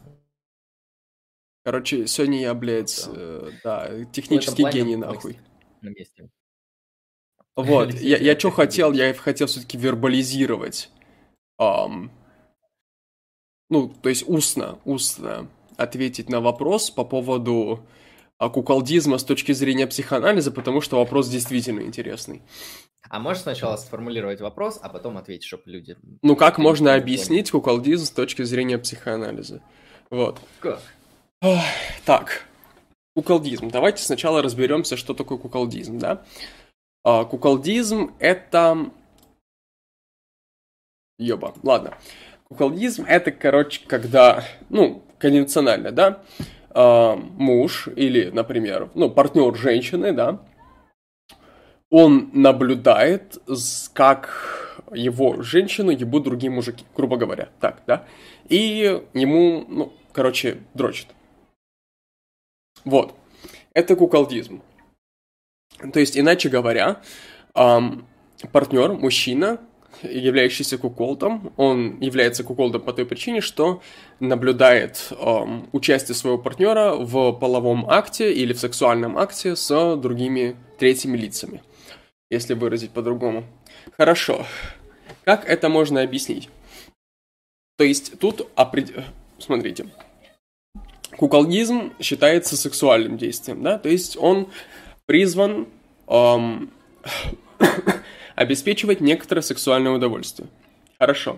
Короче, 1.64 2.08
сегодня 2.08 2.42
я, 2.42 2.54
блядь, 2.54 3.06
да, 3.64 3.88
э, 3.88 4.00
да 4.04 4.06
технический 4.06 4.64
гений, 4.72 4.96
нахуй. 4.96 5.38
На 5.82 5.90
месте. 5.90 6.30
Вот, 7.56 7.94
я, 8.00 8.18
я 8.18 8.40
что 8.40 8.52
хотел, 8.52 8.94
я 8.94 9.14
хотел 9.14 9.48
все-таки 9.48 9.78
вербализировать. 9.78 10.90
Um, 11.60 12.10
ну, 13.70 13.90
то 13.90 14.10
есть 14.10 14.28
устно, 14.28 14.80
устно 14.86 15.50
ответить 15.78 16.30
на 16.30 16.42
вопрос 16.42 16.90
по 16.90 17.04
поводу 17.04 17.86
куколдизма 18.38 19.18
с 19.18 19.24
точки 19.26 19.52
зрения 19.52 19.86
психоанализа, 19.86 20.52
потому 20.52 20.80
что 20.80 20.98
вопрос 20.98 21.28
действительно 21.28 21.82
интересный. 21.82 22.42
А 23.10 23.20
можешь 23.20 23.44
сначала 23.44 23.76
сформулировать 23.76 24.40
вопрос, 24.40 24.80
а 24.82 24.90
потом 24.90 25.18
ответить, 25.18 25.46
чтобы 25.46 25.64
люди... 25.66 25.98
Ну, 26.22 26.36
как 26.36 26.58
можно 26.58 26.96
объяснить 26.96 27.52
куколдизм 27.52 28.06
с 28.06 28.12
точки 28.12 28.44
зрения 28.44 28.78
психоанализа? 28.78 29.62
Вот. 30.10 30.40
Как? 30.60 30.82
Так, 32.06 32.46
куколдизм. 33.16 33.70
Давайте 33.70 34.04
сначала 34.04 34.42
разберемся, 34.42 34.98
что 34.98 35.14
такое 35.14 35.38
куколдизм, 35.38 35.98
да? 35.98 36.22
А, 37.04 37.24
куколдизм— 37.24 38.14
это... 38.20 38.92
Ёба, 41.18 41.54
ладно. 41.64 41.98
Куколдизм— 42.50 43.06
это, 43.08 43.32
короче, 43.32 43.86
когда, 43.88 44.44
ну, 44.70 45.02
конвенционально, 45.18 45.92
да, 45.92 46.24
э, 46.74 47.16
муж 47.16 47.88
или, 47.96 48.30
например, 48.32 48.90
ну, 48.96 49.10
партнер 49.10 49.56
женщины, 49.56 50.12
да, 50.12 50.42
он 51.90 52.32
наблюдает, 52.34 53.38
как 53.94 54.82
его 54.92 55.42
женщину 55.42 55.92
ебут 55.92 56.24
другие 56.24 56.52
мужики, 56.52 56.86
грубо 56.96 57.18
говоря, 57.18 57.50
так, 57.60 57.82
да, 57.86 58.06
и 58.48 59.02
ему, 59.14 59.66
ну, 59.68 59.94
короче, 60.12 60.58
дрочит. 60.74 61.08
Вот. 62.86 63.16
Это 63.74 63.96
куколдизм. 63.96 64.62
То 65.94 66.00
есть, 66.00 66.18
иначе 66.18 66.50
говоря, 66.50 67.02
эм, 67.56 68.06
партнер, 68.52 68.94
мужчина, 68.94 69.60
являющийся 70.04 70.78
куколдом, 70.78 71.54
он 71.58 72.00
является 72.00 72.44
куколдом 72.44 72.82
по 72.82 72.94
той 72.94 73.06
причине, 73.06 73.42
что 73.42 73.82
наблюдает 74.20 75.12
эм, 75.12 75.70
участие 75.72 76.16
своего 76.16 76.38
партнера 76.38 76.96
в 76.96 77.34
половом 77.34 77.90
акте 77.90 78.34
или 78.34 78.54
в 78.54 78.60
сексуальном 78.60 79.18
акте 79.18 79.56
с 79.56 79.96
другими 79.98 80.56
третьими 80.78 81.18
лицами, 81.18 81.62
если 82.30 82.54
выразить 82.54 82.92
по-другому. 82.92 83.46
Хорошо. 83.98 84.46
Как 85.26 85.48
это 85.48 85.70
можно 85.70 86.02
объяснить? 86.02 86.50
То 87.78 87.84
есть 87.84 88.20
тут, 88.20 88.50
опред... 88.56 88.92
смотрите, 89.38 89.88
куколдизм 91.20 91.92
считается 92.00 92.56
сексуальным 92.56 93.18
действием, 93.18 93.62
да, 93.62 93.78
то 93.78 93.90
есть 93.90 94.16
он 94.16 94.48
призван 95.06 95.68
эм, 96.08 96.72
обеспечивать 98.36 99.02
некоторое 99.02 99.42
сексуальное 99.42 99.92
удовольствие. 99.92 100.48
Хорошо. 100.98 101.38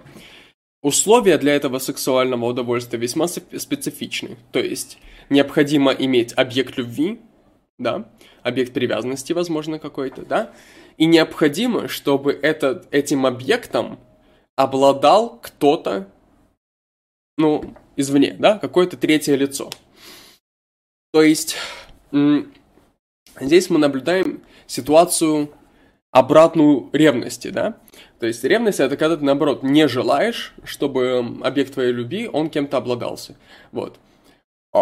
Условия 0.84 1.40
для 1.40 1.56
этого 1.56 1.80
сексуального 1.80 2.45
удовольствия 2.45 3.00
весьма 3.00 3.27
специфичны. 3.27 4.38
То 4.51 4.60
есть 4.60 5.00
необходимо 5.32 5.92
иметь 5.92 6.34
объект 6.34 6.77
любви, 6.77 7.19
да, 7.80 8.08
объект 8.43 8.74
привязанности, 8.74 9.34
возможно, 9.34 9.80
какой-то, 9.80 10.22
да, 10.22 10.51
и 10.98 11.08
необходимо, 11.08 11.88
чтобы 11.88 12.34
этот, 12.34 12.88
этим 12.93 13.26
объектом 13.26 13.98
обладал 14.56 15.40
кто-то, 15.42 16.08
ну, 17.42 17.76
извне, 17.95 18.36
да, 18.38 18.58
какое-то 18.58 18.98
третье 18.98 19.36
лицо. 19.36 19.70
То 21.11 21.22
есть 21.22 21.58
здесь 23.40 23.70
мы 23.70 23.80
наблюдаем 23.80 24.42
ситуацию 24.68 25.52
обратную 26.11 26.90
ревности, 26.94 27.50
да? 27.50 27.78
То 28.20 28.28
есть 28.28 28.44
ревность 28.44 28.80
это 28.80 28.95
когда 28.98 29.18
ты, 29.18 29.26
наоборот, 29.26 29.64
не 29.64 29.88
желаешь, 29.88 30.53
чтобы 30.64 31.40
объект 31.44 31.74
твоей 31.74 31.92
любви, 31.92 32.30
он 32.32 32.50
кем-то 32.50 32.78
обладался. 32.78 33.36
Вот. 33.72 34.00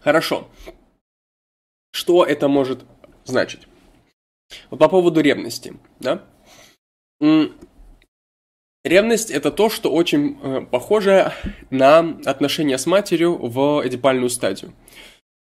Хорошо. 0.00 0.48
Что 1.90 2.24
это 2.24 2.48
может 2.48 2.84
значить? 3.24 3.66
Вот 4.70 4.78
по 4.78 4.88
поводу 4.88 5.20
ревности, 5.20 5.74
да? 6.00 6.24
Ревность 8.84 9.30
это 9.30 9.50
то, 9.50 9.70
что 9.70 9.92
очень 9.92 10.38
э, 10.42 10.60
похоже 10.70 11.32
на 11.70 11.98
отношения 12.24 12.78
с 12.78 12.86
матерью 12.86 13.36
в 13.36 13.82
эдипальную 13.84 14.30
стадию 14.30 14.72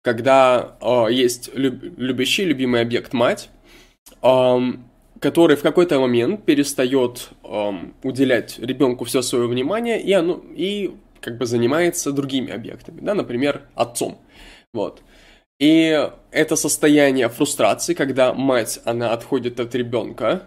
когда 0.07 0.77
э, 0.79 1.07
есть 1.11 1.49
люб, 1.53 1.83
любящий, 1.97 2.45
любимый 2.45 2.79
объект 2.79 3.11
мать, 3.11 3.49
который 4.21 5.57
в 5.57 5.61
какой-то 5.61 5.99
момент 5.99 6.45
перестает 6.45 7.31
уделять 8.03 8.57
ребенку 8.57 9.03
все 9.03 9.21
свое 9.21 9.47
внимание, 9.47 10.01
и, 10.01 10.13
оно, 10.13 10.41
и 10.55 10.95
как 11.19 11.37
бы 11.37 11.45
занимается 11.45 12.13
другими 12.13 12.53
объектами, 12.53 13.01
да, 13.01 13.15
например, 13.15 13.63
отцом. 13.75 14.17
Вот. 14.73 15.01
И 15.59 16.09
это 16.31 16.55
состояние 16.55 17.27
фрустрации, 17.27 17.93
когда 17.93 18.33
мать, 18.33 18.79
она 18.85 19.11
отходит 19.11 19.59
от 19.59 19.75
ребенка, 19.75 20.43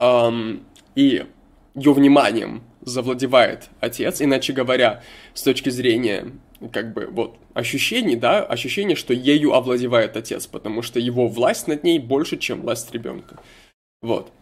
эм, 0.00 0.64
и 0.94 1.26
ее 1.74 1.92
вниманием 1.92 2.62
завладевает 2.80 3.68
отец, 3.80 4.20
иначе 4.20 4.52
говоря, 4.52 5.02
с 5.34 5.42
точки 5.42 5.70
зрения 5.70 6.32
как 6.72 6.92
бы 6.92 7.06
вот 7.06 7.36
ощущений, 7.54 8.16
да, 8.16 8.42
ощущение, 8.42 8.96
что 8.96 9.14
ею 9.14 9.54
овладевает 9.54 10.16
отец, 10.16 10.46
потому 10.46 10.82
что 10.82 10.98
его 10.98 11.28
власть 11.28 11.68
над 11.68 11.84
ней 11.84 11.98
больше, 11.98 12.36
чем 12.36 12.62
власть 12.62 12.92
ребенка. 12.92 13.38
Вот. 14.02 14.32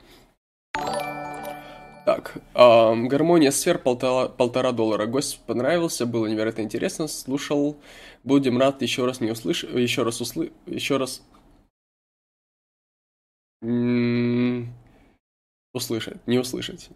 Так, 2.07 2.36
эм, 2.55 3.09
гармония 3.09 3.51
сфер 3.51 3.78
полтора, 3.78 4.28
полтора 4.28 4.70
доллара. 4.70 5.07
Гость 5.07 5.41
понравился, 5.44 6.07
было 6.07 6.26
невероятно 6.26 6.62
интересно, 6.62 7.09
слушал. 7.09 7.76
Будем 8.23 8.59
рад 8.59 8.81
еще 8.81 9.05
раз 9.05 9.20
не 9.20 9.33
услышать, 9.33 9.75
еще 9.75 10.05
раз 10.05 10.20
услы, 10.20 10.52
еще 10.67 10.99
раз 10.99 11.23
услышать, 15.76 16.16
не 16.26 16.38
услышать. 16.38 16.88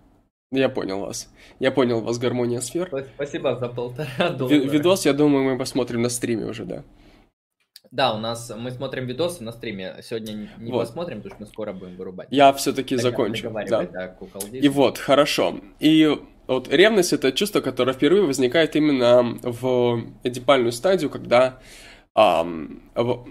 Я 0.53 0.69
понял 0.69 1.01
вас. 1.01 1.29
Я 1.61 1.71
понял 1.71 2.01
вас, 2.01 2.19
гармония 2.19 2.61
сфер. 2.61 2.91
Спасибо 3.15 3.57
за 3.57 3.69
полтора 3.69 4.31
доллара. 4.31 4.55
Видос, 4.55 5.07
я 5.07 5.13
думаю, 5.13 5.45
мы 5.45 5.59
посмотрим 5.59 6.03
на 6.03 6.09
стриме 6.09 6.47
уже, 6.47 6.65
да. 6.65 6.83
Да, 7.93 8.15
у 8.15 8.19
нас 8.19 8.53
мы 8.57 8.71
смотрим 8.71 9.07
видосы 9.07 9.43
на 9.43 9.53
стриме. 9.53 9.97
Сегодня 10.03 10.49
не 10.59 10.71
вот. 10.71 10.81
посмотрим, 10.81 11.23
потому 11.23 11.35
что 11.35 11.45
мы 11.45 11.47
скоро 11.47 11.73
будем 11.73 11.97
вырубать. 11.97 12.29
Я 12.31 12.53
все-таки 12.53 12.97
закончу. 12.97 13.51
Да. 13.69 13.83
да 13.85 14.17
И 14.53 14.69
вот, 14.69 14.99
хорошо. 14.99 15.61
И 15.81 16.17
вот 16.47 16.69
ревность 16.69 17.13
это 17.13 17.33
чувство, 17.33 17.61
которое 17.61 17.93
впервые 17.93 18.25
возникает 18.25 18.77
именно 18.77 19.39
в 19.43 20.05
эдипальную 20.23 20.73
стадию, 20.73 21.11
когда 21.11 21.59
а, 22.21 22.47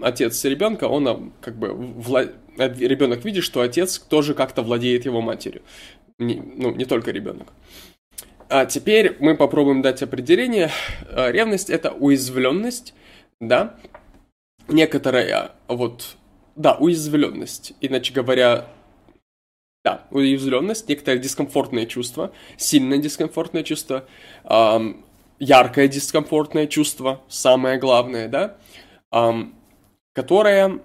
отец 0.02 0.44
ребенка, 0.44 0.84
он 0.84 1.32
как 1.40 1.58
бы 1.58 1.72
вла... 1.72 2.24
ребенок 2.56 3.24
видит, 3.24 3.44
что 3.44 3.60
отец 3.60 3.98
тоже 3.98 4.34
как-то 4.34 4.62
владеет 4.62 5.04
его 5.04 5.20
матерью 5.20 5.62
не, 6.20 6.34
ну, 6.34 6.72
не 6.72 6.84
только 6.84 7.10
ребенок. 7.10 7.48
А 8.48 8.66
теперь 8.66 9.16
мы 9.20 9.36
попробуем 9.36 9.82
дать 9.82 10.02
определение. 10.02 10.70
А, 11.08 11.30
ревность– 11.30 11.70
это 11.70 11.92
уязвленность, 11.92 12.94
да, 13.40 13.76
некоторая, 14.68 15.52
вот, 15.66 16.16
да, 16.56 16.74
уязвленность, 16.74 17.72
иначе 17.80 18.12
говоря, 18.12 18.66
да, 19.84 20.06
уязвленность, 20.10 20.88
некоторое 20.88 21.18
дискомфортное 21.18 21.86
чувство, 21.86 22.32
сильное 22.56 22.98
дискомфортное 22.98 23.62
чувство, 23.62 24.06
эм, 24.44 25.04
яркое 25.40 25.88
дискомфортное 25.88 26.68
чувство, 26.68 27.22
самое 27.28 27.78
главное, 27.78 28.28
да, 28.28 28.58
эм, 29.10 29.56
которое 30.12 30.80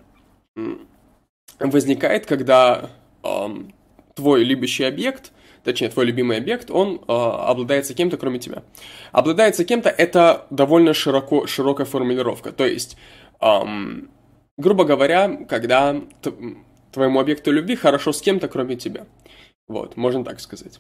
возникает, 1.59 2.25
когда 2.25 2.90
эм, 3.24 3.74
твой 4.16 4.43
любящий 4.43 4.85
объект, 4.85 5.34
точнее, 5.64 5.90
твой 5.90 6.06
любимый 6.06 6.38
объект, 6.38 6.72
он 6.72 6.95
э, 6.95 7.11
обладается 7.11 7.93
кем-то, 7.93 8.17
кроме 8.17 8.40
тебя. 8.40 8.64
Обладается 9.11 9.66
кем-то– 9.66 9.90
это 9.98 10.48
довольно 10.50 10.93
широко, 10.93 11.48
широкая 11.48 11.85
формулировка. 11.85 12.51
То 12.51 12.66
есть, 12.66 12.98
эм, 13.42 14.09
грубо 14.58 14.85
говоря, 14.85 15.45
когда 15.50 16.01
твоему 16.92 17.19
объекту 17.19 17.51
любви 17.51 17.75
хорошо 17.75 18.14
с 18.14 18.22
кем-то, 18.22 18.48
кроме 18.48 18.77
тебя. 18.77 19.06
Вот, 19.67 19.98
можно 19.98 20.24
так 20.24 20.40
сказать. 20.40 20.80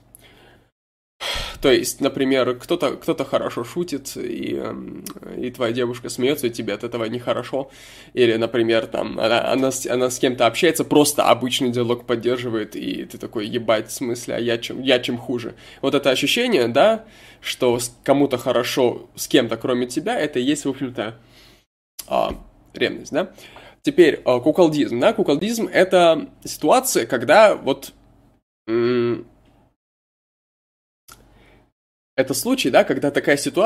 То 1.61 1.71
есть, 1.71 2.01
например, 2.01 2.55
кто-то 2.55 2.95
кто 2.97 3.15
хорошо 3.23 3.63
шутит, 3.63 4.15
и, 4.17 4.55
эм, 4.55 5.03
и 5.37 5.49
твоя 5.51 5.73
девушка 5.73 6.09
смеется, 6.09 6.47
и 6.47 6.49
тебе 6.49 6.73
от 6.73 6.83
этого 6.83 7.05
нехорошо. 7.05 7.71
Или, 8.13 8.35
например, 8.35 8.87
там, 8.87 9.19
она, 9.19 9.51
она, 9.51 9.71
она 9.89 10.09
с 10.09 10.19
кем-то 10.19 10.45
общается, 10.45 10.83
просто 10.83 11.29
обычный 11.29 11.71
диалог 11.71 12.05
поддерживает, 12.05 12.75
и 12.75 13.05
ты 13.05 13.17
такой, 13.17 13.47
ебать, 13.47 13.89
в 13.89 13.93
смысле, 13.93 14.35
а 14.35 14.39
я 14.39 14.57
чем, 14.57 14.81
я 14.81 14.99
чем 14.99 15.17
хуже. 15.17 15.55
Вот 15.81 15.95
это 15.95 16.09
ощущение, 16.09 16.67
да, 16.67 17.05
что 17.41 17.79
кому-то 18.03 18.37
хорошо 18.37 19.09
с 19.15 19.27
кем-то, 19.27 19.57
кроме 19.57 19.87
тебя, 19.87 20.19
это 20.19 20.39
и 20.39 20.43
есть, 20.43 20.65
в 20.65 20.69
общем-то, 20.69 21.19
а, 22.07 22.35
ревность, 22.73 23.11
да. 23.11 23.31
Теперь, 23.81 24.21
а, 24.25 24.39
куколдизм, 24.39 24.99
да, 24.99 25.13
куколдизм— 25.13 25.67
это 25.71 26.29
ситуация, 26.43 27.05
когда 27.05 27.55
вот 27.55 27.93
это 32.15 32.33
случай, 32.33 32.69
да, 32.69 32.83
когда 32.83 33.11
такая 33.11 33.37
ситуация 33.37 33.63